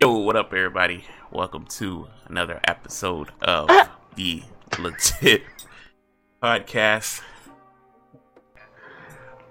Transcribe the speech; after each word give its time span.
Yo, 0.00 0.12
what 0.12 0.36
up, 0.36 0.52
everybody? 0.54 1.04
Welcome 1.32 1.66
to 1.70 2.06
another 2.28 2.60
episode 2.62 3.30
of 3.42 3.66
ah. 3.68 3.98
the 4.14 4.44
LeJit 4.70 5.42
Podcast. 6.40 7.20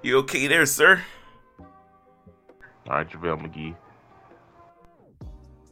You 0.02 0.20
okay 0.20 0.48
there, 0.48 0.66
sir? 0.66 1.04
All 1.60 1.66
right, 2.88 3.10
JaVale 3.10 3.42
McGee. 3.42 3.76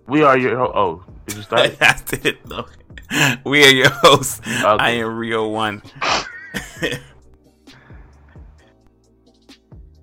We 0.07 0.23
are 0.23 0.37
your 0.37 0.57
ho- 0.57 0.73
oh. 0.75 1.05
Did 1.25 1.37
you 1.37 1.43
start? 1.43 1.77
I 1.81 1.97
did. 2.07 2.39
No. 2.45 2.65
We 3.45 3.63
are 3.63 3.71
your 3.71 3.91
hosts. 3.91 4.41
I 4.45 4.89
am 4.89 5.15
Rio 5.15 5.47
One, 5.47 5.83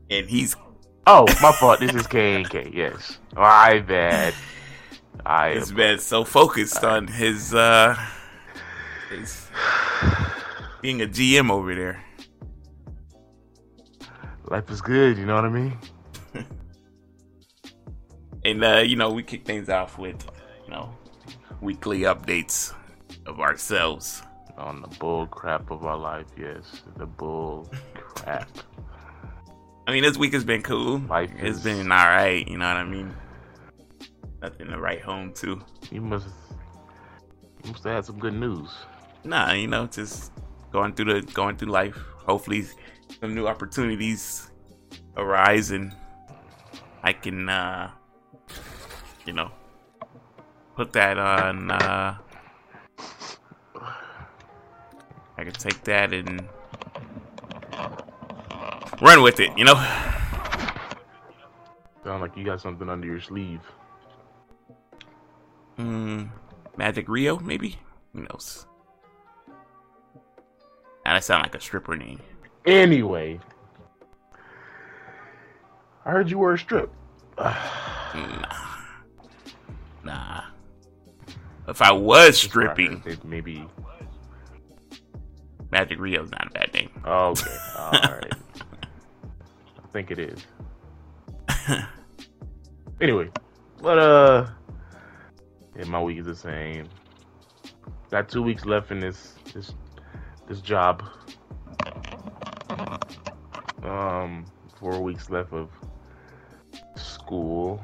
and 0.09 0.31
he's 0.31 0.57
oh, 1.07 1.27
my 1.43 1.53
fault. 1.53 1.81
This 1.81 1.93
is 1.93 2.07
K 2.07 2.37
and 2.37 2.49
K. 2.49 2.71
Yes, 2.73 3.19
my 3.37 3.81
bad. 3.81 4.33
I 5.25 5.49
has 5.51 5.71
am- 5.71 5.77
been 5.77 5.99
so 5.99 6.25
focused 6.25 6.83
on 6.85 7.07
his 7.07 7.55
uh 7.55 7.97
his 9.11 9.49
being 10.81 11.03
a 11.03 11.07
GM 11.07 11.51
over 11.51 11.75
there. 11.75 12.03
life 14.47 14.69
is 14.71 14.81
good. 14.83 15.17
You 15.19 15.27
know 15.27 15.35
what 15.37 15.45
I 15.45 15.49
mean? 15.51 15.79
And 18.45 18.65
uh, 18.65 18.79
you 18.79 18.97
know, 18.97 19.11
we 19.13 19.23
kick 19.23 19.45
things 19.45 19.69
off 19.69 19.99
with 19.99 20.27
you 20.65 20.73
know 20.73 20.93
weekly 21.61 22.01
updates 22.01 22.75
of 23.27 23.41
ourselves. 23.41 24.23
On 24.59 24.83
the 24.83 24.89
bull 24.99 25.27
crap 25.29 25.71
of 25.71 25.85
our 25.87 25.97
life. 25.97 26.27
Yes, 26.39 26.83
the 26.97 27.07
bull 27.07 27.71
crap. 27.95 28.49
I 29.87 29.93
mean, 29.93 30.03
this 30.03 30.17
week 30.19 30.33
has 30.35 30.45
been 30.45 30.63
cool. 30.63 30.99
Life 31.09 31.31
it's 31.39 31.59
is- 31.59 31.65
been 31.65 31.91
all 31.93 32.05
right. 32.07 32.47
You 32.47 32.59
know 32.59 32.67
what 32.69 32.77
I 32.77 32.85
mean? 32.85 33.15
Nothing 34.43 34.69
to 34.71 34.81
write 34.81 35.03
home 35.03 35.33
to. 35.35 35.63
You 35.93 36.01
must. 36.01 36.27
You 37.63 37.71
must 37.71 37.85
have 37.85 37.95
had 37.95 38.05
some 38.05 38.19
good 38.19 38.35
news. 38.35 38.71
Nah, 39.23 39.53
you 39.53 39.69
know, 39.69 39.87
just 39.87 40.33
going 40.73 40.95
through 40.95 41.21
the 41.21 41.33
going 41.33 41.57
through 41.57 41.71
life. 41.71 41.97
Hopefully, 42.27 42.65
some 43.21 43.37
new 43.37 43.47
opportunities 43.47 44.51
arise, 45.17 45.71
and 45.71 45.95
I 47.05 47.13
can, 47.13 47.49
uh 47.49 47.93
you 49.25 49.33
know, 49.33 49.53
put 50.75 50.93
that 50.95 51.19
on. 51.19 51.71
uh 51.71 52.19
I 55.39 55.45
can 55.45 55.53
take 55.53 55.85
that 55.85 56.13
and 56.13 56.49
run 59.01 59.23
with 59.23 59.39
it. 59.39 59.57
You 59.57 59.67
know. 59.67 59.77
Sound 62.03 62.21
like 62.21 62.37
you 62.37 62.45
got 62.45 62.61
something 62.61 62.89
under 62.89 63.07
your 63.07 63.21
sleeve. 63.21 63.61
Mm, 65.79 66.29
Magic 66.77 67.09
Rio, 67.09 67.39
maybe. 67.39 67.79
Who 68.13 68.21
knows? 68.23 68.67
Now 71.05 71.15
that 71.15 71.25
sound 71.25 71.43
like 71.43 71.55
a 71.55 71.61
stripper 71.61 71.97
name. 71.97 72.21
Anyway, 72.67 73.41
I 76.05 76.11
heard 76.11 76.31
you 76.31 76.39
were 76.39 76.55
a 76.55 76.59
strip. 76.59 76.91
Nah. 78.15 78.57
Nah. 80.05 80.43
If 81.67 81.81
I 81.81 81.93
was 81.93 82.39
stripping, 82.39 83.03
maybe. 83.25 83.67
Magic 85.71 85.99
Rio's 85.99 86.31
not 86.31 86.49
a 86.49 86.51
bad 86.51 86.75
name. 86.75 86.91
Oh, 87.07 87.29
okay. 87.31 87.57
All 87.79 87.91
right. 87.93 88.33
I 88.35 89.87
think 89.95 90.11
it 90.11 90.19
is. 90.19 90.47
Anyway, 93.01 93.29
but 93.81 93.99
uh, 93.99 94.47
yeah, 95.77 95.85
my 95.85 96.01
week 96.03 96.19
is 96.19 96.27
the 96.27 96.35
same. 96.37 96.89
Got 98.11 98.29
two 98.29 98.43
weeks 98.43 98.65
left 98.67 98.91
in 98.91 99.01
this 99.01 99.35
this 99.55 99.73
this 100.49 100.61
job. 100.61 101.03
Um, 103.83 104.45
four 104.79 105.01
weeks 105.03 105.31
left 105.31 105.53
of 105.53 105.71
school. 106.97 107.83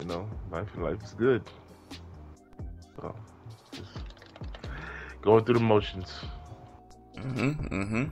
You 0.00 0.06
know, 0.06 0.28
life 0.50 0.68
life 0.76 1.02
is 1.02 1.14
good. 1.14 1.42
So, 2.96 3.14
just 3.72 3.90
going 5.22 5.44
through 5.44 5.54
the 5.54 5.60
motions. 5.60 6.12
Mm-hmm. 7.16 7.74
Mm-hmm. 7.74 8.04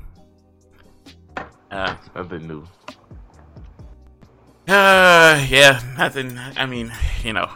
Uh, 1.71 1.97
Nothing 2.15 2.49
new. 2.49 2.65
uh, 4.69 5.45
yeah, 5.49 5.81
nothing. 5.99 6.39
I 6.39 6.67
mean, 6.67 6.93
you 7.23 7.33
know, 7.33 7.51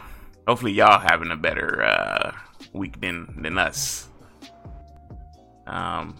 hopefully 0.49 0.71
y'all 0.71 0.99
having 0.99 1.29
a 1.29 1.37
better 1.37 1.83
uh 1.83 2.31
week 2.73 2.99
than 2.99 3.39
than 3.43 3.57
us. 3.59 4.07
Um, 5.67 6.15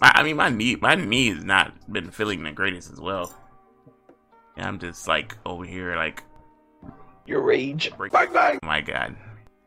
I, 0.00 0.12
I 0.14 0.22
mean, 0.22 0.36
my 0.36 0.48
knee, 0.48 0.76
my 0.76 0.94
knee 0.94 1.28
has 1.28 1.44
not 1.44 1.74
been 1.92 2.10
feeling 2.10 2.42
the 2.42 2.52
greatest 2.52 2.90
as 2.90 2.98
well. 2.98 3.30
And 4.56 4.64
I'm 4.64 4.78
just 4.78 5.06
like 5.06 5.36
over 5.44 5.64
here, 5.64 5.96
like 5.96 6.22
Your 7.26 7.42
rage. 7.42 7.92
break. 7.98 8.10
Bang 8.12 8.32
bang. 8.32 8.58
Oh 8.62 8.66
my 8.66 8.80
god. 8.80 9.14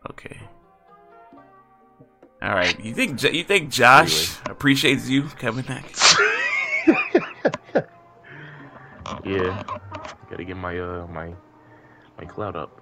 Okay. 0.09 0.39
All 2.41 2.55
right. 2.55 2.73
You 2.83 2.95
think 2.95 3.21
you 3.21 3.43
think 3.43 3.69
Josh 3.69 4.35
appreciates 4.47 5.07
you 5.07 5.23
coming 5.23 5.63
back? 5.65 5.85
Yeah, 9.25 9.61
gotta 10.29 10.43
get 10.45 10.55
my 10.55 10.79
uh 10.79 11.05
my 11.07 11.33
my 12.17 12.25
clout 12.25 12.55
up. 12.55 12.81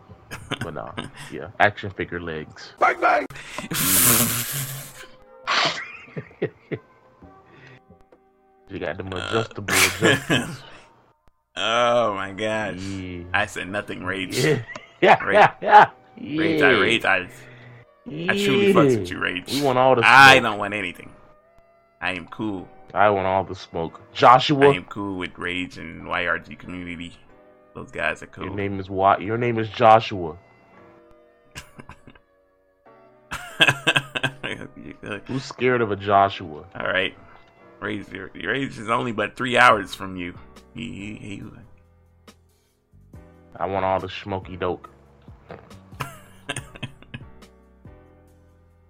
But 0.62 0.74
nah, 0.74 0.94
yeah, 1.32 1.50
action 1.60 1.92
figure 1.92 2.22
legs. 2.22 2.74
Bang 2.80 3.02
bang. 3.02 3.26
You 8.70 8.78
got 8.78 8.98
them 8.98 9.12
uh, 9.12 9.18
adjustable 9.18 9.74
adjustments. 9.74 10.62
oh 11.58 12.14
my 12.14 12.32
god. 12.32 12.80
Yeah. 12.80 13.24
I 13.34 13.48
said 13.48 13.68
nothing. 13.68 14.04
Rage. 14.04 14.38
Yeah. 14.38 14.62
Yeah. 15.02 15.24
Rage. 15.24 15.50
Yeah. 15.62 15.90
Rage. 16.22 16.62
I 16.62 16.70
rage. 16.72 17.06
I, 17.06 17.30
I 18.08 18.38
truly 18.38 18.74
fucks 18.74 19.00
with 19.00 19.10
you, 19.10 19.20
Rage. 19.20 19.52
We 19.52 19.64
want 19.64 19.80
all 19.80 19.96
the 19.96 20.02
smoke. 20.02 20.12
I 20.12 20.40
don't 20.40 20.60
want 20.60 20.76
anything. 20.76 21.12
I 22.00 22.14
am 22.14 22.28
cool. 22.28 22.68
I 22.94 23.10
want 23.10 23.26
all 23.26 23.44
the 23.44 23.56
smoke. 23.56 24.00
Joshua. 24.14 24.70
I 24.70 24.76
am 24.76 24.86
cool 24.86 25.18
with 25.18 25.38
Rage 25.38 25.78
and 25.78 26.04
YRG 26.04 26.58
community. 26.60 27.14
Those 27.76 27.92
guys 27.92 28.22
are 28.24 28.28
cool. 28.28 28.46
your 28.46 28.56
name 28.56 28.80
is 28.80 28.90
what? 28.90 29.22
Your 29.22 29.38
name 29.38 29.58
is 29.60 29.70
Joshua. 29.70 30.38
Who's 35.28 35.44
scared 35.44 35.82
of 35.82 35.92
a 35.92 35.96
Joshua? 35.96 36.66
All 36.76 36.86
right. 36.88 37.16
Rage, 37.80 38.06
Rage 38.12 38.78
is 38.78 38.90
only 38.90 39.12
but 39.12 39.36
three 39.36 39.58
hours 39.58 39.96
from 39.96 40.16
you. 40.18 40.34
He, 40.74 40.82
he, 40.92 41.16
he, 41.28 41.44
I 43.56 43.66
want 43.68 43.86
all 43.86 44.00
the 44.00 44.10
smoky 44.10 44.58
doke. 44.58 44.90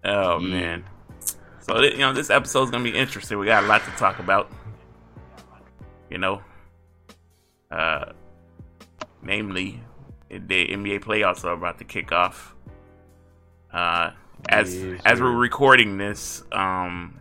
oh 0.04 0.40
Yeah. 0.40 0.48
man. 0.48 0.84
So 1.62 1.82
you 1.82 1.98
know 2.00 2.14
this 2.14 2.30
episode's 2.32 2.72
gonna 2.72 2.84
be 2.84 2.96
interesting. 2.98 3.38
We 3.38 3.46
got 3.46 3.64
a 3.64 3.68
lot 3.68 3.84
to 3.86 3.92
talk 3.92 4.18
about. 4.20 4.52
You 6.10 6.18
know, 6.18 6.42
uh, 7.70 8.14
namely, 9.22 9.82
the 10.30 10.68
NBA 10.68 11.04
playoffs 11.04 11.44
are 11.44 11.54
about 11.54 11.78
to 11.80 11.84
kick 11.84 12.12
off. 12.12 12.56
Uh, 13.72 14.12
as 14.48 14.76
Yes, 14.76 15.02
as 15.06 15.22
we're 15.22 15.36
recording 15.36 15.98
this, 15.98 16.44
um, 16.52 17.20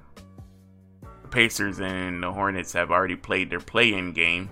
the 1.22 1.28
Pacers 1.28 1.80
and 1.80 2.22
the 2.22 2.32
Hornets 2.32 2.72
have 2.72 2.90
already 2.90 3.16
played 3.16 3.50
their 3.50 3.60
play-in 3.60 4.12
game, 4.12 4.48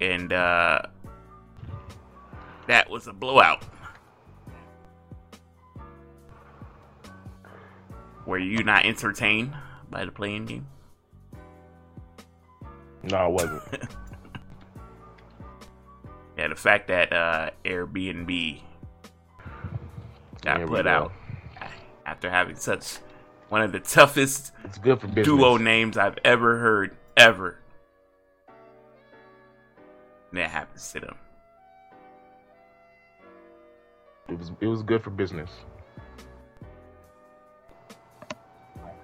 and 0.00 0.32
uh, 0.32 0.82
that 2.66 2.90
was 2.90 3.06
a 3.06 3.12
blowout. 3.12 3.64
Were 8.26 8.38
you 8.38 8.62
not 8.64 8.86
entertained 8.86 9.54
by 9.90 10.04
the 10.04 10.10
play-in 10.10 10.46
game? 10.46 10.66
No, 13.02 13.16
I 13.16 13.26
wasn't. 13.26 13.62
Yeah, 16.36 16.48
the 16.48 16.56
fact 16.56 16.88
that 16.88 17.12
uh, 17.12 17.50
Airbnb 17.64 18.60
got 20.42 20.66
put 20.66 20.84
go. 20.84 20.90
out 20.90 21.12
after 22.04 22.28
having 22.28 22.56
such 22.56 22.98
one 23.48 23.62
of 23.62 23.72
the 23.72 23.80
toughest 23.80 24.52
It's 24.64 24.78
good 24.78 25.00
for 25.00 25.06
business. 25.06 25.26
duo 25.26 25.56
names 25.56 25.96
I've 25.96 26.18
ever 26.24 26.58
heard, 26.58 26.96
ever. 27.16 27.58
And 30.30 30.40
that 30.40 30.50
happens 30.50 30.90
to 30.92 31.00
them. 31.00 31.16
It 34.28 34.38
was 34.38 34.50
it 34.60 34.66
was 34.66 34.82
good 34.82 35.02
for 35.04 35.10
business. 35.10 35.50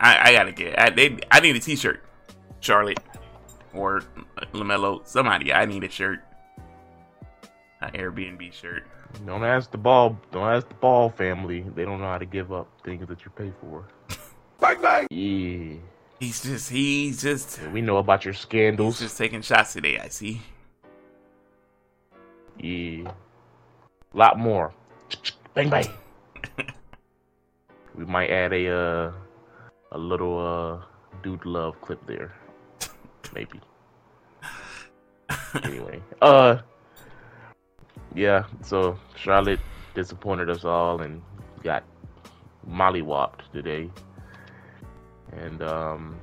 I, 0.00 0.31
I 0.31 0.33
gotta 0.33 0.53
get. 0.53 0.79
I, 0.81 0.91
they, 0.91 1.19
I 1.31 1.41
need 1.41 1.56
a 1.56 1.61
T-shirt, 1.61 2.03
Charlotte 2.61 2.99
or 3.75 4.03
Lamelo. 4.55 5.06
Somebody. 5.06 5.53
I 5.53 5.67
need 5.67 5.85
a 5.85 5.91
shirt. 5.91 6.21
An 7.81 7.93
Airbnb 7.93 8.53
shirt. 8.53 8.85
Don't 9.27 9.44
ask 9.44 9.71
the 9.71 9.79
ball. 9.79 10.19
Don't 10.32 10.49
ask 10.49 10.69
the 10.69 10.75
ball 10.75 11.11
family. 11.11 11.65
They 11.75 11.85
don't 11.85 12.00
know 12.00 12.06
how 12.06 12.19
to 12.19 12.27
give 12.27 12.53
up 12.53 12.69
things 12.85 13.09
that 13.09 13.25
you 13.25 13.31
pay 13.31 13.53
for. 13.61 13.85
bang 14.61 14.81
bang. 14.82 15.06
Yeah. 15.11 15.79
He's 16.19 16.43
just 16.43 16.71
he's 16.71 17.23
just 17.23 17.59
yeah, 17.59 17.71
we 17.71 17.81
know 17.81 17.97
about 17.97 18.27
your 18.27 18.35
scandals. 18.35 18.99
He's 18.99 19.09
just 19.09 19.19
taking 19.19 19.41
shots 19.41 19.73
today, 19.73 19.99
I 19.99 20.09
see. 20.09 20.43
Yeah. 22.59 23.12
A 24.12 24.17
lot 24.17 24.38
more. 24.38 24.75
Bang 25.55 25.71
bang. 25.71 25.88
we 27.94 28.05
might 28.05 28.31
add 28.31 28.53
a 28.53 28.69
uh 28.69 29.12
a 29.93 29.99
little 29.99 30.38
uh 30.38 30.85
dude 31.23 31.47
love 31.47 31.81
clip 31.81 32.06
there. 32.06 32.35
Maybe. 33.35 33.61
anyway. 35.65 36.03
Uh 36.21 36.59
yeah, 38.15 38.45
so 38.62 38.99
Charlotte 39.17 39.61
disappointed 39.95 40.51
us 40.51 40.65
all 40.65 41.03
and 41.03 41.23
got 41.62 41.85
mollywopped 42.69 43.51
today. 43.53 43.91
And 45.33 45.62
um 45.62 46.17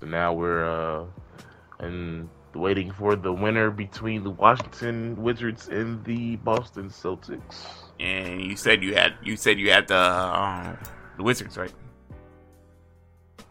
so 0.00 0.06
now 0.06 0.32
we're 0.32 0.64
uh 0.64 1.04
and 1.80 2.28
waiting 2.54 2.90
for 2.90 3.16
the 3.16 3.32
winner 3.32 3.70
between 3.70 4.24
the 4.24 4.30
Washington 4.30 5.20
Wizards 5.22 5.68
and 5.68 6.04
the 6.04 6.36
Boston 6.36 6.88
Celtics. 6.88 7.66
And 8.00 8.42
you 8.42 8.56
said 8.56 8.82
you 8.82 8.94
had 8.94 9.14
you 9.22 9.36
said 9.36 9.58
you 9.58 9.70
had 9.70 9.88
the 9.88 9.98
um, 9.98 10.78
the 11.16 11.22
Wizards, 11.22 11.56
right? 11.56 11.72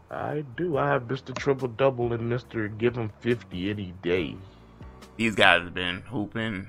I 0.09 0.45
do. 0.55 0.77
I 0.77 0.87
have 0.87 1.03
Mr. 1.03 1.35
Triple 1.35 1.67
Double 1.67 2.13
and 2.13 2.31
Mr. 2.31 2.75
Give 2.77 2.95
him 2.95 3.11
50 3.19 3.69
any 3.69 3.93
day. 4.01 4.37
These 5.17 5.35
guys 5.35 5.63
have 5.63 5.73
been 5.73 6.01
hooping. 6.01 6.67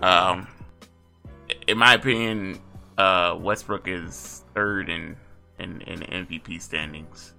Yeah. 0.00 0.32
Um, 0.32 0.48
in 1.66 1.78
my 1.78 1.94
opinion, 1.94 2.60
uh, 2.98 3.36
Westbrook 3.40 3.88
is 3.88 4.44
third 4.54 4.88
in 4.88 5.16
in, 5.58 5.80
in 5.82 6.00
MVP 6.00 6.60
standings. 6.60 7.34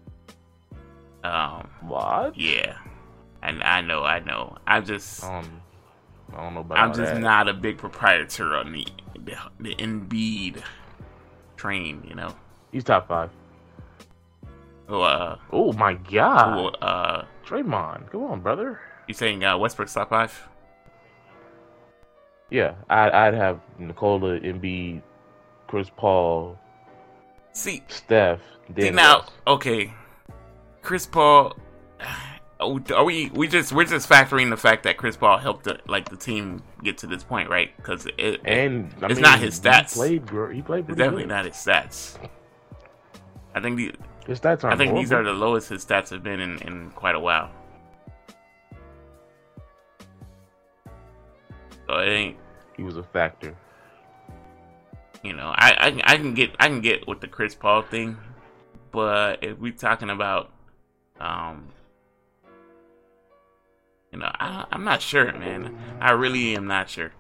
Um, 1.23 1.69
what? 1.81 2.38
Yeah, 2.38 2.77
and 3.41 3.62
I 3.63 3.81
know, 3.81 4.03
I 4.03 4.19
know. 4.19 4.57
I'm 4.65 4.85
just, 4.85 5.23
um, 5.23 5.62
I 6.33 6.41
don't 6.41 6.53
know 6.53 6.62
about. 6.62 6.77
I'm 6.77 6.94
just 6.94 7.13
that. 7.13 7.21
not 7.21 7.47
a 7.47 7.53
big 7.53 7.77
proprietor 7.77 8.56
on 8.56 8.71
the 8.71 8.88
the, 9.23 9.35
the 9.59 9.75
Embiid 9.75 10.62
train. 11.57 12.06
You 12.07 12.15
know, 12.15 12.35
he's 12.71 12.83
top 12.83 13.07
five. 13.07 13.31
Oh, 14.88 15.01
uh, 15.01 15.38
oh 15.51 15.73
my 15.73 15.95
god. 15.95 16.77
Uh, 16.81 17.23
Draymond, 17.45 18.12
come 18.12 18.23
on, 18.23 18.41
brother. 18.41 18.79
You 19.07 19.13
saying 19.13 19.44
uh, 19.44 19.57
Westbrook 19.57 19.90
top 19.90 20.10
five? 20.10 20.48
Yeah, 22.50 22.75
I'd, 22.90 23.12
I'd 23.12 23.34
have 23.34 23.60
Nikola, 23.80 24.40
Embiid, 24.40 25.02
Chris 25.68 25.90
Paul, 25.96 26.57
see 27.54 27.84
Steph. 27.88 28.40
See 28.78 28.90
now, 28.92 29.25
okay, 29.48 29.94
Chris 30.81 31.06
Paul. 31.07 31.56
Are 32.60 33.04
we 33.04 33.30
we 33.31 33.48
just 33.48 33.74
we're 33.74 33.84
just 33.86 34.07
factoring 34.10 34.50
the 34.50 34.57
fact 34.57 34.84
that 34.84 34.96
Chris 34.98 35.18
Paul 35.18 35.38
helped 35.38 35.66
the, 35.66 35.78
like 35.88 36.08
the 36.10 36.16
team 36.16 36.63
get 36.84 36.98
to 37.00 37.08
this 37.08 37.24
point, 37.24 37.50
right? 37.50 37.75
Because 37.75 38.08
it 38.18 38.40
and 38.46 38.94
I 39.01 39.08
it's 39.08 39.16
mean, 39.16 39.22
not 39.24 39.40
his 39.40 39.60
stats. 39.60 39.92
He 40.08 40.19
played, 40.19 40.56
he 40.56 40.62
played 40.62 40.86
it's 40.88 40.98
definitely 40.98 41.24
good. 41.24 41.30
not 41.30 41.46
his 41.46 41.56
stats. 41.56 42.18
I 43.54 43.60
think 43.60 43.78
the 43.78 43.94
his 44.25 44.40
stats 44.40 44.63
I 44.63 44.75
think 44.78 44.92
horrible. 44.92 44.98
these 45.01 45.12
are 45.12 45.24
the 45.24 45.34
lowest 45.34 45.69
his 45.69 45.86
stats 45.86 46.10
have 46.12 46.24
been 46.24 46.40
in, 46.40 46.58
in 46.60 46.92
quite 46.92 47.16
a 47.16 47.19
while. 47.19 47.51
So 51.88 51.98
it 51.98 52.10
ain't. 52.10 52.38
He 52.76 52.84
was 52.84 52.98
a 52.98 53.04
factor. 53.04 53.56
You 55.24 55.34
know, 55.34 55.54
I, 55.56 55.72
I 55.72 56.02
I 56.14 56.18
can 56.18 56.34
get 56.34 56.52
I 56.60 56.68
can 56.68 56.82
get 56.82 57.08
with 57.08 57.20
the 57.20 57.28
Chris 57.28 57.56
Paul 57.56 57.82
thing, 57.82 58.18
but 58.92 59.44
if 59.44 59.58
we're 59.58 59.72
talking 59.72 60.12
about, 60.12 60.52
um, 61.20 61.70
you 64.12 64.20
know, 64.20 64.30
I, 64.40 64.66
I'm 64.72 64.84
not 64.84 65.02
sure, 65.02 65.32
man. 65.34 65.76
I 66.00 66.12
really 66.12 66.56
am 66.56 66.68
not 66.68 66.90
sure. 66.90 67.12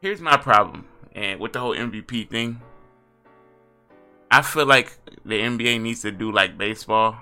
Here's 0.00 0.20
my 0.20 0.36
problem, 0.36 0.88
and 1.14 1.38
with 1.38 1.52
the 1.52 1.60
whole 1.60 1.76
MVP 1.76 2.28
thing, 2.28 2.60
I 4.28 4.42
feel 4.42 4.66
like 4.66 4.98
the 5.24 5.38
NBA 5.38 5.80
needs 5.80 6.02
to 6.02 6.10
do 6.10 6.32
like 6.32 6.58
baseball, 6.58 7.18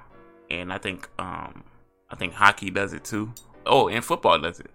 and 0.50 0.72
I 0.72 0.78
think 0.78 1.10
um 1.18 1.64
I 2.08 2.16
think 2.16 2.32
hockey 2.32 2.70
does 2.70 2.94
it 2.94 3.04
too. 3.04 3.34
Oh, 3.66 3.88
and 3.88 4.02
football 4.02 4.38
does 4.38 4.60
it. 4.60 4.70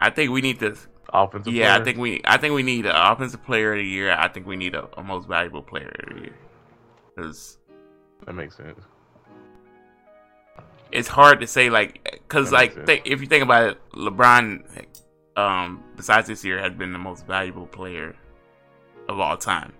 I 0.00 0.10
think 0.10 0.30
we 0.30 0.40
need 0.40 0.58
this 0.58 0.86
offensive. 1.12 1.52
Yeah, 1.52 1.70
player. 1.72 1.80
I 1.80 1.84
think 1.84 1.98
we 1.98 2.20
I 2.24 2.36
think 2.38 2.54
we 2.54 2.62
need 2.62 2.86
an 2.86 2.94
offensive 2.94 3.42
player 3.44 3.72
of 3.72 3.78
the 3.78 3.84
year. 3.84 4.10
I 4.12 4.28
think 4.28 4.46
we 4.46 4.56
need 4.56 4.74
a, 4.74 4.88
a 4.98 5.02
most 5.02 5.28
valuable 5.28 5.62
player 5.62 5.92
of 6.08 6.14
the 6.16 6.20
year. 6.22 6.34
Cause 7.16 7.58
that 8.26 8.34
makes 8.34 8.56
sense. 8.56 8.78
It's 10.92 11.08
hard 11.08 11.40
to 11.40 11.46
say 11.46 11.70
like 11.70 12.22
cuz 12.28 12.50
like 12.50 12.86
th- 12.86 13.02
if 13.04 13.20
you 13.20 13.26
think 13.26 13.44
about 13.44 13.70
it, 13.70 13.78
LeBron 13.92 14.86
um 15.36 15.82
besides 15.96 16.26
this 16.28 16.44
year 16.44 16.58
has 16.58 16.72
been 16.72 16.92
the 16.92 16.98
most 16.98 17.26
valuable 17.26 17.66
player 17.66 18.16
of 19.08 19.20
all 19.20 19.36
time. 19.36 19.72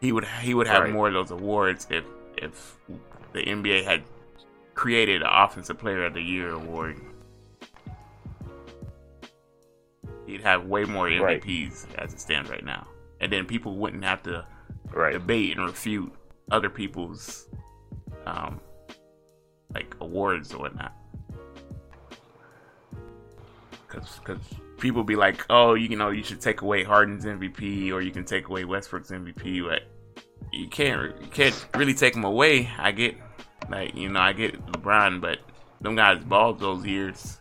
He 0.00 0.12
would 0.12 0.24
he 0.42 0.54
would 0.54 0.66
have 0.66 0.84
Right. 0.84 0.92
more 0.92 1.08
of 1.08 1.14
those 1.14 1.30
awards 1.30 1.86
if 1.90 2.04
if 2.38 2.76
the 3.32 3.40
NBA 3.44 3.84
had 3.84 4.02
created 4.74 5.22
an 5.22 5.28
offensive 5.30 5.78
player 5.78 6.04
of 6.06 6.14
the 6.14 6.22
year 6.22 6.50
award. 6.50 6.96
He'd 10.26 10.40
have 10.42 10.66
way 10.66 10.84
more 10.84 11.06
Right. 11.06 11.42
MVPs 11.42 11.86
as 11.98 12.12
it 12.12 12.20
stands 12.20 12.48
right 12.50 12.64
now. 12.64 12.86
And 13.20 13.32
then 13.32 13.44
people 13.46 13.76
wouldn't 13.76 14.04
have 14.04 14.22
to 14.24 14.44
Right. 14.92 15.12
debate 15.12 15.56
and 15.56 15.66
refute 15.66 16.12
other 16.50 16.68
people's 16.70 17.48
um 18.26 18.60
like 19.74 19.94
awards 20.00 20.52
or 20.52 20.58
whatnot. 20.60 20.92
Cause, 23.88 24.20
cause 24.24 24.38
people 24.78 25.04
be 25.04 25.16
like, 25.16 25.44
oh, 25.50 25.74
you 25.74 25.96
know, 25.96 26.10
you 26.10 26.22
should 26.22 26.40
take 26.40 26.62
away 26.62 26.82
Harden's 26.82 27.24
MVP 27.24 27.92
or 27.92 28.00
you 28.00 28.10
can 28.10 28.24
take 28.24 28.48
away 28.48 28.64
Westbrook's 28.64 29.10
MVP, 29.10 29.66
but 29.68 29.82
you 30.50 30.66
can't, 30.68 31.14
you 31.20 31.26
can't 31.28 31.66
really 31.76 31.92
take 31.94 32.14
them 32.14 32.24
away. 32.24 32.70
I 32.78 32.90
get, 32.92 33.16
like, 33.70 33.94
you 33.94 34.08
know, 34.08 34.20
I 34.20 34.32
get 34.32 34.64
LeBron, 34.66 35.20
but 35.20 35.38
them 35.82 35.94
guys 35.94 36.24
balled 36.24 36.58
those 36.58 36.86
years. 36.86 37.38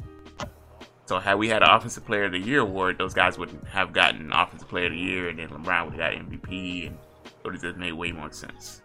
So 1.12 1.20
had 1.20 1.38
we 1.38 1.50
had 1.50 1.62
an 1.62 1.70
Offensive 1.70 2.06
Player 2.06 2.24
of 2.24 2.32
the 2.32 2.40
Year 2.40 2.62
award, 2.62 2.98
those 2.98 3.14
guys 3.14 3.38
wouldn't 3.38 3.68
have 3.68 3.92
gotten 3.92 4.32
Offensive 4.32 4.70
Player 4.70 4.86
of 4.86 4.94
the 4.94 4.98
Year, 4.98 5.28
and 5.28 5.38
then 5.38 5.50
LeBron 5.50 5.84
would 5.84 6.00
have 6.00 6.14
got 6.14 6.14
MVP, 6.14 6.88
and 6.88 6.98
it 7.26 7.44
would 7.44 7.56
have 7.56 7.62
just 7.62 7.76
made 7.76 7.92
way 7.92 8.14
more 8.14 8.32
sense. 8.32 8.82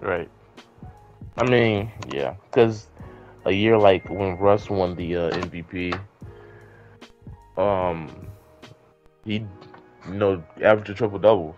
Right. 0.00 0.30
I 1.36 1.44
mean, 1.44 1.92
yeah, 2.10 2.36
because 2.46 2.86
a 3.44 3.52
year 3.52 3.76
like 3.76 4.08
when 4.08 4.38
Russ 4.38 4.70
won 4.70 4.96
the 4.96 5.14
uh, 5.14 5.30
MVP, 5.32 6.00
um, 7.58 8.08
he, 9.26 9.44
you 10.08 10.14
know, 10.14 10.42
averaged 10.64 10.88
a 10.88 10.94
triple 10.94 11.18
double. 11.18 11.54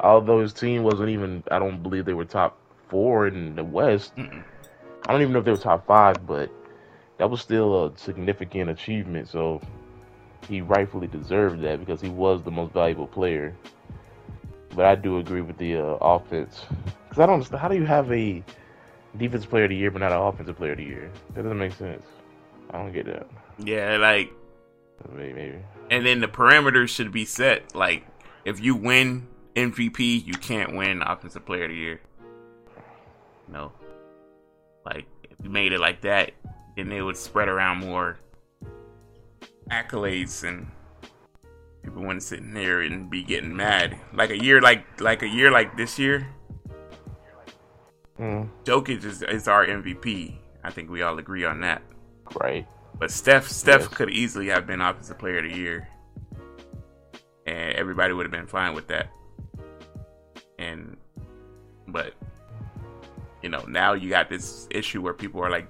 Although 0.00 0.40
his 0.40 0.52
team 0.52 0.82
wasn't 0.82 1.10
even, 1.10 1.44
I 1.52 1.60
don't 1.60 1.84
believe 1.84 2.04
they 2.04 2.14
were 2.14 2.24
top 2.24 2.58
four 2.88 3.28
in 3.28 3.54
the 3.54 3.62
West. 3.62 4.16
Mm-mm. 4.16 4.42
I 5.06 5.12
don't 5.12 5.22
even 5.22 5.32
know 5.32 5.38
if 5.38 5.44
they 5.44 5.52
were 5.52 5.56
top 5.56 5.86
five, 5.86 6.26
but 6.26 6.50
that 7.20 7.28
was 7.28 7.42
still 7.42 7.84
a 7.84 7.98
significant 7.98 8.70
achievement. 8.70 9.28
So 9.28 9.60
he 10.48 10.62
rightfully 10.62 11.06
deserved 11.06 11.60
that 11.60 11.78
because 11.78 12.00
he 12.00 12.08
was 12.08 12.42
the 12.42 12.50
most 12.50 12.72
valuable 12.72 13.06
player. 13.06 13.54
But 14.74 14.86
I 14.86 14.94
do 14.94 15.18
agree 15.18 15.42
with 15.42 15.58
the 15.58 15.76
uh, 15.76 15.82
offense 16.00 16.62
because 17.04 17.22
I 17.22 17.26
don't 17.26 17.34
understand 17.34 17.60
how 17.60 17.68
do 17.68 17.74
you 17.74 17.84
have 17.84 18.10
a 18.10 18.42
defensive 19.18 19.50
player 19.50 19.64
of 19.64 19.68
the 19.68 19.76
year 19.76 19.90
but 19.90 19.98
not 19.98 20.12
an 20.12 20.18
offensive 20.18 20.56
player 20.56 20.72
of 20.72 20.78
the 20.78 20.84
year? 20.84 21.10
That 21.34 21.42
doesn't 21.42 21.58
make 21.58 21.74
sense. 21.74 22.02
I 22.70 22.78
don't 22.78 22.90
get 22.92 23.04
that. 23.04 23.26
Yeah, 23.58 23.98
like, 23.98 24.32
Maybe, 25.14 25.34
maybe. 25.34 25.58
and 25.90 26.06
then 26.06 26.20
the 26.20 26.28
parameters 26.28 26.88
should 26.88 27.12
be 27.12 27.26
set. 27.26 27.74
Like, 27.74 28.06
if 28.46 28.60
you 28.60 28.74
win 28.76 29.28
MVP, 29.56 30.24
you 30.24 30.34
can't 30.34 30.74
win 30.74 31.02
Offensive 31.02 31.44
Player 31.44 31.64
of 31.64 31.70
the 31.70 31.76
Year. 31.76 32.00
No. 33.46 33.72
Like, 34.86 35.06
if 35.24 35.36
you 35.42 35.50
made 35.50 35.72
it 35.72 35.80
like 35.80 36.02
that, 36.02 36.32
then 36.88 36.98
it 36.98 37.02
would 37.02 37.16
spread 37.16 37.48
around 37.48 37.78
more 37.78 38.18
accolades 39.70 40.46
and 40.48 40.66
people 41.82 42.00
wouldn't 42.00 42.22
sit 42.22 42.38
in 42.40 42.52
there 42.54 42.80
and 42.80 43.10
be 43.10 43.22
getting 43.22 43.54
mad. 43.56 43.96
Like 44.12 44.30
a 44.30 44.42
year 44.42 44.60
like 44.60 45.00
like 45.00 45.22
a 45.22 45.28
year 45.28 45.50
like 45.50 45.76
this 45.76 45.98
year, 45.98 46.26
Mm, 48.18 48.50
Jokic 48.64 49.02
is, 49.02 49.22
is 49.22 49.48
our 49.48 49.64
MVP. 49.66 50.34
I 50.62 50.70
think 50.70 50.90
we 50.90 51.00
all 51.00 51.18
agree 51.18 51.44
on 51.46 51.60
that. 51.62 51.82
right. 52.40 52.66
But 52.98 53.10
Steph 53.10 53.48
Steph 53.48 53.80
Yes. 53.80 53.88
could 53.88 54.10
easily 54.10 54.48
have 54.48 54.66
been 54.66 54.82
offensive 54.82 55.18
player 55.18 55.38
of 55.38 55.50
the 55.50 55.56
year. 55.56 55.88
And 57.46 57.72
everybody 57.76 58.12
would 58.12 58.26
have 58.26 58.30
been 58.30 58.46
fine 58.46 58.74
with 58.74 58.88
that. 58.88 59.08
And 60.58 60.98
but 61.88 62.12
you 63.42 63.48
know, 63.48 63.64
now 63.66 63.94
you 63.94 64.10
got 64.10 64.28
this 64.28 64.68
issue 64.70 65.00
where 65.00 65.14
people 65.14 65.42
are 65.42 65.48
like 65.50 65.66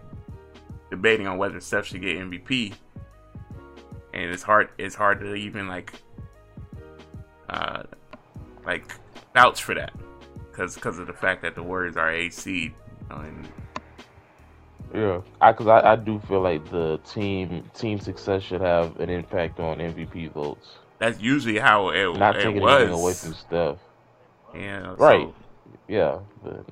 debating 0.91 1.27
on 1.27 1.39
whether 1.39 1.61
Steph 1.61 1.87
should 1.87 2.01
get 2.03 2.17
MVP, 2.19 2.75
and 4.15 4.31
it's 4.31 4.43
hard. 4.43 4.71
It's 4.79 4.95
hard 4.95 5.21
to 5.21 5.35
even 5.35 5.69
like, 5.69 5.93
uh, 7.49 7.83
like 8.65 8.93
vouch 9.35 9.63
for 9.63 9.75
that 9.75 9.93
because 10.51 10.75
because 10.75 10.99
of 10.99 11.07
the 11.07 11.13
fact 11.13 11.43
that 11.43 11.55
the 11.55 11.63
Warriors 11.63 11.97
are 11.97 12.11
a 12.11 12.31
seed. 12.31 12.75
You 13.11 13.17
know, 13.17 13.23
and 13.23 13.49
Yeah, 14.95 15.21
I 15.41 15.53
because 15.53 15.67
I, 15.69 15.93
I 15.93 15.97
do 15.97 16.21
feel 16.29 16.41
like 16.41 16.69
the 16.71 16.99
team 17.09 17.65
team 17.75 17.99
success 18.01 18.43
should 18.43 18.61
have 18.61 18.99
an 19.01 19.11
impact 19.11 19.61
on 19.61 19.79
MVP 19.79 20.33
votes. 20.33 20.69
that's 20.99 21.21
usually 21.21 21.59
how 21.59 21.91
it, 21.91 22.07
was. 22.07 22.19
Not 22.19 22.37
it 22.37 22.43
taking 22.43 22.61
was. 22.63 22.83
anything 22.83 23.01
away 23.01 23.13
from 23.15 23.35
Steph. 23.35 23.77
yeah, 24.55 24.95
Right. 24.99 25.29
so 25.29 25.35
Yeah, 25.89 26.19
but 26.45 26.65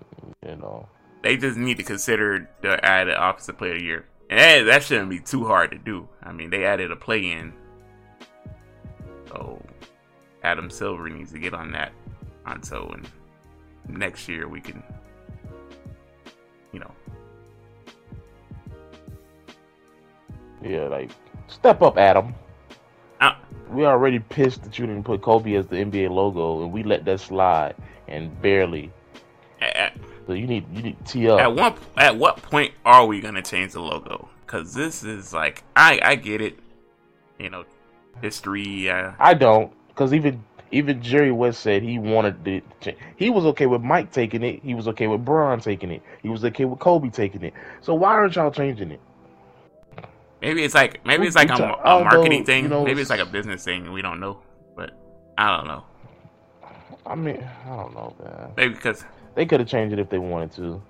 you 0.46 0.56
know, 0.56 0.86
they 1.28 1.36
just 1.36 1.58
need 1.58 1.76
to 1.76 1.82
consider 1.82 2.48
the 2.62 2.82
added 2.82 3.14
offensive 3.14 3.58
player 3.58 3.72
of 3.74 3.80
the 3.80 3.84
year, 3.84 4.06
and 4.30 4.40
that, 4.40 4.62
that 4.62 4.82
shouldn't 4.82 5.10
be 5.10 5.20
too 5.20 5.44
hard 5.44 5.70
to 5.72 5.76
do. 5.76 6.08
I 6.22 6.32
mean, 6.32 6.48
they 6.48 6.64
added 6.64 6.90
a 6.90 6.96
play 6.96 7.32
in, 7.32 7.52
so 9.28 9.62
Adam 10.42 10.70
Silver 10.70 11.10
needs 11.10 11.30
to 11.32 11.38
get 11.38 11.52
on 11.52 11.70
that. 11.72 11.92
On 12.46 12.62
so 12.62 12.88
and 12.94 13.06
next 13.86 14.26
year 14.26 14.48
we 14.48 14.58
can, 14.58 14.82
you 16.72 16.80
know, 16.80 16.90
yeah, 20.62 20.84
like 20.88 21.10
step 21.46 21.82
up, 21.82 21.98
Adam. 21.98 22.34
uh, 23.20 23.34
We 23.68 23.84
already 23.84 24.18
pissed 24.18 24.62
that 24.62 24.78
you 24.78 24.86
didn't 24.86 25.04
put 25.04 25.20
Kobe 25.20 25.52
as 25.56 25.66
the 25.66 25.76
NBA 25.76 26.08
logo, 26.08 26.62
and 26.62 26.72
we 26.72 26.82
let 26.84 27.04
that 27.04 27.20
slide 27.20 27.74
and 28.06 28.40
barely. 28.40 28.90
at, 29.60 29.94
So 30.28 30.34
you 30.34 30.46
need 30.46 30.66
you 30.74 30.82
need 30.82 31.06
to 31.06 31.10
tee 31.10 31.30
up. 31.30 31.40
at 31.40 31.54
one 31.54 31.72
at 31.96 32.14
what 32.18 32.36
point 32.42 32.74
are 32.84 33.06
we 33.06 33.22
gonna 33.22 33.40
change 33.40 33.72
the 33.72 33.80
logo? 33.80 34.28
Because 34.44 34.74
this 34.74 35.02
is 35.02 35.32
like 35.32 35.64
I 35.74 35.98
I 36.02 36.14
get 36.16 36.42
it, 36.42 36.58
you 37.38 37.48
know, 37.48 37.64
history. 38.20 38.90
Uh, 38.90 39.12
I 39.18 39.32
don't, 39.32 39.72
because 39.88 40.12
even 40.12 40.44
even 40.70 41.00
Jerry 41.00 41.32
West 41.32 41.60
said 41.62 41.82
he 41.82 41.98
wanted 41.98 42.44
the 42.44 42.62
change. 42.82 42.98
He 43.16 43.30
was 43.30 43.46
okay 43.46 43.64
with 43.64 43.80
Mike 43.80 44.12
taking 44.12 44.42
it. 44.42 44.60
He 44.62 44.74
was 44.74 44.86
okay 44.88 45.06
with 45.06 45.24
Bron 45.24 45.60
taking 45.60 45.90
it. 45.90 46.02
He 46.22 46.28
was 46.28 46.44
okay 46.44 46.66
with 46.66 46.78
Kobe 46.78 47.08
taking 47.08 47.42
it. 47.42 47.54
So 47.80 47.94
why 47.94 48.10
aren't 48.10 48.36
y'all 48.36 48.50
changing 48.50 48.90
it? 48.90 49.00
Maybe 50.42 50.62
it's 50.62 50.74
like 50.74 51.06
maybe 51.06 51.26
it's 51.26 51.36
like 51.36 51.48
a, 51.48 51.54
a 51.54 52.04
marketing 52.04 52.44
thing. 52.44 52.64
you 52.64 52.68
know, 52.68 52.84
maybe 52.84 53.00
it's 53.00 53.08
like 53.08 53.20
a 53.20 53.24
business 53.24 53.64
thing. 53.64 53.90
We 53.92 54.02
don't 54.02 54.20
know, 54.20 54.42
but 54.76 54.90
I 55.38 55.56
don't 55.56 55.66
know. 55.66 55.84
I 57.06 57.14
mean, 57.14 57.42
I 57.64 57.68
don't 57.70 57.94
know, 57.94 58.14
man. 58.22 58.52
Maybe 58.54 58.74
because 58.74 59.02
They 59.38 59.46
could 59.46 59.60
have 59.60 59.68
changed 59.68 59.92
it 59.92 60.00
if 60.00 60.10
they 60.10 60.18
wanted 60.18 60.50
to. 60.56 60.82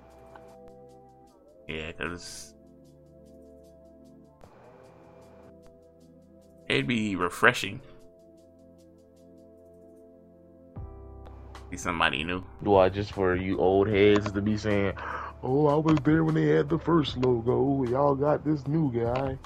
yeah, 1.69 1.88
because 1.88 2.55
it'd 6.67 6.87
be 6.87 7.14
refreshing. 7.14 7.83
See 11.71 11.76
somebody 11.76 12.25
new. 12.25 12.43
Why, 12.61 12.88
just 12.88 13.12
for 13.12 13.37
you 13.37 13.59
old 13.59 13.87
heads 13.87 14.33
to 14.33 14.40
be 14.40 14.57
saying, 14.57 14.95
"Oh, 15.43 15.67
I 15.67 15.75
was 15.75 15.99
there 16.02 16.25
when 16.25 16.35
they 16.35 16.47
had 16.47 16.71
the 16.71 16.78
first 16.78 17.19
logo. 17.19 17.85
Y'all 17.85 18.14
got 18.14 18.47
this 18.47 18.67
new 18.67 18.90
guy." 18.90 19.37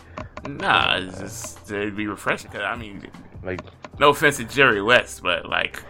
Nah, 0.49 0.99
it's 0.99 1.19
just 1.19 1.73
it'd 1.73 1.97
be 1.97 2.07
refreshing. 2.07 2.53
Cause 2.53 2.63
I 2.63 2.77
mean, 2.77 3.11
Like, 3.43 3.63
no 3.99 4.11
offense 4.11 4.37
to 4.37 4.45
Jerry 4.45 4.81
West, 4.81 5.25
but 5.25 5.49
like, 5.49 5.83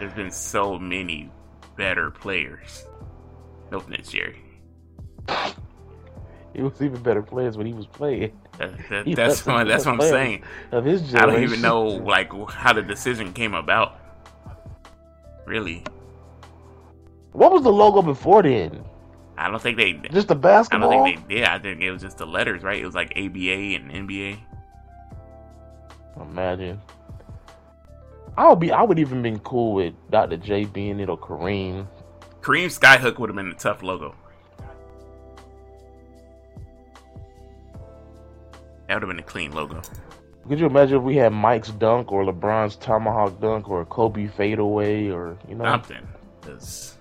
there's 0.00 0.12
been 0.14 0.32
so 0.32 0.76
many 0.76 1.30
better 1.78 2.10
players. 2.10 2.84
No 3.70 3.78
offense, 3.78 4.10
Jerry. 4.10 4.42
he 6.54 6.60
was 6.62 6.82
even 6.82 7.02
better 7.02 7.22
players 7.22 7.56
when 7.56 7.66
he 7.66 7.72
was 7.72 7.86
playing 7.86 8.32
That, 8.58 8.72
that, 8.90 9.06
He 9.06 9.14
that's 9.14 9.46
what 9.46 9.66
that's 9.68 9.86
what 9.86 9.94
I'm 9.94 10.00
saying. 10.02 10.42
of 10.72 10.84
his 10.84 11.14
I 11.14 11.24
don't 11.24 11.42
even 11.42 11.62
know 11.62 11.82
like 11.84 12.30
how 12.50 12.74
the 12.74 12.82
decision 12.82 13.32
came 13.32 13.54
about. 13.54 13.98
Really, 15.46 15.82
what 17.32 17.52
was 17.52 17.62
the 17.62 17.72
logo 17.72 18.02
before 18.02 18.42
then. 18.42 18.84
I 19.38 19.48
don't 19.48 19.62
think 19.62 19.76
they. 19.76 19.92
Just 20.12 20.26
the 20.28 20.34
basketball. 20.34 20.90
I 20.90 20.94
don't 20.96 21.04
think 21.04 21.28
they 21.28 21.36
did. 21.36 21.44
I 21.44 21.58
think 21.60 21.80
it 21.80 21.92
was 21.92 22.02
just 22.02 22.18
the 22.18 22.26
letters, 22.26 22.64
right? 22.64 22.82
It 22.82 22.84
was 22.84 22.96
like 22.96 23.12
ABA 23.12 23.76
and 23.78 23.90
NBA. 23.92 24.36
Imagine. 26.20 26.80
I 28.38 28.48
would 28.48 28.60
be. 28.60 28.70
I 28.70 28.82
would 28.82 29.00
even 29.00 29.20
been 29.20 29.40
cool 29.40 29.74
with 29.74 29.94
Dr. 30.10 30.36
J 30.36 30.64
being 30.64 31.00
it 31.00 31.08
or 31.08 31.18
Kareem. 31.18 31.88
Kareem 32.40 32.66
Skyhook 32.66 33.18
would 33.18 33.28
have 33.28 33.34
been 33.34 33.48
a 33.48 33.54
tough 33.54 33.82
logo. 33.82 34.14
That 38.86 38.94
would 38.94 39.02
have 39.02 39.08
been 39.08 39.18
a 39.18 39.24
clean 39.24 39.50
logo. 39.50 39.82
Could 40.48 40.60
you 40.60 40.66
imagine 40.66 40.98
if 40.98 41.02
we 41.02 41.16
had 41.16 41.32
Mike's 41.32 41.70
dunk 41.72 42.12
or 42.12 42.22
LeBron's 42.22 42.76
tomahawk 42.76 43.40
dunk 43.40 43.68
or 43.68 43.84
Kobe 43.84 44.28
fadeaway 44.28 45.08
or 45.08 45.36
you 45.48 45.56
know? 45.56 45.64
Something. 45.64 46.06
Because, 46.40 46.96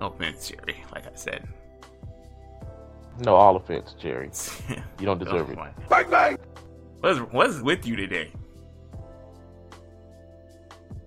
no 0.00 0.06
offense, 0.06 0.48
Jerry. 0.48 0.84
Like 0.94 1.06
I 1.06 1.14
said, 1.16 1.46
No, 3.18 3.34
all 3.34 3.56
offense, 3.56 3.96
Jerry. 3.98 4.30
You 5.00 5.06
don't 5.06 5.18
deserve 5.18 5.50
it. 5.50 5.58
Bang 5.88 6.08
bang. 6.08 6.38
What's 7.00 7.18
what's 7.32 7.60
with 7.60 7.84
you 7.84 7.96
today? 7.96 8.30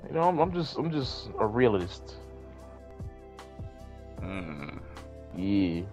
You 0.08 0.14
know, 0.14 0.22
I'm, 0.22 0.40
I'm 0.40 0.54
just, 0.54 0.78
I'm 0.78 0.92
just 0.92 1.30
a 1.40 1.46
realist. 1.46 2.16
Hmm. 4.20 4.78
Yeah. 5.36 5.84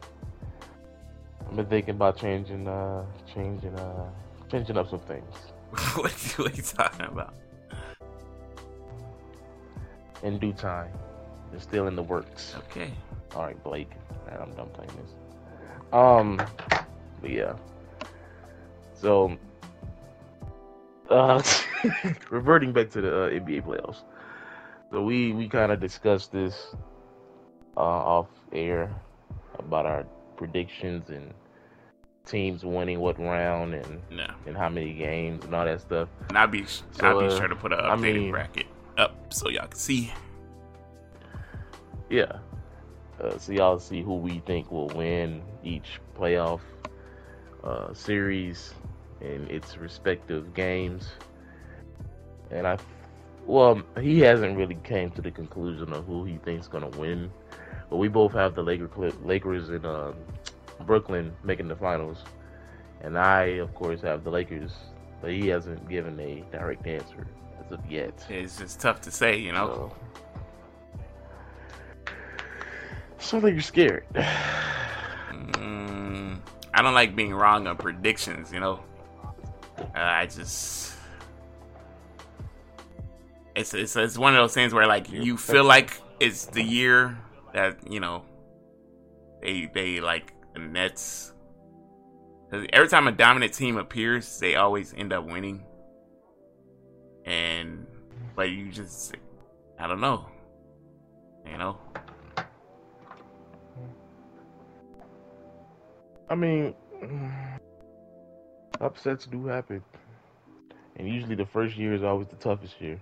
I've 1.48 1.56
been 1.56 1.66
thinking 1.66 1.94
about 1.94 2.16
changing, 2.16 2.66
uh, 2.66 3.04
changing, 3.32 3.74
uh, 3.74 4.08
changing 4.50 4.76
up 4.76 4.88
some 4.88 5.00
things 5.00 5.34
what, 5.96 6.38
are 6.38 6.50
you 6.50 6.62
talking 6.62 7.06
about? 7.06 7.34
in 10.22 10.38
due 10.38 10.52
time. 10.52 10.92
They're 11.50 11.60
still 11.60 11.86
in 11.88 11.96
the 11.96 12.02
works. 12.02 12.54
Okay. 12.70 12.92
All 13.34 13.42
right, 13.42 13.62
Blake. 13.64 13.90
Man, 14.26 14.38
I'm 14.40 14.52
done 14.52 14.68
playing 14.72 14.92
this. 14.96 15.12
Um, 15.92 16.40
but 17.20 17.30
yeah. 17.30 17.54
So, 18.94 19.36
uh, 21.10 21.42
reverting 22.30 22.72
back 22.72 22.90
to 22.90 23.00
the 23.00 23.08
uh, 23.24 23.30
NBA 23.30 23.64
playoffs. 23.66 24.02
So 24.90 25.02
we 25.02 25.32
we 25.32 25.48
kind 25.48 25.72
of 25.72 25.80
discussed 25.80 26.32
this 26.32 26.74
uh, 27.76 27.80
off 27.80 28.28
air 28.52 28.94
about 29.58 29.86
our 29.86 30.04
predictions 30.36 31.08
and 31.10 31.32
teams 32.24 32.64
winning 32.64 33.00
what 33.00 33.18
round 33.18 33.74
and 33.74 34.00
No. 34.10 34.26
and 34.46 34.56
how 34.56 34.68
many 34.68 34.92
games 34.94 35.44
and 35.44 35.54
all 35.54 35.64
that 35.64 35.80
stuff. 35.80 36.08
And 36.28 36.38
I'll 36.38 36.46
be 36.46 36.64
I'll 37.00 37.18
be 37.20 37.26
uh, 37.26 37.36
sure 37.38 37.48
to 37.48 37.56
put 37.56 37.72
an 37.72 37.78
updated 37.80 37.90
I 37.90 37.96
mean- 37.96 38.30
bracket 38.30 38.66
up 38.98 39.32
so 39.32 39.48
y'all 39.48 39.66
can 39.66 39.78
see. 39.78 40.12
Yeah. 42.10 42.32
Uh, 43.20 43.38
so 43.38 43.52
y'all 43.52 43.78
see 43.78 44.02
who 44.02 44.16
we 44.16 44.40
think 44.46 44.70
will 44.70 44.88
win 44.88 45.42
each 45.64 46.00
playoff 46.18 46.60
uh, 47.64 47.94
series 47.94 48.74
in 49.22 49.48
its 49.50 49.76
respective 49.76 50.52
games. 50.54 51.12
And 52.50 52.66
I, 52.66 52.76
well, 53.46 53.80
he 54.00 54.20
hasn't 54.20 54.56
really 54.56 54.78
came 54.84 55.10
to 55.12 55.22
the 55.22 55.30
conclusion 55.30 55.92
of 55.92 56.06
who 56.06 56.24
he 56.24 56.36
thinks 56.38 56.68
gonna 56.68 56.88
win. 56.88 57.30
But 57.88 57.96
we 57.96 58.08
both 58.08 58.32
have 58.32 58.54
the 58.54 58.62
Laker 58.62 58.88
Lakers 59.24 59.68
in 59.70 59.84
um, 59.84 60.14
Brooklyn 60.86 61.32
making 61.44 61.68
the 61.68 61.76
finals, 61.76 62.24
and 63.02 63.18
I, 63.18 63.44
of 63.60 63.74
course, 63.74 64.00
have 64.02 64.24
the 64.24 64.30
Lakers. 64.30 64.72
But 65.20 65.30
he 65.30 65.48
hasn't 65.48 65.88
given 65.88 66.18
a 66.18 66.42
direct 66.50 66.86
answer 66.86 67.26
as 67.64 67.70
of 67.70 67.80
yet. 67.90 68.24
It's 68.28 68.58
just 68.58 68.80
tough 68.80 69.00
to 69.02 69.10
say, 69.10 69.38
you 69.38 69.52
know. 69.52 69.92
So, 72.06 72.12
so 73.18 73.38
I 73.38 73.40
think 73.40 73.52
you're 73.54 73.62
scared. 73.62 74.06
Mm, 75.32 76.38
I 76.74 76.82
don't 76.82 76.94
like 76.94 77.16
being 77.16 77.32
wrong 77.32 77.66
on 77.66 77.76
predictions, 77.76 78.52
you 78.52 78.60
know. 78.60 78.80
Uh, 79.94 79.98
I 79.98 80.26
just 80.26 80.94
it's, 83.54 83.74
it's 83.74 83.96
it's 83.96 84.18
one 84.18 84.34
of 84.34 84.42
those 84.42 84.54
things 84.54 84.72
where 84.72 84.86
like 84.86 85.10
you 85.10 85.36
feel 85.36 85.64
like 85.64 86.00
it's 86.20 86.46
the 86.46 86.62
year 86.62 87.18
that 87.52 87.90
you 87.90 88.00
know 88.00 88.24
they 89.42 89.70
they 89.72 90.00
like 90.00 90.32
the 90.54 90.60
Nets. 90.60 91.32
every 92.72 92.88
time 92.88 93.08
a 93.08 93.12
dominant 93.12 93.52
team 93.52 93.76
appears, 93.76 94.38
they 94.38 94.56
always 94.56 94.94
end 94.94 95.12
up 95.12 95.26
winning. 95.26 95.64
And 97.24 97.86
but 98.34 98.50
you 98.50 98.70
just 98.70 99.14
I 99.78 99.86
don't 99.86 100.00
know, 100.00 100.26
you 101.46 101.58
know. 101.58 101.78
I 106.28 106.34
mean, 106.34 106.74
upsets 108.82 109.26
do 109.26 109.46
happen, 109.46 109.82
and 110.96 111.08
usually 111.08 111.36
the 111.36 111.46
first 111.46 111.76
year 111.76 111.94
is 111.94 112.02
always 112.02 112.28
the 112.28 112.36
toughest 112.36 112.80
year 112.80 113.00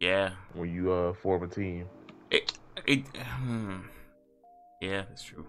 Yeah, 0.00 0.30
when 0.54 0.70
you 0.72 0.92
uh 0.92 1.14
form 1.14 1.42
a 1.44 1.48
team. 1.48 1.86
it, 2.30 2.52
it, 2.86 3.06
hmm. 3.16 3.78
yeah, 4.80 5.02
that's 5.08 5.24
true. 5.24 5.46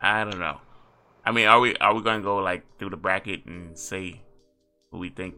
I 0.00 0.24
don't 0.24 0.38
know. 0.40 0.60
I 1.24 1.32
mean, 1.32 1.46
are 1.48 1.60
we 1.60 1.76
are 1.76 1.94
we 1.94 2.02
gonna 2.02 2.22
go 2.22 2.36
like 2.38 2.64
through 2.78 2.90
the 2.90 2.96
bracket 2.96 3.46
and 3.46 3.76
say 3.78 4.22
who 4.90 4.98
we 4.98 5.10
think? 5.10 5.34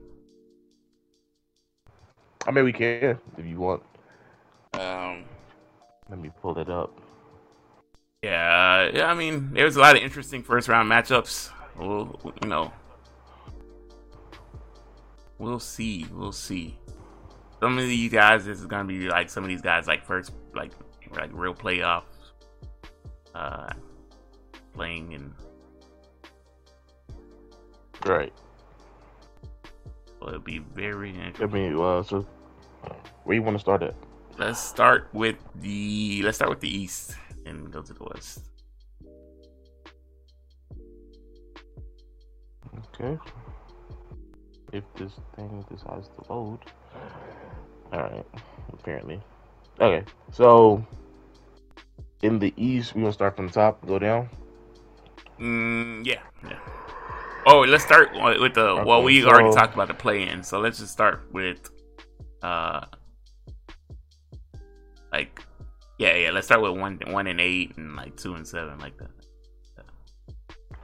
I 2.46 2.52
mean, 2.52 2.64
we 2.64 2.72
can 2.72 3.18
if 3.38 3.46
you 3.46 3.60
want. 3.60 3.82
Um, 4.74 5.24
let 6.10 6.18
me 6.18 6.30
pull 6.42 6.58
it 6.58 6.70
up. 6.70 7.01
Yeah, 8.22 8.90
yeah. 8.94 9.10
I 9.10 9.14
mean, 9.14 9.50
there's 9.52 9.76
a 9.76 9.80
lot 9.80 9.96
of 9.96 10.02
interesting 10.02 10.42
first 10.42 10.68
round 10.68 10.90
matchups. 10.90 11.50
We'll, 11.76 12.20
you 12.42 12.48
know, 12.48 12.72
we'll 15.38 15.58
see. 15.58 16.06
We'll 16.12 16.32
see. 16.32 16.78
Some 17.60 17.78
of 17.78 17.84
these 17.84 18.12
guys, 18.12 18.44
this 18.44 18.60
is 18.60 18.66
gonna 18.66 18.84
be 18.84 19.08
like 19.08 19.28
some 19.28 19.42
of 19.42 19.48
these 19.48 19.62
guys, 19.62 19.86
like 19.86 20.04
first, 20.04 20.32
like 20.54 20.72
like 21.16 21.30
real 21.32 21.54
playoffs, 21.54 22.04
uh, 23.34 23.72
playing 24.72 25.14
and 25.14 25.34
Right. 28.04 28.32
Well, 30.20 30.30
it'll 30.30 30.40
be 30.40 30.58
very 30.58 31.10
interesting. 31.10 31.48
I 31.48 31.52
mean, 31.52 31.78
well, 31.78 32.02
so 32.02 32.26
where 33.24 33.34
you 33.34 33.42
want 33.42 33.56
to 33.56 33.60
start 33.60 33.82
at? 33.82 33.94
Let's 34.38 34.60
start 34.60 35.08
with 35.12 35.36
the 35.56 36.22
let's 36.24 36.38
start 36.38 36.50
with 36.50 36.60
the 36.60 36.76
East 36.76 37.14
and 37.46 37.70
go 37.72 37.82
to 37.82 37.92
the 37.92 38.04
West. 38.04 38.50
Okay. 42.94 43.18
If 44.72 44.84
this 44.96 45.12
thing 45.36 45.64
decides 45.70 46.08
to 46.08 46.32
load. 46.32 46.60
Alright, 47.92 48.26
apparently. 48.72 49.20
Okay, 49.80 50.04
so 50.30 50.84
in 52.22 52.38
the 52.38 52.54
East, 52.56 52.94
we 52.94 53.02
gonna 53.02 53.12
start 53.12 53.36
from 53.36 53.48
the 53.48 53.52
top, 53.52 53.84
go 53.86 53.98
down. 53.98 54.28
Mm, 55.38 56.06
yeah, 56.06 56.20
yeah. 56.44 56.58
Oh, 57.46 57.60
let's 57.60 57.84
start 57.84 58.12
with 58.14 58.54
the. 58.54 58.60
Okay, 58.60 58.84
well, 58.84 59.02
we 59.02 59.20
so, 59.20 59.28
already 59.28 59.54
talked 59.54 59.74
about 59.74 59.88
the 59.88 59.94
play-in, 59.94 60.42
so 60.42 60.60
let's 60.60 60.78
just 60.78 60.92
start 60.92 61.28
with, 61.32 61.68
uh, 62.42 62.86
like, 65.12 65.40
yeah, 66.02 66.16
yeah. 66.16 66.30
Let's 66.30 66.46
start 66.46 66.62
with 66.62 66.78
one, 66.78 67.00
one 67.06 67.26
and 67.26 67.40
eight, 67.40 67.76
and 67.76 67.94
like 67.94 68.16
two 68.16 68.34
and 68.34 68.46
seven, 68.46 68.78
like 68.78 68.98
that. 68.98 69.10
Yeah. 69.76 70.76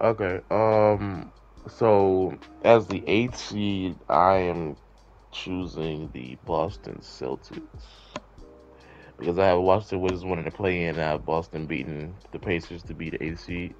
Okay. 0.00 0.40
Um. 0.50 1.32
So 1.68 2.38
as 2.62 2.86
the 2.86 3.02
eighth 3.06 3.36
seed, 3.36 3.96
I 4.08 4.36
am 4.36 4.76
choosing 5.32 6.08
the 6.12 6.36
Boston 6.44 6.98
Celtics 7.00 7.58
because 9.18 9.38
I 9.38 9.46
have 9.46 9.60
Washington 9.60 10.00
Wizards 10.00 10.24
wanting 10.24 10.44
to 10.44 10.50
play 10.50 10.84
in. 10.84 10.98
I 10.98 11.02
have 11.02 11.24
Boston 11.24 11.66
beating 11.66 12.14
the 12.32 12.38
Pacers 12.38 12.82
to 12.84 12.94
be 12.94 13.10
the 13.10 13.22
eighth 13.22 13.40
seed. 13.40 13.74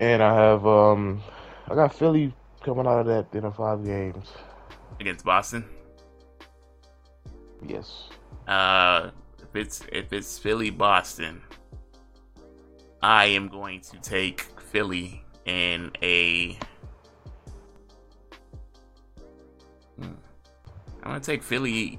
And 0.00 0.22
I 0.22 0.34
have 0.34 0.66
um 0.66 1.22
I 1.68 1.74
got 1.74 1.94
Philly 1.94 2.34
coming 2.62 2.86
out 2.86 3.00
of 3.00 3.06
that 3.06 3.26
in 3.36 3.50
five 3.52 3.84
games. 3.84 4.26
Against 4.98 5.24
Boston? 5.24 5.64
Yes. 7.66 8.08
Uh 8.46 9.10
if 9.42 9.56
it's 9.56 9.82
if 9.92 10.12
it's 10.12 10.38
Philly 10.38 10.70
Boston, 10.70 11.42
I 13.02 13.26
am 13.26 13.48
going 13.48 13.80
to 13.82 13.98
take 14.00 14.42
Philly 14.70 15.24
in 15.46 15.90
a 16.02 16.52
hmm. 19.98 20.14
I'm 21.02 21.04
gonna 21.04 21.20
take 21.20 21.42
Philly 21.42 21.98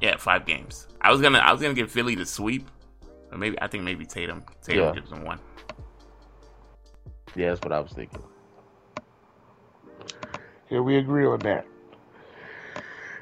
yeah, 0.00 0.16
five 0.16 0.44
games. 0.44 0.86
I 1.00 1.10
was 1.10 1.20
gonna 1.20 1.38
I 1.38 1.50
was 1.50 1.60
gonna 1.62 1.74
give 1.74 1.90
Philly 1.90 2.14
the 2.14 2.26
sweep. 2.26 2.70
Or 3.32 3.38
maybe 3.38 3.60
I 3.60 3.66
think 3.66 3.84
maybe 3.84 4.04
Tatum. 4.04 4.44
Tatum 4.62 4.84
yeah. 4.84 4.92
gives 4.92 5.10
them 5.10 5.24
one. 5.24 5.38
Yeah, 7.34 7.50
that's 7.50 7.62
what 7.62 7.72
I 7.72 7.80
was 7.80 7.92
thinking. 7.92 8.22
Yeah, 10.70 10.80
we 10.80 10.98
agree 10.98 11.26
on 11.26 11.38
that. 11.40 11.66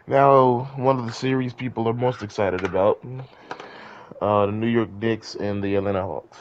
Now, 0.07 0.71
one 0.77 0.99
of 0.99 1.07
the 1.07 1.13
series 1.13 1.53
people 1.53 1.89
are 1.89 1.93
most 1.93 2.23
excited 2.23 2.65
about 2.65 3.05
uh, 4.21 4.47
the 4.47 4.53
New 4.53 4.67
York 4.67 4.91
Knicks 4.91 5.37
and 5.37 5.63
the 5.63 5.77
Atlanta 5.77 6.03
Hawks. 6.03 6.39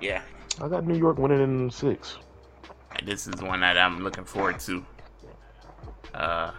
Yeah. 0.00 0.22
I 0.60 0.68
got 0.68 0.86
New 0.86 0.96
York 0.96 1.18
winning 1.18 1.40
in 1.40 1.70
six. 1.70 2.16
This 3.04 3.26
is 3.26 3.40
one 3.40 3.60
that 3.60 3.78
I'm 3.78 4.02
looking 4.02 4.24
forward 4.24 4.58
to. 4.60 4.84
Uh, 6.14 6.50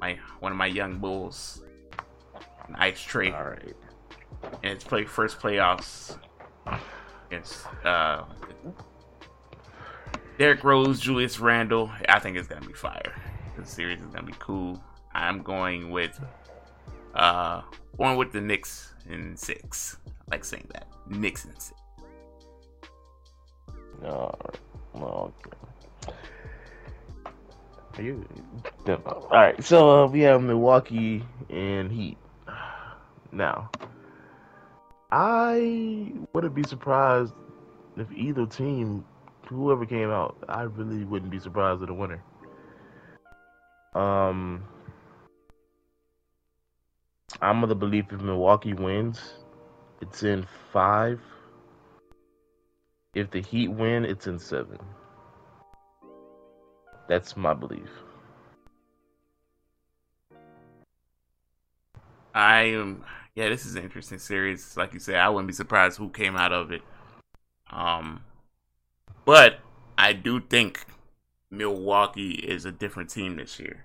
my 0.00 0.18
one 0.40 0.50
of 0.50 0.58
my 0.58 0.66
young 0.66 0.98
bulls, 0.98 1.62
Ice 2.74 3.00
Trae. 3.00 3.32
All 3.32 3.44
right. 3.44 3.76
And 4.62 4.72
it's 4.72 4.82
play 4.82 5.04
first 5.04 5.38
playoffs 5.38 6.18
against 7.28 7.66
uh, 7.84 8.24
Derrick 10.38 10.64
Rose, 10.64 10.98
Julius 10.98 11.38
Randle. 11.38 11.90
I 12.08 12.18
think 12.18 12.36
it's 12.36 12.48
gonna 12.48 12.66
be 12.66 12.72
fire. 12.72 13.14
The 13.56 13.64
series 13.64 14.00
is 14.00 14.06
gonna 14.06 14.26
be 14.26 14.34
cool. 14.38 14.82
I'm 15.14 15.42
going 15.42 15.90
with 15.90 16.18
uh 17.14 17.62
going 17.96 18.16
with 18.16 18.32
the 18.32 18.40
Knicks 18.40 18.94
in 19.08 19.36
six. 19.36 19.98
I 20.06 20.34
like 20.34 20.44
saying 20.44 20.68
that. 20.72 20.88
Knicks 21.08 21.44
in 21.44 21.52
six. 21.58 21.80
All 24.04 24.38
right. 24.44 24.60
Well, 24.94 25.32
okay. 25.46 26.14
Are 27.96 28.02
you? 28.02 28.26
All 28.88 29.28
right. 29.30 29.62
So 29.62 30.04
uh, 30.04 30.06
we 30.06 30.20
have 30.20 30.42
Milwaukee 30.42 31.24
and 31.48 31.92
Heat. 31.92 32.18
Now, 33.32 33.70
I 35.10 36.12
wouldn't 36.32 36.54
be 36.54 36.64
surprised 36.64 37.34
if 37.96 38.10
either 38.12 38.46
team, 38.46 39.04
whoever 39.48 39.86
came 39.86 40.10
out, 40.10 40.36
I 40.48 40.62
really 40.62 41.04
wouldn't 41.04 41.30
be 41.30 41.38
surprised 41.38 41.82
at 41.82 41.88
a 41.88 41.94
winner. 41.94 42.22
Um, 43.94 44.64
I'm 47.40 47.62
of 47.62 47.68
the 47.68 47.74
belief 47.74 48.06
if 48.12 48.20
Milwaukee 48.20 48.74
wins, 48.74 49.34
it's 50.00 50.22
in 50.22 50.46
five. 50.72 51.20
If 53.14 53.30
the 53.30 53.40
Heat 53.40 53.68
win, 53.68 54.04
it's 54.04 54.26
in 54.26 54.38
seven. 54.38 54.78
That's 57.08 57.36
my 57.36 57.54
belief. 57.54 57.88
I 62.34 62.62
am 62.62 63.04
yeah, 63.34 63.48
this 63.48 63.66
is 63.66 63.74
an 63.74 63.82
interesting 63.82 64.18
series. 64.18 64.76
Like 64.76 64.94
you 64.94 65.00
said, 65.00 65.16
I 65.16 65.28
wouldn't 65.28 65.48
be 65.48 65.54
surprised 65.54 65.98
who 65.98 66.08
came 66.08 66.36
out 66.36 66.52
of 66.52 66.70
it. 66.70 66.82
Um, 67.70 68.22
but 69.24 69.58
I 69.98 70.12
do 70.12 70.40
think 70.40 70.86
Milwaukee 71.50 72.32
is 72.32 72.64
a 72.64 72.72
different 72.72 73.10
team 73.10 73.36
this 73.36 73.58
year. 73.58 73.84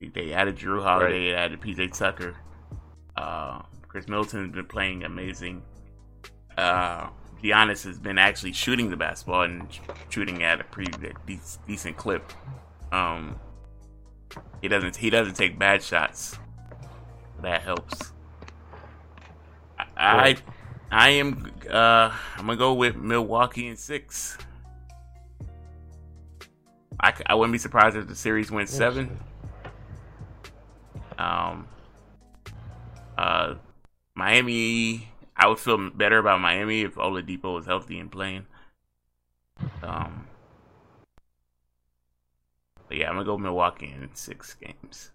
They 0.00 0.32
added 0.32 0.56
Jrue 0.56 0.82
Holiday, 0.82 1.32
right. 1.32 1.38
added 1.38 1.60
PJ 1.60 1.96
Tucker. 1.96 2.36
Uh, 3.16 3.62
Khris 3.88 4.08
Middleton 4.08 4.46
has 4.46 4.54
been 4.54 4.66
playing 4.66 5.04
amazing. 5.04 5.62
Uh, 6.56 7.08
Giannis 7.42 7.84
has 7.84 7.98
been 7.98 8.18
actually 8.18 8.52
shooting 8.52 8.90
the 8.90 8.96
basketball 8.96 9.42
and 9.42 9.66
shooting 10.08 10.42
at 10.42 10.60
a 10.60 10.64
pretty 10.64 10.92
decent 11.66 11.96
clip. 11.96 12.32
Um, 12.92 13.38
he 14.62 14.68
doesn't 14.68 14.96
he 14.96 15.10
doesn't 15.10 15.34
take 15.34 15.58
bad 15.58 15.82
shots 15.82 16.38
that 17.42 17.62
helps. 17.62 18.12
I 19.96 20.36
I 20.90 21.10
am 21.10 21.52
uh 21.70 22.12
I'm 22.36 22.46
gonna 22.46 22.56
go 22.56 22.74
with 22.74 22.96
Milwaukee 22.96 23.66
in 23.66 23.76
six. 23.76 24.36
I, 27.02 27.14
I 27.26 27.34
wouldn't 27.34 27.52
be 27.52 27.58
surprised 27.58 27.96
if 27.96 28.06
the 28.06 28.14
series 28.14 28.50
went 28.50 28.68
seven. 28.68 29.18
Um, 31.18 31.66
uh, 33.16 33.54
Miami, 34.14 35.08
I 35.36 35.48
would 35.48 35.58
feel 35.58 35.90
better 35.90 36.18
about 36.18 36.40
Miami 36.40 36.82
if 36.82 36.96
Oladipo 36.96 37.54
was 37.54 37.66
healthy 37.66 37.98
and 37.98 38.10
playing. 38.12 38.46
Um, 39.82 40.26
but 42.88 42.96
yeah, 42.96 43.08
I'm 43.08 43.14
gonna 43.14 43.24
go 43.24 43.38
Milwaukee 43.38 43.86
in 43.86 44.10
six 44.14 44.54
games. 44.54 45.12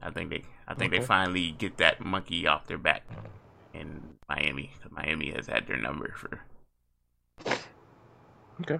I 0.00 0.10
think 0.10 0.30
they 0.30 0.42
I 0.66 0.74
think 0.74 0.92
okay. 0.92 1.00
they 1.00 1.06
finally 1.06 1.50
get 1.52 1.78
that 1.78 2.04
monkey 2.04 2.46
off 2.46 2.66
their 2.66 2.78
back 2.78 3.02
in 3.74 4.17
Miami. 4.28 4.70
Miami 4.90 5.30
has 5.30 5.46
had 5.46 5.66
their 5.66 5.78
number 5.78 6.12
for. 6.16 6.40
Okay. 8.60 8.78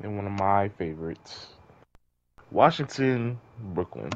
And 0.00 0.16
one 0.16 0.26
of 0.26 0.32
my 0.32 0.68
favorites, 0.68 1.46
Washington, 2.50 3.40
Brooklyn. 3.58 4.10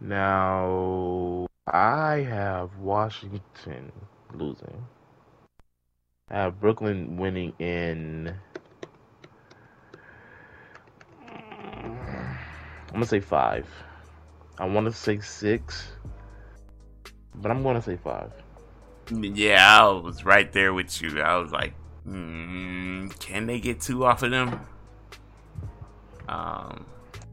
Now 0.00 1.46
I 1.66 2.16
have 2.16 2.76
Washington 2.78 3.92
losing. 4.32 4.86
I 6.30 6.34
have 6.34 6.60
Brooklyn 6.60 7.16
winning 7.16 7.52
in. 7.58 8.34
I'm 11.28 12.92
gonna 12.92 13.06
say 13.06 13.20
five. 13.20 13.68
I 14.58 14.66
want 14.66 14.86
to 14.86 14.92
say 14.92 15.20
six, 15.20 15.88
but 17.34 17.50
I'm 17.50 17.62
gonna 17.62 17.82
say 17.82 17.96
five. 17.96 18.32
Yeah, 19.10 19.82
I 19.82 19.90
was 19.90 20.24
right 20.24 20.52
there 20.52 20.72
with 20.72 21.02
you. 21.02 21.20
I 21.20 21.36
was 21.36 21.52
like, 21.52 21.74
mm, 22.06 23.18
can 23.18 23.46
they 23.46 23.60
get 23.60 23.80
two 23.80 24.04
off 24.04 24.22
of 24.22 24.30
them? 24.30 24.60
Um, 26.28 26.86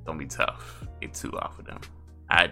gonna 0.05 0.19
be 0.19 0.25
tough. 0.25 0.84
Get 0.99 1.13
two 1.13 1.38
off 1.38 1.60
of 1.60 1.65
them. 1.65 1.79
I 2.29 2.51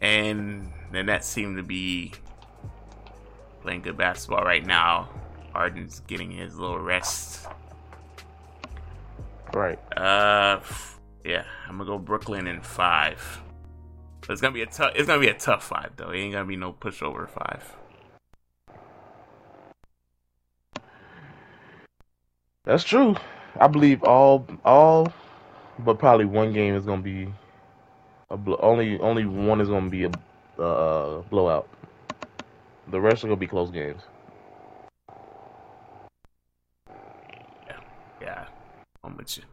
and 0.00 0.72
then 0.92 1.06
that 1.06 1.24
seemed 1.24 1.56
to 1.56 1.62
be 1.62 2.12
playing 3.62 3.82
good 3.82 3.96
basketball 3.96 4.44
right 4.44 4.64
now. 4.64 5.08
Harden's 5.52 6.00
getting 6.00 6.30
his 6.30 6.56
little 6.56 6.78
rest. 6.78 7.46
Right. 9.52 9.78
Uh, 9.96 10.60
yeah, 11.24 11.44
I'm 11.68 11.78
gonna 11.78 11.90
go 11.90 11.98
Brooklyn 11.98 12.46
in 12.46 12.60
five. 12.60 13.42
But 14.20 14.30
it's 14.30 14.40
gonna 14.40 14.54
be 14.54 14.62
a 14.62 14.66
tough. 14.66 14.92
It's 14.94 15.06
gonna 15.06 15.20
be 15.20 15.28
a 15.28 15.34
tough 15.34 15.64
five 15.64 15.92
though. 15.96 16.10
It 16.10 16.18
ain't 16.18 16.32
gonna 16.32 16.44
be 16.44 16.56
no 16.56 16.72
pushover 16.72 17.28
five. 17.28 17.74
That's 22.64 22.84
true. 22.84 23.16
I 23.58 23.66
believe 23.66 24.02
all 24.04 24.46
all, 24.64 25.12
but 25.78 25.98
probably 25.98 26.26
one 26.26 26.52
game 26.52 26.74
is 26.74 26.84
gonna 26.84 27.02
be 27.02 27.32
a 28.30 28.36
blo- 28.36 28.60
only 28.60 28.98
only 29.00 29.24
one 29.24 29.60
is 29.60 29.68
gonna 29.68 29.88
be 29.88 30.04
a 30.04 30.62
uh, 30.62 31.22
blowout. 31.30 31.68
The 32.90 33.00
rest 33.00 33.24
are 33.24 33.28
gonna 33.28 33.36
be 33.36 33.46
close 33.46 33.70
games. 33.70 34.02
Yeah, 37.66 37.80
Yeah, 38.20 38.44
I'm 39.02 39.16
with 39.16 39.38
you. 39.38 39.44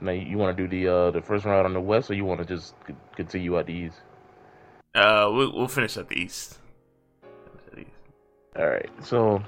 Now 0.00 0.12
you 0.12 0.36
want 0.36 0.56
to 0.56 0.66
do 0.66 0.68
the 0.68 0.92
uh, 0.92 1.10
the 1.10 1.22
first 1.22 1.44
round 1.44 1.66
on 1.66 1.72
the 1.72 1.80
West, 1.80 2.10
or 2.10 2.14
you 2.14 2.24
want 2.24 2.40
to 2.40 2.46
just 2.46 2.74
continue 3.14 3.58
at 3.58 3.66
the 3.66 3.72
East? 3.72 3.96
Uh, 4.94 5.30
we'll, 5.32 5.52
we'll 5.52 5.68
finish 5.68 5.96
at 5.96 6.08
the 6.08 6.16
East. 6.16 6.58
All 8.58 8.66
right, 8.66 8.88
so 9.02 9.42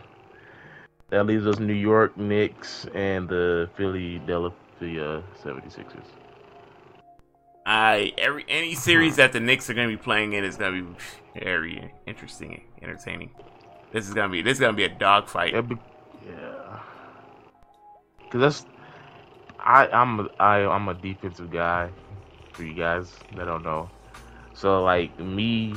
that 1.08 1.24
leaves 1.24 1.46
us 1.46 1.58
New 1.58 1.72
York 1.72 2.18
Knicks 2.18 2.86
and 2.94 3.26
the 3.26 3.70
Philly 3.74 4.20
Philadelphia 4.26 5.22
76ers. 5.42 6.04
I 7.64 8.12
every 8.18 8.44
any 8.48 8.74
series 8.74 9.16
that 9.16 9.32
the 9.32 9.40
Knicks 9.40 9.68
are 9.68 9.74
gonna 9.74 9.88
be 9.88 9.96
playing 9.96 10.32
in 10.34 10.44
is 10.44 10.56
gonna 10.56 10.82
be 10.82 10.88
very 11.40 11.92
interesting, 12.06 12.62
entertaining. 12.82 13.30
This 13.92 14.08
is 14.08 14.14
gonna 14.14 14.30
be 14.30 14.42
this 14.42 14.54
is 14.54 14.60
gonna 14.60 14.72
be 14.72 14.84
a 14.84 14.88
dogfight. 14.88 15.54
Yeah, 15.54 15.62
yeah. 16.26 16.80
Cause 18.30 18.40
that's 18.40 18.66
I 19.58 19.88
I'm 19.88 20.20
a, 20.20 20.28
I 20.38 20.66
I'm 20.66 20.88
a 20.88 20.94
defensive 20.94 21.50
guy. 21.50 21.90
For 22.52 22.64
you 22.64 22.74
guys 22.74 23.14
that 23.36 23.44
don't 23.44 23.62
know, 23.62 23.88
so 24.52 24.82
like 24.82 25.16
me 25.20 25.74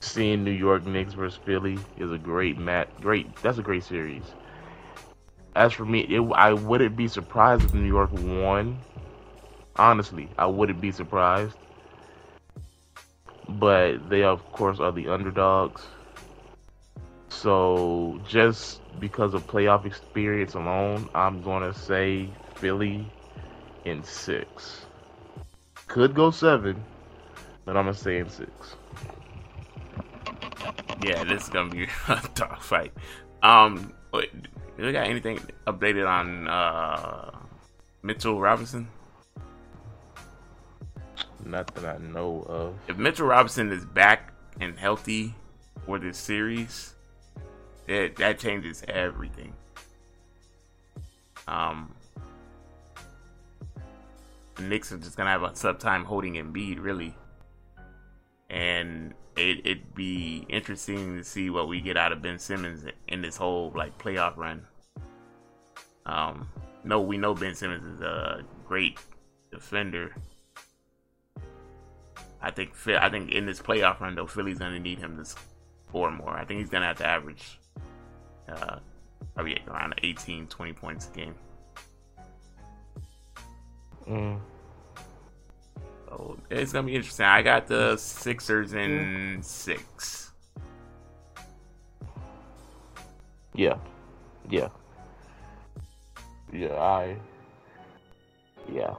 seeing 0.00 0.44
New 0.44 0.50
York 0.50 0.84
Knicks 0.84 1.14
versus 1.14 1.38
Philly 1.44 1.78
is 1.96 2.12
a 2.12 2.18
great 2.18 2.58
match. 2.58 2.88
Great, 3.00 3.34
that's 3.36 3.58
a 3.58 3.62
great 3.62 3.84
series. 3.84 4.24
As 5.56 5.72
for 5.72 5.84
me, 5.84 6.00
it, 6.00 6.20
I 6.34 6.52
wouldn't 6.52 6.96
be 6.96 7.08
surprised 7.08 7.64
if 7.64 7.74
New 7.74 7.86
York 7.86 8.10
won. 8.12 8.78
Honestly, 9.76 10.28
I 10.38 10.46
wouldn't 10.46 10.80
be 10.80 10.92
surprised. 10.92 11.56
But 13.48 14.08
they, 14.08 14.22
of 14.22 14.44
course, 14.52 14.78
are 14.78 14.92
the 14.92 15.08
underdogs. 15.08 15.82
So 17.28 18.20
just 18.28 18.79
because 19.00 19.34
of 19.34 19.46
playoff 19.46 19.86
experience 19.86 20.54
alone, 20.54 21.08
I'm 21.14 21.42
gonna 21.42 21.74
say 21.74 22.28
Philly 22.54 23.10
in 23.84 24.04
six. 24.04 24.86
Could 25.86 26.14
go 26.14 26.30
seven, 26.30 26.84
but 27.64 27.76
I'm 27.76 27.86
gonna 27.86 27.94
say 27.94 28.18
in 28.18 28.28
six. 28.28 28.50
Yeah, 31.02 31.24
this 31.24 31.44
is 31.44 31.48
gonna 31.48 31.70
be 31.70 31.84
a 32.08 32.20
tough 32.34 32.64
fight. 32.64 32.92
Um, 33.42 33.94
wait, 34.12 34.30
you 34.78 34.92
got 34.92 35.06
anything 35.06 35.40
updated 35.66 36.06
on 36.06 36.46
uh 36.46 37.30
Mitchell 38.02 38.40
Robinson? 38.40 38.88
Not 41.44 41.74
that 41.74 41.84
I 41.84 41.98
know 41.98 42.42
of. 42.48 42.74
If 42.86 42.98
Mitchell 42.98 43.26
Robinson 43.26 43.72
is 43.72 43.84
back 43.84 44.32
and 44.60 44.78
healthy 44.78 45.34
for 45.86 45.98
this 45.98 46.18
series, 46.18 46.94
it, 47.90 48.16
that 48.16 48.38
changes 48.38 48.84
everything. 48.88 49.52
Um, 51.48 51.94
the 54.54 54.62
Knicks 54.62 54.92
are 54.92 54.98
just 54.98 55.16
gonna 55.16 55.30
have 55.30 55.42
a 55.42 55.50
tough 55.50 55.78
time 55.78 56.04
holding 56.04 56.34
Embiid, 56.34 56.80
really, 56.80 57.14
and 58.48 59.14
it, 59.36 59.60
it'd 59.64 59.94
be 59.94 60.46
interesting 60.48 61.16
to 61.16 61.24
see 61.24 61.50
what 61.50 61.68
we 61.68 61.80
get 61.80 61.96
out 61.96 62.12
of 62.12 62.22
Ben 62.22 62.38
Simmons 62.38 62.84
in 63.08 63.22
this 63.22 63.36
whole 63.36 63.72
like 63.74 63.98
playoff 63.98 64.36
run. 64.36 64.66
Um, 66.06 66.48
no, 66.84 67.00
we 67.00 67.18
know 67.18 67.34
Ben 67.34 67.54
Simmons 67.54 67.96
is 67.96 68.00
a 68.00 68.44
great 68.66 68.98
defender. 69.50 70.14
I 72.42 72.50
think 72.50 72.72
I 72.86 73.08
think 73.08 73.32
in 73.32 73.46
this 73.46 73.60
playoff 73.60 74.00
run 74.00 74.14
though, 74.14 74.26
Philly's 74.26 74.58
gonna 74.58 74.78
need 74.78 74.98
him 74.98 75.16
to 75.16 75.24
score 75.88 76.10
more. 76.10 76.30
I 76.30 76.44
think 76.44 76.60
he's 76.60 76.70
gonna 76.70 76.86
have 76.86 76.98
to 76.98 77.06
average 77.06 77.59
uh, 78.50 78.78
probably 79.34 79.58
around 79.68 79.94
18, 80.02 80.46
20 80.46 80.72
points 80.72 81.08
a 81.08 81.16
game. 81.16 81.34
Mm. 84.08 84.40
So 86.08 86.38
it's 86.50 86.72
gonna 86.72 86.86
be 86.86 86.94
interesting. 86.96 87.26
I 87.26 87.42
got 87.42 87.66
the 87.66 87.96
Sixers 87.96 88.72
in 88.72 89.38
six. 89.42 90.32
Yeah, 93.54 93.76
yeah, 94.48 94.68
yeah. 96.52 96.74
I, 96.74 97.16
yeah. 98.72 98.94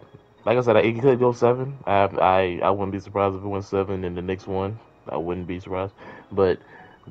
Like 0.46 0.58
I 0.58 0.62
said, 0.62 0.78
it 0.78 1.00
could 1.00 1.20
go 1.20 1.32
seven. 1.32 1.78
I, 1.86 2.04
I, 2.04 2.60
I 2.64 2.70
wouldn't 2.72 2.92
be 2.92 3.00
surprised 3.00 3.36
if 3.36 3.44
it 3.44 3.48
went 3.48 3.66
seven 3.66 4.04
and 4.04 4.18
the 4.18 4.22
Knicks 4.22 4.48
won. 4.48 4.80
I 5.08 5.18
wouldn't 5.18 5.48
be 5.48 5.60
surprised. 5.60 5.94
But 6.32 6.60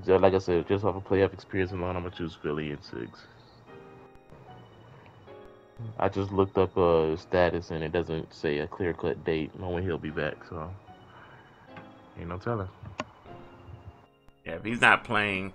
like 0.06 0.34
I 0.34 0.38
said, 0.38 0.66
just 0.68 0.84
off 0.84 0.96
of 0.96 1.04
playoff 1.04 1.32
experience 1.32 1.72
alone, 1.72 1.96
I'm 1.96 2.02
gonna 2.02 2.14
choose 2.14 2.36
Philly 2.42 2.70
in 2.70 2.82
six. 2.82 3.26
I 5.98 6.08
just 6.08 6.30
looked 6.30 6.58
up 6.58 6.76
uh 6.76 7.16
status 7.16 7.70
and 7.70 7.82
it 7.82 7.92
doesn't 7.92 8.34
say 8.34 8.58
a 8.58 8.66
clear 8.66 8.92
cut 8.92 9.24
date 9.24 9.50
on 9.60 9.72
when 9.72 9.82
he'll 9.82 9.98
be 9.98 10.10
back, 10.10 10.36
so 10.48 10.70
ain't 12.18 12.28
no 12.28 12.38
telling. 12.38 12.68
Yeah, 14.44 14.54
if 14.54 14.64
he's 14.64 14.80
not 14.80 15.04
playing, 15.04 15.52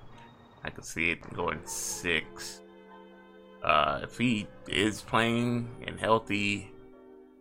I 0.64 0.70
could 0.70 0.86
see 0.86 1.12
it 1.12 1.22
going 1.34 1.60
six. 1.66 2.62
Uh, 3.64 4.02
if 4.04 4.18
he 4.18 4.48
is 4.68 5.02
playing 5.02 5.70
and 5.88 6.00
healthy, 6.00 6.72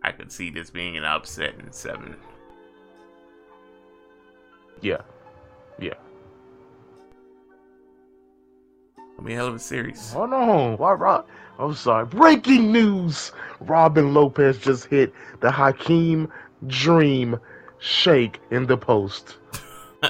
I 0.02 0.12
could 0.12 0.32
see 0.32 0.50
this 0.50 0.70
being 0.70 0.96
an 0.96 1.04
upset 1.04 1.54
in 1.58 1.70
seven. 1.72 2.16
Yeah, 4.80 5.02
yeah. 5.78 5.94
I 9.18 9.22
mean, 9.22 9.36
hell 9.36 9.46
of 9.46 9.54
a 9.54 9.58
series. 9.58 10.12
Oh 10.16 10.26
no, 10.26 10.76
why 10.76 10.92
Rob? 10.92 11.26
I'm 11.58 11.74
sorry. 11.74 12.06
Breaking 12.06 12.72
news: 12.72 13.32
Robin 13.60 14.12
Lopez 14.12 14.58
just 14.58 14.86
hit 14.86 15.12
the 15.40 15.50
Hakeem 15.50 16.30
Dream 16.66 17.38
shake 17.78 18.40
in 18.50 18.66
the 18.66 18.76
post. 18.76 19.36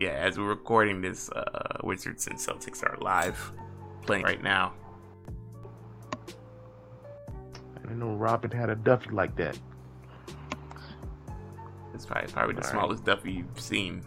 yeah, 0.00 0.10
as 0.10 0.38
we're 0.38 0.44
recording 0.48 1.00
this, 1.00 1.30
uh, 1.30 1.78
Wizards 1.82 2.26
and 2.26 2.38
Celtics 2.38 2.82
are 2.84 2.96
live 3.00 3.52
playing 4.02 4.24
right 4.24 4.42
now. 4.42 4.72
I 7.76 7.80
didn't 7.80 7.98
know 7.98 8.14
Robin 8.14 8.50
had 8.50 8.70
a 8.70 8.76
Duffy 8.76 9.10
like 9.10 9.36
that. 9.36 9.58
It's 11.94 12.04
probably, 12.04 12.30
probably 12.30 12.54
the 12.54 12.60
All 12.60 12.66
right. 12.66 12.72
smallest 12.72 13.04
Duffy 13.04 13.32
you've 13.32 13.60
seen. 13.60 14.04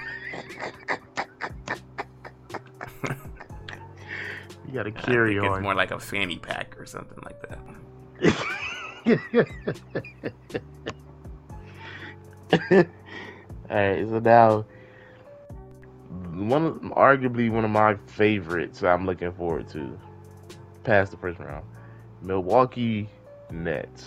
You 4.69 4.75
gotta 4.75 4.91
I 4.91 5.01
carry 5.01 5.35
think 5.35 5.47
it's 5.47 5.57
on. 5.57 5.63
more 5.63 5.75
like 5.75 5.93
a 5.93 5.99
fanny 5.99 6.37
pack 6.39 6.79
or 6.79 6.85
something 6.85 7.19
like 7.25 7.41
that. 7.49 7.59
Alright, 13.71 14.09
so 14.09 14.19
now 14.19 14.67
one 16.35 16.65
of, 16.67 16.75
arguably 16.97 17.51
one 17.51 17.65
of 17.65 17.71
my 17.71 17.95
favorites 18.07 18.83
I'm 18.83 19.07
looking 19.07 19.33
forward 19.33 19.69
to 19.71 19.99
past 20.85 21.13
the 21.13 21.17
first 21.17 21.39
round. 21.39 21.65
Milwaukee 22.21 23.09
Nets. 23.51 24.05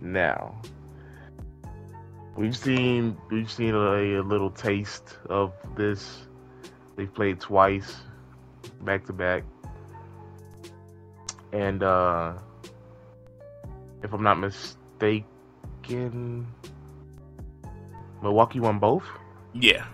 Now 0.00 0.60
we've 2.36 2.56
seen 2.56 3.16
we've 3.30 3.50
seen 3.50 3.74
a, 3.74 4.20
a 4.20 4.22
little 4.22 4.50
taste 4.50 5.18
of 5.28 5.52
this. 5.76 6.26
They've 6.96 7.12
played 7.12 7.40
twice, 7.40 7.96
back 8.82 9.06
to 9.06 9.12
back, 9.12 9.44
and 11.52 11.82
uh, 11.82 12.34
if 14.02 14.12
I'm 14.12 14.22
not 14.22 14.38
mistaken, 14.38 15.26
Milwaukee 18.22 18.60
won 18.60 18.78
both. 18.78 19.04
Yeah. 19.54 19.86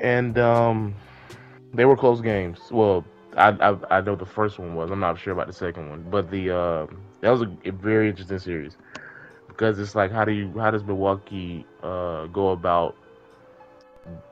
And 0.00 0.38
um, 0.38 0.94
they 1.72 1.84
were 1.84 1.96
close 1.96 2.20
games. 2.20 2.58
Well, 2.70 3.04
I, 3.36 3.50
I, 3.50 3.98
I 3.98 4.00
know 4.00 4.16
the 4.16 4.26
first 4.26 4.58
one 4.58 4.74
was. 4.74 4.90
I'm 4.90 5.00
not 5.00 5.18
sure 5.18 5.32
about 5.32 5.46
the 5.46 5.52
second 5.52 5.88
one, 5.88 6.06
but 6.10 6.30
the 6.30 6.50
uh, 6.50 6.86
that 7.20 7.30
was 7.30 7.42
a, 7.42 7.56
a, 7.64 7.72
very 7.72 8.08
interesting 8.08 8.38
series 8.38 8.76
because 9.58 9.80
it's 9.80 9.96
like 9.96 10.12
how 10.12 10.24
do 10.24 10.30
you 10.30 10.52
how 10.56 10.70
does 10.70 10.84
Milwaukee 10.84 11.66
uh, 11.82 12.26
go 12.26 12.50
about 12.50 12.96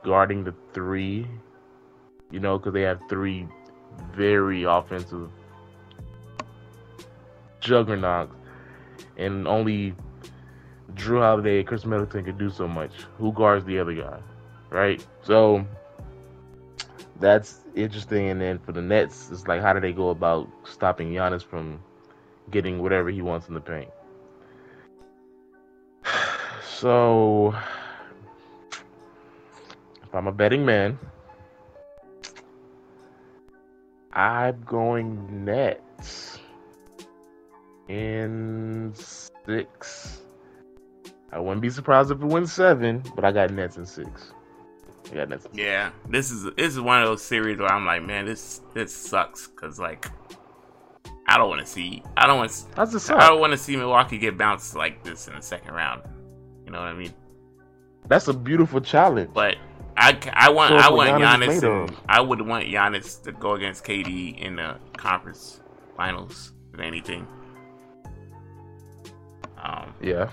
guarding 0.03 0.45
the 0.45 0.53
three? 0.73 1.27
You 2.31 2.39
know, 2.39 2.57
because 2.57 2.73
they 2.73 2.81
have 2.81 2.99
three 3.09 3.45
very 4.13 4.63
offensive 4.63 5.29
juggernauts, 7.59 8.33
and 9.17 9.47
only 9.47 9.93
Jrue 10.93 11.19
Holiday 11.19 11.59
and 11.59 11.67
Khris 11.67 11.85
Middleton 11.85 12.23
can 12.23 12.37
do 12.37 12.49
so 12.49 12.67
much. 12.67 12.91
Who 13.17 13.33
guards 13.33 13.65
the 13.65 13.79
other 13.79 13.93
guy, 13.93 14.19
right? 14.69 15.05
So 15.23 15.65
that's 17.19 17.59
interesting. 17.75 18.29
And 18.29 18.39
then 18.39 18.59
for 18.59 18.71
the 18.71 18.81
Nets, 18.81 19.29
it's 19.29 19.45
like 19.45 19.61
how 19.61 19.73
do 19.73 19.81
they 19.81 19.91
go 19.91 20.09
about 20.09 20.47
stopping 20.63 21.11
Giannis 21.11 21.43
from 21.43 21.81
getting 22.49 22.81
whatever 22.81 23.09
he 23.09 23.21
wants 23.21 23.49
in 23.49 23.53
the 23.53 23.59
paint? 23.59 23.89
So, 26.79 27.55
if 30.03 30.13
I'm 30.13 30.27
a 30.27 30.31
betting 30.31 30.63
man, 30.63 30.99
I'm 34.13 34.61
going 34.61 35.43
Nets 35.43 36.37
in 37.87 38.93
six. 38.93 40.21
I 41.31 41.39
wouldn't 41.39 41.63
be 41.63 41.71
surprised 41.71 42.11
if 42.11 42.21
it 42.21 42.25
wins 42.25 42.53
seven, 42.53 43.01
but 43.15 43.25
I 43.25 43.31
got 43.31 43.49
Nets 43.49 43.77
in 43.77 43.87
six. 43.87 44.33
I 45.11 45.15
got 45.15 45.29
Nets. 45.29 45.47
Yeah, 45.53 45.89
this 46.09 46.29
is 46.29 46.43
this 46.43 46.73
is 46.73 46.79
one 46.79 47.01
of 47.01 47.07
those 47.07 47.23
series 47.23 47.57
where 47.57 47.71
I'm 47.71 47.87
like, 47.87 48.03
man, 48.03 48.27
this 48.27 48.61
this 48.75 48.93
sucks 48.93 49.47
because 49.47 49.79
like 49.79 50.05
I 51.27 51.39
don't 51.39 51.49
want 51.49 51.61
to 51.61 51.67
see 51.67 52.03
I 52.15 52.27
don't 52.27 52.37
want 52.37 52.65
I 52.75 52.85
don't 52.85 53.39
want 53.39 53.53
to 53.53 53.57
see 53.57 53.75
Milwaukee 53.75 54.19
get 54.19 54.37
bounced 54.37 54.75
like 54.75 55.03
this 55.03 55.27
in 55.27 55.33
the 55.33 55.41
second 55.41 55.73
round. 55.73 56.03
You 56.67 56.73
know 56.73 56.79
what 56.79 56.89
I 56.89 56.93
mean? 56.93 57.13
That's 58.09 58.27
a 58.27 58.33
beautiful 58.33 58.81
challenge. 58.81 59.29
But 59.33 59.55
I, 59.95 60.17
I 60.33 60.49
want 60.49 60.73
I 60.73 60.89
want 60.89 61.09
Giannis, 61.11 61.61
Giannis 61.61 61.87
and, 61.87 61.97
I 62.09 62.19
would 62.19 62.41
want 62.41 62.65
Giannis 62.65 63.23
to 63.23 63.31
go 63.31 63.53
against 63.53 63.85
KD 63.85 64.37
in 64.37 64.57
the 64.57 64.75
conference 64.97 65.61
finals 65.95 66.51
if 66.73 66.81
anything. 66.81 67.25
Um, 69.63 69.93
yeah. 70.01 70.29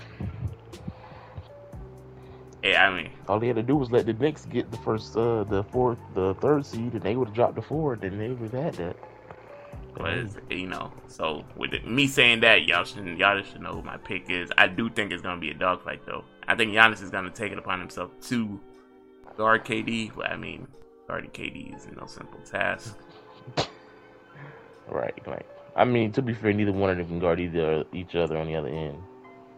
Yeah, 2.61 2.85
I 2.85 2.93
mean, 2.93 3.11
all 3.29 3.39
he 3.39 3.47
had 3.47 3.55
to 3.55 3.63
do 3.63 3.77
was 3.77 3.89
let 3.89 4.05
the 4.05 4.13
Knicks 4.13 4.43
get 4.43 4.69
the 4.71 4.77
first, 4.77 5.15
uh, 5.15 5.45
the 5.45 5.63
fourth, 5.63 5.99
the 6.15 6.33
third 6.41 6.65
seed, 6.65 6.93
and 6.93 7.01
they 7.01 7.15
would 7.15 7.29
have 7.29 7.35
dropped 7.35 7.55
the 7.55 7.61
four. 7.61 7.95
Then 7.95 8.17
they 8.17 8.29
would 8.29 8.51
have 8.51 8.63
had 8.63 8.73
that. 8.73 8.97
But 9.97 10.27
you 10.51 10.67
know, 10.67 10.91
so 11.07 11.45
with 11.55 11.73
it, 11.73 11.87
me 11.87 12.07
saying 12.07 12.41
that, 12.41 12.65
y'all 12.65 12.83
should 12.83 13.05
y'all 13.17 13.41
should 13.41 13.61
know 13.61 13.73
who 13.73 13.81
my 13.81 13.97
pick 13.97 14.29
is. 14.29 14.51
I 14.57 14.67
do 14.67 14.89
think 14.89 15.11
it's 15.11 15.21
gonna 15.21 15.39
be 15.39 15.51
a 15.51 15.53
dogfight 15.53 16.05
though. 16.05 16.23
I 16.47 16.55
think 16.55 16.73
Giannis 16.73 17.01
is 17.01 17.09
gonna 17.09 17.29
take 17.29 17.51
it 17.51 17.57
upon 17.57 17.79
himself 17.79 18.11
to 18.27 18.59
guard 19.37 19.65
KD. 19.65 20.15
But 20.15 20.31
I 20.31 20.37
mean, 20.37 20.67
guarding 21.07 21.31
KD 21.31 21.75
is 21.75 21.87
no 21.95 22.05
simple 22.05 22.39
task. 22.41 22.97
Right, 24.87 25.19
right. 25.25 25.45
I 25.75 25.83
mean, 25.83 26.11
to 26.13 26.21
be 26.21 26.33
fair, 26.33 26.53
neither 26.53 26.71
one 26.71 26.89
of 26.89 26.97
them 26.97 27.07
can 27.07 27.19
guard 27.19 27.39
either 27.39 27.83
each 27.91 28.15
other 28.15 28.37
on 28.37 28.47
the 28.47 28.55
other 28.55 28.69
end. 28.69 28.97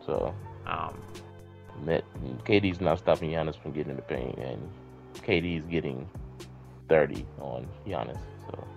So, 0.06 0.34
um, 0.66 1.00
that 1.86 2.04
KD's 2.46 2.82
not 2.82 3.00
stopping 3.00 3.30
Giannis 3.30 3.62
from 3.62 3.72
getting 3.72 3.92
in 3.92 3.98
the 3.98 4.04
paint, 4.04 4.38
and 4.38 4.70
KD's 5.16 5.66
getting 5.66 6.10
30 6.90 7.26
on 7.40 7.68
Giannis. 7.86 8.20
So. 8.50 8.68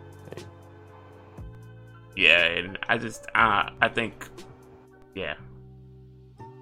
Yeah, 2.21 2.45
and 2.45 2.79
I 2.89 2.99
just, 2.99 3.27
uh, 3.35 3.71
I 3.81 3.89
think, 3.89 4.29
yeah, 5.15 5.35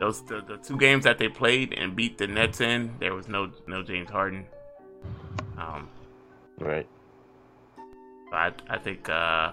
those 0.01 0.25
the, 0.25 0.43
the 0.43 0.57
two 0.59 0.77
games 0.77 1.05
that 1.05 1.19
they 1.19 1.29
played 1.29 1.73
and 1.73 1.95
beat 1.97 2.19
the 2.19 2.27
Nets 2.27 2.61
in, 2.61 2.95
there 3.01 3.15
was 3.15 3.29
no 3.29 3.51
no 3.67 3.83
James 3.83 4.11
Harden. 4.11 4.47
Um, 5.57 5.89
right. 6.59 6.89
I 8.33 8.53
I 8.69 8.79
think 8.79 9.09
uh, 9.09 9.53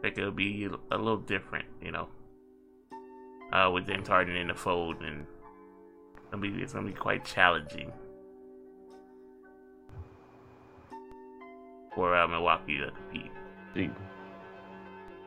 think 0.00 0.18
it'll 0.18 0.30
be 0.30 0.68
a 0.90 0.96
little 0.96 1.18
different, 1.18 1.66
you 1.80 1.92
know 1.92 2.08
uh, 3.52 3.70
with 3.72 3.86
James 3.86 4.08
Harden 4.08 4.34
in 4.36 4.48
the 4.48 4.54
fold, 4.54 5.02
and 5.02 5.26
it's 6.16 6.26
gonna 6.30 6.42
be, 6.42 6.62
it's 6.62 6.72
gonna 6.72 6.86
be 6.86 6.94
quite 6.94 7.24
challenging 7.24 7.92
for 11.94 12.14
uh, 12.14 12.26
Milwaukee 12.28 12.78
to 12.78 12.90
compete. 12.90 13.30
Do 13.74 13.82
you, 13.82 13.94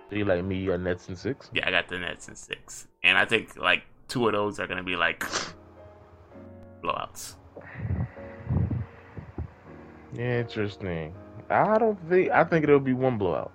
do 0.09 0.17
you 0.17 0.25
like 0.25 0.43
me? 0.43 0.57
You 0.57 0.71
got 0.71 0.81
Nets 0.81 1.07
and 1.07 1.17
six? 1.17 1.49
Yeah, 1.53 1.67
I 1.67 1.71
got 1.71 1.87
the 1.87 1.99
Nets 1.99 2.27
and 2.27 2.37
six, 2.37 2.87
and 3.03 3.17
I 3.17 3.25
think 3.25 3.57
like 3.57 3.83
two 4.07 4.27
of 4.27 4.33
those 4.33 4.59
are 4.59 4.67
gonna 4.67 4.83
be 4.83 4.95
like 4.95 5.23
blowouts. 6.83 7.35
Interesting. 10.17 11.13
I 11.49 11.77
don't 11.77 11.99
think. 12.09 12.31
I 12.31 12.43
think 12.43 12.63
it'll 12.63 12.79
be 12.79 12.93
one 12.93 13.17
blowout. 13.17 13.51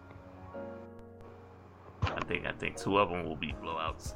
I 2.02 2.20
think. 2.26 2.46
I 2.46 2.52
think 2.52 2.76
two 2.76 2.98
of 2.98 3.10
them 3.10 3.24
will 3.24 3.36
be 3.36 3.54
blowouts. 3.62 4.14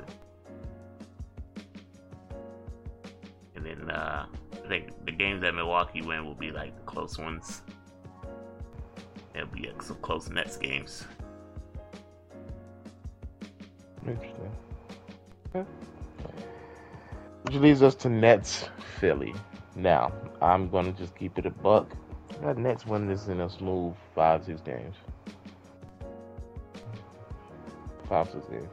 and 3.65 3.81
then 3.81 3.91
uh, 3.91 4.27
I 4.53 4.69
think 4.69 4.91
the 5.05 5.13
games 5.13 5.43
that 5.43 5.55
Milwaukee 5.55 6.03
win 6.03 6.25
will 6.25 6.35
be 6.35 6.51
like 6.51 6.77
the 6.77 6.83
close 6.83 7.19
ones. 7.19 7.63
It'll 9.35 9.49
be 9.49 9.71
some 9.81 9.97
close 9.97 10.31
Nets 10.31 10.57
games. 10.57 11.05
Interesting. 14.07 14.53
Okay. 15.55 15.69
Which 17.43 17.57
leads 17.57 17.83
us 17.83 17.95
to 17.97 18.09
Nets 18.09 18.71
Philly. 18.99 19.35
Now, 19.77 20.13
I'm 20.41 20.69
gonna 20.69 20.93
just 20.93 21.17
keep 21.17 21.39
it 21.39 21.47
a 21.47 21.51
buck. 21.51 21.93
That 22.43 22.59
Nets 22.59 22.87
win 22.87 23.09
this 23.09 23.27
in 23.29 23.41
a 23.41 23.51
smooth 23.51 23.95
five, 24.15 24.45
six 24.45 24.61
games. 24.61 24.95
Five, 28.09 28.31
six 28.31 28.47
games. 28.47 28.69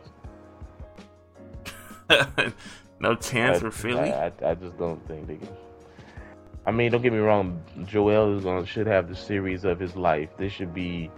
No 3.01 3.15
chance 3.15 3.57
I, 3.57 3.59
for 3.59 3.71
Philly. 3.71 4.11
I, 4.11 4.27
I, 4.27 4.51
I, 4.51 4.53
just 4.53 4.77
don't 4.77 5.05
think 5.07 5.27
they 5.27 5.37
can. 5.37 5.49
I 6.71 6.73
mean, 6.73 6.89
don't 6.89 7.01
get 7.01 7.11
me 7.11 7.19
wrong. 7.19 7.61
Joel 7.85 8.37
is 8.37 8.45
going 8.45 8.63
should 8.63 8.87
have 8.87 9.09
the 9.09 9.15
series 9.15 9.65
of 9.65 9.77
his 9.77 9.97
life. 9.97 10.29
This 10.37 10.53
should 10.53 10.73
be 10.73 11.11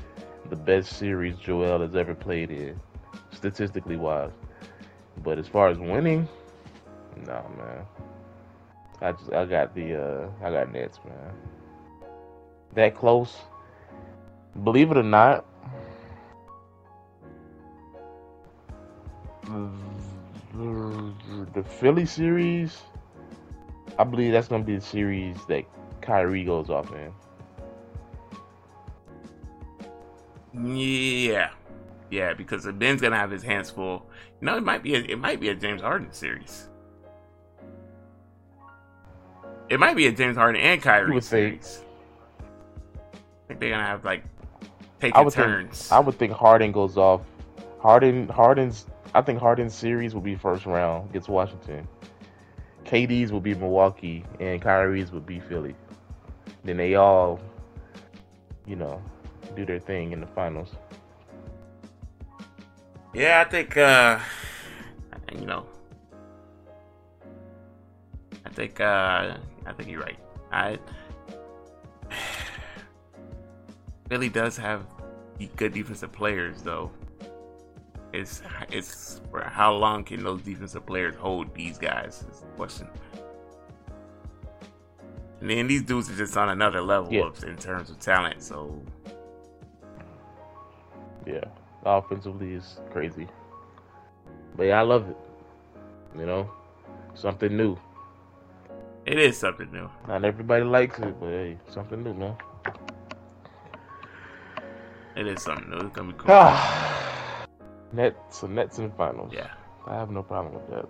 the 0.49 0.55
best 0.55 0.93
series 0.93 1.35
Joel 1.37 1.81
has 1.81 1.95
ever 1.95 2.15
played 2.15 2.49
in, 2.49 2.79
statistically 3.31 3.95
wise. 3.95 4.31
But 5.23 5.37
as 5.37 5.47
far 5.47 5.67
as 5.67 5.77
winning, 5.77 6.27
no 7.27 7.33
nah, 7.33 7.63
man. 7.63 7.85
I 8.99 9.11
just 9.11 9.31
I 9.31 9.45
got 9.45 9.75
the 9.75 10.03
uh 10.03 10.29
I 10.43 10.49
got 10.49 10.73
Nets, 10.73 10.97
man. 11.05 11.35
That 12.73 12.95
close. 12.95 13.35
Believe 14.63 14.89
it 14.89 14.97
or 14.97 15.03
not, 15.03 15.45
the 21.53 21.63
Philly 21.63 22.07
series, 22.07 22.81
I 23.97 24.03
believe 24.03 24.31
that's 24.31 24.47
gonna 24.47 24.63
be 24.63 24.75
the 24.75 24.81
series 24.81 25.37
that 25.47 25.65
Kyrie 26.01 26.43
goes 26.43 26.69
off 26.69 26.91
in. 26.93 27.13
Yeah, 30.53 31.49
yeah, 32.09 32.33
because 32.33 32.65
Ben's 32.73 33.01
gonna 33.01 33.17
have 33.17 33.31
his 33.31 33.43
hands 33.43 33.69
full. 33.69 34.05
You 34.39 34.45
know, 34.45 34.57
it 34.57 34.63
might 34.63 34.83
be 34.83 34.95
a, 34.95 34.99
it 34.99 35.19
might 35.19 35.39
be 35.39 35.49
a 35.49 35.55
James 35.55 35.81
Harden 35.81 36.11
series. 36.11 36.69
It 39.69 39.79
might 39.79 39.95
be 39.95 40.07
a 40.07 40.11
James 40.11 40.37
Harden 40.37 40.61
and 40.61 40.81
Kyrie 40.81 41.21
series. 41.21 41.81
I 43.13 43.47
think 43.47 43.59
they're 43.59 43.71
gonna 43.71 43.85
have 43.85 44.05
like 44.05 44.23
taking 44.99 45.29
turns. 45.31 45.87
Think, 45.87 45.91
I 45.91 45.99
would 45.99 46.15
think 46.15 46.33
Harden 46.33 46.71
goes 46.71 46.97
off. 46.97 47.21
Harden 47.79 48.27
Harden's 48.29 48.85
I 49.15 49.21
think 49.21 49.39
Harden's 49.39 49.73
series 49.73 50.13
will 50.13 50.21
be 50.21 50.35
first 50.35 50.65
round 50.65 51.09
against 51.09 51.29
Washington. 51.29 51.87
KD's 52.85 53.31
will 53.31 53.41
be 53.41 53.53
Milwaukee, 53.55 54.23
and 54.39 54.61
Kyrie's 54.61 55.11
will 55.11 55.21
be 55.21 55.39
Philly. 55.39 55.75
Then 56.63 56.77
they 56.77 56.95
all, 56.95 57.39
you 58.65 58.75
know, 58.75 59.01
do 59.55 59.65
their 59.65 59.79
thing 59.79 60.11
in 60.11 60.19
the 60.19 60.27
finals. 60.27 60.75
Yeah, 63.13 63.43
I 63.45 63.49
think 63.49 63.77
uh 63.77 64.19
you 65.31 65.45
know 65.45 65.65
I 68.45 68.49
think 68.49 68.79
uh 68.79 69.37
I 69.65 69.73
think 69.73 69.89
you're 69.89 70.01
right. 70.01 70.17
I 70.51 70.79
Philly 74.09 74.29
does 74.29 74.57
have 74.57 74.85
good 75.55 75.73
defensive 75.73 76.11
players 76.11 76.63
though. 76.63 76.91
It's 78.13 78.43
it's 78.71 79.21
how 79.43 79.73
long 79.73 80.03
can 80.03 80.23
those 80.23 80.41
defensive 80.43 80.85
players 80.85 81.15
hold 81.15 81.53
these 81.55 81.79
guys 81.79 82.23
is 82.31 82.41
the 82.41 82.45
question. 82.55 82.87
And 85.41 85.49
then 85.49 85.67
these 85.67 85.81
dudes 85.81 86.09
are 86.09 86.15
just 86.15 86.37
on 86.37 86.49
another 86.49 86.79
level 86.81 87.11
Yeah. 87.11 87.31
in 87.45 87.57
terms 87.57 87.89
of 87.89 87.99
talent. 87.99 88.41
So 88.43 88.79
Yeah, 91.25 91.43
offensively 91.83 92.53
is 92.53 92.79
crazy. 92.91 93.27
But 94.55 94.63
yeah, 94.67 94.79
I 94.79 94.83
love 94.83 95.09
it. 95.09 95.17
You 96.17 96.25
know, 96.27 96.51
something 97.15 97.55
new. 97.57 97.77
it 99.05 99.17
is 99.19 99.37
something 99.37 99.69
new. 99.71 99.89
Not 100.07 100.23
everybody 100.23 100.63
likes 100.63 100.99
it, 100.99 101.19
but 101.19 101.27
hey, 101.29 101.57
something 101.67 102.03
new, 102.03 102.13
man. 102.13 102.37
It 105.15 105.27
is 105.27 105.41
something 105.41 105.69
new. 105.69 105.77
It's 105.77 105.95
gonna 105.95 106.13
be 106.13 106.17
cool. 106.19 106.29
Nets, 107.93 108.39
so 108.39 108.47
Nets 108.47 108.77
in 108.79 108.89
the 108.89 108.95
finals. 108.95 109.31
Yeah. 109.33 109.49
I 109.85 109.95
have 109.95 110.09
no 110.09 110.23
problem 110.23 110.55
with 110.55 110.69
that. 110.69 110.87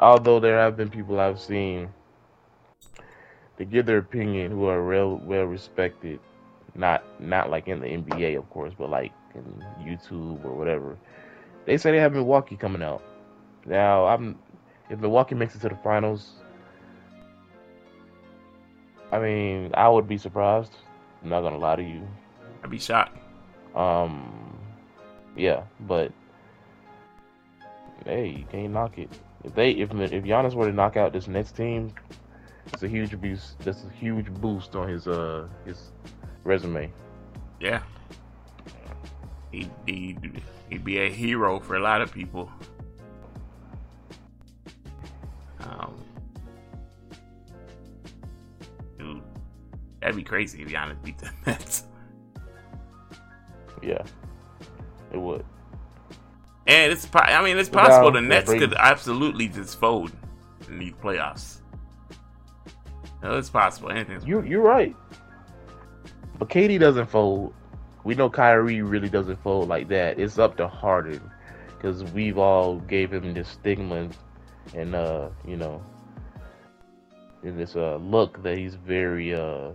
Although 0.00 0.40
there 0.40 0.58
have 0.58 0.76
been 0.76 0.90
people 0.90 1.20
I've 1.20 1.40
seen 1.40 1.88
to 3.58 3.64
give 3.64 3.86
their 3.86 3.98
opinion 3.98 4.50
who 4.50 4.66
are 4.66 4.82
real 4.82 5.16
well 5.18 5.44
respected, 5.44 6.18
not 6.74 7.04
not 7.20 7.50
like 7.50 7.68
in 7.68 7.80
the 7.80 7.86
NBA 7.86 8.36
of 8.36 8.48
course, 8.50 8.72
but 8.76 8.90
like 8.90 9.12
in 9.34 9.64
YouTube 9.80 10.44
or 10.44 10.54
whatever. 10.54 10.98
They 11.66 11.76
say 11.76 11.92
they 11.92 11.98
have 11.98 12.12
Milwaukee 12.12 12.56
coming 12.56 12.82
out. 12.82 13.02
Now 13.66 14.06
I'm 14.06 14.38
if 14.90 14.98
Milwaukee 14.98 15.34
makes 15.34 15.54
it 15.54 15.60
to 15.60 15.68
the 15.68 15.76
finals, 15.76 16.32
I 19.12 19.18
mean 19.20 19.70
I 19.74 19.88
would 19.88 20.08
be 20.08 20.18
surprised. 20.18 20.72
I'm 21.22 21.28
not 21.28 21.42
gonna 21.42 21.58
lie 21.58 21.76
to 21.76 21.82
you. 21.82 22.08
I'd 22.64 22.70
be 22.70 22.78
shocked. 22.78 23.18
Um, 23.76 24.58
yeah, 25.36 25.62
but 25.80 26.12
hey, 28.04 28.28
you 28.28 28.44
can't 28.50 28.72
knock 28.72 28.98
it. 28.98 29.10
If 29.44 29.54
they, 29.54 29.72
if 29.72 29.90
if 29.92 30.24
Giannis 30.24 30.54
were 30.54 30.66
to 30.66 30.72
knock 30.72 30.96
out 30.96 31.12
this 31.12 31.26
next 31.28 31.56
team, 31.56 31.92
it's 32.72 32.82
a 32.82 32.88
huge 32.88 33.20
boost. 33.20 33.58
That's 33.60 33.84
a 33.84 33.90
huge 33.90 34.32
boost 34.34 34.76
on 34.76 34.88
his 34.88 35.06
uh 35.06 35.48
his 35.64 35.90
resume. 36.44 36.92
Yeah. 37.60 37.82
He 39.50 39.68
he 39.86 40.16
he'd 40.70 40.84
be 40.84 40.98
a 40.98 41.10
hero 41.10 41.60
for 41.60 41.76
a 41.76 41.80
lot 41.80 42.00
of 42.00 42.12
people. 42.12 42.50
Um, 45.60 45.94
dude, 48.98 49.22
that'd 50.00 50.16
be 50.16 50.22
crazy 50.22 50.62
if 50.62 50.68
Giannis 50.68 51.02
beat 51.02 51.18
the 51.18 51.30
Nets. 51.46 51.84
Yeah, 53.82 54.02
it 55.12 55.18
would. 55.20 55.44
And 56.72 56.90
it's 56.92 57.06
I 57.14 57.42
mean 57.44 57.58
it's 57.58 57.68
Without- 57.68 57.88
possible 57.88 58.12
the 58.12 58.20
Nets 58.22 58.46
Brady. 58.46 58.66
could 58.66 58.76
absolutely 58.78 59.48
just 59.48 59.78
fold 59.78 60.10
in 60.68 60.78
these 60.78 60.94
playoffs. 60.94 61.58
No, 63.22 63.36
it's 63.38 63.50
possible. 63.50 63.90
Anything's 63.90 64.24
You 64.26 64.42
you're 64.42 64.62
right. 64.62 64.96
But 66.38 66.48
KD 66.48 66.80
doesn't 66.80 67.06
fold. 67.10 67.54
We 68.04 68.14
know 68.14 68.28
Kyrie 68.30 68.82
really 68.82 69.08
doesn't 69.08 69.40
fold 69.42 69.68
like 69.68 69.88
that. 69.88 70.18
It's 70.18 70.38
up 70.38 70.56
to 70.56 70.66
Harden 70.66 71.20
because 71.76 72.02
we've 72.12 72.38
all 72.38 72.78
gave 72.80 73.12
him 73.12 73.34
this 73.34 73.48
stigma 73.48 74.08
and 74.74 74.94
uh 74.94 75.28
you 75.46 75.56
know 75.56 75.82
and 77.42 77.58
this 77.58 77.76
uh 77.76 77.96
look 77.96 78.42
that 78.44 78.56
he's 78.56 78.74
very 78.76 79.34
uh 79.34 79.70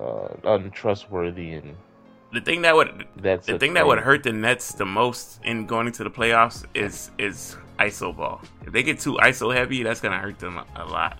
uh 0.00 0.28
untrustworthy 0.44 1.52
and 1.54 1.74
the 2.34 2.42
thing 2.42 2.62
that 2.62 2.76
would 2.76 3.06
that's 3.16 3.46
the 3.46 3.58
thing 3.58 3.74
that 3.74 3.86
would 3.86 4.00
hurt 4.00 4.24
the 4.24 4.32
Nets 4.32 4.74
the 4.74 4.86
most 4.86 5.40
in 5.44 5.66
going 5.66 5.86
into 5.88 6.04
the 6.04 6.10
playoffs 6.10 6.66
is 6.74 7.10
is 7.18 7.56
ISO 7.78 8.16
ball. 8.16 8.42
If 8.66 8.72
they 8.72 8.82
get 8.82 9.00
too 9.00 9.14
ISO 9.14 9.54
heavy, 9.54 9.82
that's 9.84 10.00
gonna 10.00 10.18
hurt 10.18 10.38
them 10.40 10.58
a, 10.58 10.66
a 10.76 10.86
lot. 10.86 11.18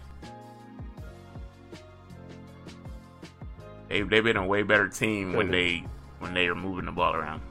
They 3.89 4.03
they've 4.03 4.25
been 4.25 4.37
a 4.39 4.47
way 4.47 4.63
better 4.63 4.89
team 4.89 5.35
when 5.35 5.51
they 5.51 5.85
when 6.21 6.35
they 6.35 6.49
are 6.49 6.55
moving 6.57 6.87
the 6.87 6.93
ball 6.93 7.15
around. 7.15 7.43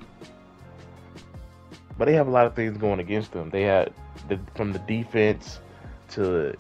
but 1.98 2.06
they 2.06 2.14
have 2.14 2.28
a 2.28 2.32
lot 2.32 2.46
of 2.48 2.56
things 2.56 2.78
going 2.78 3.00
against 3.00 3.32
them. 3.32 3.50
They 3.50 3.64
had 3.64 3.94
the, 4.30 4.40
from 4.56 4.74
the 4.74 4.80
defense 4.80 5.60
to, 6.12 6.56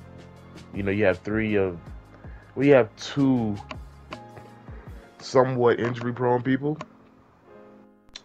you 0.74 0.84
know, 0.84 0.92
you 0.92 1.06
have 1.06 1.20
three 1.20 1.56
of, 1.56 1.80
we 2.56 2.70
have 2.70 2.96
two 2.98 3.56
somewhat 5.20 5.80
injury 5.80 6.13
prone 6.13 6.44
people, 6.44 6.78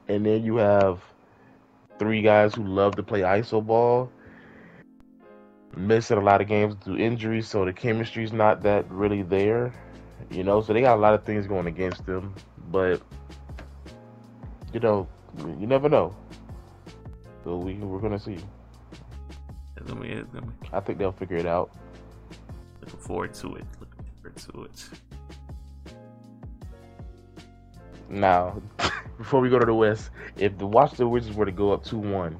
and 0.08 0.24
then 0.24 0.44
you 0.44 0.56
have 0.56 1.00
three 1.98 2.22
guys 2.22 2.54
who 2.54 2.64
love 2.64 2.96
to 2.96 3.02
play 3.02 3.20
iso 3.20 3.64
ball. 3.64 4.10
Missing 5.76 6.18
a 6.18 6.22
lot 6.22 6.40
of 6.40 6.48
games 6.48 6.74
due 6.76 6.96
to 6.96 7.02
injuries, 7.02 7.46
so 7.46 7.64
the 7.64 7.72
chemistry's 7.72 8.32
not 8.32 8.62
that 8.62 8.90
really 8.90 9.22
there, 9.22 9.72
you 10.30 10.42
know. 10.42 10.60
So 10.60 10.72
they 10.72 10.80
got 10.80 10.96
a 10.96 11.00
lot 11.00 11.14
of 11.14 11.24
things 11.24 11.46
going 11.46 11.66
against 11.66 12.04
them, 12.06 12.34
but 12.70 13.02
you 14.72 14.80
know, 14.80 15.06
you 15.60 15.66
never 15.66 15.88
know. 15.88 16.16
So 17.44 17.56
we 17.56 17.74
we're 17.74 18.00
gonna 18.00 18.18
see. 18.18 18.38
It's 19.76 19.86
gonna 19.86 20.00
be- 20.00 20.08
it's 20.08 20.32
gonna 20.32 20.46
be- 20.46 20.68
I 20.72 20.80
think 20.80 20.98
they'll 20.98 21.12
figure 21.12 21.36
it 21.36 21.46
out. 21.46 21.70
Looking 22.80 22.98
forward 23.00 23.34
to 23.34 23.56
it. 23.56 23.64
Looking 23.78 24.04
forward 24.04 24.36
to 24.36 24.62
it. 24.64 24.90
Now, 28.10 28.60
before 29.18 29.40
we 29.40 29.50
go 29.50 29.58
to 29.58 29.66
the 29.66 29.74
West, 29.74 30.10
if 30.36 30.56
the 30.56 30.66
Washington 30.66 31.10
Wizards 31.10 31.36
were 31.36 31.44
to 31.44 31.52
go 31.52 31.72
up 31.72 31.84
two 31.84 31.98
one 31.98 32.38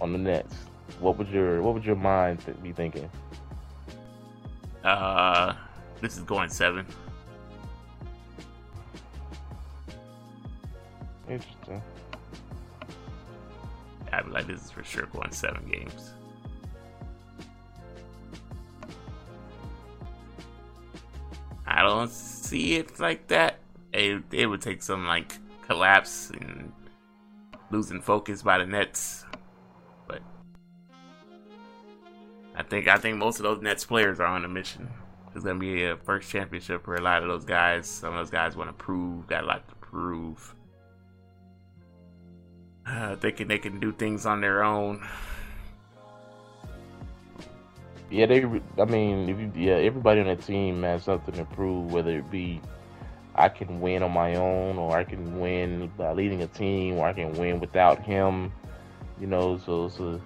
on 0.00 0.12
the 0.12 0.18
Nets, 0.18 0.54
what 0.98 1.18
would 1.18 1.28
your 1.28 1.62
what 1.62 1.74
would 1.74 1.84
your 1.84 1.96
mind 1.96 2.44
th- 2.44 2.60
be 2.62 2.72
thinking? 2.72 3.08
Uh, 4.82 5.54
this 6.00 6.16
is 6.16 6.22
going 6.24 6.48
seven. 6.48 6.86
Interesting. 11.28 11.82
I'd 14.12 14.24
be 14.24 14.30
like, 14.32 14.46
this 14.48 14.64
is 14.64 14.70
for 14.70 14.82
sure 14.82 15.06
going 15.12 15.30
seven 15.30 15.64
games. 15.70 16.10
I 21.66 21.82
don't 21.82 22.10
see 22.10 22.74
it 22.74 22.98
like 22.98 23.28
that. 23.28 23.60
It, 23.92 24.22
it 24.32 24.46
would 24.46 24.62
take 24.62 24.82
some 24.82 25.06
like 25.06 25.38
collapse 25.66 26.30
and 26.30 26.72
losing 27.70 28.00
focus 28.00 28.42
by 28.42 28.58
the 28.58 28.66
Nets, 28.66 29.24
but 30.06 30.20
I 32.54 32.62
think 32.62 32.88
I 32.88 32.96
think 32.96 33.16
most 33.18 33.38
of 33.38 33.44
those 33.44 33.62
Nets 33.62 33.84
players 33.84 34.20
are 34.20 34.26
on 34.26 34.44
a 34.44 34.48
mission. 34.48 34.88
It's 35.34 35.44
gonna 35.44 35.58
be 35.58 35.84
a 35.84 35.96
first 35.96 36.30
championship 36.30 36.84
for 36.84 36.96
a 36.96 37.00
lot 37.00 37.22
of 37.22 37.28
those 37.28 37.44
guys. 37.44 37.86
Some 37.88 38.14
of 38.14 38.18
those 38.18 38.30
guys 38.30 38.56
want 38.56 38.68
to 38.68 38.74
prove, 38.74 39.26
got 39.26 39.44
a 39.44 39.46
lot 39.46 39.68
to 39.68 39.74
prove. 39.76 40.54
Uh, 42.86 43.14
thinking 43.16 43.46
they 43.46 43.58
can 43.58 43.78
do 43.78 43.92
things 43.92 44.26
on 44.26 44.40
their 44.40 44.64
own. 44.64 45.06
Yeah, 48.10 48.26
they. 48.26 48.44
I 48.78 48.84
mean, 48.86 49.28
you, 49.28 49.52
yeah, 49.54 49.74
everybody 49.74 50.20
on 50.20 50.26
the 50.26 50.34
team 50.34 50.82
has 50.82 51.04
something 51.04 51.34
to 51.34 51.44
prove. 51.44 51.92
Whether 51.92 52.18
it 52.18 52.30
be 52.30 52.60
I 53.40 53.48
can 53.48 53.80
win 53.80 54.02
on 54.02 54.12
my 54.12 54.34
own, 54.34 54.76
or 54.76 54.96
I 54.96 55.04
can 55.04 55.40
win 55.40 55.90
by 55.96 56.12
leading 56.12 56.42
a 56.42 56.46
team, 56.46 56.96
or 56.96 57.06
I 57.06 57.14
can 57.14 57.32
win 57.32 57.58
without 57.58 58.02
him. 58.02 58.52
You 59.18 59.26
know, 59.26 59.58
so 59.58 59.86
it's 59.86 59.98
a, 59.98 60.20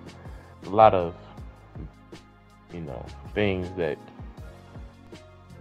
a 0.64 0.70
lot 0.70 0.94
of 0.94 1.14
you 2.72 2.80
know 2.80 3.06
things 3.32 3.68
that 3.76 3.98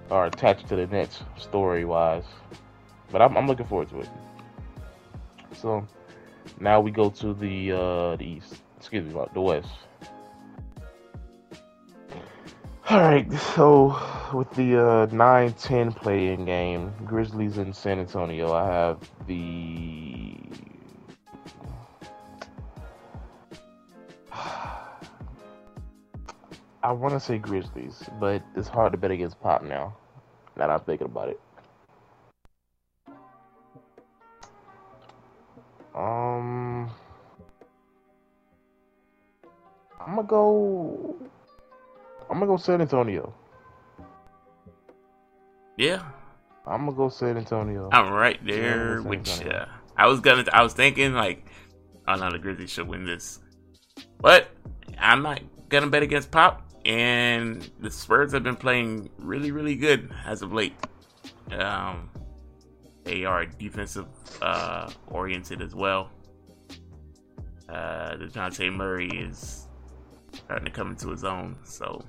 are 0.10 0.26
attached 0.26 0.68
to 0.70 0.76
the 0.76 0.88
Nets 0.88 1.20
story 1.38 1.86
wise. 1.86 2.26
But 3.12 3.22
I'm, 3.22 3.38
I'm 3.38 3.45
looking 3.45 3.68
forward 3.68 3.89
to 3.89 3.99
it. 3.99 4.10
So 5.56 5.88
now 6.60 6.82
we 6.82 6.89
go 6.89 7.12
to 7.12 7.34
the 7.36 7.72
uh, 7.72 8.16
the 8.16 8.26
East. 8.26 8.56
Excuse 8.78 9.14
me, 9.14 9.26
the 9.34 9.41
West. 9.41 9.70
All 12.89 12.99
right, 12.99 13.31
so 13.55 13.97
with 14.34 14.51
the 14.55 14.77
uh, 14.77 15.05
9 15.05 15.53
10 15.53 15.93
play 15.93 16.34
in 16.34 16.43
game, 16.43 16.91
Grizzlies 17.05 17.57
in 17.57 17.71
San 17.71 17.97
Antonio, 17.97 18.51
I 18.51 18.65
have 18.65 18.99
the. 19.25 20.36
I 26.84 26.91
want 26.91 27.13
to 27.13 27.21
say 27.21 27.38
Grizzlies, 27.38 28.03
but 28.19 28.43
it's 28.53 28.67
hard 28.67 28.91
to 28.91 28.97
bet 28.97 29.11
against 29.11 29.39
Pop 29.39 29.63
now, 29.63 29.95
now 30.57 30.67
that 30.67 30.69
I'm 30.69 30.81
thinking 30.81 31.05
about 31.05 31.29
it. 31.29 31.39
Um. 35.95 36.91
I'm 40.05 40.15
gonna 40.15 40.27
go 40.27 41.15
I'm 42.34 42.39
gonna 42.39 42.51
go 42.51 42.57
San 42.57 42.81
Antonio. 42.81 43.31
Yeah, 45.77 46.01
I'm 46.65 46.86
gonna 46.86 46.97
go 46.97 47.07
San 47.07 47.38
Antonio. 47.38 47.89
I'm 47.91 48.11
right 48.11 48.43
there 48.43 49.01
San 49.01 49.07
with 49.07 49.45
ya. 49.45 49.65
I 49.95 50.07
was 50.07 50.19
gonna. 50.19 50.43
I 50.51 50.63
was 50.63 50.73
thinking 50.73 51.13
like, 51.13 51.45
oh 52.07 52.15
no, 52.15 52.31
the 52.31 52.39
Grizzlies 52.39 52.71
should 52.71 52.88
win 52.88 53.05
this, 53.05 53.39
but 54.19 54.47
I'm 54.97 55.21
not 55.21 55.41
gonna 55.69 55.86
bet 55.86 56.01
against 56.01 56.31
Pop. 56.31 56.63
And 56.86 57.69
the 57.79 57.91
Spurs 57.91 58.31
have 58.34 58.41
been 58.41 58.55
playing 58.55 59.11
really, 59.19 59.51
really 59.51 59.75
good 59.75 60.11
as 60.25 60.41
of 60.41 60.51
late. 60.51 60.73
Um, 61.51 62.09
they 63.03 63.25
are 63.25 63.45
defensive 63.45 64.07
uh, 64.41 64.89
oriented 65.07 65.61
as 65.61 65.75
well. 65.75 66.09
Uh, 67.69 68.17
the 68.17 68.25
Dejounte 68.25 68.73
Murray 68.73 69.09
is 69.09 69.67
starting 70.34 70.65
to 70.65 70.71
come 70.71 70.91
into 70.91 71.09
his 71.09 71.23
own, 71.23 71.57
so 71.63 72.03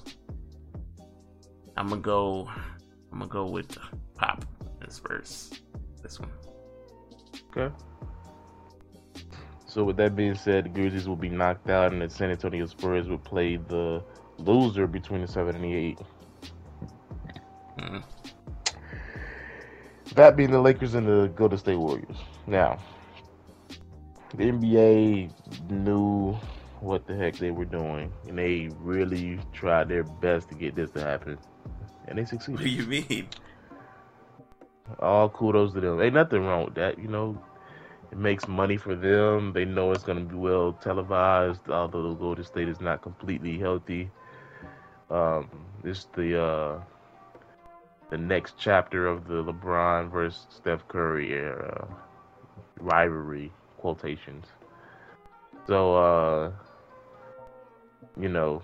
I'm 1.77 1.89
gonna 1.89 2.01
go. 2.01 2.51
I'm 3.13 3.19
gonna 3.19 3.31
go 3.31 3.47
with 3.47 3.77
Pop 4.17 4.45
this 4.81 4.97
Spurs. 4.97 5.63
This 6.03 6.19
one. 6.19 6.31
Okay. 7.57 7.75
So 9.67 9.83
with 9.83 9.97
that 9.97 10.15
being 10.15 10.35
said, 10.35 10.67
the 10.67 10.69
Grizzlies 10.69 11.09
will 11.09 11.17
be 11.17 11.29
knocked 11.29 11.69
out, 11.69 11.93
and 11.93 12.01
the 12.01 12.09
San 12.09 12.31
Antonio 12.31 12.67
Spurs 12.67 13.09
will 13.09 13.19
play 13.19 13.57
the 13.57 14.03
loser 14.39 14.87
between 14.87 15.23
the 15.23 15.29
seven 15.29 15.57
and 15.57 15.65
the 15.65 15.75
eight. 15.75 15.99
Mm. 17.79 18.03
That 20.15 20.37
being 20.37 20.53
the 20.53 20.61
Lakers 20.61 20.95
and 20.95 21.07
the 21.09 21.33
Golden 21.35 21.59
State 21.59 21.77
Warriors. 21.77 22.17
Now, 22.47 22.79
the 24.37 24.45
NBA 24.45 25.31
knew 25.71 26.37
what 26.85 27.07
the 27.07 27.15
heck 27.17 27.37
they 27.37 27.51
were 27.51 27.65
doing, 27.65 28.13
and 28.29 28.39
they 28.39 28.69
really 28.81 29.41
tried 29.53 29.89
their 29.89 30.05
best 30.05 30.49
to 30.51 30.55
get 30.55 30.75
this 30.75 30.91
to 30.93 31.01
happen, 31.01 31.39
and 32.07 32.19
they 32.19 32.25
succeeded. 32.25 32.61
What 32.61 32.65
do 32.65 32.71
you 32.71 32.87
mean? 32.87 33.29
All 35.01 35.29
kudos 35.31 35.73
to 35.73 35.81
them. 35.81 36.01
Ain't 36.01 36.15
nothing 36.15 36.45
wrong 36.45 36.67
with 36.67 36.75
that, 36.75 36.99
you 36.99 37.09
know. 37.09 37.43
It 38.13 38.19
makes 38.19 38.47
money 38.47 38.77
for 38.77 38.95
them. 38.95 39.53
They 39.53 39.65
know 39.65 39.91
it's 39.93 40.05
going 40.05 40.19
to 40.19 40.25
be 40.25 40.37
well 40.37 40.75
televised, 40.75 41.69
although 41.69 42.11
the 42.11 42.15
Golden 42.15 42.45
State 42.45 42.69
is 42.69 42.81
not 42.81 43.03
completely 43.03 43.59
healthy. 43.59 44.11
Um, 45.11 45.49
it's 45.83 46.05
the 46.15 46.41
uh, 46.41 46.81
the 48.11 48.19
next 48.19 48.55
chapter 48.59 49.07
of 49.07 49.27
the 49.27 49.43
LeBron 49.43 50.11
versus 50.11 50.47
Steph 50.51 50.87
Curry 50.87 51.33
era 51.33 51.89
rivalry 52.79 53.51
quotations. 53.79 54.47
So, 55.67 55.97
uh, 55.97 56.53
you 58.19 58.29
know, 58.29 58.63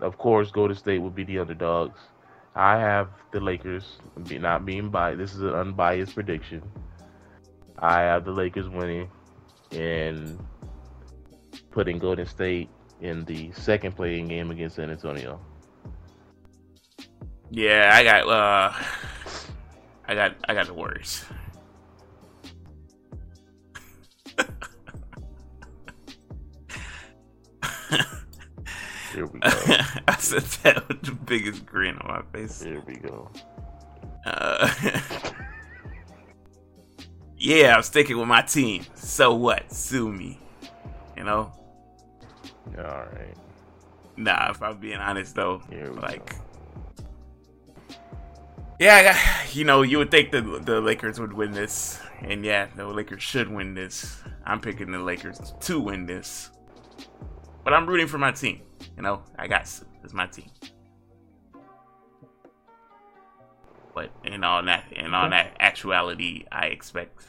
of 0.00 0.18
course, 0.18 0.50
Golden 0.50 0.76
State 0.76 0.98
will 0.98 1.10
be 1.10 1.24
the 1.24 1.38
underdogs. 1.38 1.98
I 2.54 2.78
have 2.78 3.08
the 3.32 3.40
Lakers, 3.40 3.98
not 4.30 4.64
being 4.66 4.90
biased. 4.90 5.18
This 5.18 5.34
is 5.34 5.42
an 5.42 5.54
unbiased 5.54 6.14
prediction. 6.14 6.62
I 7.78 8.00
have 8.00 8.24
the 8.24 8.32
Lakers 8.32 8.68
winning 8.68 9.08
and 9.72 10.38
putting 11.70 11.98
Golden 11.98 12.26
State 12.26 12.68
in 13.00 13.24
the 13.24 13.52
second 13.52 13.96
playing 13.96 14.28
game 14.28 14.50
against 14.50 14.76
San 14.76 14.90
Antonio. 14.90 15.40
Yeah, 17.50 17.90
I 17.94 18.04
got. 18.04 18.28
uh 18.28 18.72
I 20.06 20.14
got. 20.14 20.36
I 20.48 20.54
got 20.54 20.66
the 20.66 20.74
Warriors. 20.74 21.24
Here 29.12 29.26
we 29.26 29.40
go. 29.40 29.48
I 30.08 30.16
said 30.18 30.42
that 30.62 30.88
with 30.88 31.02
the 31.02 31.12
biggest 31.12 31.66
grin 31.66 31.96
on 31.98 32.08
my 32.08 32.22
face. 32.38 32.62
Here 32.62 32.82
we 32.86 32.96
go. 32.96 33.30
Uh, 34.24 34.70
yeah, 37.38 37.74
I'm 37.76 37.82
sticking 37.82 38.18
with 38.18 38.28
my 38.28 38.42
team. 38.42 38.84
So 38.94 39.34
what? 39.34 39.72
Sue 39.72 40.10
me. 40.12 40.38
You 41.16 41.24
know? 41.24 41.52
All 42.78 42.84
right. 42.84 43.34
Nah, 44.16 44.50
if 44.50 44.62
I'm 44.62 44.78
being 44.78 44.98
honest 44.98 45.34
though, 45.34 45.62
like, 45.70 46.30
go. 46.30 47.94
yeah, 48.78 48.94
I 48.96 49.02
got, 49.02 49.54
you 49.56 49.64
know, 49.64 49.82
you 49.82 49.98
would 49.98 50.10
think 50.10 50.30
the 50.30 50.42
the 50.42 50.80
Lakers 50.80 51.18
would 51.18 51.32
win 51.32 51.52
this, 51.52 51.98
and 52.20 52.44
yeah, 52.44 52.68
the 52.76 52.86
Lakers 52.86 53.22
should 53.22 53.48
win 53.48 53.74
this. 53.74 54.22
I'm 54.44 54.60
picking 54.60 54.90
the 54.90 54.98
Lakers 54.98 55.54
to 55.60 55.80
win 55.80 56.04
this, 56.04 56.50
but 57.64 57.72
I'm 57.72 57.86
rooting 57.86 58.08
for 58.08 58.18
my 58.18 58.30
team. 58.30 58.60
You 59.00 59.04
know, 59.04 59.22
I 59.38 59.46
got 59.48 59.62
it's 60.04 60.12
my 60.12 60.26
team. 60.26 60.50
But 63.94 64.10
in 64.24 64.44
all 64.44 64.62
that, 64.64 64.92
in 64.92 65.14
all 65.14 65.30
that 65.30 65.56
actuality, 65.58 66.44
I 66.52 66.66
expect 66.66 67.24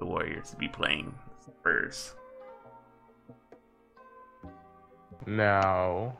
the 0.00 0.06
Warriors 0.06 0.50
to 0.50 0.56
be 0.56 0.66
playing 0.66 1.14
Spurs. 1.40 2.16
Now, 5.24 6.16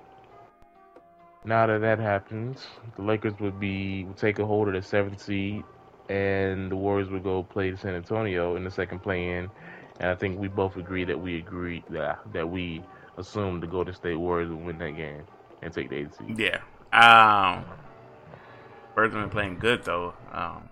now 1.44 1.66
that 1.66 1.80
that 1.80 1.98
happens, 1.98 2.64
the 2.94 3.02
Lakers 3.02 3.34
would 3.40 3.58
be 3.58 4.04
would 4.04 4.16
take 4.16 4.38
a 4.38 4.46
hold 4.46 4.68
of 4.68 4.74
the 4.74 4.82
seventh 4.82 5.20
seed, 5.20 5.64
and 6.08 6.70
the 6.70 6.76
Warriors 6.76 7.10
would 7.10 7.24
go 7.24 7.42
play 7.42 7.74
San 7.74 7.96
Antonio 7.96 8.54
in 8.54 8.62
the 8.62 8.70
second 8.70 9.00
play-in. 9.00 9.50
And 9.98 10.10
I 10.10 10.14
think 10.14 10.38
we 10.38 10.46
both 10.46 10.76
agree 10.76 11.02
that 11.02 11.20
we 11.20 11.36
agree 11.36 11.82
that 11.90 12.20
that 12.32 12.48
we 12.48 12.84
assume 13.18 13.60
the 13.60 13.66
Golden 13.66 13.94
State 13.94 14.16
Warriors 14.16 14.48
will 14.48 14.58
win 14.58 14.78
that 14.78 14.96
game 14.96 15.24
and 15.62 15.72
take 15.72 15.90
the 15.90 15.96
eighth 15.96 16.16
seed. 16.18 16.38
Yeah. 16.38 16.60
Um 16.92 17.64
Spurs 18.92 19.12
have 19.12 19.22
been 19.22 19.30
playing 19.30 19.58
good 19.58 19.82
though. 19.84 20.14
Um 20.32 20.68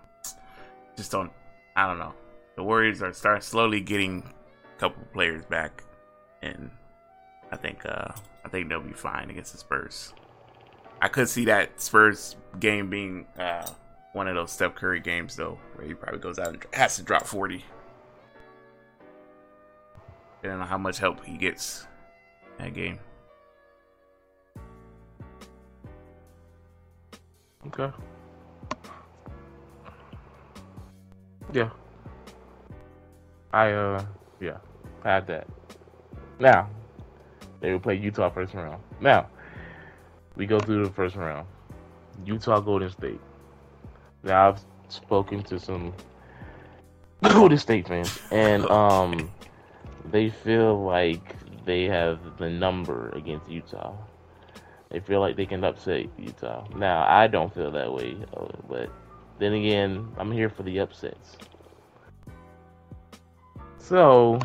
just 0.95 1.11
don't 1.11 1.31
I 1.75 1.85
don't 1.85 1.99
know. 1.99 2.13
The 2.55 2.63
Warriors 2.63 3.03
are 3.03 3.13
start 3.13 3.43
slowly 3.43 3.81
getting 3.81 4.23
a 4.75 4.79
couple 4.79 5.03
players 5.13 5.45
back 5.45 5.83
and 6.41 6.71
I 7.51 7.57
think 7.57 7.85
uh 7.85 8.11
I 8.43 8.49
think 8.49 8.69
they'll 8.69 8.81
be 8.81 8.93
fine 8.93 9.29
against 9.29 9.51
the 9.51 9.59
Spurs. 9.59 10.13
I 11.01 11.09
could 11.09 11.29
see 11.29 11.45
that 11.45 11.79
Spurs 11.81 12.37
game 12.59 12.89
being 12.89 13.27
uh 13.37 13.69
one 14.13 14.27
of 14.27 14.35
those 14.35 14.51
Steph 14.51 14.73
Curry 14.73 14.99
games 14.99 15.35
though, 15.35 15.59
where 15.75 15.85
he 15.85 15.93
probably 15.93 16.19
goes 16.19 16.39
out 16.39 16.47
and 16.47 16.65
has 16.73 16.95
to 16.95 17.03
drop 17.03 17.27
forty. 17.27 17.63
I 20.43 20.47
don't 20.47 20.59
know 20.59 20.65
how 20.65 20.77
much 20.77 20.97
help 20.97 21.23
he 21.25 21.37
gets 21.37 21.85
in 22.57 22.65
that 22.65 22.73
game. 22.73 22.99
Okay. 27.67 27.91
Yeah. 31.53 31.69
I 33.53 33.71
uh 33.71 34.05
yeah, 34.39 34.57
I 35.03 35.13
had 35.15 35.27
that. 35.27 35.47
Now, 36.39 36.69
they 37.59 37.71
will 37.71 37.79
play 37.79 37.95
Utah 37.95 38.29
first 38.29 38.53
round. 38.53 38.81
Now, 39.01 39.27
we 40.35 40.45
go 40.45 40.59
through 40.59 40.85
the 40.85 40.91
first 40.91 41.15
round. 41.15 41.47
Utah 42.25 42.59
Golden 42.59 42.89
State. 42.89 43.19
Now 44.23 44.49
I've 44.49 44.59
spoken 44.89 45.43
to 45.43 45.59
some 45.59 45.93
Golden 47.23 47.57
State 47.57 47.87
fans 47.87 48.19
and 48.31 48.65
um 48.65 49.31
they 50.11 50.29
feel 50.29 50.83
like 50.83 51.35
they 51.67 51.83
have 51.83 52.37
the 52.39 52.49
number 52.49 53.09
against 53.09 53.47
Utah. 53.49 53.93
They 54.89 55.01
feel 55.01 55.19
like 55.19 55.35
they 55.35 55.45
can 55.45 55.63
upset 55.63 56.07
Utah. 56.17 56.65
Now, 56.75 57.05
I 57.07 57.27
don't 57.27 57.53
feel 57.53 57.69
that 57.71 57.93
way, 57.93 58.17
uh, 58.35 58.47
but 58.69 58.89
then 59.37 59.53
again, 59.53 60.07
I'm 60.17 60.31
here 60.31 60.49
for 60.49 60.63
the 60.63 60.79
upsets. 60.79 61.37
So, 63.77 64.39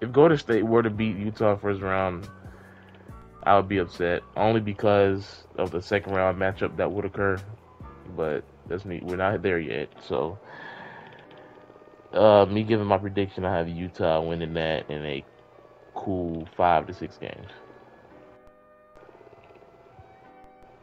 if 0.00 0.12
Golden 0.12 0.38
State 0.38 0.64
were 0.64 0.84
to 0.84 0.90
beat 0.90 1.16
Utah 1.16 1.56
first 1.56 1.82
round, 1.82 2.28
I 3.42 3.56
would 3.56 3.68
be 3.68 3.78
upset 3.78 4.22
only 4.36 4.60
because 4.60 5.44
of 5.58 5.72
the 5.72 5.82
second 5.82 6.14
round 6.14 6.38
matchup 6.38 6.76
that 6.76 6.90
would 6.90 7.04
occur. 7.04 7.38
But 8.16 8.44
that's 8.68 8.84
me. 8.84 9.00
We're 9.02 9.16
not 9.16 9.42
there 9.42 9.58
yet, 9.58 9.88
so 10.00 10.38
uh, 12.14 12.46
me 12.46 12.62
giving 12.62 12.86
my 12.86 12.98
prediction, 12.98 13.44
I 13.44 13.56
have 13.56 13.68
Utah 13.68 14.20
winning 14.20 14.54
that 14.54 14.90
in 14.90 15.04
a 15.04 15.24
cool 15.94 16.48
five 16.56 16.86
to 16.86 16.94
six 16.94 17.18
games. 17.18 17.48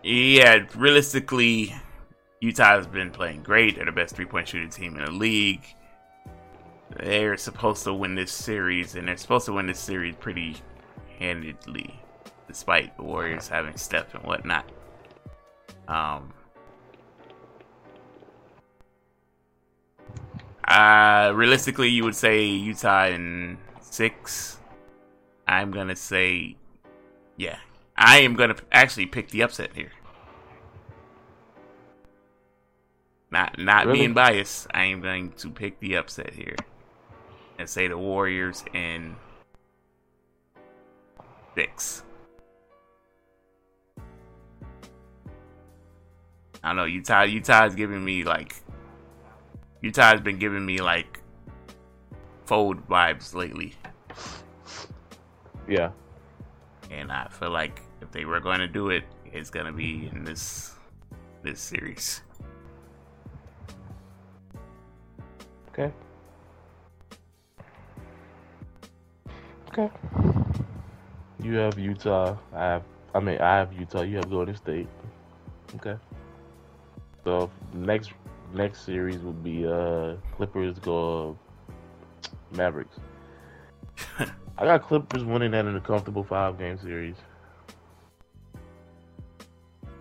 Yeah, 0.04 0.66
realistically, 0.76 1.76
Utah 2.40 2.78
has 2.78 2.88
been 2.88 3.12
playing 3.12 3.44
great. 3.44 3.76
They're 3.76 3.86
the 3.86 3.92
best 3.92 4.16
three 4.16 4.26
point 4.26 4.48
shooting 4.48 4.70
team 4.70 4.98
in 4.98 5.06
the 5.06 5.12
league. 5.12 5.64
They're 6.98 7.38
supposed 7.38 7.84
to 7.86 7.94
win 7.94 8.16
this 8.16 8.32
series, 8.32 8.96
and 8.96 9.08
they're 9.08 9.18
supposed 9.18 9.46
to 9.46 9.54
win 9.54 9.68
this 9.68 9.80
series 9.80 10.16
pretty 10.16 10.58
handedly, 11.20 12.00
despite 12.48 12.98
the 12.98 13.04
Warriors 13.04 13.48
having 13.48 13.78
Steph 13.78 14.14
and 14.14 14.24
whatnot. 14.24 14.70
Um, 15.88 16.34
Uh, 20.72 21.34
realistically, 21.36 21.90
you 21.90 22.06
would 22.06 22.16
say 22.16 22.46
Utah 22.46 23.08
in 23.08 23.58
six. 23.82 24.58
I'm 25.46 25.70
gonna 25.70 25.98
say, 25.98 26.56
yeah, 27.36 27.58
I 27.98 28.20
am 28.20 28.36
gonna 28.36 28.56
actually 28.72 29.08
pick 29.08 29.28
the 29.32 29.42
upset 29.44 29.72
here. 29.76 29.92
Not 33.32 33.60
not 33.60 33.86
Really? 33.86 34.00
being 34.00 34.14
biased, 34.14 34.68
I 34.74 34.86
am 34.86 35.02
going 35.02 35.34
to 35.34 35.50
pick 35.50 35.78
the 35.82 35.96
upset 35.96 36.34
here 36.34 36.56
and 37.60 37.70
say 37.70 37.90
the 37.90 37.98
Warriors 37.98 38.64
in 38.74 39.18
six. 41.54 42.04
I 46.64 46.70
don't 46.70 46.78
know 46.78 46.86
Utah. 46.86 47.24
Utah's 47.24 47.76
giving 47.76 48.06
me 48.06 48.24
like 48.24 48.56
Utah 49.82 50.12
has 50.12 50.22
been 50.22 50.38
giving 50.38 50.66
me 50.66 50.78
like 50.80 51.20
fold 52.46 52.88
vibes 52.88 53.34
lately, 53.34 53.74
Yeah. 55.68 55.92
and 56.90 57.12
I 57.12 57.28
feel 57.30 57.50
like 57.50 57.82
if 58.02 58.12
they 58.12 58.26
were 58.26 58.40
going 58.40 58.60
to 58.60 58.68
do 58.68 58.90
it, 58.90 59.04
it's 59.26 59.50
gonna 59.50 59.72
be 59.72 60.10
in 60.12 60.24
this 60.24 60.76
this 61.44 61.60
series. 61.60 62.22
Okay. 65.70 65.92
Okay. 69.70 69.90
You 71.42 71.56
have 71.56 71.80
Utah. 71.80 72.38
I 72.54 72.64
have. 72.64 72.84
I 73.16 73.20
mean, 73.22 73.40
I 73.40 73.58
have 73.58 73.74
Utah. 73.74 74.02
You 74.02 74.18
have 74.18 74.30
Golden 74.30 74.56
State. 74.56 74.88
Okay. 75.76 75.96
So 77.24 77.50
next 77.74 78.12
next 78.54 78.86
series 78.86 79.20
would 79.20 79.44
be 79.44 79.66
uh 79.66 80.16
Clippers 80.36 80.80
go 80.80 81.38
Mavericks. 82.52 82.98
I 84.58 84.66
got 84.66 84.84
Clippers 84.84 85.24
winning 85.24 85.52
that 85.52 85.66
in 85.66 85.76
a 85.76 85.82
comfortable 85.82 86.24
five 86.24 86.58
game 86.58 86.78
series. 86.78 87.16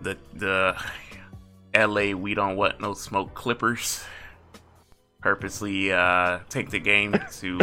the 0.01 0.17
the 0.33 0.75
LA 1.75 2.15
we 2.15 2.33
don't 2.33 2.57
want 2.57 2.81
no 2.81 2.93
smoke 2.93 3.33
Clippers 3.33 4.03
purposely 5.21 5.91
uh 5.91 6.39
take 6.49 6.69
the 6.69 6.79
game 6.79 7.15
to 7.39 7.59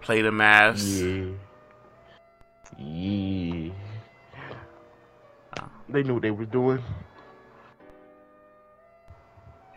play 0.00 0.22
the 0.22 0.30
Mavs. 0.30 1.00
Yeah. 1.00 1.32
Yeah. 2.78 3.72
Oh. 5.60 5.70
They 5.88 6.02
knew 6.02 6.14
what 6.14 6.22
they 6.22 6.30
were 6.30 6.46
doing. 6.46 6.82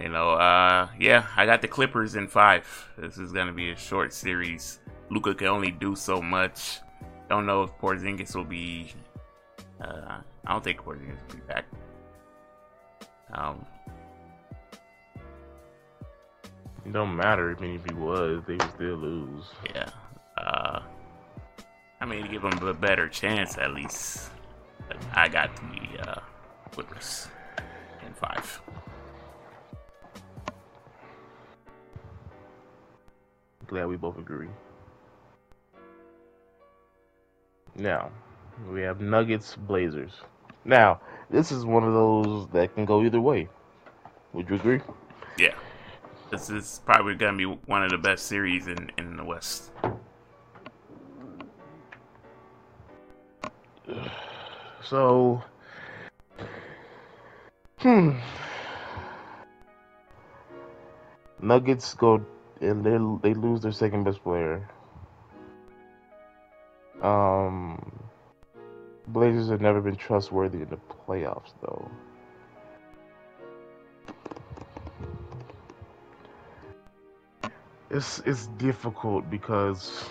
You 0.05 0.11
know, 0.11 0.33
uh 0.33 0.87
yeah, 0.99 1.25
I 1.35 1.47
got 1.47 1.63
the 1.63 1.67
Clippers 1.67 2.13
in 2.13 2.27
5. 2.27 2.89
This 2.99 3.17
is 3.17 3.31
going 3.31 3.47
to 3.47 3.53
be 3.53 3.71
a 3.71 3.75
short 3.75 4.13
series. 4.13 4.79
Luka 5.09 5.33
can 5.33 5.47
only 5.47 5.71
do 5.71 5.95
so 5.95 6.21
much. 6.21 6.79
Don't 7.27 7.47
know 7.47 7.63
if 7.63 7.71
Porzingis 7.81 8.35
will 8.35 8.45
be 8.45 8.93
uh 9.81 10.19
I 10.45 10.51
don't 10.51 10.63
think 10.63 10.83
Porzingis 10.83 11.17
will 11.27 11.35
be 11.37 11.41
back. 11.47 11.65
Um 13.33 13.65
It 16.85 16.93
don't 16.93 17.15
matter. 17.15 17.57
Mean, 17.59 17.73
if 17.73 17.85
he 17.85 17.95
was, 17.95 18.43
they 18.45 18.53
would 18.53 18.71
still 18.75 18.97
lose. 18.97 19.45
Yeah. 19.73 19.89
Uh, 20.37 20.81
I 21.99 22.05
mean, 22.05 22.29
give 22.29 22.43
them 22.43 22.59
a 22.59 22.73
better 22.75 23.09
chance 23.09 23.57
at 23.57 23.73
least. 23.73 24.29
But 24.87 24.97
I 25.15 25.27
got 25.27 25.49
the 25.55 26.07
uh, 26.07 26.19
Clippers 26.69 27.27
in 28.05 28.13
five. 28.13 28.61
Glad 33.67 33.87
we 33.87 33.95
both 33.95 34.17
agree. 34.17 34.49
Now, 37.75 38.11
we 38.71 38.81
have 38.81 39.01
Nuggets 39.01 39.55
Blazers. 39.55 40.11
Now, 40.63 41.01
this 41.29 41.51
is 41.51 41.65
one 41.65 41.83
of 41.83 41.93
those 41.93 42.47
that 42.49 42.75
can 42.75 42.85
go 42.85 43.03
either 43.03 43.19
way. 43.19 43.49
Would 44.33 44.49
you 44.49 44.55
agree? 44.55 44.81
Yeah. 45.37 45.55
This 46.29 46.49
is 46.49 46.81
probably 46.85 47.15
going 47.15 47.33
to 47.33 47.37
be 47.37 47.45
one 47.65 47.83
of 47.83 47.91
the 47.91 47.97
best 47.97 48.27
series 48.27 48.67
in, 48.67 48.91
in 48.97 49.17
the 49.17 49.23
West. 49.23 49.71
So, 54.83 55.43
hmm. 57.79 58.11
Nuggets 61.41 61.95
go 61.95 62.23
and 62.65 62.83
they 62.83 62.97
they 63.29 63.33
lose 63.33 63.61
their 63.61 63.71
second 63.71 64.03
best 64.03 64.21
player. 64.23 64.67
Um, 67.01 68.05
Blazers 69.07 69.49
have 69.49 69.61
never 69.61 69.81
been 69.81 69.95
trustworthy 69.95 70.61
in 70.63 70.69
the 70.69 70.77
playoffs, 71.07 71.53
though. 71.61 71.91
It's 77.91 78.19
it's 78.25 78.47
difficult 78.57 79.29
because 79.29 80.09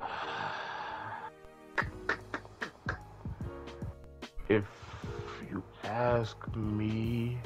if 4.48 4.64
you 5.50 5.62
ask 5.84 6.36
me, 6.54 7.38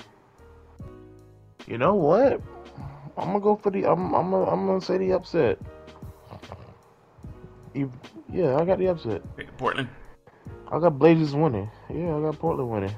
you 1.67 1.79
know 1.79 1.95
what? 1.95 2.41
I'm 3.17 3.29
gonna 3.29 3.41
go 3.41 3.57
for 3.57 3.71
the. 3.71 3.87
I'm. 3.87 4.15
I'm. 4.15 4.31
Gonna, 4.31 4.51
I'm 4.51 4.67
gonna 4.67 4.81
say 4.81 4.99
the 4.99 5.13
upset. 5.13 5.59
You, 7.75 7.91
yeah, 8.33 8.57
I 8.57 8.65
got 8.65 8.79
the 8.79 8.89
upset. 8.89 9.23
Portland. 9.59 9.89
I 10.71 10.79
got 10.79 10.99
Blazers 10.99 11.35
winning. 11.35 11.71
Yeah, 11.93 12.17
I 12.17 12.21
got 12.21 12.39
Portland 12.39 12.71
winning. 12.71 12.95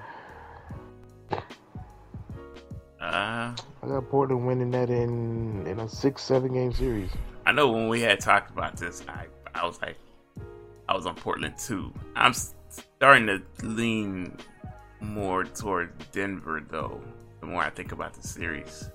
Uh, 3.01 3.55
I 3.83 3.87
got 3.87 4.09
Portland 4.11 4.47
winning 4.47 4.71
that 4.73 4.91
in 4.91 5.66
in 5.66 5.81
a 5.81 5.89
six 5.89 6.23
seven 6.23 6.53
game 6.53 6.73
series. 6.73 7.11
I 7.47 7.53
know 7.53 7.71
when 7.71 7.89
we 7.89 8.01
had 8.01 8.21
talked 8.21 8.51
about 8.51 8.77
this, 8.77 9.03
I, 9.09 9.27
I 9.55 9.64
was 9.64 9.81
like, 9.81 9.97
I 10.89 10.95
was 10.95 11.07
on 11.07 11.14
Portland 11.14 11.57
too. 11.59 11.93
I'm 12.14 12.35
starting 12.99 13.27
to 13.27 13.43
lean 13.62 14.37
more 15.01 15.45
towards 15.45 16.07
Denver 16.09 16.62
though. 16.69 17.01
The 17.41 17.47
more 17.47 17.62
I 17.62 17.70
think 17.70 17.93
about 17.93 18.14
the 18.14 18.26
series, 18.26 18.91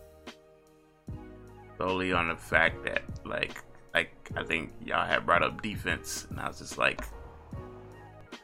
solely 1.77 2.11
on 2.11 2.27
the 2.27 2.35
fact 2.35 2.83
that 2.85 3.03
like, 3.25 3.63
like 3.93 4.13
I 4.35 4.43
think 4.43 4.71
y'all 4.83 5.05
had 5.05 5.25
brought 5.25 5.43
up 5.43 5.61
defense, 5.61 6.27
and 6.29 6.39
I 6.39 6.47
was 6.47 6.59
just 6.59 6.77
like, 6.77 7.01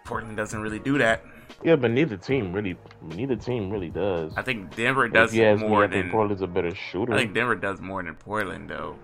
Portland 0.05 0.37
doesn't 0.37 0.61
really 0.61 0.79
do 0.79 0.97
that. 0.97 1.23
Yeah, 1.63 1.75
but 1.75 1.91
neither 1.91 2.15
team 2.15 2.53
really, 2.53 2.77
neither 3.01 3.35
team 3.35 3.69
really 3.69 3.89
does. 3.89 4.33
I 4.37 4.41
think 4.41 4.75
Denver 4.75 5.09
does 5.09 5.37
ask 5.37 5.61
me, 5.61 5.67
more 5.67 5.83
I 5.83 5.87
think 5.87 6.05
than 6.05 6.11
Portland's 6.11 6.41
a 6.41 6.47
better 6.47 6.73
shooter. 6.73 7.13
I 7.13 7.17
think 7.17 7.33
Denver 7.33 7.55
does 7.55 7.81
more 7.81 8.01
than 8.01 8.15
Portland, 8.15 8.69
though. 8.69 8.97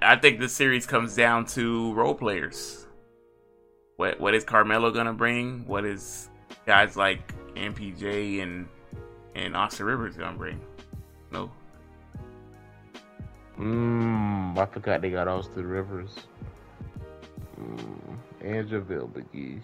I 0.00 0.16
think 0.16 0.38
the 0.38 0.48
series 0.48 0.86
comes 0.86 1.16
down 1.16 1.44
to 1.46 1.92
role 1.92 2.14
players. 2.14 2.86
What 3.96 4.20
what 4.20 4.34
is 4.34 4.44
Carmelo 4.44 4.90
gonna 4.90 5.12
bring? 5.12 5.66
What 5.66 5.84
is 5.84 6.30
guys 6.68 6.96
like 6.96 7.32
MPJ 7.54 8.42
and 8.42 8.68
and 9.34 9.56
Austin 9.56 9.86
Rivers 9.86 10.16
gonna 10.16 10.36
bring? 10.36 10.60
No, 11.32 11.50
Mmm, 13.58 14.56
I 14.56 14.66
forgot 14.66 15.00
they 15.00 15.10
got 15.10 15.26
Austin 15.26 15.66
Rivers. 15.66 16.14
Mmm, 17.58 18.18
and 18.42 18.68
JaVale 18.68 19.10
McGee. 19.12 19.60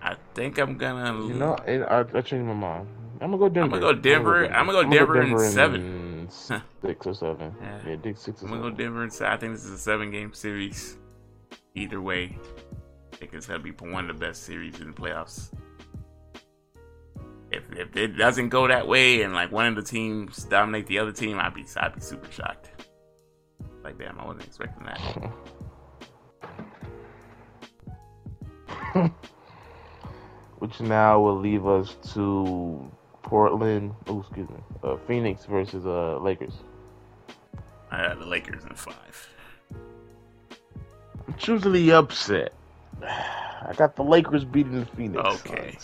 I 0.00 0.16
think 0.34 0.58
I'm 0.58 0.78
gonna. 0.78 1.26
You 1.26 1.34
know, 1.34 1.56
it, 1.66 1.82
I, 1.82 2.00
I 2.00 2.20
changed 2.22 2.46
my 2.46 2.54
mind. 2.54 2.88
I'm 3.20 3.30
gonna 3.30 3.38
go 3.38 3.48
Denver. 3.48 3.76
I'm 3.76 3.80
gonna 3.82 3.94
go 3.94 4.00
Denver. 4.00 4.46
I'm 4.46 4.66
gonna 4.66 4.84
go 4.84 4.90
Denver 4.90 5.22
in 5.22 5.38
seven. 5.50 6.28
six 6.30 7.06
or 7.06 7.14
seven. 7.14 7.54
Yeah. 7.60 7.96
Yeah, 8.02 8.12
six 8.16 8.42
or 8.42 8.46
I'm 8.46 8.52
gonna 8.52 8.70
go. 8.70 8.76
Denver 8.76 9.02
and 9.02 9.12
say 9.12 9.26
I 9.26 9.36
think 9.36 9.52
this 9.52 9.64
is 9.64 9.72
a 9.72 9.78
seven 9.78 10.10
game 10.10 10.32
series. 10.32 10.96
Either 11.74 12.00
way, 12.00 12.36
I 13.12 13.16
think 13.16 13.34
it's 13.34 13.46
gonna 13.46 13.60
be 13.60 13.70
one 13.70 14.10
of 14.10 14.18
the 14.18 14.26
best 14.26 14.42
series 14.44 14.80
in 14.80 14.88
the 14.88 14.92
playoffs. 14.92 15.52
If 17.52 17.64
if 17.76 17.96
it 17.96 18.16
doesn't 18.16 18.48
go 18.48 18.66
that 18.66 18.88
way 18.88 19.22
and 19.22 19.34
like 19.34 19.52
one 19.52 19.66
of 19.66 19.74
the 19.76 19.82
teams 19.82 20.44
dominate 20.44 20.86
the 20.86 20.98
other 20.98 21.12
team, 21.12 21.38
I'd 21.38 21.54
be 21.54 21.66
I'd 21.76 21.94
be 21.94 22.00
super 22.00 22.32
shocked. 22.32 22.70
Like 23.84 23.98
damn, 23.98 24.18
I 24.18 24.24
wasn't 24.24 24.46
expecting 24.46 24.86
that. 24.86 25.32
Which 30.58 30.80
now 30.80 31.20
will 31.20 31.38
leave 31.38 31.66
us 31.66 31.96
to 32.14 32.90
Portland. 33.22 33.94
Oh, 34.06 34.20
excuse 34.20 34.48
me. 34.48 34.56
Uh, 34.82 34.96
Phoenix 35.06 35.44
versus 35.44 35.84
uh 35.84 36.18
Lakers. 36.18 36.54
I 37.90 37.98
had 37.98 38.18
the 38.18 38.24
Lakers 38.24 38.64
in 38.64 38.74
five. 38.74 39.28
I'm 41.28 41.34
choosing 41.36 41.72
the 41.72 41.92
upset. 41.92 42.54
I 43.02 43.74
got 43.76 43.96
the 43.96 44.04
Lakers 44.04 44.44
beating 44.44 44.80
the 44.80 44.86
Phoenix. 44.86 45.22
Okay. 45.46 45.76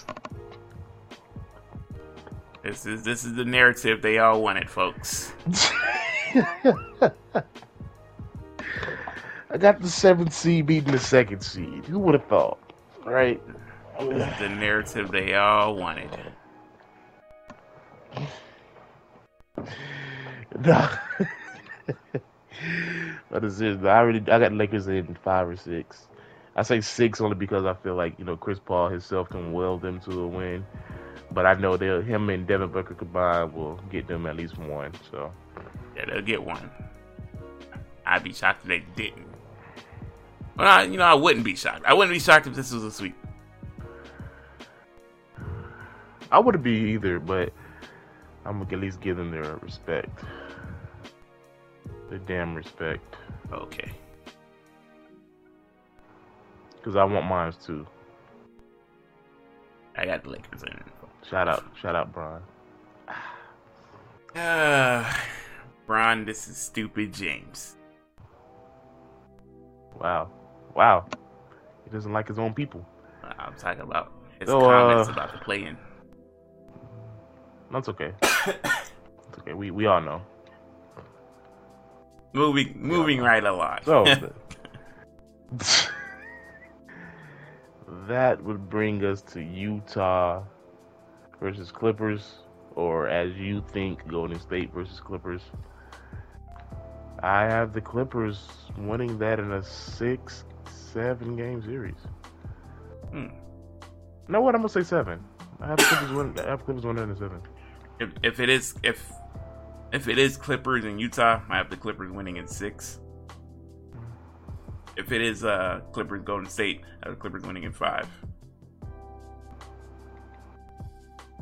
This 2.62 2.86
is 2.86 3.04
this 3.04 3.24
is 3.24 3.34
the 3.34 3.44
narrative 3.44 4.02
they 4.02 4.18
all 4.18 4.42
wanted, 4.42 4.68
folks. 4.68 5.32
I 9.50 9.56
got 9.58 9.80
the 9.80 9.88
seventh 9.88 10.32
seed 10.32 10.66
beating 10.66 10.92
the 10.92 10.98
second 10.98 11.40
seed. 11.40 11.86
Who 11.86 11.98
would 12.00 12.14
have 12.14 12.26
thought? 12.26 12.58
Right? 13.04 13.40
This 14.00 14.32
is 14.32 14.38
the 14.38 14.48
narrative 14.48 15.10
they 15.10 15.34
all 15.34 15.76
wanted. 15.76 16.10
No. 20.60 20.88
but 23.30 23.44
it's 23.44 23.58
just, 23.58 23.84
I 23.84 23.98
already 23.98 24.18
I 24.30 24.38
got 24.38 24.52
Lakers 24.52 24.88
in 24.88 25.16
five 25.22 25.48
or 25.48 25.56
six. 25.56 26.08
I 26.56 26.62
say 26.62 26.80
six 26.80 27.20
only 27.20 27.36
because 27.36 27.64
I 27.64 27.74
feel 27.74 27.94
like 27.94 28.18
you 28.18 28.24
know 28.24 28.36
Chris 28.36 28.58
Paul 28.58 28.88
himself 28.88 29.28
can 29.28 29.52
will 29.52 29.78
them 29.78 30.00
to 30.00 30.22
a 30.22 30.26
win, 30.26 30.66
but 31.32 31.46
I 31.46 31.54
know 31.54 31.76
they 31.76 32.02
him 32.02 32.30
and 32.30 32.46
Devin 32.46 32.70
Booker 32.70 32.94
combined 32.94 33.52
will 33.54 33.80
get 33.90 34.06
them 34.08 34.26
at 34.26 34.36
least 34.36 34.58
one. 34.58 34.92
So 35.10 35.32
Yeah, 35.96 36.06
they'll 36.06 36.22
get 36.22 36.42
one. 36.42 36.70
I'd 38.06 38.24
be 38.24 38.32
shocked 38.32 38.62
if 38.62 38.68
they 38.68 38.84
didn't. 38.96 39.26
Well, 40.56 40.66
I, 40.66 40.82
you 40.84 40.96
know, 40.96 41.04
I 41.04 41.14
wouldn't 41.14 41.44
be 41.44 41.54
shocked. 41.54 41.84
I 41.86 41.94
wouldn't 41.94 42.12
be 42.14 42.18
shocked 42.18 42.46
if 42.46 42.54
this 42.54 42.72
was 42.72 42.82
a 42.82 42.90
sweep. 42.90 43.14
I 46.30 46.38
wouldn't 46.38 46.64
be 46.64 46.92
either, 46.92 47.18
but 47.20 47.52
I'm 48.44 48.58
gonna 48.62 48.72
at 48.74 48.80
least 48.80 49.00
give 49.00 49.16
them 49.16 49.30
their 49.30 49.56
respect, 49.56 50.24
their 52.10 52.18
damn 52.18 52.54
respect, 52.54 53.16
Okay. 53.52 53.90
because 56.76 56.96
I 56.96 57.04
want 57.04 57.26
mine 57.26 57.52
too. 57.64 57.86
I 59.96 60.06
got 60.06 60.22
the 60.22 60.30
Lakers 60.30 60.62
in. 60.62 60.78
Shout 61.28 61.46
out, 61.46 61.64
shout 61.80 61.94
out, 61.94 62.12
Brian. 62.12 62.42
Uh, 64.34 65.12
Bron, 65.86 66.24
this 66.24 66.48
is 66.48 66.56
stupid 66.56 67.12
James. 67.12 67.76
Wow, 70.00 70.30
wow. 70.74 71.06
He 71.84 71.90
doesn't 71.90 72.12
like 72.12 72.28
his 72.28 72.38
own 72.38 72.54
people. 72.54 72.86
I'm 73.38 73.54
talking 73.56 73.82
about 73.82 74.12
his 74.40 74.48
So, 74.48 74.60
comments 74.60 75.08
uh, 75.08 75.12
about 75.12 75.32
the 75.32 75.38
play-in. 75.38 75.76
That's 77.70 77.88
okay. 77.90 78.12
it's 78.22 79.38
okay. 79.38 79.52
We 79.52 79.70
we 79.70 79.84
all 79.86 80.00
know. 80.00 80.22
Moving, 82.32 82.74
moving 82.80 83.20
right 83.20 83.44
along. 83.44 83.80
So 83.84 84.04
that 88.06 88.42
would 88.42 88.70
bring 88.70 89.04
us 89.04 89.20
to 89.22 89.42
Utah 89.42 90.42
versus 91.40 91.70
Clippers, 91.70 92.38
or 92.74 93.08
as 93.08 93.34
you 93.36 93.64
think, 93.72 94.06
Golden 94.08 94.38
State 94.40 94.72
versus 94.72 95.00
Clippers. 95.00 95.42
I 97.22 97.42
have 97.42 97.72
the 97.72 97.80
Clippers 97.80 98.48
winning 98.76 99.18
that 99.18 99.40
in 99.40 99.52
a 99.52 99.62
six, 99.62 100.44
seven 100.92 101.36
game 101.36 101.62
series. 101.62 101.96
Hmm. 103.10 103.28
No, 104.28 104.40
what 104.40 104.54
I'm 104.54 104.60
gonna 104.60 104.68
say 104.68 104.82
seven. 104.82 105.24
I 105.60 105.66
have 105.66 105.78
Clippers 105.78 106.12
winning. 106.12 106.40
I 106.40 106.50
have 106.50 106.64
Clippers 106.64 106.84
winning 106.84 107.04
in 107.04 107.10
a 107.10 107.16
seven. 107.16 107.40
if, 107.98 108.10
if 108.22 108.40
it 108.40 108.48
is 108.48 108.74
if 108.82 109.10
if 109.92 110.06
it 110.06 110.18
is 110.18 110.36
Clippers 110.36 110.84
in 110.84 110.98
Utah, 110.98 111.40
I 111.48 111.56
have 111.56 111.70
the 111.70 111.76
Clippers 111.76 112.12
winning 112.12 112.36
in 112.36 112.46
six. 112.46 113.00
If 114.96 115.12
it 115.12 115.20
is 115.20 115.44
uh 115.44 115.80
Clippers 115.92 116.22
Golden 116.24 116.48
State, 116.48 116.82
I 117.02 117.08
have 117.08 117.14
the 117.16 117.20
Clippers 117.20 117.44
winning 117.44 117.64
in 117.64 117.72
five. 117.72 118.06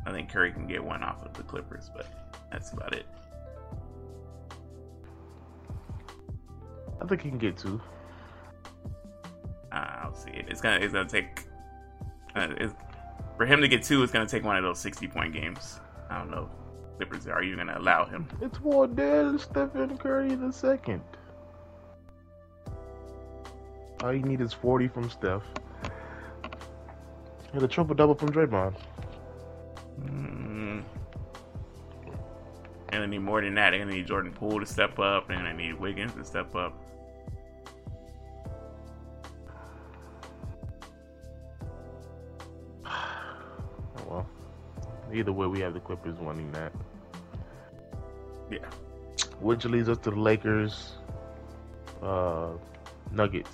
I 0.07 0.13
think 0.13 0.31
Curry 0.31 0.53
can 0.53 0.67
get 0.67 0.83
one 0.83 1.03
off 1.03 1.25
of 1.25 1.35
the 1.35 1.43
Clippers, 1.43 1.91
but 1.95 2.07
that's 2.51 2.73
about 2.73 2.95
it. 2.95 3.07
I 7.01 7.07
think 7.07 7.23
he 7.23 7.29
can 7.29 7.39
get 7.39 7.59
two. 7.59 7.81
Uh, 9.73 9.97
I'll 10.03 10.15
see 10.15 10.31
it. 10.31 10.47
It's 10.49 10.61
gonna 10.61 10.77
it's 10.77 10.93
gonna 10.93 11.09
take 11.09 11.45
uh, 12.35 12.49
it's, 12.57 12.73
for 13.37 13.45
him 13.45 13.61
to 13.61 13.69
get 13.69 13.83
two. 13.83 14.03
It's 14.03 14.13
gonna 14.13 14.27
take 14.27 14.45
one 14.45 14.57
of 14.57 14.63
those 14.63 14.79
sixty 14.79 15.09
point 15.09 15.35
games. 15.35 15.81
I 16.09 16.19
don't 16.19 16.31
know. 16.31 16.49
Clippers 16.97 17.27
are 17.27 17.43
you 17.43 17.57
gonna 17.57 17.79
allow 17.79 18.07
him? 18.07 18.27
It's 18.41 18.61
Wardell 18.61 19.39
Stephen 19.39 19.99
Curry 19.99 20.35
the 20.35 20.53
second. 20.53 21.03
All 24.03 24.13
you 24.13 24.23
need 24.23 24.41
is 24.41 24.53
40 24.53 24.89
from 24.89 25.11
Steph. 25.11 25.43
And 27.53 27.63
a 27.63 27.69
triple 27.69 27.95
double 27.95 28.15
from 28.15 28.31
Draymond. 28.31 28.77
Mm. 30.01 30.83
And 32.91 33.03
I 33.03 33.07
need 33.07 33.19
more 33.19 33.41
than 33.41 33.55
that. 33.55 33.71
They're 33.71 33.81
gonna 33.81 33.93
need 33.93 34.07
Jordan 34.07 34.33
Poole 34.33 34.61
to 34.61 34.67
step 34.67 34.99
up, 34.99 35.31
and 35.31 35.47
I 35.47 35.53
need 35.53 35.75
Wiggins 35.75 36.15
to 36.15 36.25
step 36.25 36.55
up. 36.55 36.73
Oh, 43.99 44.05
well, 44.09 44.29
either 45.13 45.33
way, 45.33 45.47
we 45.47 45.61
have 45.61 45.75
the 45.75 45.81
Clippers 45.81 46.19
winning 46.19 46.53
that. 46.53 46.73
Yeah. 48.51 48.59
Which 49.41 49.65
leads 49.65 49.89
us 49.89 49.99
to 49.99 50.11
the 50.11 50.21
Lakers, 50.21 50.93
uh, 52.03 52.51
Nuggets. 53.11 53.51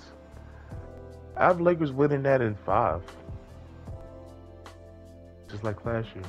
I 1.35 1.45
have 1.45 1.61
Lakers 1.61 1.91
winning 1.91 2.23
that 2.23 2.41
in 2.41 2.55
five. 2.55 3.01
Just 5.53 5.63
like 5.63 5.85
last 5.85 6.07
year. 6.15 6.23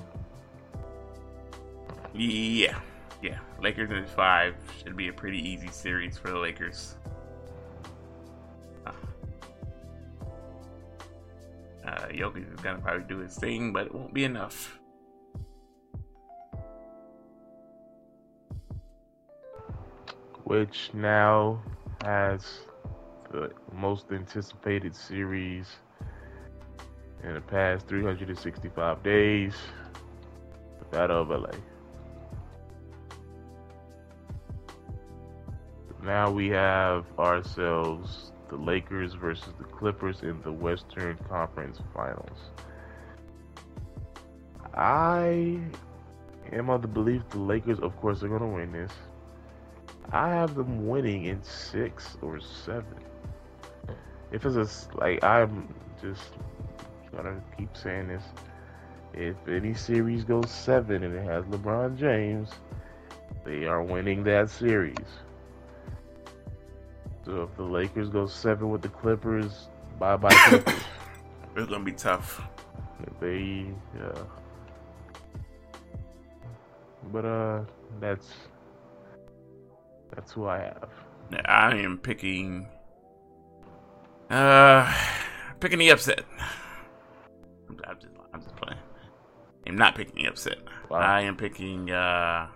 Yeah. 2.13 2.79
Yeah. 3.23 3.39
Lakers 3.59 3.91
in 3.91 4.05
five 4.05 4.55
should 4.83 4.99
be 4.99 5.09
a 5.09 5.15
pretty 5.15 5.39
easy 5.39 5.69
series 5.69 6.19
for 6.19 6.29
the 6.29 6.39
Lakers. 6.39 6.97
Uh, 8.85 8.93
uh, 11.87 12.09
Jokic 12.09 12.53
is 12.53 12.61
gonna 12.61 12.81
probably 12.81 13.05
do 13.09 13.17
his 13.17 13.35
thing, 13.35 13.73
but 13.73 13.87
it 13.87 13.95
won't 13.95 14.13
be 14.13 14.25
enough. 14.25 14.79
which 20.45 20.91
now 20.93 21.59
has 22.05 22.61
the 23.33 23.51
most 23.73 24.13
anticipated 24.13 24.95
series 24.95 25.67
in 27.25 27.35
the 27.35 27.41
past 27.41 27.89
365 27.89 29.03
days, 29.03 29.55
of 30.93 31.29
LA. 31.29 31.51
Now 36.05 36.31
we 36.31 36.49
have 36.51 37.07
ourselves 37.19 38.31
the 38.49 38.57
Lakers 38.57 39.15
versus 39.15 39.53
the 39.59 39.65
Clippers 39.65 40.23
in 40.23 40.41
the 40.43 40.53
Western 40.53 41.17
Conference 41.29 41.81
Finals. 41.93 42.39
I 44.75 45.59
am 46.53 46.71
of 46.71 46.83
the 46.83 46.89
belief 46.89 47.23
the 47.31 47.39
Lakers, 47.39 47.81
of 47.81 47.97
course, 48.01 48.23
are 48.23 48.29
going 48.29 48.41
to 48.41 48.47
win 48.47 48.71
this. 48.71 48.93
I 50.13 50.29
have 50.29 50.55
them 50.55 50.87
winning 50.87 51.25
in 51.25 51.43
six 51.43 52.17
or 52.23 52.39
seven. 52.39 52.99
If 54.31 54.45
it's 54.45 54.57
a 54.57 54.97
like, 54.99 55.25
I'm 55.25 55.75
just 56.01 56.35
gonna 57.15 57.41
keep 57.57 57.77
saying 57.77 58.09
this. 58.09 58.23
If 59.13 59.37
any 59.49 59.75
series 59.75 60.25
goes 60.25 60.51
seven 60.51 61.05
and 61.05 61.15
it 61.15 61.25
has 61.25 61.45
LeBron 61.45 61.97
James, 61.97 62.51
they 63.45 63.65
are 63.67 63.83
winning 63.83 64.25
that 64.25 64.51
series. 64.51 64.97
So 67.25 67.43
if 67.43 67.57
the 67.57 67.63
Lakers 67.63 68.09
go 68.09 68.27
seven 68.27 68.71
with 68.71 68.83
the 68.83 68.89
Clippers, 68.89 69.69
bye 69.99 70.17
bye 70.17 70.35
Clippers. 70.49 70.75
It's 71.57 71.71
gonna 71.71 71.85
be 71.85 71.93
tough. 71.93 72.43
they, 73.21 73.67
yeah. 73.97 74.23
But 77.13 77.25
uh, 77.25 77.61
that's 78.01 78.29
that's 80.15 80.33
who 80.33 80.47
I 80.47 80.59
have. 80.59 80.91
I 81.45 81.77
am 81.77 81.99
picking. 81.99 82.67
Uh, 84.31 84.93
picking 85.61 85.79
the 85.79 85.91
upset. 85.91 86.25
I'm 89.67 89.77
not 89.77 89.95
picking 89.95 90.27
upset. 90.27 90.59
Wow. 90.91 90.99
I 90.99 91.23
am 91.23 91.37
picking 91.37 91.91
uh, 91.91 92.49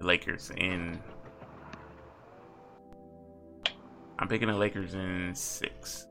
Lakers 0.00 0.50
in. 0.56 1.00
I'm 4.18 4.28
picking 4.28 4.48
the 4.48 4.54
Lakers 4.54 4.94
in 4.94 5.32
six. 5.34 6.06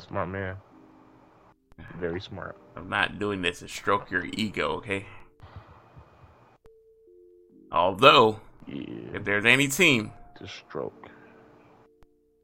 Smart 0.00 0.28
man. 0.28 0.56
Very 1.98 2.20
smart. 2.20 2.56
I'm 2.76 2.88
not 2.88 3.18
doing 3.18 3.42
this 3.42 3.60
to 3.60 3.68
stroke 3.68 4.10
your 4.10 4.24
ego, 4.32 4.72
okay? 4.74 5.06
Although, 7.72 8.40
Yeah. 8.66 9.16
if 9.16 9.24
there's 9.24 9.44
any 9.44 9.68
team, 9.68 10.12
To 10.38 10.46
stroke. 10.46 11.08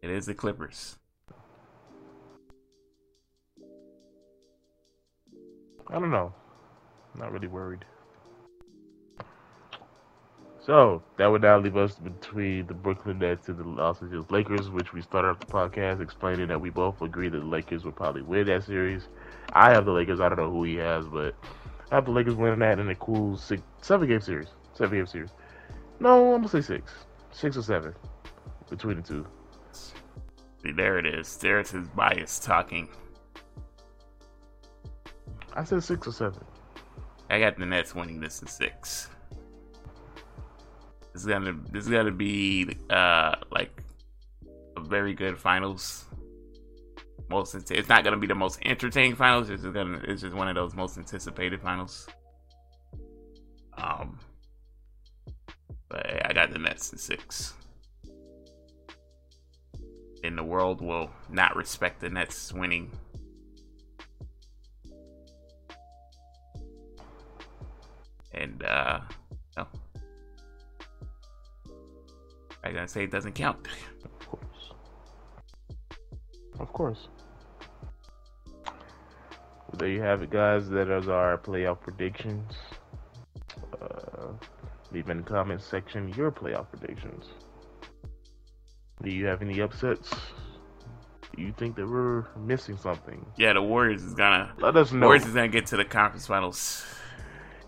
it 0.02 0.10
is 0.10 0.26
the 0.26 0.34
Clippers. 0.34 0.98
I 5.90 5.98
don't 5.98 6.10
know. 6.10 6.32
I'm 7.14 7.20
Not 7.20 7.32
really 7.32 7.48
worried. 7.48 7.84
So 10.60 11.02
that 11.16 11.26
would 11.26 11.42
now 11.42 11.58
leave 11.58 11.76
us 11.76 11.96
between 11.96 12.66
the 12.66 12.74
Brooklyn 12.74 13.18
Nets 13.18 13.48
and 13.48 13.58
the 13.58 13.64
Los 13.64 14.02
Angeles 14.02 14.30
Lakers, 14.30 14.68
which 14.68 14.92
we 14.92 15.00
started 15.00 15.28
off 15.28 15.40
the 15.40 15.46
podcast 15.46 16.00
explaining 16.00 16.48
that 16.48 16.60
we 16.60 16.70
both 16.70 17.00
agree 17.00 17.28
that 17.28 17.38
the 17.38 17.44
Lakers 17.44 17.84
would 17.84 17.96
probably 17.96 18.22
win 18.22 18.46
that 18.46 18.64
series. 18.64 19.08
I 19.52 19.70
have 19.72 19.84
the 19.84 19.90
Lakers. 19.90 20.20
I 20.20 20.28
don't 20.28 20.38
know 20.38 20.50
who 20.50 20.64
he 20.64 20.76
has, 20.76 21.06
but 21.08 21.34
I 21.90 21.96
have 21.96 22.04
the 22.04 22.12
Lakers 22.12 22.34
winning 22.34 22.58
that 22.60 22.78
in 22.78 22.88
a 22.88 22.94
cool 22.94 23.36
six, 23.36 23.62
seven 23.80 24.06
game 24.06 24.20
series. 24.20 24.48
Seven 24.74 24.98
game 24.98 25.06
series. 25.06 25.30
No, 25.98 26.34
I'm 26.34 26.42
gonna 26.42 26.48
say 26.48 26.60
six, 26.60 26.92
six 27.32 27.56
or 27.56 27.62
seven 27.62 27.94
between 28.68 28.96
the 28.96 29.02
two. 29.02 29.26
See, 29.72 30.72
there 30.72 30.98
it 30.98 31.06
is. 31.06 31.36
There's 31.38 31.70
his 31.70 31.88
bias 31.88 32.38
talking. 32.38 32.88
I 35.54 35.64
said 35.64 35.82
six 35.82 36.06
or 36.06 36.12
seven. 36.12 36.44
I 37.28 37.38
got 37.38 37.58
the 37.58 37.66
Nets 37.66 37.94
winning 37.94 38.20
this 38.20 38.42
in 38.42 38.48
six. 38.48 39.08
This 41.12 41.22
is 41.22 41.26
gonna 41.26 41.54
this 41.70 41.84
is 41.84 41.90
gonna 41.90 42.12
be 42.12 42.76
uh 42.88 43.34
like 43.50 43.82
a 44.76 44.80
very 44.80 45.14
good 45.14 45.38
finals. 45.38 46.04
Most 47.28 47.54
it's 47.70 47.88
not 47.88 48.04
gonna 48.04 48.16
be 48.16 48.26
the 48.26 48.34
most 48.34 48.58
entertaining 48.64 49.16
finals. 49.16 49.50
It's 49.50 49.62
just 49.62 49.74
gonna 49.74 50.00
it's 50.04 50.22
just 50.22 50.34
one 50.34 50.48
of 50.48 50.54
those 50.54 50.74
most 50.74 50.98
anticipated 50.98 51.60
finals. 51.60 52.08
Um, 53.76 54.18
but 55.88 56.26
I 56.28 56.32
got 56.32 56.52
the 56.52 56.58
Nets 56.58 56.92
in 56.92 56.98
six. 56.98 57.54
And 60.22 60.36
the 60.36 60.44
world 60.44 60.82
will 60.82 61.10
not 61.30 61.56
respect 61.56 62.00
the 62.00 62.10
Nets 62.10 62.52
winning. 62.52 62.90
And 68.32 68.62
uh, 68.62 69.00
no. 69.56 69.66
I 72.62 72.72
gotta 72.72 72.88
say 72.88 73.04
it 73.04 73.10
doesn't 73.10 73.34
count. 73.34 73.66
Of 74.04 74.28
course. 74.28 74.72
Of 76.60 76.72
course. 76.72 77.08
Well, 78.64 79.78
there 79.78 79.88
you 79.88 80.02
have 80.02 80.22
it, 80.22 80.30
guys. 80.30 80.68
That 80.68 80.88
is 80.88 81.08
our 81.08 81.36
playoff 81.38 81.80
predictions. 81.80 82.52
Uh, 83.80 84.28
leave 84.92 85.08
in 85.10 85.18
the 85.18 85.22
comments 85.22 85.64
section 85.64 86.08
your 86.10 86.30
playoff 86.30 86.66
predictions. 86.70 87.26
Do 89.02 89.10
you 89.10 89.26
have 89.26 89.42
any 89.42 89.60
upsets? 89.60 90.10
Do 91.36 91.42
you 91.42 91.52
think 91.56 91.76
that 91.76 91.88
we're 91.88 92.26
missing 92.36 92.76
something? 92.76 93.24
Yeah, 93.36 93.54
the 93.54 93.62
Warriors 93.62 94.02
is 94.02 94.14
gonna 94.14 94.52
let 94.58 94.76
us 94.76 94.92
know. 94.92 95.06
Warriors 95.06 95.26
is 95.26 95.34
gonna 95.34 95.48
get 95.48 95.66
to 95.66 95.76
the 95.76 95.84
conference 95.84 96.26
finals. 96.26 96.84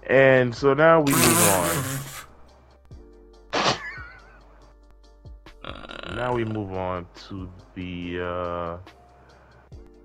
And 0.07 0.55
so 0.55 0.75
now 0.75 1.01
we 1.01 1.13
move 1.13 1.49
on. 1.49 1.85
Uh, 5.65 6.15
now 6.17 6.35
we 6.35 6.45
move 6.45 6.73
on 6.73 7.07
to 7.29 7.49
the. 7.75 8.21
uh 8.21 8.79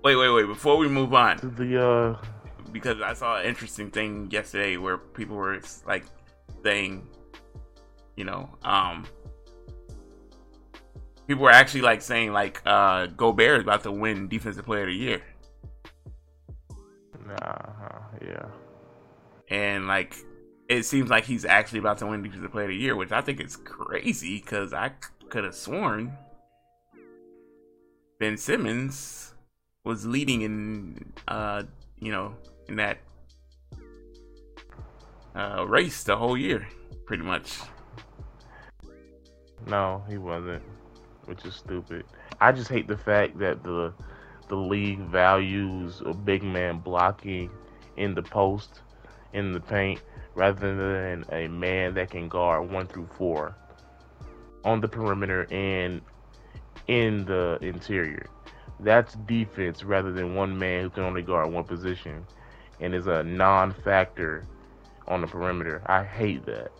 Wait, 0.04 0.14
wait, 0.16 0.30
wait! 0.30 0.46
Before 0.46 0.76
we 0.76 0.88
move 0.88 1.12
on, 1.12 1.38
to 1.38 1.48
the. 1.48 1.82
uh 1.84 2.16
Because 2.72 3.00
I 3.00 3.14
saw 3.14 3.38
an 3.40 3.46
interesting 3.46 3.90
thing 3.90 4.28
yesterday 4.30 4.76
where 4.76 4.98
people 4.98 5.36
were 5.36 5.60
like 5.86 6.04
saying, 6.62 7.06
you 8.16 8.24
know, 8.24 8.48
um, 8.62 9.04
people 11.26 11.42
were 11.42 11.50
actually 11.50 11.82
like 11.82 12.00
saying 12.02 12.32
like 12.32 12.62
uh 12.64 13.06
Gobert 13.06 13.58
is 13.58 13.62
about 13.62 13.82
to 13.82 13.92
win 13.92 14.28
Defensive 14.28 14.64
Player 14.64 14.82
of 14.82 14.88
the 14.88 14.94
Year. 14.94 15.22
Uh-huh, 17.42 17.98
yeah. 18.24 18.46
And 19.50 19.86
like 19.86 20.16
it 20.68 20.84
seems 20.84 21.08
like 21.08 21.24
he's 21.24 21.44
actually 21.44 21.78
about 21.78 21.98
to 21.98 22.06
win 22.06 22.22
Defensive 22.22 22.52
Player 22.52 22.66
of 22.66 22.70
the 22.70 22.76
Year, 22.76 22.96
which 22.96 23.12
I 23.12 23.22
think 23.22 23.40
is 23.40 23.56
crazy 23.56 24.38
because 24.38 24.72
I 24.72 24.90
could 25.28 25.44
have 25.44 25.54
sworn 25.54 26.12
Ben 28.20 28.36
Simmons 28.36 29.34
was 29.84 30.04
leading 30.04 30.42
in 30.42 31.12
uh 31.28 31.62
you 31.98 32.12
know 32.12 32.34
in 32.68 32.76
that 32.76 32.98
uh 35.34 35.64
race 35.66 36.02
the 36.04 36.16
whole 36.16 36.36
year, 36.36 36.66
pretty 37.06 37.22
much. 37.22 37.58
No, 39.66 40.02
he 40.08 40.18
wasn't 40.18 40.62
which 41.28 41.44
is 41.44 41.54
stupid. 41.54 42.04
I 42.40 42.52
just 42.52 42.70
hate 42.70 42.88
the 42.88 42.96
fact 42.96 43.38
that 43.38 43.62
the 43.62 43.92
the 44.48 44.56
league 44.56 45.00
values 45.00 46.02
a 46.06 46.14
big 46.14 46.42
man 46.42 46.78
blocking 46.78 47.50
in 47.98 48.14
the 48.14 48.22
post, 48.22 48.80
in 49.32 49.52
the 49.52 49.60
paint, 49.60 50.00
rather 50.34 50.74
than 50.74 51.24
a 51.32 51.48
man 51.48 51.94
that 51.94 52.10
can 52.10 52.28
guard 52.28 52.70
one 52.70 52.86
through 52.86 53.08
four 53.16 53.54
on 54.64 54.80
the 54.80 54.88
perimeter 54.88 55.46
and 55.50 56.00
in 56.86 57.24
the 57.24 57.58
interior. 57.60 58.26
That's 58.80 59.14
defense 59.14 59.82
rather 59.82 60.12
than 60.12 60.34
one 60.34 60.58
man 60.58 60.84
who 60.84 60.90
can 60.90 61.02
only 61.02 61.22
guard 61.22 61.52
one 61.52 61.64
position 61.64 62.24
and 62.80 62.94
is 62.94 63.06
a 63.06 63.22
non-factor 63.24 64.44
on 65.08 65.20
the 65.20 65.26
perimeter. 65.26 65.82
I 65.86 66.04
hate 66.04 66.46
that. 66.46 66.70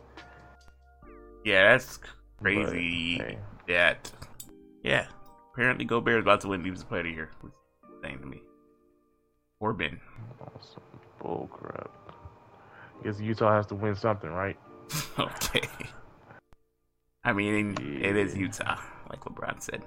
Yeah, 1.44 1.70
that's 1.72 1.98
crazy. 2.40 3.18
But, 3.18 3.26
hey. 3.26 3.38
That 3.66 4.10
yeah, 4.82 5.06
apparently 5.52 5.84
Gobert 5.84 6.18
is 6.18 6.22
about 6.22 6.40
to 6.42 6.48
win 6.48 6.62
Defensive 6.62 6.88
Player 6.88 7.00
of 7.00 7.06
the 7.06 7.12
Year. 7.12 7.30
Saying 8.02 8.20
to 8.20 8.26
me, 8.26 8.40
or 9.60 9.74
Ben. 9.74 10.00
Awesome. 10.40 10.82
Bull 11.20 11.50
crap. 11.52 11.90
Guess 13.02 13.20
Utah 13.20 13.54
has 13.54 13.66
to 13.66 13.74
win 13.74 13.94
something, 13.94 14.30
right? 14.30 14.56
okay. 15.18 15.68
I 17.24 17.32
mean, 17.32 17.76
yeah. 17.80 18.08
it 18.08 18.16
is 18.16 18.36
Utah, 18.36 18.78
like 19.10 19.20
LeBron 19.20 19.62
said. 19.62 19.82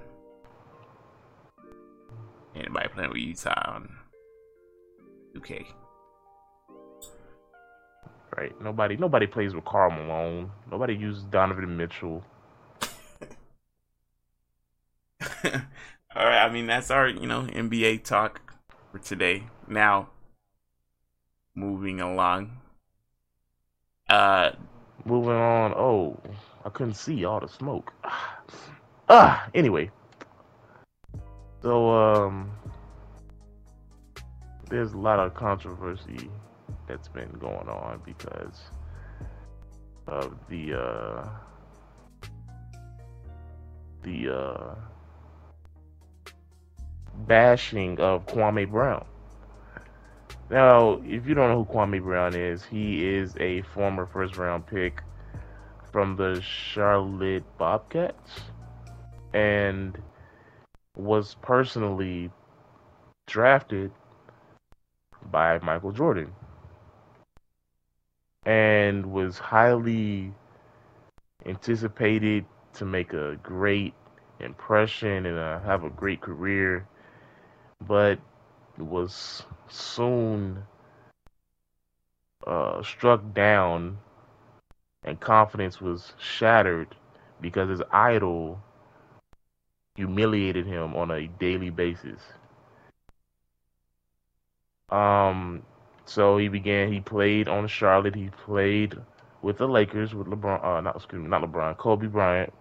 Anybody 2.55 2.87
playing 2.89 3.09
with 3.09 3.19
Utah 3.19 3.73
on 3.75 3.89
2K? 5.35 5.65
Right. 8.37 8.61
Nobody. 8.61 8.95
Nobody 8.95 9.27
plays 9.27 9.53
with 9.53 9.65
Karl 9.65 9.91
Malone. 9.91 10.51
Nobody 10.69 10.95
uses 10.95 11.23
Donovan 11.23 11.75
Mitchell. 11.75 12.23
All 15.43 16.25
right, 16.25 16.45
I 16.45 16.51
mean 16.51 16.67
that's 16.67 16.91
our 16.91 17.07
you 17.07 17.27
know 17.27 17.43
NBA 17.43 18.03
talk 18.03 18.53
for 18.91 18.99
today. 18.99 19.43
Now, 19.67 20.09
moving 21.55 21.99
along. 22.01 22.60
Uh, 24.11 24.51
moving 25.05 25.31
on. 25.31 25.71
Oh, 25.71 26.19
I 26.65 26.69
couldn't 26.69 26.95
see 26.95 27.23
all 27.23 27.39
the 27.39 27.47
smoke. 27.47 27.93
Ah, 29.13 29.49
anyway. 29.53 29.91
So 31.61 31.89
um, 31.89 32.49
there's 34.69 34.93
a 34.93 34.97
lot 34.97 35.19
of 35.19 35.33
controversy 35.33 36.29
that's 36.87 37.09
been 37.09 37.29
going 37.41 37.67
on 37.67 37.99
because 38.05 38.61
of 40.07 40.33
the 40.47 40.79
uh 40.79 41.27
the 44.03 44.33
uh 44.33 44.75
bashing 47.27 47.99
of 47.99 48.25
Kwame 48.27 48.69
Brown. 48.69 49.05
Now, 50.51 50.99
if 51.05 51.25
you 51.25 51.33
don't 51.33 51.49
know 51.49 51.63
who 51.63 51.73
Kwame 51.73 52.03
Brown 52.03 52.35
is, 52.35 52.65
he 52.65 53.07
is 53.07 53.33
a 53.39 53.61
former 53.61 54.05
first 54.05 54.35
round 54.35 54.67
pick 54.67 55.01
from 55.93 56.17
the 56.17 56.41
Charlotte 56.41 57.45
Bobcats 57.57 58.41
and 59.33 59.97
was 60.97 61.37
personally 61.41 62.31
drafted 63.27 63.93
by 65.31 65.57
Michael 65.59 65.93
Jordan 65.93 66.33
and 68.45 69.05
was 69.05 69.37
highly 69.37 70.33
anticipated 71.45 72.43
to 72.73 72.83
make 72.83 73.13
a 73.13 73.37
great 73.41 73.93
impression 74.41 75.25
and 75.27 75.39
uh, 75.39 75.61
have 75.61 75.85
a 75.85 75.89
great 75.89 76.19
career. 76.19 76.85
But 77.87 78.19
was 78.81 79.43
soon 79.69 80.63
uh, 82.45 82.81
struck 82.83 83.33
down 83.33 83.97
and 85.03 85.19
confidence 85.19 85.81
was 85.81 86.13
shattered 86.19 86.95
because 87.39 87.69
his 87.69 87.81
idol 87.91 88.61
humiliated 89.95 90.65
him 90.65 90.95
on 90.95 91.11
a 91.11 91.27
daily 91.27 91.69
basis. 91.69 92.21
Um, 94.89 95.63
so 96.05 96.37
he 96.37 96.47
began. 96.47 96.91
He 96.91 96.99
played 96.99 97.47
on 97.47 97.67
Charlotte. 97.67 98.15
He 98.15 98.29
played 98.45 98.95
with 99.41 99.57
the 99.57 99.67
Lakers 99.67 100.13
with 100.13 100.27
LeBron. 100.27 100.63
Uh, 100.63 100.81
not 100.81 100.95
excuse 100.95 101.21
me, 101.21 101.29
not 101.29 101.41
LeBron. 101.41 101.77
Kobe 101.77 102.07
Bryant. 102.07 102.53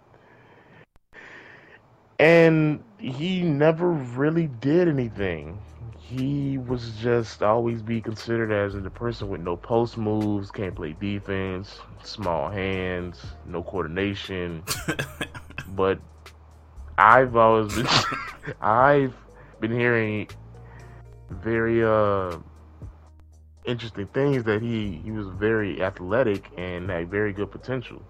and 2.20 2.84
he 2.98 3.40
never 3.40 3.90
really 3.90 4.46
did 4.46 4.88
anything. 4.88 5.58
He 5.99 6.59
was 6.59 6.97
just 6.97 7.43
always 7.43 7.82
be 7.82 8.01
considered 8.01 8.53
as 8.53 8.74
the 8.74 8.91
person 8.91 9.28
with 9.28 9.41
no 9.41 9.57
post 9.57 9.97
moves, 9.97 10.51
can't 10.51 10.74
play 10.74 10.95
defense, 10.99 11.80
small 12.03 12.51
hands, 12.51 13.24
no 13.47 13.62
coordination. 13.62 14.62
but 15.68 15.99
I've 16.99 17.36
always 17.36 17.74
been 17.74 17.88
I've 18.61 19.14
been 19.61 19.72
hearing 19.72 20.28
very 21.30 21.84
uh 21.84 22.38
interesting 23.64 24.07
things 24.09 24.45
that 24.45 24.62
he 24.62 25.01
he 25.05 25.11
was 25.11 25.28
very 25.28 25.82
athletic 25.82 26.51
and 26.57 26.91
had 26.91 27.11
very 27.11 27.32
good 27.32 27.51
potential. 27.51 28.03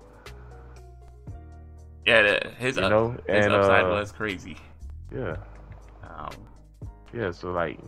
Yeah, 2.07 2.22
the, 2.22 2.51
his 2.59 2.76
You 2.76 2.89
know, 2.89 3.11
his 3.26 3.47
and, 3.47 3.55
upside 3.55 3.85
uh, 3.85 3.91
was 3.91 4.11
crazy. 4.11 4.57
Yeah, 5.14 5.37
yeah. 7.12 7.30
So 7.30 7.52
like 7.52 7.78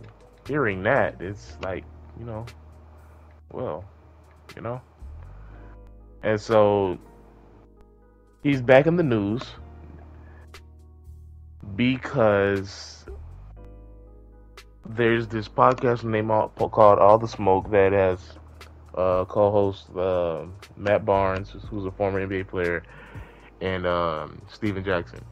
hearing 0.47 0.83
that, 0.83 1.21
it's 1.21 1.57
like 1.61 1.83
you 2.19 2.25
know, 2.25 2.45
well, 3.51 3.85
you 4.55 4.61
know, 4.61 4.81
and 6.23 6.39
so 6.39 6.97
he's 8.43 8.61
back 8.61 8.87
in 8.87 8.95
the 8.95 9.03
news 9.03 9.43
because 11.75 13.05
there's 14.85 15.27
this 15.27 15.47
podcast 15.47 16.03
named 16.03 16.29
All- 16.29 16.49
called 16.49 16.99
All 16.99 17.17
the 17.17 17.27
Smoke 17.27 17.71
that 17.71 17.91
has 17.93 18.19
uh, 18.95 19.25
co-host 19.25 19.89
uh, 19.95 20.45
Matt 20.77 21.05
Barnes, 21.05 21.55
who's 21.69 21.85
a 21.85 21.91
former 21.91 22.25
NBA 22.25 22.47
player, 22.47 22.83
and 23.61 23.85
um, 23.85 24.41
Stephen 24.47 24.83
Jackson, 24.83 25.23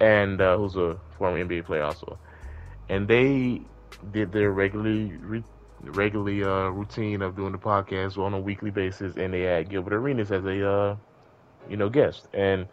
and 0.00 0.40
uh, 0.40 0.56
who's 0.56 0.76
a 0.76 0.98
former 1.18 1.42
NBA 1.44 1.64
player 1.64 1.82
also, 1.82 2.18
and 2.88 3.08
they 3.08 3.62
did 4.12 4.32
their 4.32 4.50
regularly 4.52 5.12
re- 5.20 5.44
regularly 5.82 6.42
uh, 6.42 6.68
routine 6.68 7.22
of 7.22 7.36
doing 7.36 7.52
the 7.52 7.58
podcast 7.58 8.18
on 8.18 8.34
a 8.34 8.40
weekly 8.40 8.70
basis, 8.70 9.16
and 9.16 9.32
they 9.34 9.42
had 9.42 9.68
Gilbert 9.68 9.94
Arenas 9.94 10.30
as 10.32 10.44
a 10.44 10.70
uh, 10.70 10.96
you 11.68 11.76
know 11.76 11.88
guest, 11.88 12.28
and 12.32 12.66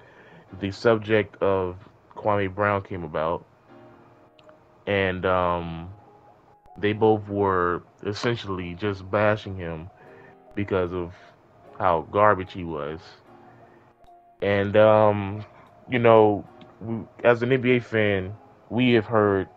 the 0.59 0.71
subject 0.71 1.41
of 1.41 1.77
Kwame 2.15 2.53
Brown 2.53 2.81
came 2.83 3.03
about, 3.03 3.45
and 4.87 5.25
um, 5.25 5.89
they 6.77 6.93
both 6.93 7.27
were 7.27 7.83
essentially 8.05 8.73
just 8.75 9.09
bashing 9.09 9.55
him 9.55 9.89
because 10.55 10.93
of 10.93 11.13
how 11.79 12.01
garbage 12.11 12.53
he 12.53 12.63
was. 12.63 12.99
And 14.41 14.75
um, 14.75 15.45
you 15.89 15.99
know, 15.99 16.45
as 17.23 17.43
an 17.43 17.49
NBA 17.51 17.79
fan, 17.83 18.33
we 18.69 18.93
have 18.93 19.05
heard 19.05 19.47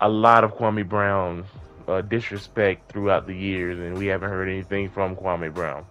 a 0.00 0.08
lot 0.08 0.44
of 0.44 0.54
Kwame 0.56 0.88
Brown 0.88 1.44
uh, 1.88 2.00
disrespect 2.02 2.90
throughout 2.90 3.26
the 3.26 3.34
years, 3.34 3.78
and 3.78 3.96
we 3.98 4.06
haven't 4.06 4.30
heard 4.30 4.48
anything 4.48 4.88
from 4.88 5.16
Kwame 5.16 5.52
Brown. 5.52 5.84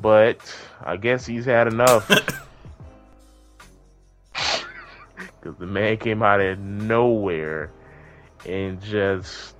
But 0.00 0.40
I 0.82 0.96
guess 0.96 1.26
he's 1.26 1.44
had 1.44 1.66
enough. 1.68 2.10
Because 5.40 5.58
the 5.58 5.66
man 5.66 5.98
came 5.98 6.22
out 6.22 6.40
of 6.40 6.58
nowhere 6.58 7.70
and 8.46 8.80
just 8.80 9.54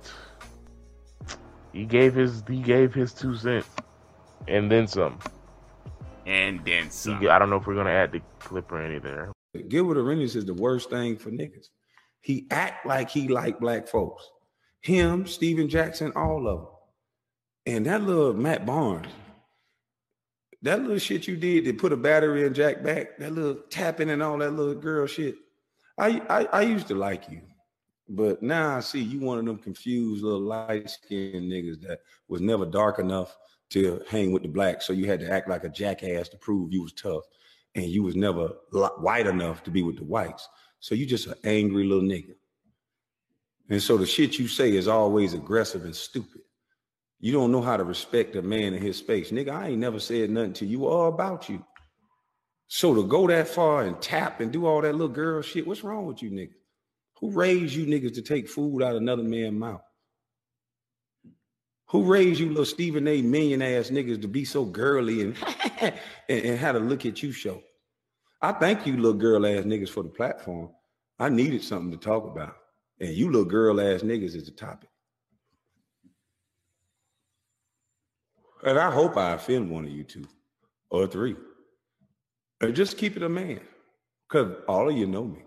he 1.73 1.85
gave 1.85 2.15
his 2.15 2.43
he 2.47 2.57
gave 2.57 2.91
his 2.91 3.13
two 3.13 3.35
cents 3.35 3.69
and 4.47 4.71
then 4.71 4.87
some. 4.87 5.19
and 6.25 6.65
then 6.65 6.85
He, 6.85 6.89
some. 6.89 7.27
I 7.29 7.37
don't 7.37 7.51
know 7.51 7.57
if 7.57 7.67
we're 7.67 7.75
gonna 7.75 7.91
add 7.91 8.11
the 8.11 8.21
clip 8.39 8.71
or 8.71 8.81
any 8.81 8.97
there. 8.97 9.31
Gilbert 9.69 9.97
Arenas 9.97 10.35
is 10.35 10.45
the 10.45 10.55
worst 10.55 10.89
thing 10.89 11.17
for 11.17 11.29
niggas. 11.29 11.69
He 12.25 12.47
act 12.49 12.87
like 12.87 13.11
he 13.11 13.27
like 13.27 13.59
black 13.59 13.87
folks. 13.87 14.27
Him, 14.81 15.27
Stephen 15.27 15.69
Jackson, 15.69 16.11
all 16.15 16.47
of 16.47 16.57
them. 16.57 16.67
And 17.67 17.85
that 17.85 18.01
little 18.01 18.33
Matt 18.33 18.65
Barnes, 18.65 19.05
that 20.63 20.81
little 20.81 20.97
shit 20.97 21.27
you 21.27 21.37
did 21.37 21.65
to 21.65 21.73
put 21.73 21.93
a 21.93 21.97
battery 21.97 22.47
in 22.47 22.55
Jack 22.55 22.81
back, 22.81 23.19
that 23.19 23.31
little 23.31 23.61
tapping 23.69 24.09
and 24.09 24.23
all 24.23 24.39
that 24.39 24.53
little 24.53 24.73
girl 24.73 25.05
shit. 25.05 25.35
I 25.99 26.19
I, 26.27 26.45
I 26.45 26.61
used 26.63 26.87
to 26.87 26.95
like 26.95 27.29
you, 27.29 27.41
but 28.09 28.41
now 28.41 28.75
I 28.75 28.79
see 28.79 29.03
you 29.03 29.19
one 29.19 29.37
of 29.37 29.45
them 29.45 29.59
confused 29.59 30.23
little 30.23 30.41
light 30.41 30.89
skinned 30.89 31.51
niggas 31.51 31.79
that 31.81 31.99
was 32.27 32.41
never 32.41 32.65
dark 32.65 32.97
enough 32.97 33.37
to 33.69 34.01
hang 34.09 34.31
with 34.31 34.41
the 34.41 34.49
blacks, 34.49 34.87
so 34.87 34.93
you 34.93 35.05
had 35.05 35.19
to 35.19 35.31
act 35.31 35.47
like 35.47 35.63
a 35.63 35.69
jackass 35.69 36.29
to 36.29 36.37
prove 36.37 36.73
you 36.73 36.81
was 36.81 36.93
tough 36.93 37.23
and 37.75 37.85
you 37.85 38.01
was 38.01 38.15
never 38.15 38.49
white 38.97 39.27
enough 39.27 39.63
to 39.63 39.69
be 39.69 39.83
with 39.83 39.97
the 39.97 40.03
whites. 40.03 40.49
So 40.85 40.93
you 40.93 41.07
just 41.07 41.25
an 41.25 41.33
angry 41.43 41.83
little 41.83 42.03
nigga. 42.03 42.35
And 43.71 43.81
so 43.81 43.97
the 43.97 44.05
shit 44.05 44.37
you 44.37 44.47
say 44.47 44.75
is 44.75 44.87
always 44.87 45.33
aggressive 45.33 45.83
and 45.83 45.95
stupid. 45.95 46.41
You 47.19 47.31
don't 47.31 47.51
know 47.51 47.63
how 47.63 47.75
to 47.75 47.83
respect 47.83 48.35
a 48.35 48.43
man 48.43 48.75
in 48.75 48.83
his 48.83 48.95
space. 48.95 49.31
Nigga, 49.31 49.49
I 49.49 49.69
ain't 49.69 49.79
never 49.79 49.99
said 49.99 50.29
nothing 50.29 50.53
to 50.53 50.65
you 50.67 50.85
all 50.85 51.07
about 51.07 51.49
you. 51.49 51.65
So 52.67 52.93
to 52.93 53.03
go 53.07 53.25
that 53.25 53.47
far 53.47 53.81
and 53.81 53.99
tap 53.99 54.41
and 54.41 54.51
do 54.51 54.67
all 54.67 54.79
that 54.81 54.91
little 54.91 55.07
girl 55.07 55.41
shit, 55.41 55.65
what's 55.65 55.83
wrong 55.83 56.05
with 56.05 56.21
you 56.21 56.29
niggas? 56.29 56.53
Who 57.19 57.31
raised 57.31 57.73
you 57.73 57.87
niggas 57.87 58.13
to 58.13 58.21
take 58.21 58.47
food 58.47 58.83
out 58.83 58.91
of 58.91 59.01
another 59.01 59.23
man's 59.23 59.57
mouth? 59.57 59.81
Who 61.87 62.03
raised 62.03 62.39
you 62.39 62.49
little 62.49 62.63
Stephen 62.63 63.07
A. 63.07 63.23
million 63.23 63.63
ass 63.63 63.89
niggas 63.89 64.21
to 64.21 64.27
be 64.27 64.45
so 64.45 64.63
girly 64.63 65.23
and, 65.23 65.35
and, 65.81 65.95
and 66.29 66.59
how 66.59 66.73
to 66.73 66.79
look 66.79 67.07
at 67.07 67.23
you 67.23 67.31
show? 67.31 67.63
I 68.45 68.51
thank 68.51 68.85
you 68.85 68.95
little 68.95 69.13
girl 69.13 69.43
ass 69.43 69.63
niggas 69.63 69.89
for 69.89 70.03
the 70.03 70.09
platform. 70.09 70.69
I 71.17 71.29
needed 71.29 71.63
something 71.63 71.89
to 71.89 71.97
talk 71.97 72.25
about. 72.25 72.55
And 72.99 73.09
you 73.09 73.25
little 73.25 73.43
girl 73.43 73.81
ass 73.81 74.01
niggas 74.01 74.35
is 74.35 74.45
the 74.45 74.51
topic. 74.51 74.89
And 78.63 78.77
I 78.77 78.91
hope 78.91 79.17
I 79.17 79.33
offend 79.33 79.71
one 79.71 79.85
of 79.85 79.89
you 79.89 80.03
two 80.03 80.27
or 80.91 81.07
three. 81.07 81.35
And 82.61 82.75
just 82.75 82.99
keep 82.99 83.17
it 83.17 83.23
a 83.23 83.29
man. 83.29 83.61
Because 84.29 84.55
all 84.67 84.89
of 84.89 84.95
you 84.95 85.07
know 85.07 85.23
me. 85.23 85.41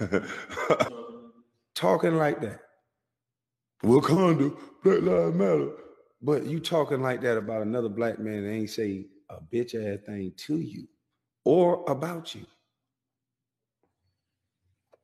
talking 1.74 2.16
like 2.18 2.42
that. 2.42 2.60
Wakanda, 3.82 4.54
Black 4.82 5.00
Lives 5.00 5.34
Matter. 5.34 5.70
But 6.20 6.44
you 6.44 6.60
talking 6.60 7.00
like 7.00 7.22
that 7.22 7.38
about 7.38 7.62
another 7.62 7.88
black 7.88 8.18
man 8.18 8.44
that 8.44 8.50
ain't 8.50 8.68
say 8.68 9.06
a 9.30 9.40
bitch 9.40 9.74
ass 9.74 10.04
thing 10.04 10.30
to 10.36 10.58
you 10.58 10.88
or 11.44 11.84
about 11.88 12.34
you. 12.34 12.46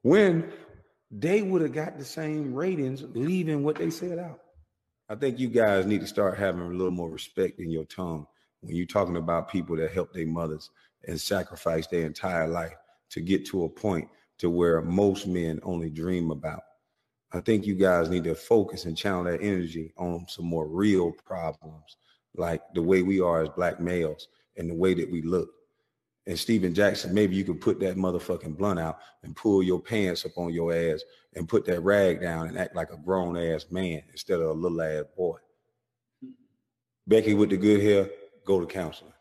When 0.03 0.51
they 1.11 1.43
would 1.43 1.63
have 1.63 1.73
got 1.73 1.99
the 1.99 2.05
same 2.05 2.55
ratings 2.55 3.05
leaving 3.15 3.65
what 3.65 3.77
they 3.77 3.91
said 3.91 4.19
out. 4.19 4.41
I 5.09 5.17
think 5.17 5.41
you 5.41 5.49
guys 5.49 5.87
need 5.87 6.01
to 6.03 6.07
start 6.07 6.39
having 6.39 6.61
a 6.61 6.69
little 6.69 6.93
more 6.93 7.11
respect 7.11 7.59
in 7.59 7.71
your 7.71 7.85
tongue 7.85 8.27
when 8.61 8.77
you're 8.77 8.87
talking 8.87 9.17
about 9.17 9.51
people 9.51 9.77
that 9.77 9.91
help 9.91 10.13
their 10.13 10.27
mothers 10.27 10.71
and 11.09 11.21
sacrifice 11.21 11.87
their 11.89 12.07
entire 12.07 12.47
life 12.47 12.77
to 13.11 13.21
get 13.21 13.45
to 13.47 13.65
a 13.65 13.69
point 13.69 14.09
to 14.39 14.49
where 14.49 14.81
most 14.83 15.27
men 15.27 15.59
only 15.65 15.91
dream 15.91 16.31
about. 16.31 16.63
I 17.33 17.41
think 17.41 17.67
you 17.67 17.75
guys 17.75 18.09
need 18.09 18.25
to 18.25 18.35
focus 18.35 18.85
and 18.85 18.97
channel 18.97 19.25
that 19.25 19.43
energy 19.43 19.93
on 19.97 20.27
some 20.29 20.47
more 20.47 20.69
real 20.69 21.13
problems, 21.27 21.97
like 22.37 22.63
the 22.75 22.83
way 22.83 23.03
we 23.03 23.21
are 23.21 23.43
as 23.43 23.49
black 23.51 23.81
males 23.81 24.29
and 24.57 24.71
the 24.71 24.75
way 24.75 24.95
that 24.95 25.11
we 25.11 25.23
look. 25.23 25.51
And 26.27 26.39
Stephen 26.39 26.75
Jackson, 26.75 27.15
maybe 27.15 27.35
you 27.35 27.45
could 27.45 27.61
put 27.61 27.81
that 27.81 27.97
motherfucking 27.97 28.57
blunt 28.57 28.79
out 28.79 28.99
and 29.23 29.35
pull 29.35 29.63
your 29.63 29.81
pants 29.81 30.25
up 30.25 30.37
on 30.37 30.53
your 30.53 30.73
ass 30.73 31.03
and 31.35 31.49
put 31.49 31.65
that 31.67 31.81
rag 31.81 32.21
down 32.21 32.49
and 32.49 32.59
act 32.59 32.77
like 32.77 32.91
a 32.93 32.97
grown 32.97 33.37
ass 33.37 33.67
man 33.71 34.03
instead 34.11 34.41
of 34.41 34.49
a 34.49 34.53
little 34.53 34.83
ass 34.83 35.05
boy. 35.17 35.39
Becky 37.07 37.35
with 37.35 37.51
the 37.51 37.57
good 37.57 37.81
hair, 37.81 38.09
go 38.45 38.61
to 38.61 38.67
counseling. 38.67 39.13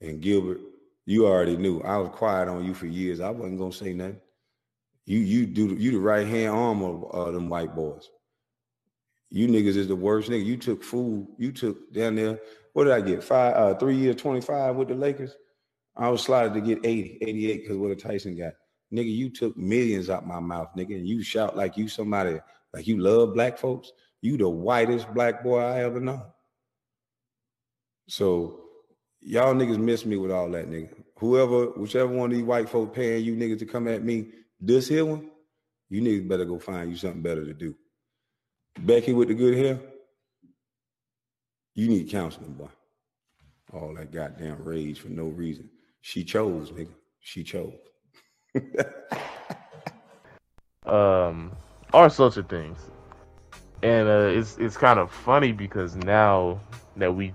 And 0.00 0.20
Gilbert, 0.20 0.60
you 1.06 1.26
already 1.26 1.56
knew. 1.56 1.80
I 1.80 1.96
was 1.96 2.10
quiet 2.10 2.48
on 2.48 2.64
you 2.64 2.74
for 2.74 2.86
years. 2.86 3.20
I 3.20 3.30
wasn't 3.30 3.58
gonna 3.58 3.72
say 3.72 3.92
nothing. 3.92 4.20
You 5.06 5.18
you 5.18 5.46
do 5.46 5.74
you 5.74 5.92
the 5.92 5.98
right 5.98 6.26
hand 6.26 6.50
arm 6.50 6.82
of 6.82 7.10
uh, 7.12 7.30
them 7.30 7.48
white 7.48 7.74
boys. 7.74 8.10
You 9.30 9.48
niggas 9.48 9.76
is 9.76 9.88
the 9.88 9.96
worst 9.96 10.30
nigga. 10.30 10.44
You 10.44 10.56
took 10.56 10.82
food. 10.82 11.26
You 11.38 11.52
took 11.52 11.92
down 11.92 12.16
there. 12.16 12.38
What 12.72 12.84
did 12.84 12.92
I 12.92 13.00
get? 13.00 13.22
Five, 13.22 13.54
uh, 13.54 13.74
three 13.74 13.96
years, 13.96 14.16
25 14.16 14.76
with 14.76 14.88
the 14.88 14.94
Lakers. 14.94 15.34
I 16.00 16.08
was 16.08 16.22
slotted 16.22 16.54
to 16.54 16.62
get 16.62 16.84
80, 16.84 17.18
88 17.20 17.60
because 17.60 17.76
what 17.76 17.90
a 17.90 17.94
Tyson 17.94 18.34
got. 18.34 18.54
Nigga, 18.92 19.14
you 19.14 19.28
took 19.28 19.54
millions 19.56 20.08
out 20.08 20.26
my 20.26 20.40
mouth, 20.40 20.68
nigga, 20.74 20.96
and 20.96 21.06
you 21.06 21.22
shout 21.22 21.58
like 21.58 21.76
you 21.76 21.88
somebody, 21.88 22.40
like 22.72 22.86
you 22.86 22.98
love 22.98 23.34
black 23.34 23.58
folks. 23.58 23.92
You 24.22 24.38
the 24.38 24.48
whitest 24.48 25.12
black 25.12 25.44
boy 25.44 25.60
I 25.60 25.84
ever 25.84 26.00
know. 26.00 26.22
So 28.08 28.62
y'all 29.20 29.54
niggas 29.54 29.78
miss 29.78 30.06
me 30.06 30.16
with 30.16 30.32
all 30.32 30.50
that, 30.52 30.70
nigga. 30.70 30.90
Whoever, 31.18 31.66
whichever 31.72 32.10
one 32.10 32.30
of 32.30 32.36
these 32.36 32.46
white 32.46 32.70
folks 32.70 32.96
paying 32.96 33.22
you 33.22 33.36
niggas 33.36 33.58
to 33.58 33.66
come 33.66 33.86
at 33.86 34.02
me, 34.02 34.28
this 34.58 34.88
here 34.88 35.04
one, 35.04 35.30
you 35.90 36.00
niggas 36.00 36.26
better 36.26 36.46
go 36.46 36.58
find 36.58 36.90
you 36.90 36.96
something 36.96 37.22
better 37.22 37.44
to 37.44 37.52
do. 37.52 37.74
Becky 38.78 39.12
with 39.12 39.28
the 39.28 39.34
good 39.34 39.56
hair, 39.56 39.78
you 41.74 41.88
need 41.88 42.08
counseling, 42.08 42.54
boy. 42.54 42.68
All 43.74 43.94
that 43.94 44.12
goddamn 44.12 44.64
rage 44.64 44.98
for 44.98 45.10
no 45.10 45.26
reason. 45.26 45.68
She 46.00 46.24
chose, 46.24 46.70
nigga. 46.70 46.88
she 47.20 47.44
chose. 47.44 47.74
um, 50.86 51.52
all 51.92 52.10
sorts 52.10 52.36
of 52.36 52.48
things, 52.48 52.78
and 53.82 54.08
uh, 54.08 54.32
it's 54.32 54.56
it's 54.58 54.76
kind 54.76 54.98
of 54.98 55.10
funny 55.10 55.52
because 55.52 55.94
now 55.96 56.60
that 56.96 57.14
we 57.14 57.32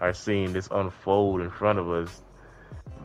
are 0.00 0.14
seeing 0.14 0.52
this 0.52 0.68
unfold 0.70 1.40
in 1.40 1.50
front 1.50 1.78
of 1.78 1.90
us, 1.90 2.22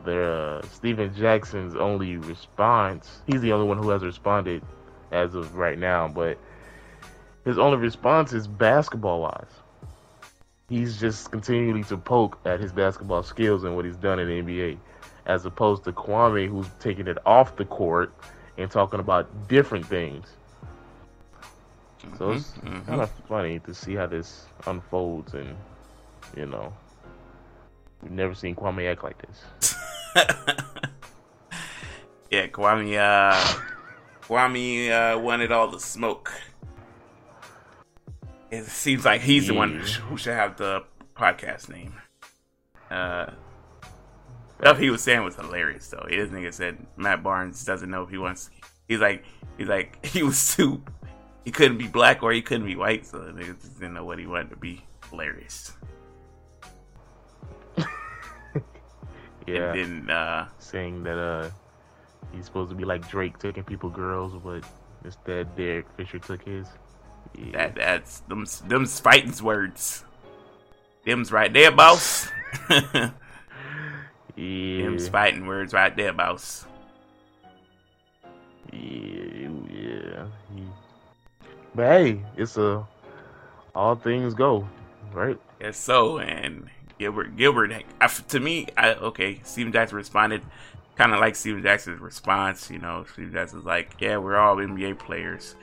the 0.04 0.60
uh, 0.62 0.66
Stephen 0.66 1.14
Jackson's 1.14 1.74
only 1.76 2.16
response, 2.16 3.22
he's 3.26 3.40
the 3.40 3.52
only 3.52 3.66
one 3.66 3.78
who 3.78 3.90
has 3.90 4.02
responded 4.02 4.62
as 5.12 5.34
of 5.34 5.56
right 5.56 5.78
now, 5.78 6.08
but 6.08 6.38
his 7.44 7.58
only 7.58 7.78
response 7.78 8.32
is 8.32 8.46
basketball 8.46 9.22
wise. 9.22 9.46
He's 10.68 11.00
just 11.00 11.32
continually 11.32 11.82
to 11.84 11.96
poke 11.96 12.38
at 12.44 12.60
his 12.60 12.72
basketball 12.72 13.22
skills 13.24 13.64
and 13.64 13.74
what 13.74 13.84
he's 13.84 13.96
done 13.96 14.20
in 14.20 14.28
the 14.28 14.42
NBA, 14.42 14.78
as 15.30 15.46
opposed 15.46 15.84
to 15.84 15.92
Kwame, 15.92 16.48
who's 16.48 16.66
taking 16.80 17.06
it 17.06 17.18
off 17.24 17.54
the 17.56 17.64
court 17.64 18.12
and 18.58 18.68
talking 18.70 18.98
about 19.00 19.24
different 19.48 19.86
things. 19.86 20.26
So 22.18 22.32
it's 22.32 22.50
Mhm, 22.58 22.62
mhm. 22.82 22.86
kind 22.86 23.00
of 23.02 23.10
funny 23.28 23.58
to 23.60 23.72
see 23.74 23.94
how 23.94 24.06
this 24.06 24.46
unfolds, 24.66 25.34
and 25.34 25.56
you 26.36 26.46
know, 26.46 26.72
we've 28.02 28.10
never 28.12 28.34
seen 28.34 28.54
Kwame 28.56 28.90
act 28.90 29.04
like 29.04 29.18
this. 29.26 29.38
yeah, 32.30 32.46
Kwame. 32.48 32.96
Uh, 32.98 33.60
Kwame 34.22 34.90
uh, 34.90 35.18
wanted 35.18 35.52
all 35.52 35.68
the 35.68 35.80
smoke. 35.80 36.32
It 38.50 38.64
seems 38.64 39.04
like 39.04 39.20
he's 39.20 39.46
the 39.46 39.54
one 39.54 39.78
who 40.08 40.16
should 40.16 40.34
have 40.34 40.56
the 40.56 40.82
podcast 41.16 41.68
name. 41.68 41.94
Uh, 42.90 43.26
stuff 44.60 44.78
he 44.78 44.90
was 44.90 45.02
saying 45.02 45.24
was 45.24 45.36
hilarious 45.36 45.88
though. 45.88 46.06
This 46.08 46.30
nigga 46.30 46.52
said 46.52 46.78
Matt 46.96 47.22
Barnes 47.22 47.64
doesn't 47.64 47.90
know 47.90 48.02
if 48.02 48.10
he 48.10 48.18
wants. 48.18 48.50
He's 48.88 49.00
like, 49.00 49.24
he's 49.56 49.68
like, 49.68 50.04
he 50.14 50.22
was 50.22 50.54
too. 50.54 50.82
He 51.44 51.50
couldn't 51.50 51.78
be 51.78 51.88
black 51.88 52.22
or 52.22 52.32
he 52.32 52.42
couldn't 52.42 52.66
be 52.66 52.76
white, 52.76 53.06
so 53.06 53.18
the 53.18 53.32
nigga 53.32 53.60
just 53.60 53.80
didn't 53.80 53.94
know 53.94 54.04
what 54.04 54.18
he 54.18 54.26
wanted 54.26 54.50
to 54.50 54.56
be. 54.56 54.84
Hilarious. 55.08 55.72
Yeah, 59.46 59.72
And 59.72 60.06
then 60.06 60.10
uh, 60.10 60.48
saying 60.58 61.02
that 61.04 61.18
uh 61.18 61.50
he's 62.30 62.44
supposed 62.44 62.70
to 62.70 62.76
be 62.76 62.84
like 62.84 63.08
Drake 63.08 63.38
taking 63.38 63.64
people 63.64 63.88
girls, 63.88 64.34
but 64.44 64.62
instead 65.02 65.56
Derek 65.56 65.86
Fisher 65.96 66.18
took 66.18 66.44
his. 66.44 66.68
Yeah. 67.34 67.52
That 67.52 67.74
that's 67.74 68.20
them 68.20 68.44
them's 68.68 69.00
fighting 69.00 69.32
words. 69.42 70.04
Them's 71.04 71.32
right 71.32 71.52
there, 71.52 71.72
boss. 71.72 72.28
yeah. 74.40 74.84
them's 74.84 75.08
fighting 75.08 75.46
words 75.46 75.72
right 75.72 75.94
there, 75.96 76.12
boss. 76.12 76.66
Yeah, 78.72 79.50
yeah. 79.68 80.24
But 81.74 81.86
hey, 81.86 82.24
it's 82.36 82.56
a 82.56 82.86
all 83.74 83.94
things 83.94 84.34
go, 84.34 84.68
right? 85.12 85.38
Yes, 85.60 85.78
so 85.78 86.18
and 86.18 86.68
Gilbert 86.98 87.36
Gilbert 87.36 87.72
I, 88.00 88.06
to 88.06 88.40
me, 88.40 88.66
I 88.76 88.94
okay, 88.94 89.40
Stephen 89.44 89.72
Jackson 89.72 89.96
responded 89.96 90.42
kind 90.96 91.14
of 91.14 91.20
like 91.20 91.34
Stephen 91.34 91.62
Jackson's 91.62 92.00
response, 92.00 92.70
you 92.70 92.78
know, 92.78 93.06
Stephen 93.12 93.32
Jackson's 93.32 93.64
like, 93.64 93.94
"Yeah, 94.00 94.18
we're 94.18 94.36
all 94.36 94.56
NBA 94.56 94.98
players, 94.98 95.56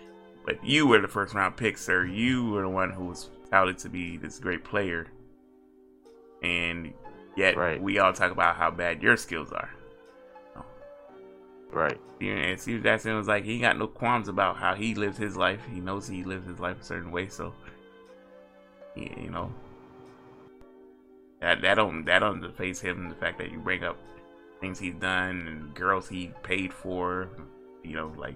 but 0.45 0.63
you 0.63 0.87
were 0.87 0.99
the 0.99 1.07
first 1.07 1.33
round 1.35 1.55
pick, 1.57 1.77
sir. 1.77 2.05
You 2.05 2.51
were 2.51 2.63
the 2.63 2.69
one 2.69 2.89
who 2.89 3.05
was 3.05 3.29
touted 3.51 3.77
to 3.79 3.89
be 3.89 4.17
this 4.17 4.39
great 4.39 4.63
player." 4.63 5.07
And 6.41 6.93
yet 7.37 7.55
Right. 7.55 7.81
we 7.81 7.99
all 7.99 8.11
talk 8.11 8.31
about 8.33 8.57
how 8.57 8.69
bad 8.71 9.01
your 9.01 9.15
skills 9.15 9.53
are. 9.53 9.69
Right. 11.71 11.99
And 12.21 12.59
Steve 12.59 12.83
Jackson 12.83 13.15
was 13.15 13.27
like, 13.27 13.43
he 13.43 13.53
ain't 13.53 13.61
got 13.61 13.77
no 13.77 13.87
qualms 13.87 14.29
about 14.29 14.57
how 14.57 14.73
he 14.73 14.95
lives 14.95 15.17
his 15.17 15.37
life. 15.37 15.61
He 15.71 15.79
knows 15.79 16.07
he 16.07 16.23
lives 16.23 16.47
his 16.47 16.59
life 16.59 16.81
a 16.81 16.83
certain 16.83 17.11
way, 17.11 17.27
so 17.27 17.53
he, 18.95 19.11
you 19.21 19.29
know 19.29 19.53
that 21.41 21.61
that 21.61 21.75
don't 21.75 22.05
that 22.05 22.19
don't 22.19 22.41
deface 22.41 22.79
him. 22.79 23.09
The 23.09 23.15
fact 23.15 23.37
that 23.37 23.51
you 23.51 23.59
bring 23.59 23.83
up 23.83 23.97
things 24.59 24.79
he's 24.79 24.95
done 24.95 25.47
and 25.47 25.73
girls 25.75 26.07
he 26.09 26.31
paid 26.41 26.73
for, 26.73 27.29
you 27.83 27.95
know, 27.95 28.11
like 28.17 28.35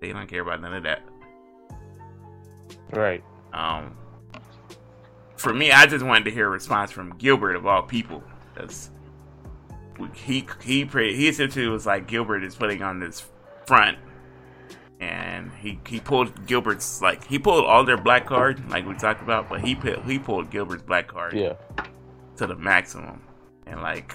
they 0.00 0.12
don't 0.12 0.26
care 0.26 0.42
about 0.42 0.60
none 0.60 0.74
of 0.74 0.82
that. 0.82 1.02
Right. 2.90 3.22
Um, 3.52 3.94
for 5.42 5.52
me, 5.52 5.72
I 5.72 5.86
just 5.86 6.04
wanted 6.04 6.24
to 6.24 6.30
hear 6.30 6.46
a 6.46 6.50
response 6.50 6.90
from 6.90 7.16
Gilbert 7.18 7.56
of 7.56 7.66
all 7.66 7.82
people, 7.82 8.22
because 8.54 8.90
he 10.14 10.46
he 10.62 10.84
he 10.84 11.28
essentially 11.28 11.66
was 11.68 11.84
like 11.86 12.06
Gilbert 12.06 12.44
is 12.44 12.54
putting 12.54 12.82
on 12.82 13.00
this 13.00 13.24
front, 13.66 13.98
and 15.00 15.50
he 15.60 15.78
he 15.86 15.98
pulled 16.00 16.46
Gilbert's 16.46 17.02
like 17.02 17.24
he 17.26 17.38
pulled 17.38 17.64
all 17.64 17.84
their 17.84 17.96
black 17.98 18.26
card 18.26 18.68
like 18.70 18.86
we 18.86 18.94
talked 18.94 19.22
about, 19.22 19.48
but 19.48 19.60
he 19.60 19.74
put, 19.74 20.02
he 20.04 20.18
pulled 20.18 20.50
Gilbert's 20.50 20.82
black 20.82 21.08
card 21.08 21.32
Yeah. 21.34 21.54
to 22.36 22.46
the 22.46 22.56
maximum, 22.56 23.20
and 23.66 23.82
like 23.82 24.14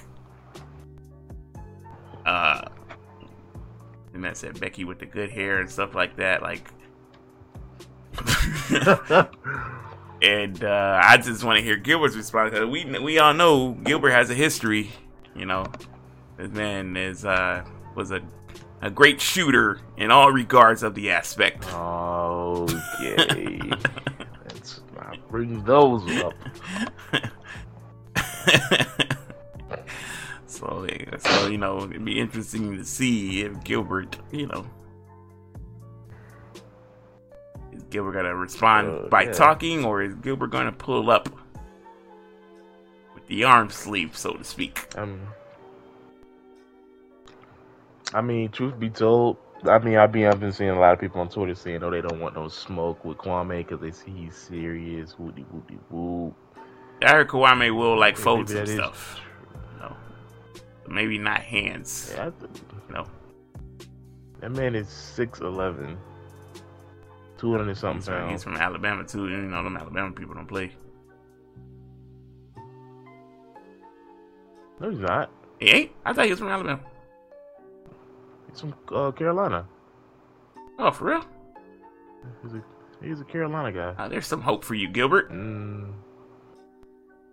uh, 2.26 2.62
and 4.14 4.24
that 4.24 4.38
said 4.38 4.60
Becky 4.60 4.84
with 4.86 5.00
the 5.00 5.06
good 5.06 5.30
hair 5.30 5.60
and 5.60 5.70
stuff 5.70 5.94
like 5.94 6.16
that, 6.18 6.42
like. 6.42 6.68
And 10.22 10.64
uh, 10.64 11.00
I 11.04 11.18
just 11.18 11.44
want 11.44 11.58
to 11.58 11.64
hear 11.64 11.76
Gilbert's 11.78 12.16
response. 12.16 12.52
'cause 12.54 12.66
We 12.66 12.86
we 13.00 13.20
all 13.20 13.34
know 13.34 13.72
Gilbert 13.74 14.12
has 14.12 14.30
a 14.30 14.34
history. 14.34 14.92
You 15.36 15.46
know, 15.46 15.66
this 16.38 16.52
man 16.52 16.98
is 16.98 17.24
uh, 17.26 17.64
was 17.96 18.12
a 18.12 18.22
a 18.82 18.90
great 18.90 19.20
shooter 19.22 19.80
in 19.98 20.12
all 20.12 20.32
regards 20.32 20.84
of 20.84 20.96
the 20.96 21.12
aspect. 21.12 21.66
okay. 21.72 23.60
Let's 24.46 24.82
not 24.96 25.18
bring 25.30 25.64
those 25.64 26.04
up. 26.24 26.34
so 30.48 30.88
so 31.20 31.48
you 31.48 31.58
know, 31.58 31.84
it'd 31.84 32.04
be 32.06 32.20
interesting 32.20 32.78
to 32.78 32.86
see 32.86 33.42
if 33.42 33.64
Gilbert, 33.64 34.18
you 34.32 34.48
know, 34.48 34.66
Gilbert 37.90 38.14
gonna 38.14 38.36
respond 38.36 38.88
Uh, 38.90 39.08
by 39.10 39.24
yeah. 39.24 39.32
talking, 39.34 39.86
or 39.86 40.02
is 40.02 40.14
Gilbert 40.16 40.48
gonna 40.52 40.72
pull 40.72 41.10
up 41.10 41.30
with 43.14 43.26
the 43.28 43.44
arm 43.44 43.70
sleeve, 43.70 44.16
so 44.18 44.34
to 44.34 44.44
speak? 44.44 44.88
Um, 44.98 45.20
I 48.14 48.22
mean, 48.22 48.50
truth 48.50 48.80
be 48.80 48.90
told, 48.90 49.38
I 49.66 49.80
mean, 49.80 49.98
I've 49.98 50.12
been 50.12 50.28
I've 50.28 50.40
been 50.40 50.52
seeing 50.52 50.70
a 50.70 50.80
lot 50.80 50.94
of 50.94 51.00
people 51.00 51.20
on 51.22 51.30
Twitter 51.30 51.56
saying, 51.56 51.84
"Oh, 51.84 51.90
they 51.92 52.02
don't 52.02 52.20
want 52.20 52.36
no 52.36 52.48
smoke 52.48 53.04
with 53.04 53.18
Kwame 53.18 53.58
because 53.58 53.80
they 53.82 53.92
see 53.92 54.12
he's 54.12 54.36
serious." 54.36 55.18
Woody 55.20 55.46
woody 55.52 55.80
woo. 55.90 56.34
I 57.02 57.12
heard 57.12 57.28
Kawame 57.28 57.76
will 57.76 57.98
like 57.98 58.16
Maybe 58.16 58.24
fold 58.24 58.50
some 58.50 58.66
stuff. 58.66 59.20
No, 59.80 59.96
maybe 60.88 61.18
not 61.18 61.42
hands. 61.42 62.12
Yeah, 62.16 62.28
I 62.28 62.30
th- 62.40 62.52
No, 62.90 63.06
that 64.40 64.52
man 64.52 64.74
is 64.76 64.88
six 64.90 65.40
eleven. 65.42 65.98
Two 67.38 67.52
hundred 67.52 67.78
something 67.78 67.98
he's 68.00 68.06
from, 68.08 68.30
he's 68.30 68.44
from 68.44 68.56
Alabama 68.58 69.04
too. 69.04 69.30
You 69.30 69.38
know 69.38 69.64
them 69.64 69.78
Alabama 69.78 70.12
people 70.12 70.34
don't 70.36 70.48
play. 70.48 70.72
No, 74.80 74.90
he's 74.90 75.00
not. 75.00 75.32
He 75.60 75.70
ain't. 75.70 75.92
I 76.06 76.14
thought 76.14 76.26
he 76.26 76.32
was 76.32 76.40
from 76.40 76.50
Alabama. 76.50 76.80
He's 78.50 78.60
from 78.60 78.76
uh, 78.94 79.12
Carolina. 79.12 79.66
Oh, 80.80 80.92
for 80.92 81.06
real? 81.06 81.26
He's 82.44 82.54
a 82.54 82.64
he's 83.02 83.22
a 83.22 83.26
Carolina 83.26 83.72
guy. 83.72 84.04
Uh, 84.04 84.08
there's 84.08 84.28
some 84.28 84.42
hope 84.42 84.64
for 84.64 84.76
you, 84.76 84.88
Gilbert. 84.90 85.32
Mm, 85.32 85.94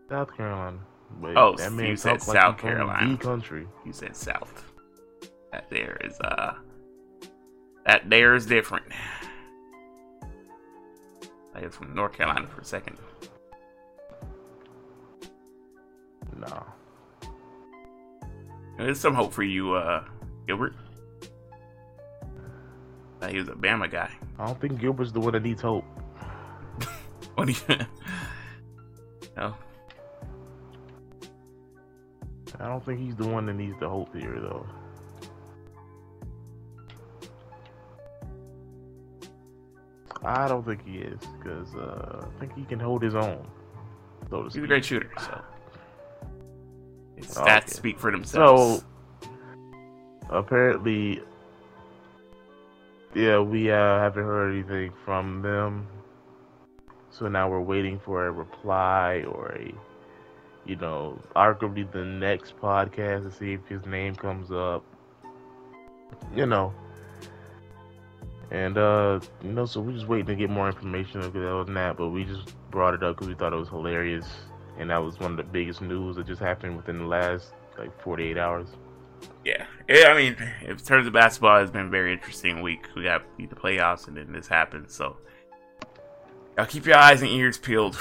South 0.08 0.34
Carolina. 0.36 0.78
But 1.20 1.36
Oh, 1.36 1.54
that 1.56 1.70
you 1.70 1.76
man 1.76 1.96
said 1.96 2.18
talk 2.20 2.28
like 2.28 2.36
South 2.36 2.58
Carolina. 2.58 3.16
the 3.16 3.22
country. 3.22 3.66
You 3.84 3.92
said 3.92 4.16
South. 4.16 4.64
That 5.52 5.68
there 5.70 5.98
is 6.02 6.18
uh, 6.20 6.54
that 7.86 8.08
there 8.08 8.34
is 8.34 8.46
different. 8.46 8.86
I 11.54 11.64
was 11.64 11.74
from 11.74 11.94
North 11.94 12.12
Carolina 12.12 12.46
for 12.46 12.60
a 12.60 12.64
second. 12.64 12.98
No. 16.36 16.66
There's 18.76 18.98
some 18.98 19.14
hope 19.14 19.32
for 19.32 19.44
you, 19.44 19.74
uh, 19.74 20.04
Gilbert. 20.46 20.74
Uh, 23.22 23.28
he 23.28 23.38
was 23.38 23.48
a 23.48 23.52
Bama 23.52 23.90
guy. 23.90 24.10
I 24.38 24.46
don't 24.46 24.60
think 24.60 24.80
Gilbert's 24.80 25.12
the 25.12 25.20
one 25.20 25.32
that 25.32 25.42
needs 25.42 25.62
hope. 25.62 25.84
What 27.34 27.48
do 27.48 27.52
you? 27.52 27.86
no. 29.36 29.54
I 32.60 32.68
don't 32.68 32.84
think 32.84 33.00
he's 33.00 33.16
the 33.16 33.26
one 33.26 33.46
that 33.46 33.54
needs 33.54 33.74
the 33.80 33.88
hope 33.88 34.14
here, 34.14 34.38
though. 34.40 34.64
I 40.24 40.48
don't 40.48 40.64
think 40.64 40.86
he 40.86 40.98
is, 40.98 41.20
because 41.38 41.74
uh, 41.74 42.26
I 42.26 42.40
think 42.40 42.54
he 42.54 42.64
can 42.64 42.80
hold 42.80 43.02
his 43.02 43.14
own. 43.14 43.46
So 44.30 44.44
He's 44.44 44.56
a 44.56 44.60
great 44.66 44.84
shooter, 44.84 45.10
so 45.18 45.42
his 47.16 47.26
stats 47.26 47.62
okay. 47.62 47.70
speak 47.70 47.98
for 47.98 48.10
themselves. 48.10 48.84
So, 49.22 49.28
apparently, 50.30 51.20
yeah, 53.14 53.38
we 53.38 53.70
uh, 53.70 53.98
haven't 54.00 54.24
heard 54.24 54.52
anything 54.52 54.92
from 55.04 55.42
them. 55.42 55.86
So 57.10 57.28
now 57.28 57.48
we're 57.48 57.60
waiting 57.60 58.00
for 58.00 58.26
a 58.26 58.32
reply 58.32 59.24
or 59.28 59.52
a, 59.52 59.72
you 60.64 60.74
know, 60.76 61.20
arguably 61.36 61.90
the 61.92 62.04
next 62.04 62.56
podcast 62.56 63.22
to 63.22 63.30
see 63.30 63.52
if 63.52 63.64
his 63.68 63.86
name 63.86 64.16
comes 64.16 64.50
up. 64.50 64.84
You 66.34 66.46
know. 66.46 66.74
And, 68.50 68.78
uh, 68.78 69.20
you 69.42 69.52
know, 69.52 69.66
so 69.66 69.80
we're 69.80 69.92
just 69.92 70.06
waiting 70.06 70.26
to 70.26 70.34
get 70.34 70.50
more 70.50 70.66
information 70.66 71.22
on 71.22 71.74
that, 71.74 71.96
but 71.96 72.08
we 72.08 72.24
just 72.24 72.54
brought 72.70 72.94
it 72.94 73.02
up 73.02 73.16
because 73.16 73.28
we 73.28 73.34
thought 73.34 73.52
it 73.52 73.56
was 73.56 73.68
hilarious. 73.68 74.26
And 74.78 74.90
that 74.90 74.98
was 74.98 75.18
one 75.18 75.32
of 75.32 75.36
the 75.36 75.44
biggest 75.44 75.80
news 75.82 76.16
that 76.16 76.26
just 76.26 76.40
happened 76.40 76.76
within 76.76 76.98
the 76.98 77.06
last, 77.06 77.52
like, 77.78 77.98
48 78.02 78.36
hours. 78.36 78.68
Yeah, 79.44 79.66
yeah. 79.88 80.08
I 80.08 80.16
mean, 80.16 80.36
in 80.66 80.76
terms 80.76 81.06
of 81.06 81.12
basketball, 81.12 81.62
it's 81.62 81.70
been 81.70 81.86
a 81.86 81.90
very 81.90 82.12
interesting 82.12 82.60
week. 82.60 82.86
We 82.94 83.04
got 83.04 83.22
the 83.38 83.46
playoffs, 83.46 84.08
and 84.08 84.16
then 84.16 84.32
this 84.32 84.48
happened. 84.48 84.90
So, 84.90 85.16
y'all 86.56 86.66
keep 86.66 86.86
your 86.86 86.96
eyes 86.96 87.22
and 87.22 87.30
ears 87.30 87.58
peeled. 87.58 87.98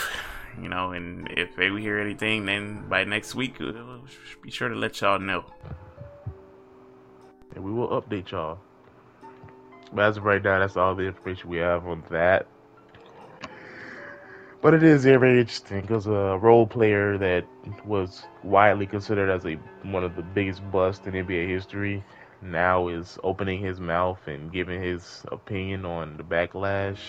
You 0.61 0.69
know, 0.69 0.91
and 0.91 1.27
if 1.31 1.57
we 1.57 1.81
hear 1.81 1.99
anything, 1.99 2.45
then 2.45 2.87
by 2.87 3.03
next 3.05 3.33
week, 3.33 3.57
we'll 3.59 4.03
be 4.41 4.51
sure 4.51 4.69
to 4.69 4.75
let 4.75 5.01
y'all 5.01 5.19
know. 5.19 5.45
And 7.55 7.63
we 7.63 7.71
will 7.71 7.89
update 7.89 8.31
y'all. 8.31 8.59
But 9.93 10.05
as 10.05 10.17
of 10.17 10.23
right 10.23 10.43
now, 10.43 10.59
that's 10.59 10.75
all 10.75 10.95
the 10.95 11.03
information 11.03 11.49
we 11.49 11.57
have 11.57 11.85
on 11.85 12.03
that. 12.09 12.47
But 14.61 14.73
it 14.73 14.81
is 14.81 15.03
very 15.03 15.39
interesting 15.39 15.81
because 15.81 16.07
a 16.07 16.37
role 16.41 16.65
player 16.65 17.17
that 17.17 17.45
was 17.85 18.23
widely 18.43 18.87
considered 18.87 19.29
as 19.29 19.45
a 19.45 19.55
one 19.83 20.05
of 20.05 20.15
the 20.15 20.21
biggest 20.21 20.61
busts 20.71 21.05
in 21.05 21.13
NBA 21.13 21.49
history 21.49 22.01
now 22.41 22.87
is 22.87 23.19
opening 23.23 23.59
his 23.59 23.81
mouth 23.81 24.19
and 24.25 24.51
giving 24.51 24.81
his 24.81 25.23
opinion 25.31 25.85
on 25.85 26.15
the 26.15 26.23
backlash 26.23 26.99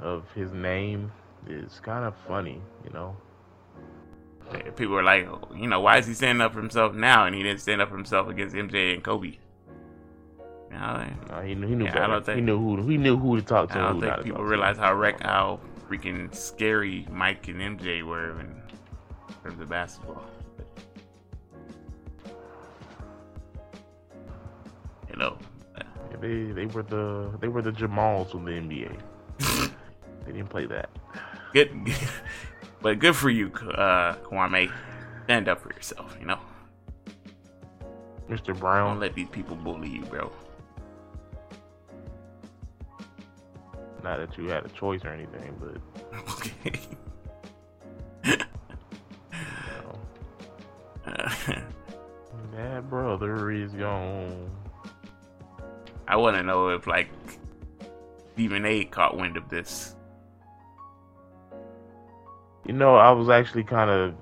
of 0.00 0.24
his 0.34 0.52
name 0.52 1.12
is 1.48 1.80
kind 1.80 2.04
of 2.04 2.14
funny, 2.26 2.60
you 2.84 2.90
know. 2.90 3.16
People 4.76 4.98
are 4.98 5.02
like, 5.04 5.28
you 5.56 5.68
know, 5.68 5.80
why 5.80 5.98
is 5.98 6.06
he 6.06 6.14
standing 6.14 6.42
up 6.42 6.52
for 6.52 6.60
himself 6.60 6.94
now 6.94 7.26
and 7.26 7.34
he 7.34 7.42
didn't 7.42 7.60
stand 7.60 7.80
up 7.80 7.90
for 7.90 7.96
himself 7.96 8.28
against 8.28 8.54
MJ 8.54 8.92
and 8.92 9.02
Kobe? 9.02 9.38
No, 10.74 11.40
he 11.44 11.54
knew, 11.54 11.66
he 11.66 11.74
knew 11.74 11.84
yeah, 11.84 11.92
better. 11.92 12.20
Think, 12.20 12.36
he 12.36 12.42
knew 12.42 12.58
who 12.58 12.86
he 12.88 12.96
knew 12.96 13.16
who 13.16 13.36
to 13.36 13.42
talk 13.42 13.70
to. 13.70 13.78
I 13.78 13.92
don't 13.92 14.00
think 14.00 14.24
people 14.24 14.44
realize 14.44 14.76
how 14.76 14.94
wreck 14.94 15.22
how 15.22 15.60
freaking 15.88 16.34
scary 16.34 17.06
Mike 17.10 17.46
and 17.48 17.60
MJ 17.78 18.02
were 18.02 18.40
in 18.40 18.62
terms 19.42 19.60
of 19.60 19.68
basketball. 19.68 20.24
You 25.10 25.16
know, 25.16 25.38
yeah, 25.76 26.16
they 26.20 26.44
they 26.46 26.66
were 26.66 26.82
the 26.82 27.30
they 27.40 27.48
were 27.48 27.62
the 27.62 27.72
Jamals 27.72 28.34
of 28.34 28.44
the 28.44 28.52
NBA. 28.52 28.98
they 30.26 30.32
didn't 30.32 30.48
play 30.48 30.66
that. 30.66 30.90
Good, 31.52 31.70
but 32.82 32.98
good 32.98 33.14
for 33.14 33.30
you, 33.30 33.46
uh, 33.76 34.16
Kwame. 34.24 34.72
Stand 35.24 35.48
up 35.48 35.62
for 35.62 35.72
yourself, 35.72 36.16
you 36.20 36.26
know. 36.26 36.38
Mr. 38.28 38.58
Brown. 38.58 38.90
Don't 38.90 39.00
let 39.00 39.14
these 39.14 39.28
people 39.28 39.56
bully 39.56 39.88
you, 39.88 40.02
bro. 40.02 40.30
Not 44.04 44.18
that 44.18 44.36
you 44.36 44.50
had 44.50 44.66
a 44.66 44.68
choice 44.68 45.02
or 45.02 45.08
anything, 45.08 45.56
but. 45.58 45.78
Okay. 46.30 46.80
that 52.52 52.90
brother 52.90 53.50
is 53.50 53.72
gone. 53.72 54.50
I 56.06 56.16
want 56.16 56.36
to 56.36 56.42
know 56.42 56.68
if 56.68 56.86
like 56.86 57.08
Stephen 58.34 58.66
A. 58.66 58.84
caught 58.84 59.16
wind 59.16 59.38
of 59.38 59.48
this. 59.48 59.96
You 62.66 62.74
know, 62.74 62.96
I 62.96 63.10
was 63.10 63.30
actually 63.30 63.64
kind 63.64 63.88
of 63.88 64.14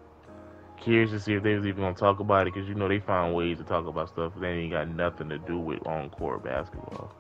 curious 0.81 1.11
to 1.11 1.19
see 1.19 1.33
if 1.35 1.43
they 1.43 1.57
was 1.57 1.67
even 1.67 1.83
gonna 1.83 1.97
talk 1.97 2.21
about 2.21 2.47
it 2.47 2.55
because 2.55 2.69
you 2.69 2.77
know 2.77 2.87
they 2.87 3.01
find 3.01 3.35
ways 3.35 3.59
to 3.59 3.65
talk 3.65 3.87
about 3.87 4.11
stuff 4.11 4.33
that 4.37 4.47
ain't 4.47 4.71
got 4.71 4.89
nothing 4.89 5.29
to 5.29 5.39
do 5.39 5.59
with 5.59 5.85
on 5.89 6.09
court 6.11 6.45
basketball. 6.45 7.13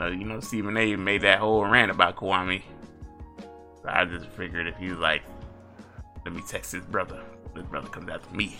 Uh, 0.00 0.06
you 0.06 0.24
know, 0.24 0.40
Stephen 0.40 0.76
A. 0.76 0.96
made 0.96 1.22
that 1.22 1.38
whole 1.38 1.64
rant 1.64 1.90
about 1.90 2.16
Kwame. 2.16 2.62
So 3.82 3.88
I 3.88 4.04
just 4.04 4.26
figured 4.26 4.66
if 4.66 4.76
he 4.76 4.88
was 4.88 4.98
like, 4.98 5.22
let 6.24 6.34
me 6.34 6.42
text 6.48 6.72
his 6.72 6.84
brother. 6.84 7.22
His 7.54 7.64
brother 7.64 7.88
comes 7.88 8.10
after 8.10 8.34
me. 8.34 8.56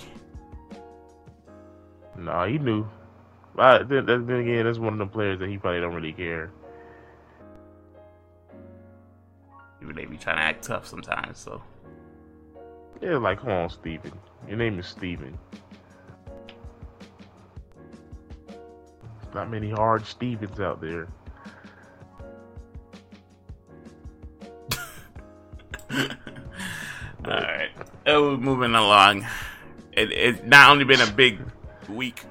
Nah, 2.17 2.47
he 2.47 2.59
knew. 2.59 2.87
But 3.55 3.89
then, 3.89 4.07
then 4.07 4.31
again, 4.31 4.65
that's 4.65 4.79
one 4.79 4.93
of 4.93 4.99
the 4.99 5.07
players 5.07 5.39
that 5.41 5.49
he 5.49 5.59
probably 5.59 5.81
don't 5.81 5.95
really 5.95 6.13
care. 6.13 6.53
Even 9.83 9.97
they 9.97 10.05
be 10.05 10.17
trying 10.17 10.37
to 10.37 10.43
act 10.43 10.65
tough 10.65 10.87
sometimes, 10.87 11.39
so. 11.39 11.63
Yeah, 13.01 13.19
like, 13.19 13.41
come 13.41 13.51
on, 13.51 13.71
Steven. 13.71 14.13
Your 14.47 14.57
name 14.57 14.79
is 14.79 14.87
Steven. 14.87 15.39
not 19.35 19.51
many 19.51 19.71
hard 19.71 20.07
Stevens 20.07 20.61
out 20.61 20.81
there. 20.81 21.09
Moving 28.21 28.75
along. 28.75 29.27
It, 29.93 30.11
it's 30.13 30.43
not 30.45 30.71
only 30.71 30.85
been 30.85 31.01
a 31.01 31.11
big 31.11 31.39
week 31.89 32.23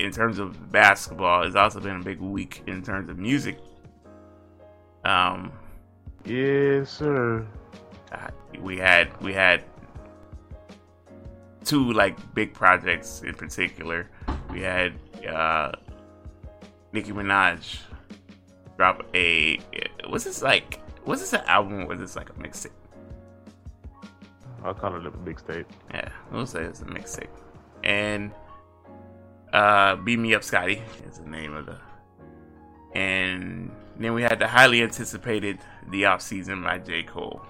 in 0.00 0.10
terms 0.10 0.38
of 0.38 0.72
basketball, 0.72 1.42
it's 1.44 1.56
also 1.56 1.80
been 1.80 1.96
a 1.96 2.04
big 2.04 2.20
week 2.20 2.62
in 2.66 2.82
terms 2.82 3.10
of 3.10 3.18
music. 3.18 3.58
Um, 5.04 5.52
yes, 6.24 6.90
sir. 6.90 7.46
We 8.60 8.78
had 8.78 9.08
we 9.20 9.32
had 9.32 9.64
two 11.64 11.92
like 11.92 12.34
big 12.34 12.54
projects 12.54 13.22
in 13.22 13.34
particular. 13.34 14.08
We 14.50 14.62
had 14.62 14.94
uh, 15.28 15.72
Nicki 16.92 17.12
Minaj 17.12 17.78
drop 18.76 19.04
a 19.14 19.58
was 20.08 20.24
this 20.24 20.42
like 20.42 20.80
was 21.04 21.20
this 21.20 21.32
an 21.32 21.42
album 21.46 21.82
or 21.82 21.86
was 21.86 21.98
this 21.98 22.16
like 22.16 22.30
a 22.30 22.34
mixtape? 22.34 22.70
I'll 24.66 24.74
call 24.74 24.96
it 24.96 25.06
a 25.06 25.10
mixtape. 25.10 25.66
Yeah, 25.90 26.08
we'll 26.32 26.44
say 26.44 26.64
it's 26.64 26.82
a 26.82 26.86
mixtape. 26.86 27.28
And 27.84 28.32
uh 29.52 29.96
Beam 29.96 30.22
Me 30.22 30.34
Up 30.34 30.42
Scotty 30.42 30.82
is 31.08 31.18
the 31.18 31.28
name 31.28 31.54
of 31.54 31.66
the 31.66 31.78
and 32.94 33.70
then 33.98 34.14
we 34.14 34.22
had 34.22 34.38
the 34.38 34.48
highly 34.48 34.82
anticipated 34.82 35.58
The 35.90 36.06
Off 36.06 36.22
Season 36.22 36.62
by 36.62 36.78
J. 36.78 37.02
Cole. 37.02 37.42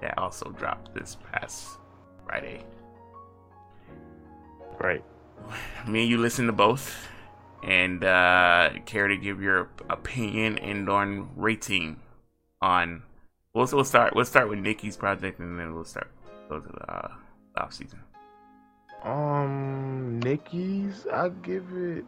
That 0.00 0.18
also 0.18 0.50
dropped 0.50 0.94
this 0.94 1.16
past 1.32 1.78
Friday. 2.26 2.64
Right. 4.78 5.04
Me 5.86 6.02
and 6.02 6.10
you 6.10 6.18
listen 6.18 6.46
to 6.46 6.52
both 6.52 7.08
and 7.62 8.04
uh, 8.04 8.70
care 8.86 9.08
to 9.08 9.16
give 9.16 9.40
your 9.40 9.70
opinion 9.88 10.58
and 10.58 10.88
on 10.88 11.30
rating 11.36 12.00
on. 12.60 13.04
We'll, 13.54 13.68
we'll 13.72 13.84
start. 13.84 14.16
We'll 14.16 14.24
start 14.24 14.48
with 14.48 14.58
Nicki's 14.58 14.96
project, 14.96 15.38
and 15.38 15.58
then 15.58 15.74
we'll 15.74 15.84
start 15.84 16.10
go 16.48 16.58
to 16.58 16.68
the 16.68 16.92
uh, 16.92 17.08
off 17.56 17.72
season. 17.72 18.00
Um, 19.04 20.18
Nicki's, 20.20 21.06
I 21.12 21.28
give 21.28 21.64
it. 21.72 22.04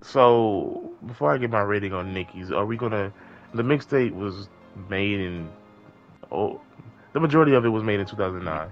So 0.00 0.92
before 1.06 1.32
I 1.32 1.38
get 1.38 1.50
my 1.50 1.60
rating 1.60 1.92
on 1.92 2.14
Nicki's, 2.14 2.50
are 2.50 2.64
we 2.64 2.78
gonna? 2.78 3.12
The 3.52 3.62
mixtape 3.62 4.14
was 4.14 4.48
made 4.88 5.20
in. 5.20 5.50
Oh, 6.32 6.60
the 7.12 7.20
majority 7.20 7.52
of 7.52 7.66
it 7.66 7.68
was 7.68 7.82
made 7.82 8.00
in 8.00 8.06
2009. 8.06 8.70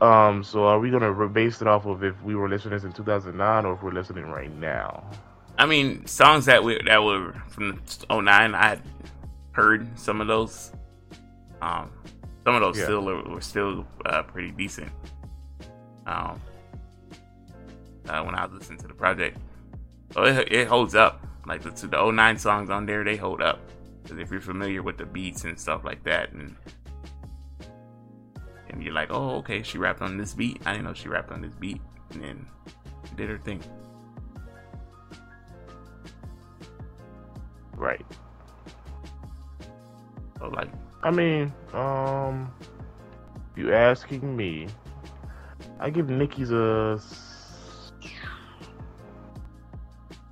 Um, 0.00 0.42
so 0.42 0.64
are 0.64 0.80
we 0.80 0.90
gonna 0.90 1.28
base 1.28 1.62
it 1.62 1.68
off 1.68 1.86
of 1.86 2.02
if 2.02 2.20
we 2.22 2.34
were 2.34 2.48
listening 2.48 2.80
in 2.82 2.92
2009 2.92 3.64
or 3.64 3.74
if 3.74 3.82
we're 3.82 3.92
listening 3.92 4.26
right 4.26 4.52
now? 4.58 5.08
I 5.56 5.66
mean, 5.66 6.04
songs 6.06 6.46
that 6.46 6.64
we 6.64 6.82
that 6.82 7.02
were 7.02 7.32
from 7.48 7.80
09, 8.10 8.54
I 8.54 8.78
heard 9.56 9.98
some 9.98 10.20
of 10.20 10.26
those. 10.26 10.70
Um, 11.62 11.90
some 12.44 12.54
of 12.54 12.60
those 12.60 12.78
yeah. 12.78 12.84
still 12.84 13.08
are, 13.08 13.22
were 13.28 13.40
still 13.40 13.86
uh, 14.04 14.22
pretty 14.22 14.52
decent. 14.52 14.92
Um, 16.06 16.40
uh, 18.08 18.22
when 18.22 18.36
I 18.36 18.44
was 18.44 18.52
listening 18.52 18.78
to 18.80 18.86
the 18.86 18.94
project, 18.94 19.38
so 20.12 20.24
it, 20.24 20.52
it 20.52 20.68
holds 20.68 20.94
up. 20.94 21.26
Like 21.46 21.62
the, 21.62 21.70
the 21.70 22.12
09 22.12 22.38
songs 22.38 22.70
on 22.70 22.86
there, 22.86 23.02
they 23.02 23.16
hold 23.16 23.40
up. 23.40 23.60
Because 24.02 24.18
if 24.18 24.30
you're 24.30 24.40
familiar 24.40 24.82
with 24.82 24.98
the 24.98 25.06
beats 25.06 25.44
and 25.44 25.58
stuff 25.58 25.84
like 25.84 26.04
that, 26.04 26.32
and 26.32 26.54
and 28.68 28.82
you're 28.82 28.92
like, 28.92 29.08
oh, 29.10 29.36
okay, 29.38 29.62
she 29.62 29.78
rapped 29.78 30.02
on 30.02 30.18
this 30.18 30.34
beat. 30.34 30.60
I 30.66 30.72
didn't 30.72 30.84
know 30.84 30.92
she 30.92 31.08
rapped 31.08 31.32
on 31.32 31.40
this 31.40 31.54
beat, 31.54 31.80
and 32.12 32.22
then 32.22 32.46
did 33.16 33.30
her 33.30 33.38
thing. 33.38 33.62
Right. 37.74 38.04
Like, 40.40 40.68
I 41.02 41.10
mean, 41.10 41.52
um, 41.72 42.52
you 43.56 43.72
asking 43.72 44.36
me, 44.36 44.68
I 45.80 45.90
give 45.90 46.08
Nicki's 46.08 46.50
a 46.50 47.00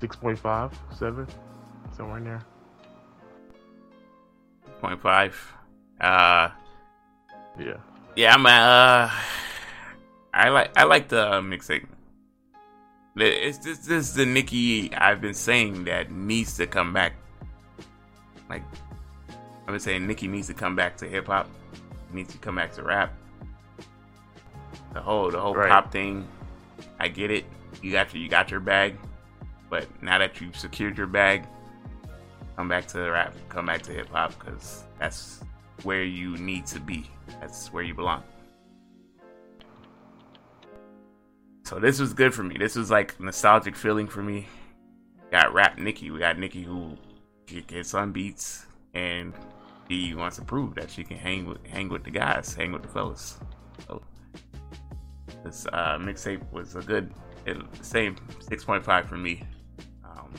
six 0.01 0.17
point 0.17 0.39
five, 0.39 0.79
seven, 0.97 1.27
somewhere 1.97 2.19
in 2.19 2.25
there. 2.25 2.43
Point 4.81 5.01
five. 5.01 5.53
Uh. 6.01 6.51
Yeah. 7.59 7.77
Yeah, 8.17 8.35
I'm. 8.35 8.47
Uh, 8.47 9.11
I 10.35 10.49
like 10.49 10.77
I 10.77 10.85
like 10.85 11.09
the 11.09 11.35
um, 11.35 11.49
mixing. 11.49 11.89
It's 13.17 13.59
this, 13.59 13.79
this 13.79 14.09
is 14.09 14.15
the 14.15 14.27
Nicki 14.27 14.93
I've 14.95 15.21
been 15.21 15.35
saying 15.35 15.85
that 15.85 16.11
needs 16.11 16.57
to 16.57 16.67
come 16.67 16.93
back. 16.93 17.15
Like 18.51 18.63
I've 19.67 19.73
been 19.73 19.81
saying, 19.81 20.07
Nicki 20.07 20.29
needs 20.29 20.47
to 20.49 20.55
come 20.55 20.77
back 20.77 20.97
to 20.99 21.09
hip 21.09 21.27
hop. 21.27 21.49
Needs 22.13 22.33
to 22.33 22.39
come 22.39 22.57
back 22.57 22.73
to 22.75 22.83
rap. 22.83 23.13
The 24.93 25.01
whole 25.01 25.31
the 25.31 25.41
whole 25.41 25.55
Right. 25.55 25.69
pop 25.71 25.91
thing, 25.91 26.29
I 27.01 27.09
get 27.09 27.31
it. 27.31 27.45
You 27.83 27.91
got 27.91 28.13
your 28.15 28.23
you 28.23 28.29
got 28.29 28.51
your 28.51 28.61
bag, 28.61 28.97
but 29.71 29.87
now 30.03 30.19
that 30.19 30.41
you've 30.41 30.57
secured 30.57 30.97
your 30.97 31.07
bag, 31.09 31.47
come 32.57 32.69
back 32.69 32.87
to 32.89 32.99
the 32.99 33.11
rap. 33.11 33.35
Come 33.49 33.67
back 33.67 33.83
to 33.83 33.93
hip 33.93 34.09
hop 34.11 34.39
because 34.39 34.85
that's 34.99 35.41
where 35.83 36.05
you 36.05 36.37
need 36.37 36.67
to 36.67 36.79
be. 36.79 37.11
That's 37.41 37.73
where 37.73 37.83
you 37.83 37.95
belong. 37.95 38.23
So 41.65 41.81
this 41.81 41.99
was 41.99 42.13
good 42.13 42.35
for 42.35 42.43
me. 42.45 42.57
This 42.59 42.77
was 42.77 42.91
like 42.91 43.19
nostalgic 43.19 43.75
feeling 43.75 44.07
for 44.07 44.23
me. 44.23 44.47
Got 45.33 45.55
rap 45.55 45.79
Nicki. 45.79 46.11
We 46.11 46.19
got 46.21 46.39
Nicki 46.39 46.63
who 46.63 46.97
gets 47.67 47.95
on 47.95 48.13
beats 48.13 48.67
and 48.95 49.33
he 49.89 50.15
wants 50.15 50.37
to 50.37 50.43
prove 50.43 50.75
that 50.77 50.91
she 50.91 51.05
can 51.05 51.17
hang 51.17 51.47
with 51.47 51.67
hang 51.67 51.89
with 51.89 52.05
the 52.05 52.11
guys, 52.11 52.55
hang 52.55 52.73
with 52.73 52.83
the 52.83 52.89
fellas. 52.89 53.39
So 53.87 54.03
this 55.45 55.67
uh, 55.73 55.99
mixtape 55.99 56.43
was 56.53 56.77
a 56.77 56.81
good, 56.81 57.13
it, 57.47 57.57
same 57.83 58.17
six 58.41 58.65
point 58.65 58.85
five 58.85 59.07
for 59.07 59.17
me. 59.17 59.43
Um, 60.05 60.33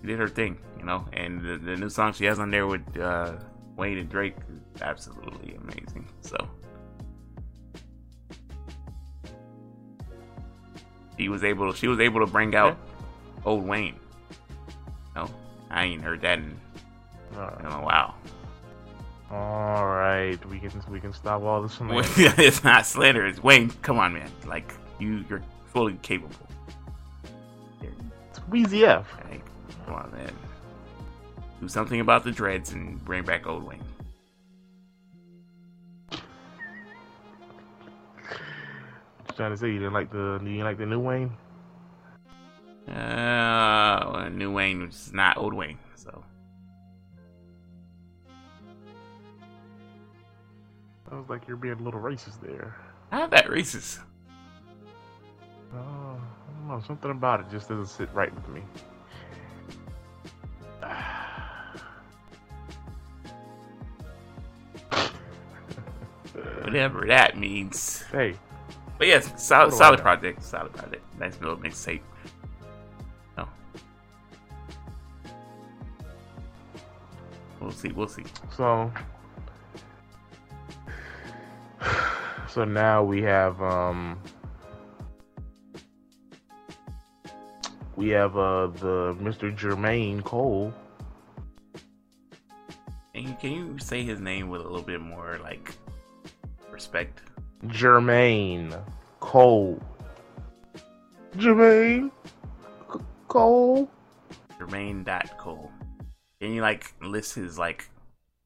she 0.00 0.06
did 0.06 0.18
her 0.18 0.28
thing, 0.28 0.58
you 0.78 0.84
know, 0.84 1.04
and 1.12 1.40
the, 1.40 1.56
the 1.56 1.76
new 1.76 1.88
song 1.88 2.12
she 2.12 2.24
has 2.24 2.38
on 2.38 2.50
there 2.50 2.66
with 2.66 2.96
uh, 2.98 3.36
Wayne 3.76 3.98
and 3.98 4.08
Drake 4.08 4.36
is 4.52 4.82
absolutely 4.82 5.54
amazing. 5.54 6.08
So. 6.20 6.36
He 11.16 11.28
was 11.28 11.44
able. 11.44 11.70
She 11.74 11.86
was 11.86 12.00
able 12.00 12.20
to 12.20 12.32
bring 12.32 12.54
out 12.54 12.78
old 13.44 13.66
Wayne. 13.66 13.99
I 15.70 15.84
ain't 15.84 16.02
heard 16.02 16.20
that 16.22 16.38
in, 16.38 16.56
in 17.32 17.66
a 17.66 17.82
while. 17.82 18.14
All 19.30 19.86
right. 19.86 20.38
We 20.46 20.58
can 20.58 20.72
we 20.90 20.98
can 21.00 21.12
stop 21.12 21.42
all 21.42 21.62
this 21.62 21.74
from 21.76 21.90
it's 21.94 22.64
not 22.64 22.84
slander. 22.86 23.24
It's 23.26 23.42
Wayne. 23.42 23.70
Come 23.82 23.98
on, 23.98 24.12
man. 24.12 24.30
Like 24.46 24.72
you, 24.98 25.24
you're 25.28 25.42
fully 25.72 25.94
capable. 26.02 26.34
It's 27.80 28.40
Weezy 28.50 28.82
F. 28.82 29.06
Like, 29.30 29.44
come 29.86 29.94
on, 29.94 30.12
man. 30.12 30.32
Do 31.60 31.68
something 31.68 32.00
about 32.00 32.24
the 32.24 32.32
dreads 32.32 32.72
and 32.72 33.02
bring 33.04 33.24
back 33.24 33.46
old 33.46 33.62
Wayne. 33.64 33.82
Trying 39.36 39.52
to 39.52 39.56
say 39.56 39.68
you 39.68 39.78
didn't 39.78 39.92
like 39.92 40.10
the 40.10 40.40
you 40.42 40.48
didn't 40.48 40.64
like 40.64 40.78
the 40.78 40.86
new 40.86 40.98
Wayne. 40.98 41.30
Uh, 42.90 44.10
well, 44.12 44.30
new 44.30 44.52
Wayne 44.52 44.80
which 44.82 44.90
is 44.94 45.12
not 45.12 45.36
old 45.36 45.54
Wayne, 45.54 45.78
so 45.94 46.24
Sounds 51.08 51.28
like 51.28 51.46
you're 51.48 51.56
being 51.56 51.74
a 51.78 51.82
little 51.82 52.00
racist 52.00 52.40
there. 52.40 52.76
not 53.12 53.30
that 53.30 53.46
racist. 53.46 53.98
Oh, 55.72 55.76
I 55.76 56.18
don't 56.58 56.68
know. 56.68 56.80
Something 56.86 57.10
about 57.12 57.40
it 57.40 57.46
just 57.50 57.68
doesn't 57.68 57.86
sit 57.86 58.08
right 58.12 58.32
with 58.34 58.48
me. 58.48 58.62
Whatever 66.62 67.06
that 67.06 67.36
means. 67.38 68.02
Hey, 68.12 68.34
But 68.98 69.06
yes, 69.08 69.32
solid, 69.42 69.72
solid 69.74 70.00
project. 70.00 70.42
Solid 70.42 70.72
project. 70.72 71.02
Nice 71.18 71.38
little 71.40 71.56
mixtape. 71.56 72.00
We'll 77.60 77.70
see. 77.70 77.92
We'll 77.92 78.08
see. 78.08 78.24
so 78.56 78.90
so 82.48 82.64
now 82.64 83.02
we 83.02 83.22
have 83.22 83.60
um 83.60 84.18
we 87.96 88.08
have 88.08 88.36
uh 88.36 88.68
the 88.68 89.16
Mr. 89.20 89.56
Jermaine 89.56 90.24
Cole. 90.24 90.72
Can 93.14 93.28
you, 93.28 93.36
can 93.40 93.50
you 93.50 93.78
say 93.78 94.02
his 94.02 94.20
name 94.20 94.48
with 94.48 94.62
a 94.62 94.64
little 94.64 94.82
bit 94.82 95.00
more 95.02 95.38
like 95.42 95.74
respect? 96.70 97.20
Jermaine 97.66 98.80
Cole. 99.18 99.78
Jermaine 101.36 102.10
C- 102.92 103.00
Cole. 103.28 103.90
Jermaine 104.58 105.04
dot 105.04 105.36
Cole. 105.36 105.70
Can 106.40 106.52
you 106.52 106.62
like 106.62 106.94
list 107.02 107.34
his 107.34 107.58
like 107.58 107.90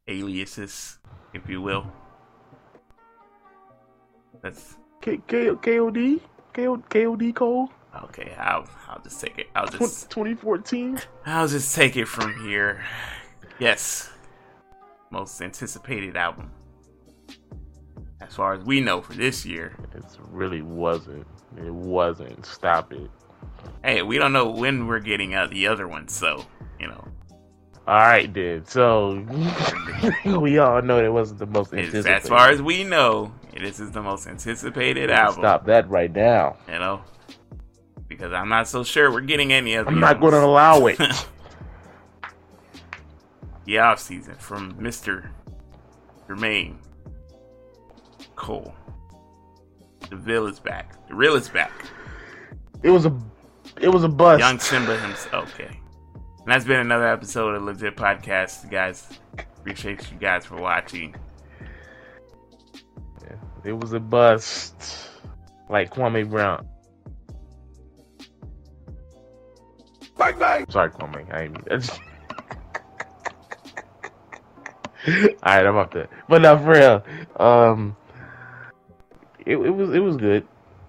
aliases, 0.09 0.99
if 1.33 1.49
you 1.49 1.63
will? 1.63 1.87
That's 4.43 4.77
K 5.01 5.21
K 5.29 5.47
KOD 5.51 6.21
K 6.53 6.63
KOD 6.65 7.35
Cole. 7.35 7.71
okay. 8.05 8.35
I'll 8.39 8.69
I'll 8.89 9.01
just 9.03 9.21
take 9.21 9.39
it. 9.39 9.47
I'll 9.55 9.67
just 9.69 10.11
2014. 10.11 11.01
I'll 11.27 11.47
just 11.49 11.75
take 11.75 11.97
it 11.97 12.07
from 12.09 12.35
here. 12.45 12.85
Yes. 13.61 14.11
Most 15.11 15.41
anticipated 15.41 16.17
album. 16.17 16.51
As 18.21 18.35
far 18.35 18.55
as 18.55 18.65
we 18.65 18.81
know 18.81 19.01
for 19.03 19.13
this 19.13 19.47
year. 19.47 19.77
It 19.95 20.03
really 20.31 20.63
wasn't. 20.63 21.27
It 21.57 21.73
wasn't. 21.73 22.45
Stop 22.45 22.93
it. 22.93 23.09
Hey, 23.85 24.03
we 24.03 24.19
don't 24.19 24.33
know 24.33 24.51
when 24.51 24.89
we're 24.89 24.99
getting 24.99 25.35
out 25.35 25.51
the 25.51 25.69
other 25.69 25.87
one, 25.87 26.09
so, 26.09 26.45
you 26.81 26.89
know. 26.89 27.07
All 27.87 27.99
right, 27.99 28.33
then. 28.33 28.65
So 28.65 29.23
we 30.25 30.59
all 30.59 30.81
know 30.81 31.05
it 31.05 31.13
wasn't 31.13 31.39
the 31.39 31.47
most 31.47 31.75
anticipated. 31.75 32.07
as 32.07 32.29
far 32.29 32.49
as 32.49 32.63
we 32.63 32.83
know, 32.83 33.33
this 33.53 33.79
is 33.79 33.91
the 33.91 34.01
most 34.03 34.27
anticipated 34.27 35.11
album. 35.11 35.43
Stop 35.43 35.67
that 35.67 35.89
right 35.91 36.11
now. 36.11 36.57
You 36.67 36.79
know? 36.79 37.03
Because 38.09 38.33
I'm 38.33 38.49
not 38.49 38.69
so 38.69 38.85
sure 38.85 39.11
we're 39.13 39.21
getting 39.21 39.53
any 39.53 39.75
of 39.75 39.87
I'm 39.87 40.01
not 40.01 40.19
going 40.19 40.33
to 40.33 40.41
allow 40.41 40.87
it. 40.87 40.99
the 43.67 43.79
off 43.79 44.01
season 44.01 44.35
from 44.37 44.75
Mr. 44.75 45.29
Jermaine 46.27 46.77
Cole. 48.35 48.75
The 50.09 50.17
Ville 50.17 50.47
is 50.47 50.59
back. 50.59 51.07
The 51.09 51.15
real 51.15 51.35
is 51.35 51.49
back. 51.49 51.73
it 52.83 52.91
was 52.91 53.05
a. 53.05 53.19
It 53.81 53.89
was 53.89 54.05
a 54.05 54.09
bust. 54.09 54.41
Young 54.41 54.59
Simba 54.59 54.99
himself. 54.99 55.53
Okay. 55.55 55.81
And 56.45 56.53
that's 56.53 56.67
been 56.67 56.81
another 56.81 57.09
episode 57.09 57.55
of 57.55 57.63
LeJit 57.63 57.95
Podcast. 57.95 58.71
Guys, 58.71 59.09
appreciate 59.59 60.13
you 60.13 60.19
guys 60.19 60.45
for 60.45 60.57
watching. 60.57 61.15
Yeah, 63.23 63.37
it 63.65 63.73
was 63.73 63.95
a 63.95 64.01
bust. 64.01 65.09
Like 65.71 65.95
Kwame 65.95 66.29
Brown. 66.29 66.69
Bang 70.19 70.39
bang. 70.39 70.67
Sorry, 70.69 70.91
Kwame. 70.91 71.35
I 71.35 71.45
ain't. 71.45 71.57
I 71.71 71.77
just... 71.77 71.99
All 75.09 75.57
right, 75.57 75.67
I'm 75.67 75.77
off 75.77 75.91
that. 75.93 76.11
But 76.29 76.43
not 76.43 76.63
for 76.63 76.73
real. 76.73 77.05
Um, 77.37 77.97
it, 79.47 79.57
it 79.57 79.71
was 79.71 79.91
it 79.95 80.01
was 80.01 80.17
good. 80.17 80.47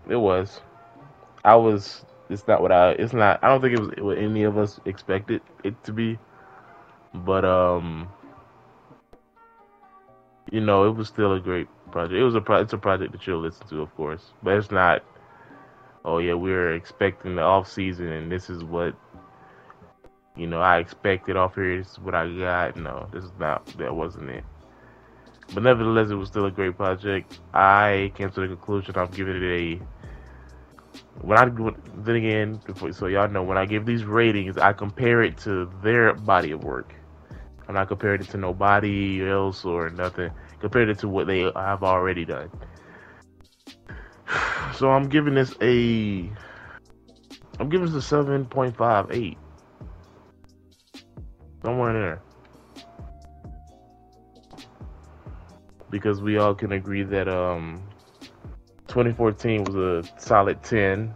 It 0.09 0.17
was. 0.17 0.61
I 1.43 1.55
was. 1.55 2.04
It's 2.29 2.47
not 2.47 2.61
what 2.61 2.71
I. 2.71 2.91
It's 2.91 3.13
not. 3.13 3.43
I 3.43 3.49
don't 3.49 3.61
think 3.61 3.73
it 3.73 3.79
was 3.79 3.91
what 3.99 4.17
any 4.17 4.43
of 4.43 4.57
us 4.57 4.79
expected 4.85 5.41
it 5.63 5.81
to 5.83 5.93
be. 5.93 6.17
But 7.13 7.45
um, 7.45 8.09
you 10.51 10.61
know, 10.61 10.87
it 10.87 10.95
was 10.95 11.07
still 11.07 11.33
a 11.33 11.39
great 11.39 11.67
project. 11.91 12.15
It 12.15 12.23
was 12.23 12.35
a 12.35 12.41
pro- 12.41 12.61
it's 12.61 12.73
a 12.73 12.77
project 12.77 13.11
that 13.13 13.25
you'll 13.25 13.41
listen 13.41 13.67
to, 13.67 13.81
of 13.81 13.95
course, 13.95 14.33
but 14.43 14.57
it's 14.57 14.71
not. 14.71 15.03
Oh 16.03 16.19
yeah, 16.19 16.33
we 16.33 16.51
were 16.51 16.73
expecting 16.73 17.35
the 17.35 17.41
off 17.41 17.71
season, 17.71 18.07
and 18.07 18.31
this 18.31 18.49
is 18.49 18.63
what 18.63 18.95
you 20.35 20.47
know 20.47 20.61
I 20.61 20.79
expected 20.79 21.35
off 21.35 21.55
here. 21.55 21.77
This 21.77 21.91
is 21.93 21.99
what 21.99 22.15
I 22.15 22.27
got. 22.37 22.75
No, 22.75 23.07
this 23.11 23.23
is 23.23 23.31
not. 23.39 23.65
That 23.77 23.95
wasn't 23.95 24.29
it. 24.29 24.43
But 25.53 25.63
nevertheless, 25.63 26.09
it 26.09 26.15
was 26.15 26.29
still 26.29 26.45
a 26.45 26.51
great 26.51 26.75
project. 26.75 27.39
I 27.53 28.11
came 28.15 28.31
to 28.31 28.41
the 28.41 28.47
conclusion 28.47 28.95
I'm 28.97 29.11
giving 29.11 29.35
it 29.37 29.43
a. 29.43 29.79
When 31.21 31.37
I 31.37 31.45
then 31.45 32.15
again, 32.15 32.61
so 32.91 33.07
y'all 33.07 33.27
know, 33.27 33.43
when 33.43 33.57
I 33.57 33.65
give 33.65 33.85
these 33.85 34.03
ratings, 34.03 34.57
I 34.57 34.73
compare 34.73 35.23
it 35.23 35.37
to 35.39 35.71
their 35.81 36.13
body 36.13 36.51
of 36.51 36.63
work. 36.63 36.93
I'm 37.67 37.73
not 37.73 37.87
comparing 37.87 38.21
it 38.21 38.29
to 38.29 38.37
nobody 38.37 39.27
else 39.27 39.65
or 39.65 39.89
nothing. 39.89 40.29
Compared 40.59 40.89
it 40.89 40.99
to 40.99 41.07
what 41.07 41.27
they 41.27 41.41
have 41.55 41.83
already 41.83 42.25
done. 42.25 42.51
So 44.73 44.91
I'm 44.91 45.07
giving 45.07 45.35
this 45.35 45.55
a 45.61 46.29
I'm 47.59 47.69
giving 47.69 47.85
this 47.85 47.95
a 47.95 48.01
seven 48.01 48.45
point 48.45 48.75
five 48.75 49.09
eight. 49.11 49.37
Somewhere 51.63 51.91
in 51.91 52.01
there. 52.01 52.21
Because 55.89 56.21
we 56.21 56.37
all 56.37 56.53
can 56.53 56.73
agree 56.73 57.03
that 57.03 57.29
um 57.29 57.87
2014 58.87 59.63
was 59.63 59.75
a 59.75 60.19
solid 60.19 60.61
10, 60.63 61.13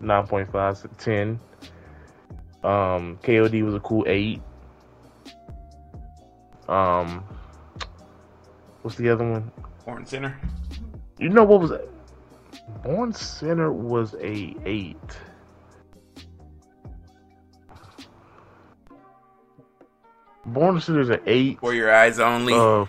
9.5 0.00 0.96
10. 0.98 1.40
Um, 2.62 3.18
KOD 3.22 3.62
was 3.62 3.74
a 3.74 3.80
cool 3.80 4.04
8. 4.06 4.40
Um, 6.68 7.24
what's 8.82 8.96
the 8.96 9.08
other 9.08 9.28
one? 9.28 9.50
Born 9.84 10.06
Sinner. 10.06 10.38
You 11.18 11.28
know 11.28 11.44
what 11.44 11.60
was 11.60 11.70
it? 11.70 11.90
Born 12.82 13.12
Sinner 13.12 13.72
was 13.72 14.14
a 14.14 14.54
8. 14.64 14.96
Born 20.46 20.80
Sinner 20.80 21.00
is 21.00 21.10
an 21.10 21.20
8. 21.26 21.60
For 21.60 21.74
your 21.74 21.94
eyes 21.94 22.18
only. 22.18 22.54
Uh, 22.54 22.86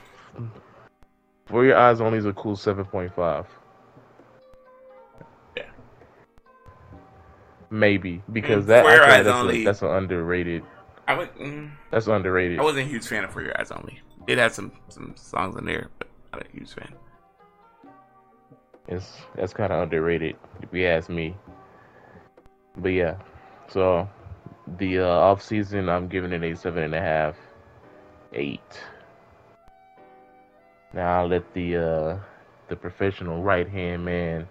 For 1.52 1.66
Your 1.66 1.78
Eyes 1.78 2.00
Only 2.00 2.18
is 2.18 2.26
a 2.26 2.32
cool 2.32 2.56
7.5. 2.56 3.46
Maybe 7.72 8.22
because 8.32 8.66
that 8.68 8.84
For 8.84 8.92
Your 8.92 9.04
Eyes 9.06 9.26
that's, 9.26 9.36
Only- 9.36 9.62
a, 9.62 9.66
that's 9.66 9.82
an 9.82 9.90
underrated. 9.90 10.64
I 11.08 11.18
would. 11.18 11.34
Mm, 11.36 11.72
That's 11.90 12.08
underrated. 12.08 12.60
I 12.60 12.64
wasn't 12.64 12.86
a 12.88 12.90
huge 12.90 13.08
fan 13.08 13.24
of 13.24 13.32
For 13.32 13.42
Your 13.42 13.60
Eyes 13.60 13.72
Only. 13.72 14.02
It 14.28 14.38
had 14.38 14.52
some 14.54 14.72
some 14.90 15.14
songs 15.18 15.56
in 15.58 15.66
there, 15.66 15.90
but 15.98 16.08
not 16.32 16.46
a 16.46 16.50
huge 16.52 16.72
fan. 16.74 16.94
It's 18.88 19.18
that's 19.36 19.54
kind 19.54 19.72
of 19.74 19.82
underrated 19.84 20.36
if 20.62 20.70
you 20.74 20.86
ask 20.86 21.10
me. 21.10 21.36
But 22.78 22.90
yeah, 22.90 23.16
so 23.70 24.08
the 24.78 25.00
uh, 25.00 25.06
off 25.08 25.42
season 25.42 25.90
I'm 25.90 26.08
giving 26.08 26.32
it 26.34 26.44
a 26.44 26.56
seven 26.56 26.84
and 26.84 26.94
a 26.96 27.02
half, 27.02 27.36
eight. 28.34 28.62
Now 30.94 31.22
I'll 31.22 31.28
let 31.28 31.54
the 31.54 31.78
uh, 31.78 32.18
the 32.68 32.76
professional 32.76 33.42
right 33.42 33.68
hand 33.68 34.06
man 34.06 34.48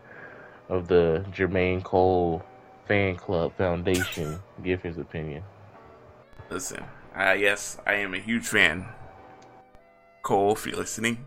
of 0.68 0.88
the 0.88 1.24
Jermaine 1.32 1.82
Cole 1.84 2.42
Fan 2.90 3.14
Club 3.14 3.56
Foundation 3.56 4.42
give 4.64 4.82
his 4.82 4.98
opinion. 4.98 5.44
Listen, 6.50 6.82
uh, 7.16 7.36
yes, 7.38 7.78
I 7.86 7.94
am 7.94 8.14
a 8.14 8.18
huge 8.18 8.48
fan. 8.48 8.84
Cole, 10.22 10.54
if 10.54 10.66
you're 10.66 10.74
listening, 10.74 11.24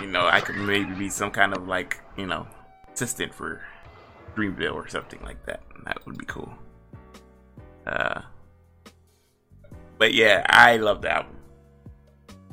you 0.00 0.06
know 0.06 0.28
I 0.28 0.40
could 0.40 0.54
maybe 0.54 0.94
be 0.94 1.08
some 1.08 1.32
kind 1.32 1.52
of 1.52 1.66
like 1.66 1.98
you 2.16 2.24
know 2.24 2.46
assistant 2.92 3.34
for 3.34 3.62
Dreamville 4.36 4.74
or 4.74 4.86
something 4.86 5.20
like 5.24 5.44
that. 5.46 5.64
That 5.84 6.06
would 6.06 6.18
be 6.18 6.26
cool. 6.26 6.54
Uh, 7.84 8.20
but 9.98 10.14
yeah, 10.14 10.46
I 10.48 10.76
love 10.76 11.02
the 11.02 11.10
album, 11.16 11.36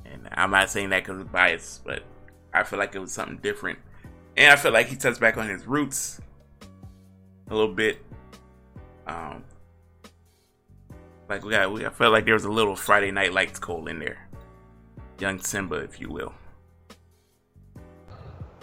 and 0.06 0.28
I'm 0.32 0.50
not 0.50 0.72
saying 0.72 0.90
that 0.90 1.04
because 1.04 1.22
of 1.22 1.32
bias, 1.32 1.82
but 1.86 2.02
I 2.52 2.64
feel 2.64 2.80
like 2.80 2.96
it 2.96 3.00
was 3.00 3.12
something 3.12 3.38
different, 3.44 3.78
and 4.36 4.52
I 4.52 4.56
feel 4.56 4.74
like 4.74 4.88
he 4.88 4.96
touched 4.96 5.20
back 5.20 5.38
on 5.38 5.48
his 5.48 5.68
roots 5.68 6.20
a 7.52 7.56
little 7.56 7.74
bit. 7.74 8.04
Um, 9.06 9.44
like 11.30 11.44
we 11.44 11.52
got, 11.52 11.72
we, 11.72 11.86
I 11.86 11.90
felt 11.90 12.12
like 12.12 12.26
there 12.26 12.34
was 12.34 12.46
a 12.46 12.52
little 12.52 12.76
Friday 12.76 13.12
Night 13.12 13.34
Lights 13.34 13.60
Cole 13.60 13.88
in 13.88 14.00
there, 14.00 14.28
young 15.20 15.40
Simba, 15.40 15.76
if 15.76 16.00
you 16.00 16.10
will. 16.10 16.34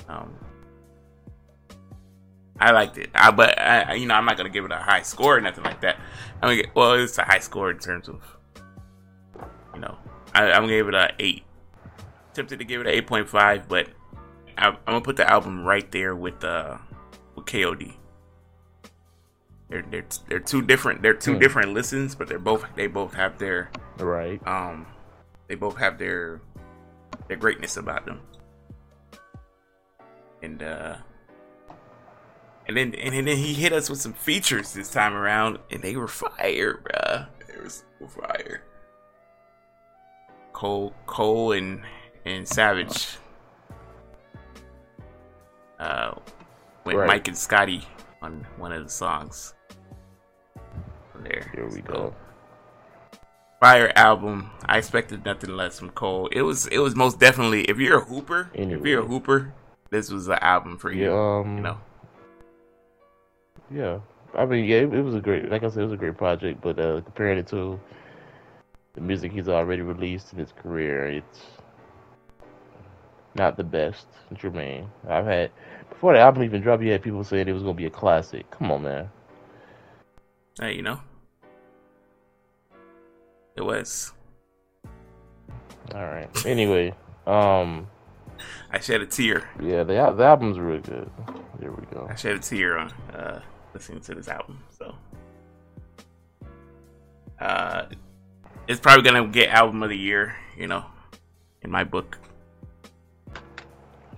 Um, 0.09 0.35
I 2.59 2.73
liked 2.73 2.97
it, 2.97 3.11
I, 3.15 3.31
but 3.31 3.59
I, 3.59 3.95
you 3.95 4.07
know, 4.07 4.15
I'm 4.15 4.25
not 4.25 4.37
gonna 4.37 4.49
give 4.49 4.65
it 4.65 4.73
a 4.73 4.77
high 4.77 5.03
score 5.03 5.37
or 5.37 5.41
nothing 5.41 5.65
like 5.65 5.83
that. 5.83 5.99
I 6.43 6.49
mean, 6.55 6.65
well, 6.75 6.95
it's 6.95 7.19
a 7.19 7.25
high 7.25 7.41
score 7.41 7.71
in 7.71 7.79
terms 7.79 8.09
of, 8.09 8.23
you 9.75 9.81
know, 9.81 9.97
I, 10.35 10.51
I'm 10.51 10.63
gonna 10.63 10.69
give 10.69 10.89
it 10.89 10.95
a 10.95 11.11
eight. 11.19 11.45
Tempted 12.33 12.59
to 12.59 12.65
give 12.65 12.81
it 12.81 12.87
an 12.87 12.95
eight 12.95 13.07
point 13.07 13.29
five, 13.29 13.69
but 13.69 13.89
I, 14.57 14.69
I'm 14.69 14.77
gonna 14.87 15.01
put 15.03 15.17
the 15.17 15.31
album 15.31 15.65
right 15.65 15.91
there 15.93 16.17
with 16.17 16.43
uh 16.43 16.79
with 17.35 17.45
KOD. 17.45 17.95
They're 19.69 19.83
they're 19.91 20.05
they're 20.29 20.41
two 20.41 20.63
different 20.63 21.03
they're 21.03 21.15
two 21.15 21.35
Hmm. 21.35 21.39
different 21.41 21.73
listens, 21.75 22.15
but 22.15 22.29
they're 22.29 22.39
both 22.39 22.65
they 22.75 22.87
both 22.87 23.15
have 23.15 23.39
their 23.39 23.71
Right. 23.99 24.45
um 24.47 24.87
they 25.47 25.55
both 25.57 25.77
have 25.77 25.99
their 25.99 26.41
their 27.29 27.37
greatness 27.37 27.77
about 27.77 28.07
them. 28.07 28.21
And 30.43 30.63
uh 30.63 30.97
and 32.67 32.77
then 32.77 32.95
and 32.95 33.15
then 33.27 33.37
he 33.37 33.53
hit 33.55 33.73
us 33.73 33.91
with 33.91 34.01
some 34.01 34.13
features 34.15 34.73
this 34.73 34.91
time 34.91 35.15
around 35.15 35.59
and 35.71 35.83
they 35.83 35.97
were 35.97 36.09
fire, 36.09 36.81
bruh. 36.83 37.27
They 37.47 37.57
were 37.61 37.69
so 37.69 38.07
fire. 38.09 38.63
Cole 40.55 40.95
Cole 41.07 41.53
and 41.53 41.83
and 42.25 42.49
Savage. 42.49 43.19
Uh 45.79 46.15
went 46.85 46.99
Right. 46.99 47.07
Mike 47.07 47.29
and 47.29 47.37
Scotty 47.37 47.87
on 48.23 48.47
one 48.57 48.73
of 48.73 48.83
the 48.83 48.91
songs. 48.91 49.55
There. 51.23 51.51
Here 51.55 51.67
we 51.67 51.83
So, 51.83 51.93
go. 51.93 52.15
fire 53.61 53.93
album. 53.97 54.51
I 54.67 54.79
expected 54.79 55.25
nothing 55.25 55.51
less 55.57 55.79
from 55.79 55.91
Cole. 55.91 56.29
It 56.33 56.43
was 56.43 56.67
it 56.69 56.79
was 56.79 56.95
most 56.95 57.19
definitely 57.19 57.63
if 57.63 57.79
you're 57.79 57.99
a 57.99 58.05
hooper, 58.05 58.51
if 58.55 58.85
you're 58.85 59.03
a 59.03 59.07
hooper, 59.07 59.53
this 59.91 60.11
was 60.11 60.27
the 60.27 60.43
album 60.43 60.79
for 60.79 60.93
you. 60.93 61.11
Yeah. 61.11 61.39
Um. 61.41 61.57
You 61.57 61.63
know. 61.63 61.79
Yeah, 63.71 63.99
I 64.35 64.47
mean, 64.47 64.65
yeah, 64.65 64.79
it, 64.79 64.95
it 64.95 65.03
was 65.03 65.15
a 65.15 65.21
great, 65.21 65.51
like 65.51 65.63
I 65.63 65.69
said, 65.69 65.81
it 65.83 65.85
was 65.85 65.93
a 65.93 65.97
great 65.99 66.17
project. 66.17 66.63
But 66.63 66.79
uh, 66.79 67.03
comparing 67.03 67.37
it 67.39 67.47
to 67.49 67.79
the 68.95 69.01
music 69.03 69.31
he's 69.33 69.47
already 69.49 69.83
released 69.83 70.33
in 70.33 70.39
his 70.39 70.53
career, 70.53 71.07
it's 71.07 71.41
not 73.35 73.57
the 73.59 73.65
best. 73.65 74.07
Jermaine, 74.35 74.89
I've 75.09 75.27
had 75.27 75.51
before 75.91 76.15
the 76.15 76.21
album 76.21 76.45
even 76.45 76.61
dropped, 76.63 76.83
you 76.83 76.93
had 76.93 77.03
people 77.03 77.25
saying 77.25 77.49
it 77.49 77.53
was 77.53 77.63
gonna 77.63 77.75
be 77.75 77.87
a 77.87 77.91
classic. 77.91 78.51
Come 78.51 78.71
on, 78.73 78.83
man. 78.83 79.11
Hey, 80.61 80.75
you 80.75 80.83
know. 80.83 81.01
It 83.59 83.65
was. 83.65 84.13
All 85.93 86.05
right. 86.07 86.29
Anyway, 86.47 86.95
um, 87.27 87.89
I 88.71 88.79
shed 88.79 89.01
a 89.01 89.07
tear. 89.07 89.51
yeah, 89.61 89.83
the 89.83 89.95
the 90.17 90.25
album's 90.25 90.61
really 90.61 90.79
good. 90.79 91.11
There 91.59 91.73
we 91.73 91.85
go. 91.87 92.07
I 92.09 92.15
shed 92.15 92.37
a 92.37 92.39
tear 92.39 92.79
on 92.79 92.93
uh 93.13 93.43
listening 93.75 94.01
to 94.03 94.15
this 94.15 94.29
album. 94.29 94.63
So 94.79 94.95
uh 97.41 97.87
it's 98.69 98.79
probably 98.79 99.03
gonna 99.03 99.27
get 99.27 99.49
album 99.49 99.83
of 99.83 99.89
the 99.89 99.99
year, 99.99 100.37
you 100.57 100.69
know, 100.69 100.85
in 101.63 101.71
my 101.73 101.83
book. 101.83 102.17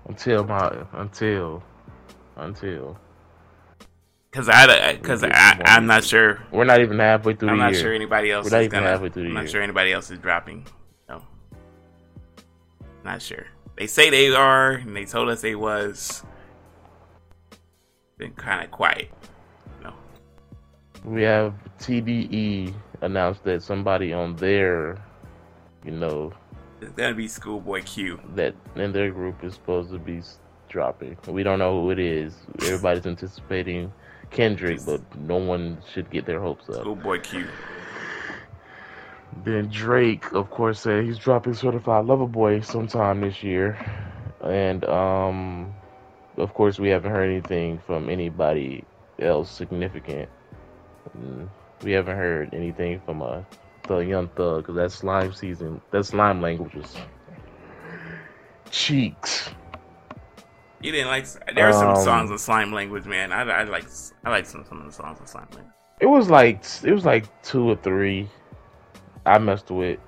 Until 0.04 0.44
my 0.44 0.84
until 0.92 1.62
until 2.36 2.98
Cause 4.32 4.48
I, 4.48 4.96
cause 4.98 5.24
I, 5.24 5.60
I'm 5.64 5.86
not 5.86 6.04
sure. 6.04 6.40
we're 6.52 6.64
not 6.64 6.80
even 6.80 7.00
halfway 7.00 7.34
through 7.34 7.48
I'm 7.48 7.58
the 7.58 7.64
not 7.64 7.72
year. 7.72 7.80
sure 7.80 7.92
anybody 7.92 8.30
else 8.30 8.44
We're 8.44 8.50
not 8.52 8.60
is 8.60 8.66
even 8.66 8.78
gonna. 8.78 8.90
halfway 8.90 9.08
through 9.08 9.22
the 9.24 9.28
I'm 9.28 9.34
not 9.34 9.40
year. 9.42 9.48
sure 9.50 9.62
anybody 9.62 9.92
else 9.92 10.08
is 10.08 10.18
dropping. 10.20 10.66
No, 11.08 11.22
not 13.04 13.20
sure. 13.22 13.46
They 13.76 13.88
say 13.88 14.08
they 14.08 14.32
are, 14.32 14.72
and 14.72 14.94
they 14.94 15.04
told 15.04 15.30
us 15.30 15.40
they 15.40 15.56
was. 15.56 16.22
Been 18.18 18.32
kind 18.34 18.62
of 18.64 18.70
quiet. 18.70 19.10
No, 19.82 19.94
We 21.04 21.22
have 21.22 21.54
TDE 21.80 22.72
announced 23.00 23.42
that 23.44 23.62
somebody 23.64 24.12
on 24.12 24.36
their, 24.36 24.98
you 25.84 25.90
know, 25.92 26.32
it's 26.80 26.92
gonna 26.92 27.14
be 27.14 27.26
Schoolboy 27.26 27.82
Q. 27.82 28.20
that 28.36 28.54
in 28.76 28.92
their 28.92 29.10
group 29.10 29.42
is 29.42 29.54
supposed 29.54 29.90
to 29.90 29.98
be 29.98 30.20
dropping. 30.68 31.16
We 31.26 31.42
don't 31.42 31.58
know 31.58 31.82
who 31.82 31.90
it 31.90 31.98
is. 31.98 32.36
Everybody's 32.62 33.06
anticipating 33.06 33.92
Kendrick, 34.30 34.84
but 34.84 35.00
no 35.16 35.36
one 35.36 35.78
should 35.92 36.10
get 36.10 36.26
their 36.26 36.40
hopes 36.40 36.68
up. 36.68 36.76
Schoolboy 36.76 37.20
Q. 37.20 37.46
Then 39.44 39.68
Drake, 39.68 40.32
of 40.32 40.50
course, 40.50 40.80
said 40.80 41.04
he's 41.04 41.18
dropping 41.18 41.54
Certified 41.54 42.04
Lover 42.04 42.26
Boy 42.26 42.60
sometime 42.60 43.20
this 43.20 43.42
year, 43.42 43.78
and 44.42 44.84
um, 44.84 45.72
of 46.36 46.52
course, 46.54 46.78
we 46.78 46.88
haven't 46.88 47.10
heard 47.10 47.30
anything 47.30 47.78
from 47.86 48.10
anybody 48.10 48.84
else 49.18 49.50
significant. 49.50 50.28
Mm, 51.16 51.48
We 51.82 51.92
haven't 51.92 52.16
heard 52.16 52.52
anything 52.54 53.00
from 53.06 53.22
uh, 53.22 53.42
the 53.86 53.98
Young 53.98 54.28
Thug 54.28 54.62
because 54.62 54.76
that 54.76 54.92
slime 54.92 55.32
season, 55.32 55.80
that 55.90 56.04
slime 56.04 56.40
language 56.42 56.74
was 56.74 56.96
cheeks. 58.70 59.50
You 60.80 60.92
didn't 60.92 61.08
like. 61.08 61.26
There 61.54 61.66
are 61.68 61.72
some 61.72 61.90
Um, 61.90 61.96
songs 61.96 62.30
of 62.30 62.40
slime 62.40 62.72
language, 62.72 63.06
man. 63.06 63.32
I, 63.32 63.42
I 63.42 63.62
like. 63.64 63.86
I 64.24 64.30
like 64.30 64.46
some 64.46 64.64
some 64.64 64.80
of 64.80 64.86
the 64.86 64.92
songs 64.92 65.20
in 65.20 65.26
slime 65.26 65.48
language. 65.54 65.74
It 66.00 66.06
was 66.06 66.30
like 66.30 66.64
it 66.84 66.92
was 66.92 67.04
like 67.04 67.26
two 67.42 67.68
or 67.70 67.76
three. 67.76 68.28
I 69.26 69.38
messed 69.38 69.70
with. 69.70 69.98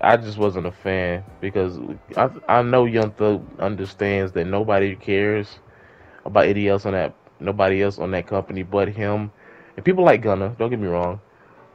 I 0.00 0.16
just 0.16 0.38
wasn't 0.38 0.66
a 0.66 0.72
fan 0.72 1.24
because 1.40 1.78
I 2.16 2.30
I 2.48 2.62
know 2.62 2.84
Young 2.84 3.10
Thug 3.12 3.42
understands 3.58 4.32
that 4.32 4.46
nobody 4.46 4.94
cares 4.96 5.58
about 6.24 6.44
anything 6.44 6.68
else 6.68 6.84
on 6.86 6.92
that 6.92 7.14
nobody 7.40 7.82
else 7.82 7.98
on 7.98 8.10
that 8.12 8.26
company 8.26 8.62
but 8.62 8.88
him. 8.88 9.30
And 9.76 9.84
people 9.84 10.04
like 10.04 10.22
Gunna, 10.22 10.54
don't 10.58 10.70
get 10.70 10.78
me 10.80 10.88
wrong, 10.88 11.20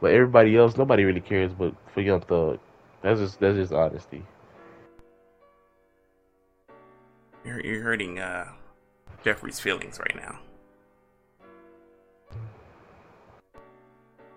but 0.00 0.12
everybody 0.12 0.56
else, 0.56 0.76
nobody 0.76 1.04
really 1.04 1.20
cares. 1.20 1.52
But 1.52 1.74
for 1.92 2.00
Young 2.02 2.20
Thug, 2.20 2.58
that's 3.02 3.20
just 3.20 3.40
that's 3.40 3.56
just 3.56 3.72
honesty. 3.72 4.24
You're, 7.44 7.60
you're 7.60 7.82
hurting 7.82 8.18
uh, 8.18 8.48
Jeffrey's 9.24 9.60
feelings 9.60 9.98
right 9.98 10.16
now. 10.16 10.38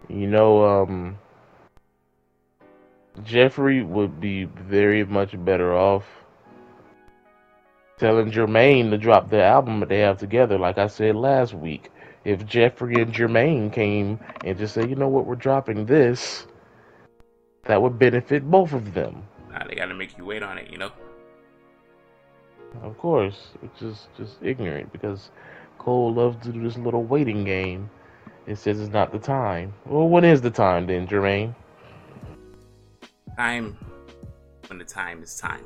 You 0.09 0.27
know, 0.27 0.63
um, 0.63 1.17
Jeffrey 3.23 3.83
would 3.83 4.19
be 4.19 4.45
very 4.45 5.05
much 5.05 5.33
better 5.43 5.73
off 5.73 6.03
telling 7.97 8.31
Jermaine 8.31 8.89
to 8.89 8.97
drop 8.97 9.29
the 9.29 9.41
album 9.41 9.79
that 9.79 9.89
they 9.89 9.99
have 9.99 10.17
together, 10.17 10.57
like 10.57 10.77
I 10.77 10.87
said 10.87 11.15
last 11.15 11.53
week. 11.53 11.89
If 12.25 12.45
Jeffrey 12.45 12.95
and 13.01 13.13
Jermaine 13.13 13.71
came 13.71 14.19
and 14.43 14.57
just 14.57 14.73
said, 14.73 14.89
you 14.89 14.95
know 14.95 15.07
what, 15.07 15.25
we're 15.25 15.35
dropping 15.35 15.85
this, 15.85 16.47
that 17.65 17.81
would 17.81 17.99
benefit 17.99 18.49
both 18.49 18.73
of 18.73 18.93
them. 18.93 19.23
Nah, 19.51 19.67
they 19.67 19.75
gotta 19.75 19.93
make 19.93 20.17
you 20.17 20.25
wait 20.25 20.43
on 20.43 20.57
it, 20.57 20.69
you 20.69 20.77
know? 20.77 20.91
Of 22.81 22.97
course, 22.97 23.51
it's 23.61 23.79
just 23.79 24.07
just 24.17 24.37
ignorant 24.41 24.91
because 24.91 25.29
Cole 25.77 26.13
loves 26.13 26.43
to 26.45 26.51
do 26.51 26.63
this 26.63 26.77
little 26.77 27.03
waiting 27.03 27.43
game. 27.43 27.89
It 28.47 28.57
says 28.57 28.79
it's 28.79 28.91
not 28.91 29.11
the 29.11 29.19
time. 29.19 29.73
Well, 29.85 30.09
when 30.09 30.25
is 30.25 30.41
the 30.41 30.51
time 30.51 30.87
then, 30.87 31.07
Jermaine? 31.07 31.55
Time 33.37 33.77
when 34.67 34.79
the 34.79 34.85
time 34.85 35.23
is 35.23 35.37
time. 35.37 35.65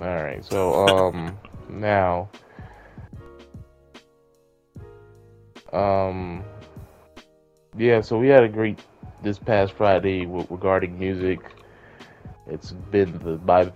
All 0.00 0.22
right. 0.22 0.44
So 0.44 0.86
um 0.86 1.38
now 1.68 2.28
um 5.72 6.44
yeah, 7.76 8.00
so 8.00 8.18
we 8.18 8.28
had 8.28 8.42
a 8.42 8.48
great 8.48 8.80
this 9.22 9.38
past 9.38 9.72
Friday 9.72 10.26
regarding 10.26 10.98
music. 10.98 11.40
It's 12.46 12.72
been 12.72 13.12
the 13.18 13.36
by 13.36 13.70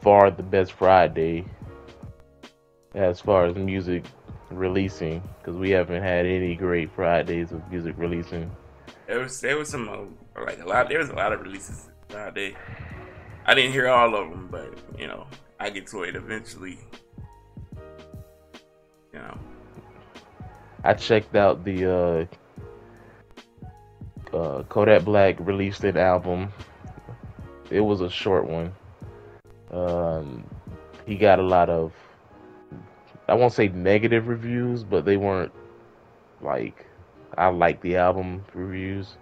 far 0.00 0.30
the 0.30 0.42
best 0.42 0.72
Friday 0.72 1.44
as 2.94 3.20
far 3.20 3.46
as 3.46 3.54
music 3.54 4.04
releasing 4.50 5.22
because 5.38 5.56
we 5.56 5.70
haven't 5.70 6.02
had 6.02 6.26
any 6.26 6.54
great 6.54 6.90
Fridays 6.92 7.52
of 7.52 7.68
music 7.70 7.94
releasing. 7.96 8.50
There 9.06 9.20
was 9.20 9.40
there 9.40 9.56
was 9.56 9.68
some 9.68 9.88
uh, 9.88 10.42
like 10.42 10.60
a 10.60 10.66
lot. 10.66 10.88
There 10.88 10.98
was 10.98 11.10
a 11.10 11.14
lot 11.14 11.32
of 11.32 11.40
releases 11.40 11.88
Friday. 12.08 12.56
I 13.46 13.54
didn't 13.54 13.72
hear 13.72 13.88
all 13.88 14.14
of 14.14 14.30
them, 14.30 14.48
but 14.50 14.78
you 14.98 15.06
know, 15.06 15.26
I 15.58 15.70
get 15.70 15.86
to 15.88 16.02
it 16.02 16.16
eventually. 16.16 16.78
You 19.12 19.18
know, 19.18 19.38
I 20.84 20.94
checked 20.94 21.34
out 21.34 21.64
the 21.64 22.28
uh, 24.32 24.36
uh, 24.36 24.62
Kodak 24.64 25.04
Black 25.04 25.36
released 25.40 25.84
an 25.84 25.96
album. 25.96 26.52
It 27.70 27.80
was 27.80 28.00
a 28.00 28.10
short 28.10 28.46
one. 28.46 28.72
Um, 29.72 30.44
he 31.06 31.16
got 31.16 31.38
a 31.38 31.42
lot 31.42 31.70
of, 31.70 31.92
I 33.28 33.34
won't 33.34 33.52
say 33.52 33.68
negative 33.68 34.28
reviews, 34.28 34.82
but 34.82 35.04
they 35.04 35.16
weren't 35.16 35.52
like 36.40 36.86
I 37.36 37.48
like 37.48 37.80
the 37.80 37.96
album 37.96 38.44
reviews. 38.54 39.16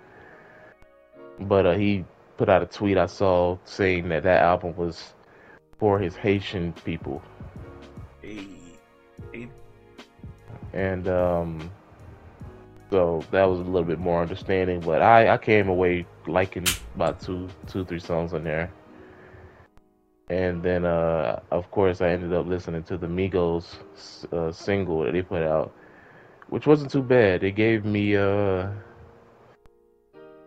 But 1.40 1.66
uh, 1.66 1.74
he 1.74 2.04
put 2.36 2.48
out 2.48 2.62
a 2.62 2.66
tweet 2.66 2.96
I 2.96 3.06
saw 3.06 3.58
saying 3.64 4.08
that 4.08 4.22
that 4.24 4.42
album 4.42 4.74
was 4.76 5.14
for 5.78 5.98
his 5.98 6.16
Haitian 6.16 6.72
people. 6.84 7.22
Hey, 8.22 8.46
hey. 9.32 9.48
And 10.72 11.08
um, 11.08 11.70
so 12.90 13.24
that 13.30 13.44
was 13.44 13.60
a 13.60 13.64
little 13.64 13.84
bit 13.84 13.98
more 13.98 14.20
understanding. 14.20 14.80
But 14.80 15.02
I, 15.02 15.34
I 15.34 15.38
came 15.38 15.68
away 15.68 16.06
liking 16.26 16.66
about 16.94 17.20
two, 17.20 17.48
two, 17.66 17.84
three 17.84 18.00
songs 18.00 18.32
on 18.32 18.44
there. 18.44 18.70
And 20.30 20.62
then, 20.62 20.84
uh, 20.84 21.40
of 21.50 21.70
course, 21.70 22.02
I 22.02 22.10
ended 22.10 22.34
up 22.34 22.46
listening 22.46 22.82
to 22.84 22.98
the 22.98 23.06
Migos 23.06 23.64
uh, 24.32 24.52
single 24.52 25.04
that 25.04 25.12
they 25.12 25.22
put 25.22 25.42
out, 25.42 25.72
which 26.48 26.66
wasn't 26.66 26.90
too 26.90 27.02
bad. 27.02 27.42
It 27.42 27.52
gave 27.52 27.86
me, 27.86 28.14
uh, 28.14 28.68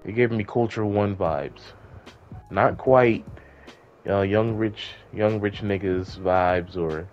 it 0.06 0.14
gave 0.14 0.32
me 0.32 0.44
Culture 0.44 0.86
One 0.86 1.16
vibes. 1.16 1.62
Not 2.52 2.78
quite 2.78 3.26
uh, 4.08 4.22
young 4.22 4.56
rich, 4.56 4.90
young 5.14 5.40
rich 5.40 5.62
niggas 5.62 6.20
vibes 6.20 6.78
or, 6.78 7.08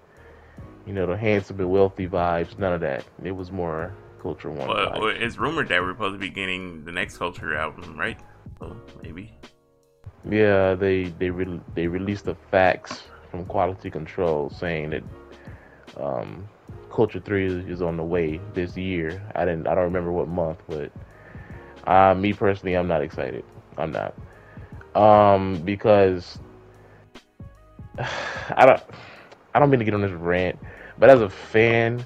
you 0.86 0.92
know, 0.92 1.06
the 1.06 1.16
handsome 1.16 1.60
and 1.60 1.70
wealthy 1.70 2.06
vibes. 2.06 2.58
None 2.58 2.74
of 2.74 2.80
that. 2.82 3.04
It 3.24 3.32
was 3.32 3.50
more 3.50 3.94
Culture 4.20 4.50
One. 4.50 4.68
Well, 4.68 5.00
well, 5.00 5.08
it's 5.08 5.38
rumored 5.38 5.68
that 5.68 5.80
we're 5.80 5.92
supposed 5.92 6.16
to 6.16 6.18
be 6.18 6.28
getting 6.28 6.84
the 6.84 6.92
next 6.92 7.16
Culture 7.16 7.56
album, 7.56 7.96
right? 7.96 8.18
So 8.58 8.76
maybe. 9.02 9.32
Yeah, 10.24 10.74
they 10.74 11.04
they 11.04 11.30
re- 11.30 11.60
they 11.74 11.86
released 11.86 12.24
the 12.24 12.34
facts 12.34 13.04
from 13.30 13.44
quality 13.44 13.90
control 13.90 14.50
saying 14.50 14.90
that 14.90 15.02
um, 15.96 16.48
Culture 16.90 17.20
Three 17.20 17.46
is, 17.46 17.82
on 17.82 17.96
the 17.96 18.04
way 18.04 18.40
this 18.54 18.76
year. 18.76 19.22
I 19.34 19.44
didn't 19.44 19.66
I 19.66 19.74
don't 19.74 19.84
remember 19.84 20.12
what 20.12 20.28
month, 20.28 20.60
but 20.68 20.92
uh, 21.86 22.14
me 22.14 22.32
personally, 22.32 22.74
I'm 22.76 22.88
not 22.88 23.02
excited. 23.02 23.44
I'm 23.76 23.92
not 23.92 24.14
um, 24.94 25.60
because 25.64 26.38
I 27.98 28.66
don't 28.66 28.82
I 29.54 29.58
don't 29.58 29.70
mean 29.70 29.78
to 29.78 29.84
get 29.84 29.94
on 29.94 30.02
this 30.02 30.12
rant, 30.12 30.58
but 30.98 31.08
as 31.10 31.20
a 31.20 31.28
fan, 31.28 32.04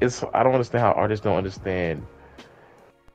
it's 0.00 0.24
I 0.34 0.42
don't 0.42 0.52
understand 0.54 0.82
how 0.82 0.92
artists 0.92 1.22
don't 1.22 1.36
understand 1.36 2.04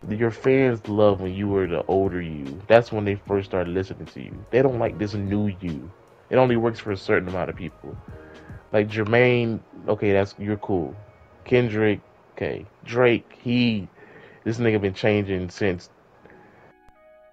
your 0.09 0.31
fans 0.31 0.87
love 0.87 1.21
when 1.21 1.33
you 1.33 1.47
were 1.47 1.67
the 1.67 1.85
older 1.85 2.21
you. 2.21 2.61
That's 2.67 2.91
when 2.91 3.05
they 3.05 3.15
first 3.15 3.49
started 3.49 3.73
listening 3.73 4.07
to 4.07 4.21
you. 4.21 4.45
They 4.49 4.61
don't 4.61 4.79
like 4.79 4.97
this 4.97 5.13
new 5.13 5.47
you. 5.61 5.91
It 6.29 6.37
only 6.37 6.55
works 6.55 6.79
for 6.79 6.91
a 6.91 6.97
certain 6.97 7.29
amount 7.29 7.49
of 7.49 7.55
people. 7.55 7.95
Like 8.71 8.89
Jermaine, 8.89 9.59
okay, 9.87 10.13
that's 10.13 10.33
you're 10.39 10.57
cool. 10.57 10.95
Kendrick, 11.43 11.99
okay. 12.35 12.65
Drake, 12.85 13.37
he 13.43 13.87
this 14.43 14.57
nigga 14.57 14.81
been 14.81 14.93
changing 14.93 15.49
since 15.49 15.89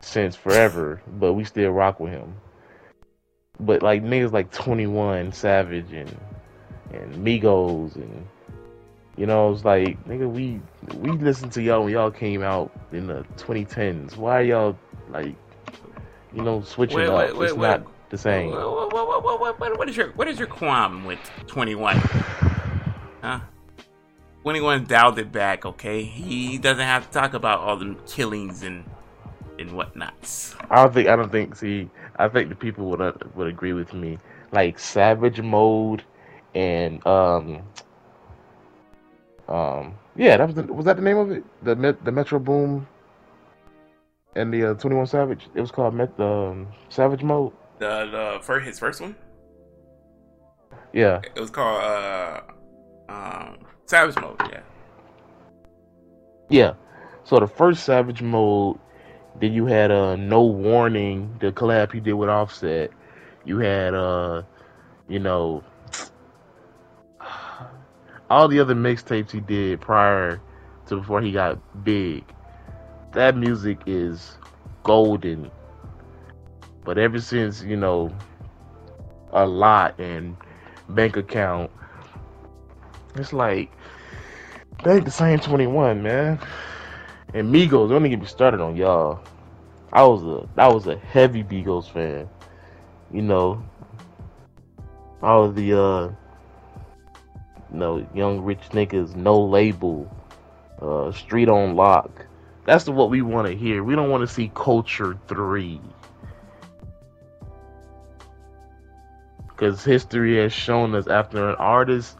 since 0.01 0.37
forever, 0.37 1.01
but 1.19 1.33
we 1.33 1.45
still 1.45 1.71
rock 1.71 2.01
with 2.01 2.13
him. 2.13 2.35
But 3.61 3.83
like 3.83 4.03
niggas 4.03 4.33
like 4.33 4.53
21 4.53 5.33
Savage 5.33 5.93
and 5.93 6.17
and 6.93 7.15
Migos 7.15 7.95
and 7.97 8.27
you 9.19 9.27
know, 9.27 9.53
it's 9.53 9.65
like, 9.65 10.03
nigga, 10.07 10.31
we 10.31 10.61
we 10.99 11.11
listened 11.11 11.51
to 11.53 11.63
y'all 11.63 11.83
when 11.83 11.93
y'all 11.93 12.11
came 12.11 12.43
out 12.43 12.71
in 12.93 13.09
the 13.09 13.27
2010s. 13.37 14.17
Why 14.17 14.43
y'all 14.43 14.79
like, 15.11 15.35
you 16.33 16.43
know, 16.43 16.63
switching 16.63 16.99
wait, 16.99 17.09
up? 17.09 17.35
Wait, 17.37 17.47
it's 17.47 17.55
wait, 17.55 17.69
not 17.69 17.87
the 18.11 18.17
same. 18.17 18.53
What, 18.53 18.93
what, 18.93 19.59
what, 19.59 19.79
what 19.79 19.89
is 19.89 19.97
your 19.97 20.13
what 20.13 20.29
is 20.29 20.39
your 20.39 20.47
qualm 20.47 21.05
with 21.05 21.19
21? 21.49 21.97
Huh? 23.23 23.41
21 24.43 24.85
dialed 24.85 25.19
it 25.19 25.33
back. 25.33 25.67
Okay, 25.67 26.05
he 26.05 26.57
doesn't 26.57 26.87
have 26.87 27.07
to 27.07 27.13
talk 27.13 27.35
about 27.35 27.59
all 27.59 27.77
the 27.77 27.97
killings 28.07 28.63
and 28.63 28.85
and 29.59 29.73
whatnots. 29.73 30.55
I 30.71 30.77
don't 30.77 30.95
think. 30.95 31.09
I 31.09 31.17
don't 31.17 31.33
think. 31.33 31.57
See, 31.57 31.91
I 32.17 32.29
think 32.29 32.51
the 32.51 32.55
people 32.55 32.89
would 32.91 33.01
uh, 33.01 33.13
would 33.35 33.49
agree 33.49 33.73
with 33.73 33.93
me. 33.93 34.19
Like 34.53 34.79
Savage 34.79 35.41
Mode 35.41 36.05
and 36.55 37.05
um 37.05 37.63
um, 39.49 39.95
yeah, 40.17 40.37
that 40.37 40.47
was 40.47 40.55
the, 40.55 40.63
was 40.65 40.85
that 40.85 40.97
the 40.97 41.03
name 41.03 41.17
of 41.17 41.31
it? 41.31 41.45
The 41.65 41.97
the 42.05 42.13
Metro 42.13 42.39
Boom 42.39 42.87
and 44.37 44.53
the 44.53 44.71
uh, 44.71 44.75
Twenty 44.75 44.97
One 44.97 45.07
Savage. 45.07 45.49
It 45.55 45.61
was 45.61 45.71
called 45.71 45.95
Met, 45.95 46.19
um, 46.21 46.69
Savage 46.89 47.23
Mode. 47.23 47.53
The 47.79 48.09
the 48.11 48.39
first 48.43 48.67
his 48.67 48.79
first 48.79 49.01
one. 49.01 49.15
Yeah. 50.93 51.21
It 51.35 51.41
was 51.41 51.51
called 51.51 51.83
uh, 51.83 52.41
um, 53.09 53.59
Savage 53.87 54.17
Mode. 54.17 54.41
Yeah. 54.51 54.61
Yeah. 56.49 56.75
So 57.25 57.39
the 57.41 57.47
first 57.47 57.85
Savage 57.85 58.23
Mode, 58.23 58.79
then 59.41 59.53
you 59.53 59.67
had 59.67 59.91
uh 59.91 60.17
No 60.17 60.43
Warning, 60.43 61.37
the 61.41 61.53
collab 61.53 61.93
he 61.93 62.01
did 62.01 62.15
with 62.15 62.29
Offset. 62.29 62.91
You 63.45 63.59
had 63.59 63.95
uh, 63.95 64.43
you 65.09 65.19
know, 65.19 65.63
all 68.31 68.49
the 68.49 68.61
other 68.61 68.75
mixtapes 68.75 69.31
he 69.31 69.41
did 69.41 69.81
prior 69.81 70.41
to 70.87 70.97
before 70.97 71.21
he 71.21 71.33
got 71.33 71.59
big, 71.85 72.25
that 73.13 73.37
music 73.37 73.79
is 73.87 74.37
golden. 74.83 75.51
But 76.85 76.99
ever 76.99 77.21
since, 77.21 77.63
you 77.63 77.77
know, 77.77 78.15
a 79.33 79.47
lot 79.47 79.99
and 79.99 80.37
bank 80.89 81.17
account, 81.17 81.71
it's 83.15 83.33
like 83.33 83.71
they 84.85 84.97
ain't 84.97 85.05
the 85.05 85.11
same 85.11 85.41
21, 85.41 86.03
man. 86.03 86.39
And 87.35 87.53
Migos, 87.53 87.91
don't 87.91 88.07
even 88.07 88.11
get 88.11 88.21
me 88.21 88.27
started 88.27 88.61
on 88.61 88.77
y'all. 88.77 89.21
I 89.93 90.05
was 90.05 90.23
a 90.23 90.49
I 90.57 90.69
was 90.69 90.87
a 90.87 90.97
heavy 90.97 91.45
Migos 91.45 91.91
fan. 91.91 92.29
You 93.13 93.23
know, 93.23 93.63
all 95.23 95.51
the 95.51 95.79
uh 95.79 96.11
you 97.73 97.79
know, 97.79 98.07
young 98.15 98.41
rich 98.41 98.71
niggas, 98.71 99.15
no 99.15 99.41
label, 99.41 100.11
uh, 100.81 101.13
street 101.13 101.49
on 101.49 101.77
lock. 101.77 102.27
That's 102.65 102.89
what 102.89 103.11
we 103.11 103.23
want 103.23 103.47
to 103.47 103.57
hear. 103.57 103.83
We 103.83 103.95
don't 103.95 104.11
want 104.11 104.29
to 104.29 104.33
see 104.33 104.51
culture 104.55 105.17
three. 105.27 105.81
Because 109.49 109.83
history 109.83 110.37
has 110.39 110.53
shown 110.53 110.95
us 110.95 111.07
after 111.09 111.49
an 111.49 111.57
artist 111.57 112.17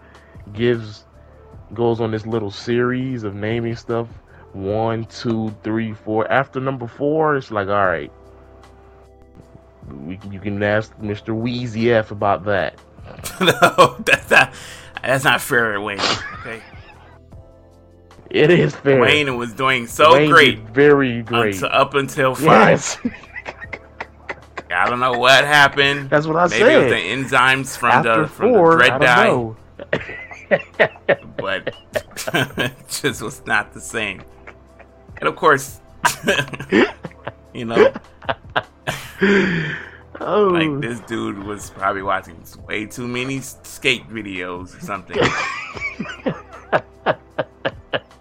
gives 0.53 1.05
goes 1.75 2.01
on 2.01 2.11
this 2.11 2.27
little 2.27 2.51
series 2.51 3.25
of 3.25 3.35
naming 3.35 3.77
stuff 3.77 4.09
one, 4.53 5.05
two, 5.05 5.55
three, 5.63 5.93
four. 5.93 6.31
After 6.31 6.61
number 6.61 6.87
four, 6.87 7.37
it's 7.37 7.51
like, 7.51 7.69
all 7.69 7.87
right, 7.87 8.11
we, 9.91 10.19
you 10.31 10.41
can 10.41 10.63
ask 10.63 10.95
Mr. 10.99 11.29
Weezy 11.29 11.93
F 11.93 12.11
about 12.11 12.45
that. 12.45 12.79
no, 13.41 13.97
that's 14.05 14.31
not 14.31 14.53
that's 15.03 15.25
not 15.25 15.41
fair, 15.41 15.81
Wayne. 15.81 16.01
Okay. 16.41 16.63
It 18.31 18.51
is 18.51 18.75
fair. 18.77 19.01
Wayne 19.01 19.37
was 19.39 19.53
doing 19.55 19.87
so 19.87 20.13
Wayne 20.13 20.31
great, 20.31 20.59
very 20.61 21.23
great. 21.23 21.55
until- 21.55 21.69
up 21.73 21.95
until 21.95 22.35
five. 22.35 22.71
yes, 22.73 22.99
I 24.71 24.89
don't 24.91 25.01
know 25.01 25.13
what 25.19 25.45
happened. 25.47 26.11
that's 26.11 26.27
what 26.27 26.37
I 26.37 26.47
said. 26.49 26.61
Maybe 26.61 26.75
it 26.75 26.83
was 27.17 27.29
the 27.31 27.37
enzymes 27.37 27.77
from 27.79 27.91
After 27.91 28.23
the 28.23 28.29
from 28.29 28.53
four, 28.53 28.73
the 28.73 28.77
dread 28.79 29.01
dye, 29.01 29.55
but 31.39 31.75
it 32.35 32.75
just 32.89 33.23
was 33.23 33.43
not 33.47 33.73
the 33.73 33.81
same. 33.81 34.23
And 35.17 35.27
of 35.29 35.37
course, 35.37 35.81
you 37.55 37.65
know, 37.65 37.93
Oh, 40.21 40.49
like 40.49 40.81
this 40.81 41.01
dude 41.01 41.39
was 41.45 41.71
probably 41.71 42.03
watching 42.03 42.43
way 42.67 42.87
too 42.87 43.07
many 43.07 43.41
skate 43.41 44.09
videos 44.09 44.77
or 44.77 44.81
something. 44.81 45.17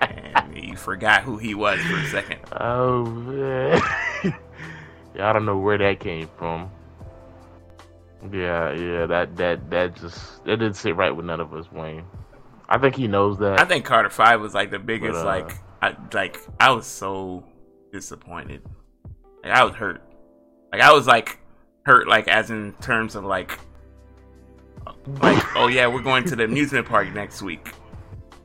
and 0.02 0.58
he 0.58 0.76
forgot 0.76 1.24
who 1.24 1.38
he 1.38 1.56
was 1.56 1.80
for 1.82 1.98
a 1.98 2.08
second. 2.08 2.40
oh 2.60 3.06
man. 3.06 3.82
yeah, 5.16 5.30
I 5.30 5.34
don't 5.34 5.46
know 5.46 5.58
where 5.58 5.78
that 5.80 6.00
came 6.00 6.30
from. 6.38 6.70
Yeah, 8.32 8.74
yeah, 8.74 9.06
that 9.08 9.36
that 9.38 9.70
that 9.70 9.96
just 9.96 10.44
that 10.46 10.58
didn't 10.58 10.76
sit 10.76 10.96
right 10.96 11.16
with 11.16 11.26
none 11.26 11.40
of 11.40 11.54
us, 11.54 11.72
Wayne. 11.72 12.04
I 12.70 12.78
think 12.78 12.96
he 12.96 13.08
knows 13.08 13.38
that. 13.40 13.60
I 13.60 13.66
think 13.66 13.86
Carter 13.86 14.10
Five 14.10 14.42
was 14.42 14.54
like 14.54 14.72
the 14.72 14.80
biggest. 14.80 15.14
But, 15.14 15.22
uh, 15.22 15.26
like, 15.26 15.58
I 15.82 15.96
like 16.14 16.40
I 16.60 16.72
was 16.72 16.86
so 16.86 17.44
disappointed. 17.92 18.62
Like 19.44 19.54
I 19.54 19.64
was 19.64 19.74
hurt. 19.74 20.04
Like 20.72 20.82
I 20.82 20.92
was 20.94 21.08
like 21.08 21.40
hurt. 21.88 22.08
Like 22.08 22.28
as 22.28 22.52
in 22.52 22.74
terms 22.82 23.16
of 23.16 23.24
like, 23.24 23.58
like 25.22 25.44
oh 25.56 25.68
yeah, 25.68 25.88
we're 25.88 26.02
going 26.04 26.26
to 26.26 26.36
the 26.36 26.44
amusement 26.44 26.88
park 26.88 27.12
next 27.14 27.42
week. 27.42 27.72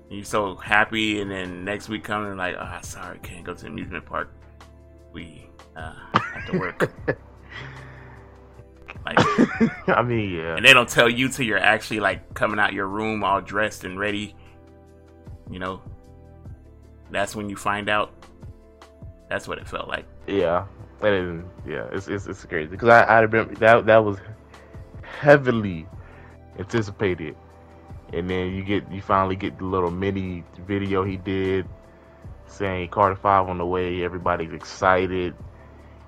And 0.08 0.18
you're 0.18 0.24
so 0.24 0.54
happy, 0.54 1.20
and 1.20 1.30
then 1.30 1.64
next 1.64 1.88
week 1.88 2.04
coming 2.04 2.36
like, 2.36 2.56
ah, 2.58 2.80
sorry, 2.82 3.18
can't 3.22 3.44
go 3.44 3.52
to 3.52 3.62
the 3.62 3.68
amusement 3.68 4.06
park. 4.06 4.32
We 5.12 5.50
uh, 5.76 5.94
have 6.14 6.50
to 6.50 6.58
work. 6.58 6.92
like, 9.04 9.18
I 9.88 10.02
mean, 10.02 10.30
yeah. 10.30 10.56
and 10.56 10.64
they 10.64 10.72
don't 10.72 10.88
tell 10.88 11.10
you 11.10 11.28
till 11.28 11.44
you're 11.44 11.58
actually 11.58 12.00
like 12.00 12.32
coming 12.34 12.60
out 12.60 12.72
your 12.72 12.86
room 12.86 13.24
all 13.24 13.40
dressed 13.40 13.84
and 13.84 13.98
ready. 13.98 14.36
You 15.50 15.58
know, 15.58 15.82
that's 17.10 17.34
when 17.34 17.50
you 17.50 17.56
find 17.56 17.88
out. 17.88 18.12
That's 19.28 19.48
what 19.48 19.58
it 19.58 19.66
felt 19.66 19.88
like. 19.88 20.04
Yeah, 20.26 20.66
is 21.10 21.42
yeah. 21.66 21.86
It's 21.92 22.08
it's, 22.08 22.26
it's 22.26 22.44
crazy 22.44 22.70
because 22.70 22.88
I, 22.88 23.02
I 23.02 23.20
remember 23.20 23.54
that 23.56 23.86
that 23.86 24.04
was 24.04 24.18
heavily 25.02 25.86
anticipated, 26.58 27.36
and 28.12 28.28
then 28.28 28.52
you 28.52 28.62
get 28.62 28.90
you 28.90 29.02
finally 29.02 29.36
get 29.36 29.58
the 29.58 29.64
little 29.64 29.90
mini 29.90 30.44
video 30.66 31.04
he 31.04 31.16
did 31.16 31.66
saying 32.46 32.88
Carter 32.90 33.16
Five 33.16 33.48
on 33.48 33.58
the 33.58 33.66
way. 33.66 34.04
Everybody's 34.04 34.52
excited. 34.52 35.34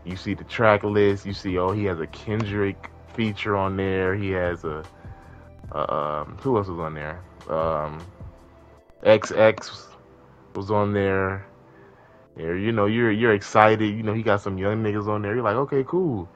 You 0.05 0.17
see 0.17 0.35
the 0.35 0.45
track 0.45 0.85
list. 0.85 1.27
You 1.27 1.33
see 1.33 1.59
oh 1.59 1.73
he 1.73 1.85
has 1.85 2.01
a 2.01 2.07
Kendrick 2.07 2.91
feature 3.15 3.57
on 3.57 3.77
there. 3.77 4.15
He 4.15 4.31
has 4.31 4.65
a, 4.65 4.85
a 5.73 5.95
um 5.95 6.37
who 6.41 6.57
else 6.57 6.69
was 6.69 6.79
on 6.79 6.95
there? 6.95 7.23
Um, 7.49 8.01
XX 9.03 9.87
was 10.55 10.71
on 10.71 10.93
there. 10.93 11.47
Yeah, 12.37 12.55
you 12.55 12.73
know, 12.73 12.87
you're 12.87 13.13
you're 13.13 13.35
excited. 13.35 13.87
You 13.87 14.03
know, 14.03 14.13
he 14.13 14.23
got 14.23 14.41
some 14.41 14.59
young 14.59 14.83
niggas 14.83 15.07
on 15.09 15.23
there. 15.23 15.35
You're 15.35 15.45
like, 15.45 15.57
okay, 15.57 15.85
cool. 15.87 16.29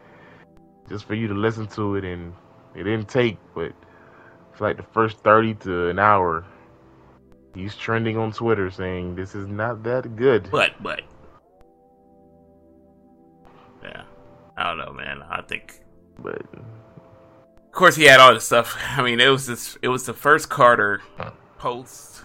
Just 0.89 1.05
for 1.05 1.15
you 1.15 1.27
to 1.29 1.35
listen 1.35 1.67
to 1.69 1.97
it, 1.97 2.05
and 2.05 2.33
it 2.75 2.85
didn't 2.85 3.09
take, 3.09 3.37
but 3.55 3.73
for 4.53 4.69
like 4.69 4.77
the 4.77 4.85
first 4.95 5.19
thirty 5.19 5.55
to 5.55 5.89
an 5.89 5.99
hour, 5.99 6.47
he's 7.55 7.75
trending 7.75 8.17
on 8.17 8.33
Twitter 8.33 8.71
saying 8.71 9.17
this 9.17 9.35
is 9.35 9.49
not 9.49 9.83
that 9.83 10.15
good. 10.15 10.49
But 10.51 10.81
but 10.83 11.03
yeah, 13.83 14.05
I 14.57 14.65
don't 14.65 14.79
know, 14.79 14.93
man. 14.93 15.23
I 15.29 15.43
think, 15.43 15.81
But 16.19 16.43
of 16.53 17.73
course, 17.73 17.97
he 17.97 18.05
had 18.05 18.21
all 18.21 18.33
this 18.33 18.45
stuff. 18.45 18.77
I 18.97 19.03
mean, 19.03 19.21
it 19.21 19.29
was 19.29 19.47
this. 19.47 19.77
It 19.83 19.89
was 19.89 20.07
the 20.07 20.15
first 20.15 20.49
Carter 20.49 21.03
post 21.59 22.23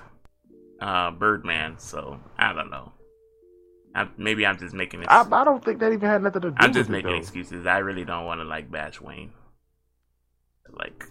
uh, 0.80 1.12
Birdman. 1.12 1.80
So 1.80 2.20
I 2.38 2.54
don't 2.54 2.70
know. 2.70 2.93
I, 3.96 4.08
maybe 4.18 4.46
I'm 4.46 4.58
just 4.58 4.74
making 4.74 5.04
it. 5.04 5.08
I, 5.10 5.26
I 5.32 5.44
don't 5.44 5.64
think 5.64 5.80
that 5.80 5.94
even 5.94 6.10
had 6.10 6.24
nothing 6.24 6.42
to 6.42 6.52
do. 6.52 6.58
I'm 6.60 6.74
just 6.74 6.90
with 6.90 7.00
it, 7.00 7.04
making 7.04 7.12
though. 7.12 7.18
excuses. 7.18 7.66
I 7.66 7.78
really 7.80 8.06
don't 8.06 8.26
want 8.26 8.40
to 8.40 8.46
like 8.46 8.72
bash 8.72 9.00
Wayne. 9.00 9.32
Like, 10.72 11.08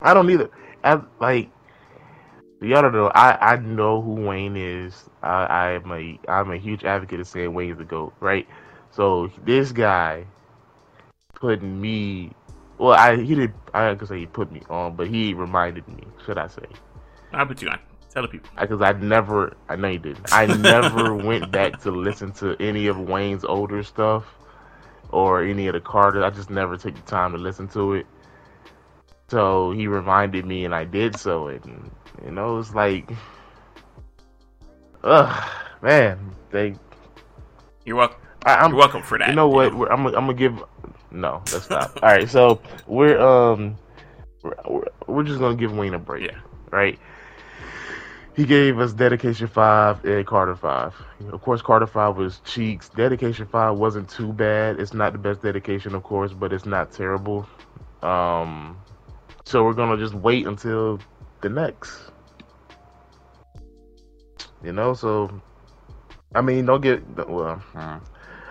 I 0.00 0.14
don't 0.14 0.30
either. 0.30 0.50
I, 0.84 1.00
like 1.20 1.50
y'all 2.60 2.82
don't 2.82 2.92
know. 2.92 3.10
I 3.14 3.54
I 3.54 3.56
know 3.56 4.00
who 4.00 4.14
Wayne 4.14 4.56
is. 4.56 5.08
I 5.22 5.80
I'm 5.82 5.90
a 5.90 6.18
I'm 6.28 6.50
a 6.50 6.56
huge 6.56 6.84
advocate 6.84 7.20
of 7.20 7.28
saying 7.28 7.52
Wayne's 7.52 7.78
the 7.78 7.84
goat, 7.84 8.14
right? 8.20 8.46
So 8.90 9.30
this 9.44 9.72
guy 9.72 10.24
putting 11.34 11.80
me. 11.80 12.32
Well, 12.78 12.92
I 12.92 13.16
he 13.16 13.34
did. 13.34 13.52
I 13.72 13.94
could 13.94 14.08
say 14.08 14.20
he 14.20 14.26
put 14.26 14.52
me 14.52 14.62
on, 14.70 14.96
but 14.96 15.08
he 15.08 15.34
reminded 15.34 15.86
me. 15.88 16.04
Should 16.24 16.38
I 16.38 16.46
say? 16.48 16.66
I'll 17.32 17.46
put 17.46 17.60
you 17.62 17.68
on. 17.68 17.80
Tell 18.14 18.22
the 18.22 18.28
people. 18.28 18.50
Because 18.58 18.80
I 18.80 18.92
never. 18.92 19.56
I 19.68 19.76
know 19.76 19.88
you 19.88 19.98
did. 19.98 20.18
I 20.32 20.46
never 20.56 21.14
went 21.14 21.50
back 21.50 21.80
to 21.82 21.90
listen 21.90 22.32
to 22.34 22.56
any 22.60 22.86
of 22.86 22.98
Wayne's 22.98 23.44
older 23.44 23.82
stuff 23.82 24.24
or 25.10 25.42
any 25.42 25.66
of 25.66 25.74
the 25.74 25.80
Carter. 25.80 26.24
I 26.24 26.30
just 26.30 26.48
never 26.50 26.76
took 26.76 26.94
the 26.94 27.00
time 27.02 27.32
to 27.32 27.38
listen 27.38 27.66
to 27.68 27.94
it. 27.94 28.06
So 29.28 29.72
he 29.72 29.86
reminded 29.88 30.44
me, 30.46 30.64
and 30.64 30.74
I 30.74 30.84
did 30.84 31.16
so. 31.18 31.48
And 31.48 31.90
you 32.24 32.30
know, 32.30 32.58
it's 32.58 32.74
like, 32.74 33.10
ugh, 35.02 35.50
man. 35.82 36.18
They, 36.50 36.76
You're 37.84 37.96
welcome. 37.96 38.20
I, 38.46 38.56
I'm, 38.56 38.70
You're 38.70 38.78
welcome 38.78 39.02
for 39.02 39.18
that. 39.18 39.28
you 39.28 39.34
know 39.34 39.48
what? 39.48 39.74
We're, 39.74 39.88
I'm, 39.88 40.04
gonna- 40.04 40.16
I'm 40.16 40.26
gonna 40.26 40.34
give. 40.34 40.62
No, 41.10 41.42
let's 41.52 41.64
stop. 41.64 41.98
All 42.02 42.08
right, 42.10 42.28
so 42.28 42.60
we're 42.86 43.18
um, 43.20 43.76
we're, 44.42 44.54
we're- 44.68 44.88
we're 45.06 45.22
just 45.24 45.38
gonna 45.40 45.56
give 45.56 45.72
Wayne 45.76 45.94
a 45.94 45.98
break, 45.98 46.30
Yeah. 46.30 46.38
right? 46.70 46.98
He 48.34 48.44
gave 48.44 48.80
us 48.80 48.92
Dedication 48.92 49.46
Five 49.46 50.04
and 50.04 50.26
Carter 50.26 50.56
Five. 50.56 50.94
Of 51.30 51.40
course, 51.42 51.62
Carter 51.62 51.86
Five 51.86 52.16
was 52.16 52.40
cheeks. 52.44 52.88
Dedication 52.88 53.46
Five 53.46 53.76
wasn't 53.76 54.08
too 54.10 54.32
bad. 54.32 54.80
It's 54.80 54.92
not 54.92 55.12
the 55.12 55.18
best 55.18 55.42
dedication, 55.42 55.94
of 55.94 56.02
course, 56.02 56.32
but 56.32 56.52
it's 56.52 56.66
not 56.66 56.90
terrible. 56.90 57.48
Um, 58.02 58.76
so 59.44 59.64
we're 59.64 59.72
gonna 59.72 59.96
just 59.96 60.14
wait 60.14 60.46
until 60.46 60.98
the 61.42 61.48
next. 61.48 62.10
You 64.64 64.72
know, 64.72 64.94
so 64.94 65.30
I 66.34 66.40
mean, 66.40 66.66
don't 66.66 66.80
get 66.80 67.04
well. 67.28 67.56
hmm. 67.56 67.96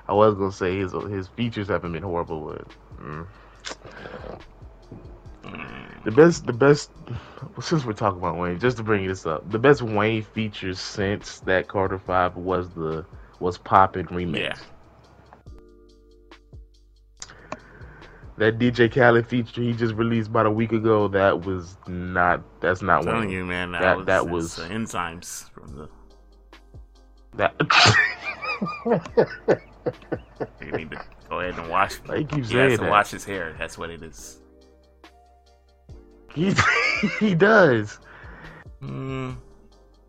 I 0.07 0.13
was 0.13 0.35
gonna 0.35 0.51
say 0.51 0.77
his 0.77 0.93
his 1.09 1.27
features 1.27 1.67
haven't 1.67 1.91
been 1.91 2.03
horrible, 2.03 2.39
but 2.39 2.67
mm. 3.03 3.27
The 6.03 6.11
best 6.11 6.45
the 6.45 6.53
best 6.53 6.91
since 7.61 7.85
we're 7.85 7.93
talking 7.93 8.19
about 8.19 8.37
Wayne, 8.37 8.59
just 8.59 8.75
to 8.77 8.83
bring 8.83 9.07
this 9.07 9.25
up, 9.25 9.49
the 9.49 9.59
best 9.59 9.81
Wayne 9.81 10.21
features 10.23 10.77
since 10.79 11.39
that 11.41 11.67
Carter 11.69 11.97
Five 11.97 12.35
was 12.35 12.69
the 12.71 13.05
was 13.39 13.57
Poppin' 13.57 14.07
remix. 14.07 14.39
Yeah. 14.39 14.55
That 18.37 18.57
DJ 18.57 18.91
Khaled 18.91 19.27
feature 19.27 19.61
he 19.61 19.73
just 19.73 19.93
released 19.93 20.29
about 20.29 20.47
a 20.47 20.51
week 20.51 20.71
ago, 20.73 21.07
that 21.09 21.45
was 21.45 21.77
not 21.87 22.41
that's 22.59 22.81
not 22.81 22.99
I'm 22.99 23.05
telling 23.05 23.21
Wayne. 23.21 23.29
you, 23.31 23.45
man. 23.45 23.71
That, 23.73 23.81
That- 23.81 23.97
was, 23.97 24.05
that 24.07 24.27
was- 24.27 24.59
uh, 24.59 24.67
enzymes 24.69 25.49
from 25.51 25.75
the. 25.77 25.89
That 27.35 27.55
You 30.61 30.71
need 30.71 30.91
to 30.91 31.01
go 31.29 31.39
ahead 31.39 31.57
and 31.57 31.69
wash. 31.69 31.99
Like 32.07 32.31
you 32.35 32.43
He 32.43 32.57
has 32.57 32.77
to 32.77 32.83
that. 32.83 32.89
wash 32.91 33.09
his 33.11 33.23
hair. 33.25 33.55
That's 33.57 33.77
what 33.77 33.89
it 33.89 34.03
is. 34.03 34.39
He 36.33 36.53
he 37.19 37.35
does. 37.35 37.99
Mm, 38.81 39.37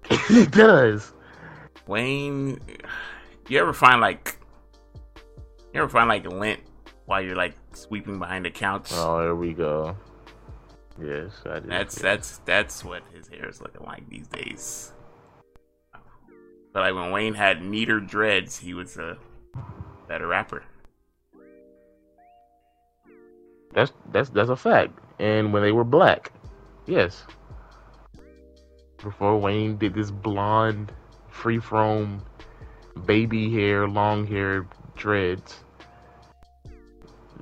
He 0.28 0.46
does. 0.46 1.12
Wayne, 1.86 2.60
you 3.48 3.58
ever 3.58 3.72
find 3.72 4.00
like, 4.00 4.38
you 5.72 5.80
ever 5.80 5.88
find 5.88 6.08
like 6.08 6.26
lint 6.26 6.60
while 7.06 7.22
you're 7.22 7.36
like 7.36 7.54
sweeping 7.72 8.18
behind 8.18 8.44
the 8.44 8.50
couch? 8.50 8.90
Oh, 8.92 9.18
there 9.20 9.34
we 9.34 9.52
go. 9.52 9.96
Yes, 11.02 11.32
I 11.46 11.60
did. 11.60 11.70
That's 11.70 11.94
that's 11.96 12.38
that's 12.44 12.84
what 12.84 13.02
his 13.12 13.28
hair 13.28 13.48
is 13.48 13.60
looking 13.60 13.84
like 13.84 14.08
these 14.08 14.26
days. 14.28 14.92
But 16.72 16.80
like 16.80 16.94
when 16.94 17.10
Wayne 17.10 17.34
had 17.34 17.62
neater 17.62 18.00
dreads, 18.00 18.58
he 18.58 18.74
was 18.74 18.96
a 18.96 19.18
better 20.08 20.28
rapper. 20.28 20.64
That's 23.72 23.92
that's 24.12 24.30
that's 24.30 24.50
a 24.50 24.56
fact. 24.56 24.98
And 25.18 25.52
when 25.52 25.62
they 25.62 25.72
were 25.72 25.84
black, 25.84 26.32
yes. 26.86 27.24
Before 29.02 29.38
Wayne 29.38 29.76
did 29.76 29.94
this 29.94 30.10
blonde, 30.10 30.92
free 31.28 31.58
from 31.58 32.24
baby 33.06 33.52
hair, 33.52 33.86
long 33.86 34.26
hair, 34.26 34.66
dreads, 34.96 35.64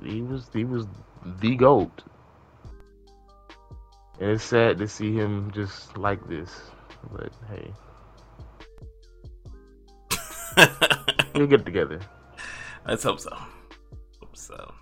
he 0.03 0.21
was 0.21 0.49
he 0.53 0.65
was 0.65 0.87
the 1.39 1.55
goat. 1.55 2.03
And 4.19 4.31
it's 4.31 4.43
sad 4.43 4.77
to 4.77 4.87
see 4.87 5.13
him 5.13 5.51
just 5.51 5.97
like 5.97 6.27
this. 6.27 6.51
But 7.11 7.33
hey, 7.49 7.73
he'll 11.33 11.47
get 11.47 11.65
together. 11.65 11.99
Let's 12.87 13.03
hope 13.03 13.19
so. 13.19 13.35
Hope 14.19 14.35
so. 14.35 14.73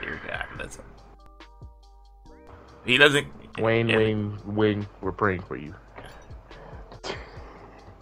Dear 0.00 0.20
God, 0.26 0.46
let's 0.58 0.76
hope. 0.76 0.91
He 2.84 2.98
doesn't. 2.98 3.26
Wayne. 3.58 3.88
Wayne, 3.88 4.38
Wayne, 4.46 4.86
we're 5.00 5.12
praying 5.12 5.42
for 5.42 5.56
you. 5.56 5.74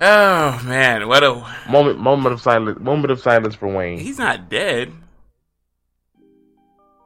Oh 0.00 0.62
man, 0.64 1.08
what 1.08 1.22
a. 1.22 1.44
Moment, 1.68 1.98
moment 1.98 2.32
of 2.32 2.40
silence. 2.40 2.78
Moment 2.80 3.10
of 3.10 3.20
silence 3.20 3.54
for 3.54 3.68
Wayne. 3.68 3.98
He's 3.98 4.18
not 4.18 4.48
dead. 4.48 4.92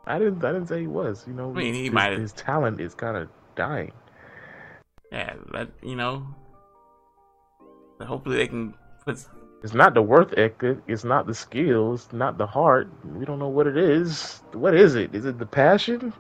I 0.07 0.19
didn't. 0.19 0.45
I 0.45 0.53
didn't 0.53 0.69
say 0.69 0.83
he 0.83 0.87
was. 0.87 1.25
You 1.27 1.33
know, 1.33 1.51
I 1.51 1.55
mean, 1.55 1.75
he 1.75 1.85
his, 1.85 1.93
might- 1.93 2.19
his 2.19 2.33
talent 2.33 2.81
is 2.81 2.95
kind 2.95 3.17
of 3.17 3.29
dying. 3.57 3.93
Yeah, 5.11 5.35
that 5.53 5.71
you 5.83 5.97
know. 5.97 6.27
Hopefully 8.01 8.37
they 8.37 8.47
can 8.47 8.75
put. 9.05 9.25
It's 9.63 9.75
not 9.75 9.95
the 9.95 10.03
worth 10.03 10.35
ethic. 10.37 10.79
It's 10.87 11.05
not 11.05 11.27
the 11.27 11.35
skills. 11.35 12.09
Not 12.13 12.37
the 12.37 12.47
heart. 12.47 12.89
We 13.05 13.25
don't 13.25 13.39
know 13.39 13.49
what 13.49 13.67
it 13.67 13.79
is. 13.79 14.43
What 14.53 14.75
is 14.75 14.95
it? 14.95 15.15
Is 15.15 15.25
it 15.25 15.39
the 15.39 15.47
passion? 15.47 16.13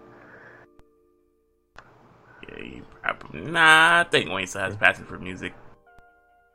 Yeah, 2.49 2.62
he 2.62 2.83
probably, 3.03 3.41
nah, 3.41 4.01
I 4.01 4.05
think 4.05 4.31
Wayne 4.31 4.47
still 4.47 4.62
has 4.62 4.77
passion 4.77 5.05
for 5.05 5.19
music. 5.19 5.55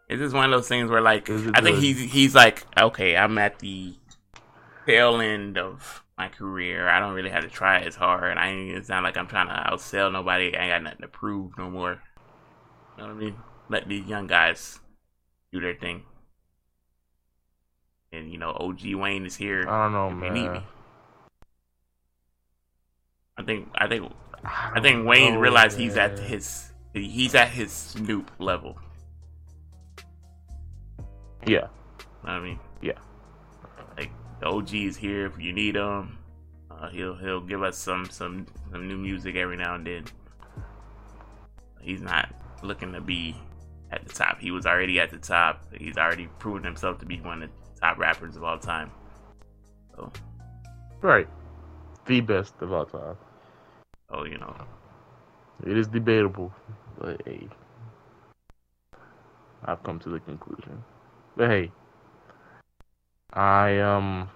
It's 0.09 0.19
just 0.19 0.35
one 0.35 0.45
of 0.45 0.51
those 0.51 0.67
things 0.67 0.89
where, 0.89 1.01
like, 1.01 1.29
I 1.29 1.61
think 1.61 1.77
he's 1.77 1.99
he's 1.99 2.33
like, 2.33 2.65
okay, 2.77 3.15
I'm 3.15 3.37
at 3.37 3.59
the 3.59 3.93
tail 4.85 5.21
end 5.21 5.57
of 5.57 6.03
my 6.17 6.29
career. 6.29 6.89
I 6.89 6.99
don't 6.99 7.13
really 7.13 7.29
have 7.29 7.43
to 7.43 7.49
try 7.49 7.79
as 7.81 7.95
hard. 7.95 8.37
I 8.37 8.49
ain't. 8.49 8.75
It's 8.75 8.89
not 8.89 9.03
like 9.03 9.17
I'm 9.17 9.27
trying 9.27 9.47
to 9.47 9.53
outsell 9.53 10.11
nobody. 10.11 10.55
I 10.55 10.63
ain't 10.63 10.71
got 10.71 10.83
nothing 10.83 11.01
to 11.01 11.07
prove 11.07 11.57
no 11.57 11.69
more. 11.69 12.01
You 12.97 13.03
know 13.03 13.09
what 13.09 13.17
I 13.17 13.19
mean? 13.19 13.35
Let 13.69 13.87
these 13.87 14.05
young 14.05 14.25
guys 14.25 14.79
do 15.51 15.59
their 15.59 15.75
thing. 15.75 16.03
And 18.11 18.31
you 18.31 18.39
know, 18.39 18.51
OG 18.51 18.95
Wayne 18.95 19.25
is 19.25 19.35
here. 19.35 19.65
I 19.69 19.83
don't 19.83 19.93
know, 19.93 20.07
if 20.07 20.23
you 20.23 20.31
need 20.31 20.49
man. 20.49 20.63
I 23.37 23.43
think 23.43 23.69
I 23.75 23.87
think 23.87 24.11
I 24.43 24.71
don't 24.75 24.83
think 24.83 25.07
Wayne 25.07 25.35
know, 25.35 25.39
realized 25.39 25.77
he's 25.77 25.97
at 25.97 26.17
his 26.19 26.71
he's 26.93 27.35
at 27.35 27.49
his 27.49 27.71
Snoop 27.71 28.31
level. 28.39 28.77
Yeah, 31.45 31.53
You 31.53 31.57
know 31.57 31.67
what 32.21 32.31
I 32.31 32.39
mean, 32.41 32.59
yeah. 32.81 32.99
like 33.97 34.11
the 34.39 34.47
OG 34.47 34.73
is 34.73 34.97
here 34.97 35.25
if 35.25 35.39
you 35.39 35.53
need 35.53 35.75
him. 35.75 36.17
Uh, 36.69 36.89
he'll 36.89 37.15
he'll 37.15 37.41
give 37.41 37.63
us 37.63 37.77
some 37.77 38.05
some 38.09 38.45
some 38.71 38.87
new 38.87 38.97
music 38.97 39.35
every 39.35 39.57
now 39.57 39.75
and 39.75 39.85
then. 39.87 40.05
He's 41.81 42.01
not 42.01 42.33
looking 42.61 42.91
to 42.93 43.01
be 43.01 43.35
at 43.91 44.05
the 44.05 44.13
top. 44.13 44.39
He 44.39 44.51
was 44.51 44.65
already 44.65 44.99
at 44.99 45.09
the 45.09 45.17
top. 45.17 45.65
He's 45.73 45.97
already 45.97 46.27
proven 46.39 46.63
himself 46.63 46.99
to 46.99 47.05
be 47.05 47.19
one 47.21 47.43
of 47.43 47.49
the 47.49 47.79
top 47.79 47.97
rappers 47.97 48.35
of 48.35 48.43
all 48.43 48.59
time. 48.59 48.91
So, 49.95 50.11
Right. 51.01 51.27
The 52.05 52.19
best 52.21 52.53
of 52.61 52.73
all 52.73 52.85
time. 52.85 53.15
Oh, 54.11 54.23
you 54.25 54.37
know, 54.37 54.55
It 55.65 55.77
is 55.77 55.87
debatable, 55.87 56.53
but 56.97 57.21
hey, 57.25 57.47
I've 59.65 59.83
come 59.83 59.99
to 59.99 60.09
the 60.09 60.19
conclusion. 60.19 60.83
But 61.35 61.49
hey, 61.49 61.71
I 63.33 63.79
um, 63.79 64.29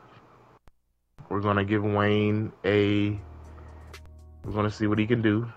we're 1.29 1.41
gonna 1.41 1.65
give 1.65 1.83
Wayne 1.83 2.51
a. 2.65 3.19
We're 4.43 4.53
gonna 4.53 4.71
see 4.71 4.87
what 4.87 4.99
he 4.99 5.07
can 5.07 5.21
do. 5.21 5.47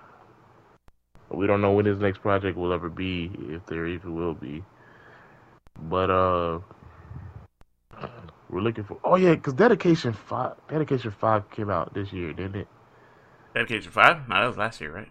We 1.30 1.47
don't 1.47 1.60
know 1.60 1.72
when 1.72 1.86
his 1.86 1.98
next 1.98 2.20
project 2.22 2.56
will 2.56 2.72
ever 2.72 2.88
be, 2.88 3.30
if 3.48 3.66
there 3.66 3.86
even 3.86 4.14
will 4.14 4.34
be. 4.34 4.62
But 5.82 6.10
uh, 6.10 6.60
we're 8.48 8.60
looking 8.60 8.84
for. 8.84 8.98
Oh 9.05 9.16
yeah, 9.16 9.34
because 9.34 9.55
Dedication 9.55 10.12
Five, 10.12 10.55
Dedication 10.68 11.10
Five 11.10 11.51
came 11.51 11.70
out 11.70 11.93
this 11.94 12.12
year, 12.12 12.32
didn't 12.32 12.56
it? 12.56 12.68
Dedication 13.56 13.90
Five. 13.90 14.28
No, 14.28 14.34
that 14.38 14.46
was 14.46 14.58
last 14.58 14.82
year, 14.82 14.92
right? 14.94 15.08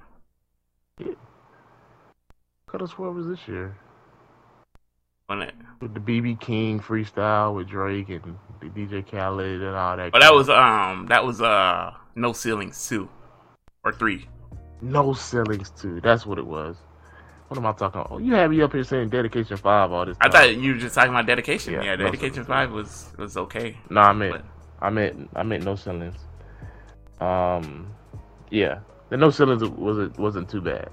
Could 2.67 2.81
have 2.81 2.91
swore 2.91 3.07
it 3.07 3.13
was 3.13 3.27
this 3.27 3.47
year. 3.47 3.75
When 5.25 5.41
it, 5.41 5.55
with 5.81 5.95
the 5.95 5.99
BB 5.99 6.39
King 6.39 6.79
freestyle 6.79 7.55
with 7.55 7.67
Drake 7.67 8.09
and 8.09 8.37
the 8.61 8.67
DJ 8.67 9.03
Khaled 9.09 9.61
and 9.63 9.75
all 9.75 9.97
that. 9.97 10.11
but 10.11 10.21
that 10.21 10.31
was 10.33 10.47
um 10.49 11.07
that 11.09 11.25
was 11.25 11.41
uh 11.41 11.91
no 12.13 12.33
ceilings 12.33 12.87
two 12.87 13.09
or 13.83 13.91
three. 13.91 14.27
no 14.79 15.13
ceilings 15.13 15.71
too. 15.71 15.99
That's 16.01 16.27
what 16.27 16.37
it 16.37 16.45
was. 16.45 16.75
What 17.47 17.57
am 17.57 17.65
I 17.65 17.71
talking 17.71 18.01
about? 18.01 18.11
Oh, 18.11 18.17
you 18.19 18.33
had 18.35 18.51
me 18.51 18.61
up 18.61 18.73
here 18.73 18.83
saying 18.83 19.09
Dedication 19.09 19.57
Five 19.57 19.91
all 19.91 20.05
this. 20.05 20.17
I 20.21 20.29
thought 20.29 20.55
you 20.55 20.73
were 20.73 20.79
just 20.79 20.93
talking 20.93 21.11
about 21.11 21.25
dedication. 21.25 21.73
Yeah, 21.73 21.83
Yeah, 21.83 21.95
dedication 21.95 22.45
ceilings. 22.45 22.47
five 22.47 22.71
was 22.71 23.11
was 23.17 23.37
okay. 23.37 23.77
No, 23.89 24.01
I 24.01 24.13
meant, 24.13 24.31
But 24.33 24.45
I 24.85 24.89
meant, 24.91 25.29
I 25.35 25.41
meant 25.41 25.63
no 25.63 25.75
ceilings. 25.75 26.17
Um, 27.19 27.87
yeah, 28.49 28.79
the 29.09 29.17
no 29.17 29.29
ceilings 29.29 29.63
wasn't 29.63 30.17
wasn't 30.19 30.49
too 30.49 30.61
bad. 30.61 30.89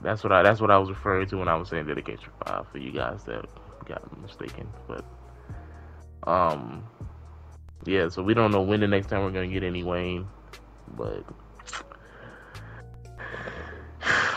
That's 0.00 0.24
what 0.24 0.32
I 0.32 0.42
that's 0.42 0.60
what 0.60 0.70
I 0.70 0.78
was 0.78 0.88
referring 0.88 1.28
to 1.28 1.38
when 1.38 1.48
I 1.48 1.54
was 1.54 1.68
saying 1.68 1.86
Dedication 1.86 2.30
Five 2.44 2.66
for 2.68 2.78
you 2.78 2.90
guys 2.92 3.24
that 3.24 3.46
got 3.86 4.20
mistaken. 4.20 4.68
But 4.88 5.04
um, 6.28 6.84
yeah. 7.84 8.08
So 8.08 8.22
we 8.22 8.34
don't 8.34 8.50
know 8.50 8.62
when 8.62 8.80
the 8.80 8.88
next 8.88 9.08
time 9.08 9.22
we're 9.22 9.30
gonna 9.30 9.48
get 9.48 9.62
any 9.62 9.82
Wayne, 9.82 10.26
but 10.96 11.24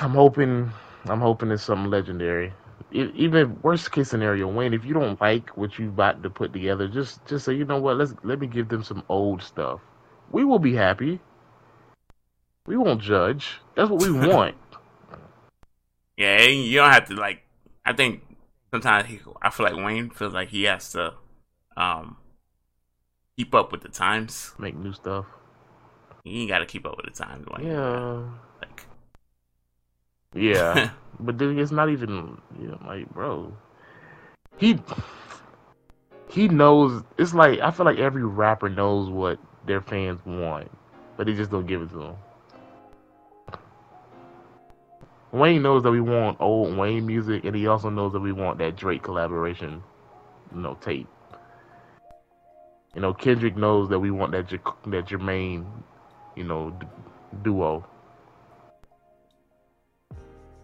I'm 0.01 0.11
hoping 0.11 0.71
I'm 1.05 1.21
hoping 1.21 1.51
it's 1.51 1.63
something 1.63 1.89
legendary. 1.89 2.53
Even 2.91 3.59
worst 3.61 3.91
case 3.91 4.09
scenario, 4.09 4.47
Wayne, 4.47 4.73
if 4.73 4.85
you 4.85 4.93
don't 4.93 5.19
like 5.19 5.49
what 5.57 5.77
you 5.77 5.89
about 5.89 6.23
to 6.23 6.29
put 6.29 6.53
together, 6.53 6.87
just 6.87 7.25
just 7.25 7.45
say, 7.45 7.53
you 7.53 7.65
know 7.65 7.79
what, 7.79 7.97
let's 7.97 8.13
let 8.23 8.39
me 8.39 8.47
give 8.47 8.69
them 8.69 8.83
some 8.83 9.03
old 9.09 9.41
stuff. 9.41 9.81
We 10.31 10.43
will 10.43 10.59
be 10.59 10.75
happy. 10.75 11.19
We 12.65 12.77
won't 12.77 13.01
judge. 13.01 13.59
That's 13.75 13.89
what 13.89 14.01
we 14.01 14.11
want. 14.27 14.55
yeah, 16.17 16.41
you 16.43 16.77
don't 16.77 16.91
have 16.91 17.07
to 17.09 17.15
like. 17.15 17.43
I 17.85 17.93
think 17.93 18.23
sometimes 18.71 19.07
he, 19.07 19.19
I 19.41 19.49
feel 19.49 19.65
like 19.65 19.75
Wayne 19.75 20.09
feels 20.09 20.33
like 20.33 20.49
he 20.49 20.63
has 20.63 20.91
to 20.93 21.13
um 21.77 22.17
keep 23.37 23.53
up 23.53 23.71
with 23.71 23.81
the 23.81 23.89
times. 23.89 24.53
Make 24.57 24.75
new 24.75 24.93
stuff. 24.93 25.25
He 26.23 26.41
ain't 26.41 26.49
got 26.49 26.59
to 26.59 26.65
keep 26.65 26.85
up 26.85 26.97
with 26.97 27.05
the 27.05 27.23
times. 27.23 27.45
Wayne. 27.47 27.67
Yeah. 27.67 28.29
like 28.61 28.87
Yeah. 30.33 30.91
but 31.19 31.37
then 31.37 31.59
it's 31.59 31.71
not 31.71 31.89
even 31.89 32.37
you 32.59 32.67
know, 32.67 32.79
like, 32.85 33.13
bro. 33.13 33.55
He 34.57 34.79
he 36.29 36.47
knows 36.47 37.03
it's 37.17 37.33
like 37.33 37.59
I 37.59 37.71
feel 37.71 37.85
like 37.85 37.99
every 37.99 38.23
rapper 38.23 38.69
knows 38.69 39.09
what 39.09 39.39
their 39.65 39.81
fans 39.81 40.19
want, 40.25 40.71
but 41.17 41.27
they 41.27 41.33
just 41.33 41.51
don't 41.51 41.65
give 41.65 41.81
it 41.81 41.89
to 41.91 41.97
them. 41.97 42.15
Wayne 45.31 45.61
knows 45.61 45.83
that 45.83 45.91
we 45.91 45.99
want 45.99 46.39
old 46.39 46.77
Wayne 46.77 47.05
music, 47.05 47.43
and 47.43 47.55
he 47.55 47.67
also 47.67 47.89
knows 47.89 48.13
that 48.13 48.21
we 48.21 48.31
want 48.31 48.57
that 48.59 48.77
Drake 48.77 49.03
collaboration, 49.03 49.83
you 50.53 50.61
know, 50.61 50.75
tape. 50.75 51.07
You 52.95 53.01
know, 53.01 53.13
Kendrick 53.13 53.57
knows 53.57 53.89
that 53.89 53.99
we 53.99 54.11
want 54.11 54.31
that 54.31 54.47
J- 54.47 54.59
that 54.87 55.05
Jermaine, 55.07 55.65
you 56.35 56.45
know, 56.45 56.69
d- 56.79 56.87
duo. 57.43 57.85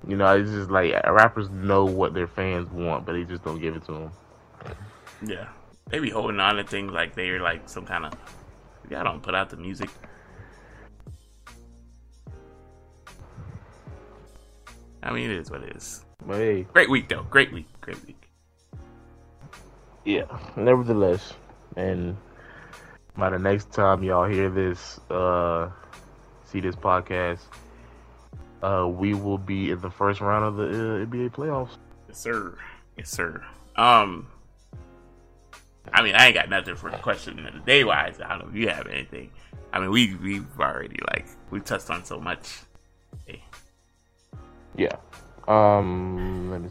You 0.08 0.16
know, 0.16 0.38
it's 0.38 0.50
just 0.50 0.72
like 0.72 0.94
rappers 1.06 1.50
know 1.50 1.84
what 1.84 2.14
their 2.14 2.28
fans 2.28 2.70
want, 2.72 3.06
but 3.06 3.14
they 3.14 3.26
just 3.26 3.44
don't 3.44 3.60
give 3.60 3.76
it 3.76 3.84
to 3.86 3.92
them. 3.92 4.12
yeah, 5.26 5.50
they 5.90 6.00
be 6.00 6.10
holding 6.10 6.40
on 6.40 6.56
to 6.56 6.64
things 6.64 6.94
like 6.94 7.14
they're 7.14 7.42
like 7.42 7.68
some 7.68 7.86
kind 7.86 8.06
of. 8.06 8.14
Y'all 8.90 9.04
don't 9.04 9.22
put 9.24 9.34
out 9.36 9.50
the 9.50 9.58
music. 9.58 9.90
I 15.04 15.12
mean, 15.12 15.32
it 15.32 15.38
is 15.38 15.50
what 15.50 15.64
it 15.64 15.76
is. 15.76 16.06
But 16.26 16.38
hey, 16.38 16.64
Great 16.74 16.90
week 16.90 17.10
though. 17.10 17.24
Great 17.24 17.52
week. 17.52 17.68
Great 17.82 18.06
week. 18.06 18.30
yeah. 20.06 20.24
Nevertheless, 20.56 21.34
and 21.76 22.16
by 23.18 23.30
the 23.30 23.40
next 23.40 23.72
time 23.72 24.04
y'all 24.04 24.28
hear 24.30 24.50
this, 24.50 25.00
uh, 25.10 25.70
see 26.46 26.60
this 26.60 26.76
podcast, 26.76 27.40
uh, 28.62 28.88
we 28.88 29.14
will 29.16 29.40
be 29.40 29.72
in 29.72 29.82
the 29.82 29.90
first 29.90 30.22
round 30.22 30.46
of 30.46 30.56
the 30.58 30.66
uh, 30.66 31.06
NBA 31.06 31.32
playoffs. 31.32 31.78
Yes, 32.08 32.20
sir. 32.20 32.56
Yes, 32.98 33.10
sir. 33.10 33.44
Um, 33.76 34.28
I 35.94 36.02
mean, 36.02 36.16
I 36.16 36.28
ain't 36.28 36.36
got 36.36 36.50
nothing 36.50 36.76
for 36.76 36.90
the 36.92 36.98
question 36.98 37.46
of 37.46 37.54
the 37.54 37.60
day 37.60 37.84
wise. 37.84 38.20
I 38.24 38.30
don't 38.30 38.40
know 38.40 38.50
if 38.50 38.56
you 38.56 38.70
have 38.70 38.88
anything. 38.88 39.32
I 39.74 39.80
mean, 39.80 39.92
we 39.92 40.16
we've 40.16 40.60
already 40.60 41.00
like 41.14 41.28
we 41.50 41.60
touched 41.60 41.90
on 41.90 42.06
so 42.06 42.20
much. 42.20 42.60
Hey. 43.26 43.44
Yeah. 44.76 44.96
Um. 45.48 46.52
Let 46.52 46.62
me. 46.62 46.70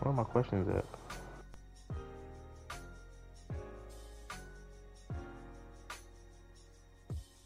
Where 0.00 0.12
are 0.12 0.12
my 0.12 0.24
questions 0.24 0.68
at? 0.68 0.84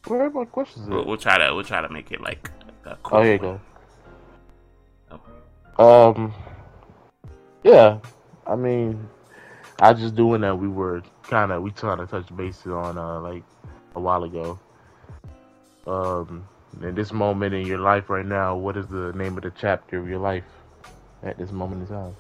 Where 0.07 0.23
are 0.23 0.31
my 0.31 0.45
questions 0.45 0.89
We'll, 0.89 1.07
we'll 1.07 1.17
try 1.17 1.39
to 1.39 1.55
we'll 1.55 1.65
try 1.65 1.81
to 1.81 1.89
make 1.89 2.11
it 2.13 2.21
like 2.21 2.51
a 2.85 2.97
quick 2.97 3.15
Oh, 3.15 3.23
here 3.23 3.33
you 3.35 3.39
go. 5.79 5.83
Um. 5.83 6.35
Yeah. 7.63 7.99
I 8.47 8.57
mean, 8.57 9.09
I 9.83 9.93
just 9.93 10.15
doing 10.15 10.41
that. 10.43 10.59
We 10.59 10.69
were 10.69 11.03
kind 11.25 11.53
of 11.53 11.63
we 11.63 11.73
trying 11.73 11.99
to 11.99 12.07
touch 12.07 12.35
bases 12.37 12.69
on 12.69 12.97
uh 12.97 13.21
like 13.21 13.43
a 13.95 14.01
while 14.01 14.25
ago. 14.25 14.59
Um. 15.87 16.49
In 16.81 16.95
this 16.95 17.13
moment 17.13 17.55
in 17.55 17.67
your 17.67 17.81
life 17.81 18.09
right 18.09 18.25
now, 18.25 18.57
what 18.57 18.79
is 18.79 18.87
the 18.87 19.13
name 19.13 19.37
of 19.37 19.43
the 19.43 19.51
chapter 19.51 19.99
of 19.99 20.09
your 20.09 20.19
life 20.19 20.45
at 21.23 21.37
this 21.37 21.53
moment 21.53 21.83
in 21.83 22.15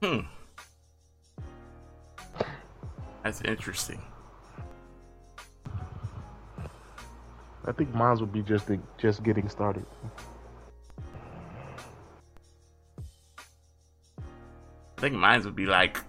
Hmm. 0.00 0.20
That's 3.24 3.40
interesting. 3.42 4.00
I 7.64 7.72
think 7.72 7.92
mine 7.92 8.16
would 8.20 8.32
be 8.32 8.42
just 8.42 8.70
just 8.96 9.24
getting 9.24 9.48
started. 9.48 9.84
I 14.96 15.00
think 15.00 15.14
mine 15.14 15.44
would 15.44 15.56
be 15.56 15.66
like 15.66 16.00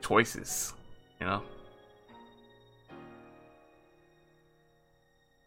choices, 0.00 0.72
you 1.20 1.26
know. 1.26 1.42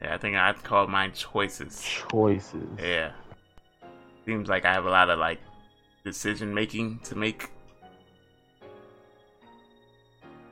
Yeah, 0.02 0.16
I 0.16 0.18
think 0.18 0.36
I'd 0.36 0.62
call 0.64 0.88
mine 0.88 1.14
choices. 1.14 1.82
Choices. 2.10 2.68
Yeah. 2.78 3.12
Seems 4.26 4.50
like 4.50 4.66
I 4.66 4.74
have 4.74 4.86
a 4.86 4.90
lot 4.90 5.10
of 5.10 5.20
like 5.20 5.40
decision 6.04 6.54
making 6.54 7.00
to 7.00 7.16
make. 7.16 7.50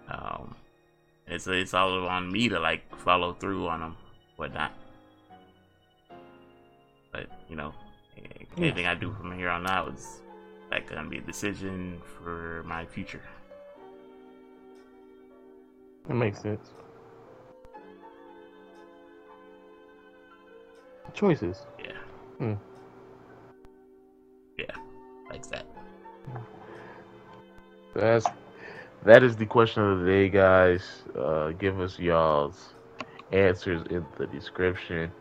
Um, 0.10 0.56
it's 1.28 1.48
it's 1.48 1.74
all 1.74 2.08
on 2.08 2.32
me 2.32 2.48
to 2.50 2.60
like 2.60 2.84
follow 3.00 3.34
through 3.34 3.68
on 3.68 3.82
them, 3.82 3.98
whatnot. 4.38 4.72
But 7.12 7.28
you 7.50 7.56
know, 7.56 7.74
anything 8.58 8.88
I 8.88 8.96
do 8.96 9.14
from 9.14 9.38
here 9.38 9.50
on 9.50 9.68
out 9.68 9.94
is 9.94 10.22
like 10.72 10.90
gonna 10.90 11.08
be 11.08 11.18
a 11.18 11.22
decision 11.22 12.02
for 12.04 12.64
my 12.66 12.86
future. 12.86 13.22
That 16.08 16.16
makes 16.16 16.42
sense. 16.42 16.74
Choices. 21.14 21.66
Yeah. 21.84 21.92
Hmm. 22.38 22.54
Yeah, 24.58 24.76
like 25.30 25.48
that. 25.50 25.66
That's 27.96 28.26
that 29.04 29.24
is 29.24 29.36
the 29.36 29.46
question 29.46 29.84
of 29.84 30.00
the 30.02 30.06
day, 30.06 30.30
guys. 30.30 30.84
Uh, 31.18 31.52
give 31.52 31.80
us 31.80 31.98
y'all's 31.98 32.74
answers 33.32 33.86
in 33.90 34.06
the 34.18 34.28
description. 34.28 35.12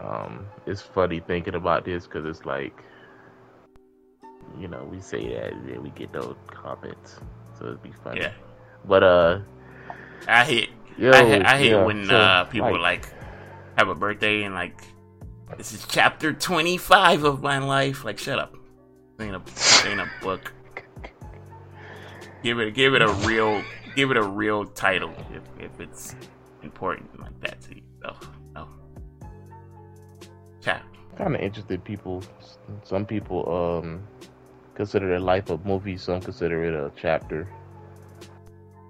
Um, 0.00 0.46
it's 0.66 0.82
funny 0.82 1.20
thinking 1.20 1.54
about 1.54 1.84
this 1.84 2.04
because 2.04 2.24
it's 2.24 2.44
like, 2.44 2.82
you 4.58 4.68
know, 4.68 4.84
we 4.90 5.00
say 5.00 5.34
that 5.34 5.52
and 5.52 5.68
then 5.68 5.82
we 5.82 5.90
get 5.90 6.12
no 6.12 6.36
comments, 6.46 7.20
so 7.58 7.66
it'd 7.66 7.82
be 7.82 7.92
funny. 7.92 8.20
Yeah, 8.20 8.32
But 8.84 9.02
uh, 9.02 9.38
I 10.28 10.44
hate 10.44 10.70
yo, 10.96 11.12
I, 11.12 11.24
hate, 11.24 11.44
I 11.44 11.58
hate 11.58 11.70
yeah, 11.70 11.84
when 11.84 12.06
so, 12.06 12.16
uh, 12.16 12.44
people 12.44 12.78
like, 12.80 13.08
have 13.78 13.88
a 13.88 13.94
birthday 13.94 14.44
and 14.44 14.54
like 14.54 14.82
this 15.56 15.72
is 15.72 15.86
chapter 15.88 16.32
twenty 16.32 16.76
five 16.76 17.24
of 17.24 17.42
my 17.42 17.58
life. 17.58 18.04
Like, 18.04 18.18
shut 18.18 18.38
up. 18.38 18.54
This 19.18 19.26
ain't 19.26 19.36
a 19.36 19.42
this 19.44 19.86
ain't 19.86 20.00
a 20.00 20.08
book. 20.22 20.52
Give 22.42 22.58
it 22.60 22.74
give 22.74 22.94
it 22.94 23.02
a 23.02 23.08
real 23.26 23.62
give 23.94 24.10
it 24.10 24.16
a 24.16 24.22
real 24.22 24.64
title 24.64 25.14
if, 25.32 25.42
if 25.64 25.80
it's 25.80 26.14
important 26.62 27.20
like 27.20 27.38
that 27.40 27.60
to 27.62 27.76
you. 27.76 27.82
So 30.64 31.16
kind 31.16 31.34
of 31.34 31.40
interested 31.40 31.84
people. 31.84 32.22
Some 32.82 33.06
people 33.06 33.50
um 33.52 34.02
consider 34.74 35.08
their 35.08 35.20
life 35.20 35.50
a 35.50 35.58
movie. 35.58 35.96
Some 35.96 36.20
consider 36.20 36.64
it 36.64 36.74
a 36.74 36.90
chapter. 36.96 37.48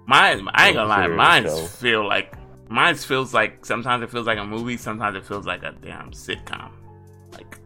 Mine 0.07 0.47
I 0.53 0.67
ain't 0.67 0.75
gonna 0.75 0.87
lie, 0.87 1.07
Consider 1.07 1.11
it 1.11 1.15
a 1.15 1.17
mine 1.17 1.67
feel 1.67 2.07
like 2.07 2.33
mine 2.69 2.95
feels 2.95 3.33
like 3.33 3.65
sometimes 3.65 4.03
it 4.03 4.11
feels 4.11 4.27
like 4.27 4.37
a 4.37 4.45
movie, 4.45 4.77
sometimes 4.77 5.15
it 5.15 5.25
feels 5.25 5.45
like 5.45 5.63
a 5.63 5.73
damn 5.81 6.11
sitcom. 6.11 6.71
Like 7.33 7.59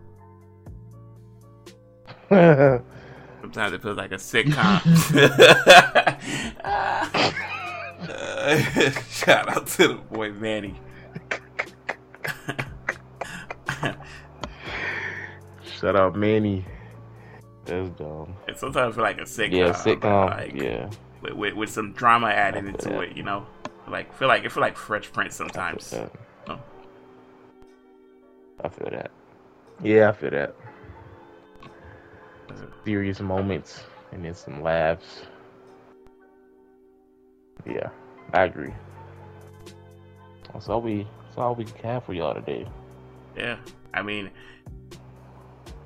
Sometimes 3.41 3.73
it 3.73 3.81
feels 3.81 3.97
like 3.97 4.11
a 4.11 4.15
sitcom. 4.15 4.79
Shout 9.11 9.49
out 9.49 9.67
to 9.67 9.87
the 9.89 9.93
boy 9.95 10.31
Manny. 10.31 10.75
Shout 15.79 15.95
out 15.95 16.15
Manny. 16.15 16.65
That's 17.65 17.89
dumb. 17.91 18.35
And 18.47 18.57
sometimes 18.57 18.97
like 18.97 19.17
a 19.19 19.23
sitcom. 19.23 19.51
Yeah, 19.51 19.71
sitcom. 19.71 20.29
Like, 20.31 20.53
yeah. 20.53 20.89
With, 21.21 21.33
with, 21.33 21.53
with 21.53 21.69
some 21.69 21.93
drama 21.93 22.27
added 22.27 22.65
into 22.65 22.89
that. 22.89 23.03
it, 23.03 23.17
you 23.17 23.23
know. 23.23 23.45
Like 23.87 24.13
feel 24.15 24.27
like 24.27 24.43
it 24.43 24.51
feel 24.51 24.61
like 24.61 24.77
Fresh 24.77 25.11
Prince 25.13 25.39
I 25.39 25.43
feel 25.43 25.47
sometimes. 25.47 25.89
that. 25.91 26.11
Oh. 26.47 26.59
I 28.63 28.69
feel 28.69 28.89
that. 28.91 29.11
Yeah, 29.81 30.09
I 30.09 30.11
feel 30.11 30.31
that. 30.31 30.55
Serious 32.83 33.19
moments 33.19 33.83
and 34.11 34.25
then 34.25 34.33
some 34.35 34.61
laughs. 34.61 35.21
Yeah, 37.65 37.89
I 38.33 38.43
agree. 38.43 38.73
That's 40.51 40.67
all 40.67 40.81
we. 40.81 41.07
That's 41.23 41.37
all 41.37 41.55
we 41.55 41.65
have 41.83 42.03
for 42.03 42.13
y'all 42.13 42.33
today. 42.33 42.67
Yeah. 43.35 43.57
I 43.93 44.01
mean, 44.01 44.29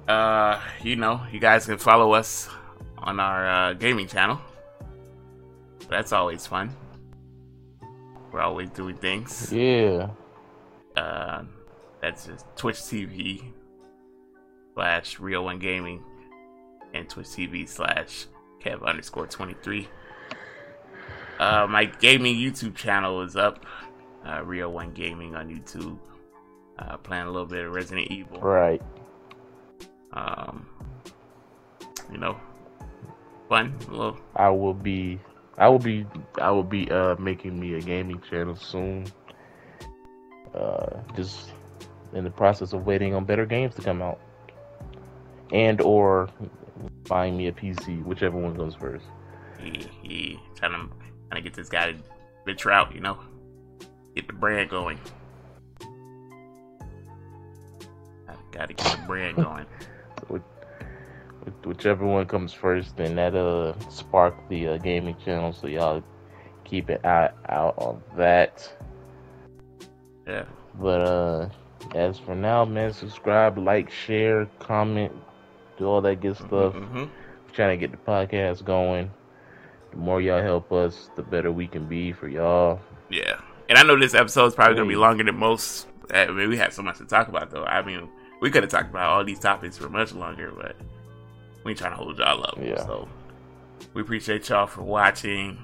uh, 0.07 0.59
you 0.81 0.95
know, 0.95 1.21
you 1.31 1.39
guys 1.39 1.65
can 1.65 1.77
follow 1.77 2.13
us 2.13 2.49
on 2.97 3.19
our 3.19 3.47
uh, 3.47 3.73
gaming 3.73 4.07
channel. 4.07 4.39
That's 5.89 6.11
always 6.11 6.47
fun. 6.47 6.75
We're 8.31 8.41
always 8.41 8.69
doing 8.71 8.95
things. 8.95 9.51
Yeah. 9.51 10.09
Uh, 10.95 11.43
that's 12.01 12.25
just 12.25 12.45
Twitch 12.55 12.77
TV 12.77 13.43
slash 14.73 15.19
Real 15.19 15.43
One 15.45 15.59
Gaming 15.59 16.03
and 16.93 17.07
Twitch 17.09 17.27
TV 17.27 17.67
slash 17.67 18.25
Kev 18.63 18.83
underscore 18.85 19.27
23. 19.27 19.87
Uh, 21.39 21.67
my 21.69 21.85
gaming 21.85 22.35
YouTube 22.35 22.75
channel 22.75 23.21
is 23.21 23.35
up. 23.35 23.65
Uh, 24.25 24.41
Real 24.43 24.71
One 24.71 24.91
Gaming 24.93 25.35
on 25.35 25.49
YouTube. 25.49 25.97
Uh, 26.79 26.97
playing 26.97 27.27
a 27.27 27.31
little 27.31 27.45
bit 27.45 27.65
of 27.65 27.73
Resident 27.73 28.09
Evil. 28.09 28.39
Right. 28.39 28.81
Um, 30.13 30.67
you 32.11 32.17
know, 32.17 32.39
fun. 33.49 33.73
A 33.87 33.91
little, 33.91 34.19
I 34.35 34.49
will 34.49 34.73
be. 34.73 35.19
I 35.57 35.67
will 35.67 35.79
be. 35.79 36.05
I 36.41 36.51
will 36.51 36.63
be 36.63 36.89
uh 36.89 37.15
making 37.15 37.59
me 37.59 37.73
a 37.75 37.81
gaming 37.81 38.21
channel 38.29 38.55
soon. 38.55 39.07
Uh, 40.53 41.01
just 41.15 41.51
in 42.13 42.23
the 42.23 42.29
process 42.29 42.73
of 42.73 42.85
waiting 42.85 43.15
on 43.15 43.25
better 43.25 43.45
games 43.45 43.73
to 43.75 43.81
come 43.81 44.01
out, 44.01 44.19
and 45.51 45.81
or 45.81 46.29
buying 47.07 47.35
me 47.35 47.47
a 47.47 47.51
PC, 47.51 48.03
whichever 48.03 48.37
one 48.37 48.53
goes 48.53 48.75
first. 48.75 49.05
he, 49.59 49.87
he 50.01 50.39
trying 50.55 50.71
to 50.71 50.95
trying 51.29 51.35
to 51.35 51.41
get 51.41 51.53
this 51.55 51.69
guy 51.69 51.91
to 51.91 51.97
venture 52.45 52.71
out. 52.71 52.93
You 52.93 53.01
know, 53.01 53.17
get 54.15 54.27
the 54.27 54.33
brand 54.33 54.69
going. 54.69 54.99
Got 58.53 58.67
to 58.67 58.73
get 58.75 58.85
the 58.85 59.07
brand 59.07 59.35
going. 59.43 59.65
Which, 60.27 60.41
whichever 61.63 62.05
one 62.05 62.25
comes 62.25 62.53
first, 62.53 62.97
then 62.97 63.15
that 63.15 63.35
uh 63.35 63.77
spark 63.89 64.35
the 64.49 64.67
uh, 64.69 64.77
gaming 64.77 65.15
channel. 65.23 65.53
So 65.53 65.67
y'all 65.67 66.03
keep 66.63 66.89
an 66.89 67.05
eye 67.05 67.31
out 67.49 67.75
on 67.77 68.01
that. 68.17 68.71
Yeah. 70.27 70.45
But 70.79 71.01
uh 71.01 71.49
as 71.95 72.17
for 72.17 72.35
now, 72.35 72.65
man, 72.65 72.93
subscribe, 72.93 73.57
like, 73.57 73.91
share, 73.91 74.45
comment, 74.59 75.11
do 75.77 75.85
all 75.85 76.01
that 76.01 76.21
good 76.21 76.37
stuff. 76.37 76.73
hmm 76.73 77.05
Trying 77.51 77.79
to 77.79 77.87
get 77.87 77.91
the 77.91 78.11
podcast 78.11 78.65
going. 78.65 79.11
The 79.91 79.97
more 79.97 80.19
y'all 80.19 80.41
help 80.41 80.71
us, 80.71 81.11
the 81.15 81.21
better 81.21 81.51
we 81.51 81.67
can 81.67 81.87
be 81.87 82.11
for 82.11 82.27
y'all. 82.27 82.79
Yeah, 83.11 83.39
and 83.69 83.77
I 83.77 83.83
know 83.83 83.99
this 83.99 84.15
episode 84.15 84.47
is 84.47 84.55
probably 84.55 84.75
gonna 84.75 84.89
be 84.89 84.95
longer 84.95 85.23
than 85.23 85.37
most. 85.37 85.87
I 86.11 86.25
mean, 86.27 86.49
we 86.49 86.57
have 86.57 86.73
so 86.73 86.81
much 86.81 86.97
to 86.97 87.05
talk 87.05 87.27
about, 87.27 87.51
though. 87.51 87.63
I 87.63 87.83
mean, 87.83 88.09
we 88.43 88.51
could 88.51 88.61
have 88.61 88.69
talked 88.69 88.89
about 88.89 89.09
all 89.09 89.23
these 89.23 89.39
topics 89.39 89.77
for 89.77 89.87
much 89.87 90.11
longer, 90.11 90.51
but 90.51 90.75
we 91.63 91.71
ain't 91.71 91.79
trying 91.79 91.91
to 91.91 91.95
hold 91.95 92.17
y'all 92.17 92.43
up. 92.43 92.59
Yeah. 92.61 92.85
So 92.85 93.07
we 93.93 94.01
appreciate 94.01 94.49
y'all 94.49 94.67
for 94.67 94.81
watching. 94.81 95.57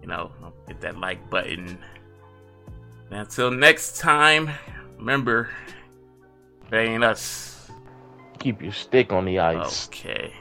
You 0.00 0.06
know, 0.06 0.30
hit 0.68 0.80
that 0.82 0.96
like 0.96 1.28
button. 1.28 1.76
And 3.10 3.18
until 3.18 3.50
next 3.50 3.98
time, 3.98 4.48
remember, 4.96 5.50
if 6.66 6.72
it 6.72 6.76
ain't 6.76 7.02
us. 7.02 7.68
Keep 8.38 8.62
your 8.62 8.72
stick 8.72 9.12
on 9.12 9.24
the 9.24 9.40
ice. 9.40 9.88
Okay. 9.88 10.32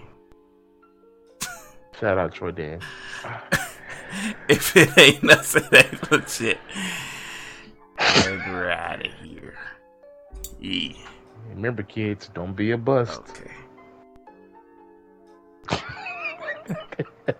Shout 1.99 2.19
out 2.19 2.35
Troy 2.35 2.51
Dan. 2.51 2.81
if 4.47 4.77
it 4.77 4.95
ain't 4.95 5.27
us, 5.31 5.55
it 5.55 5.73
ain't 5.73 6.11
legit. 6.11 6.59
We're 7.97 8.69
out 8.69 9.03
of 9.03 9.11
here. 9.23 9.57
Yeah. 10.59 11.08
Remember, 11.49 11.83
kids, 11.83 12.29
don't 12.33 12.55
be 12.55 12.71
a 12.71 12.77
bust. 12.77 13.21
Okay. 13.29 13.51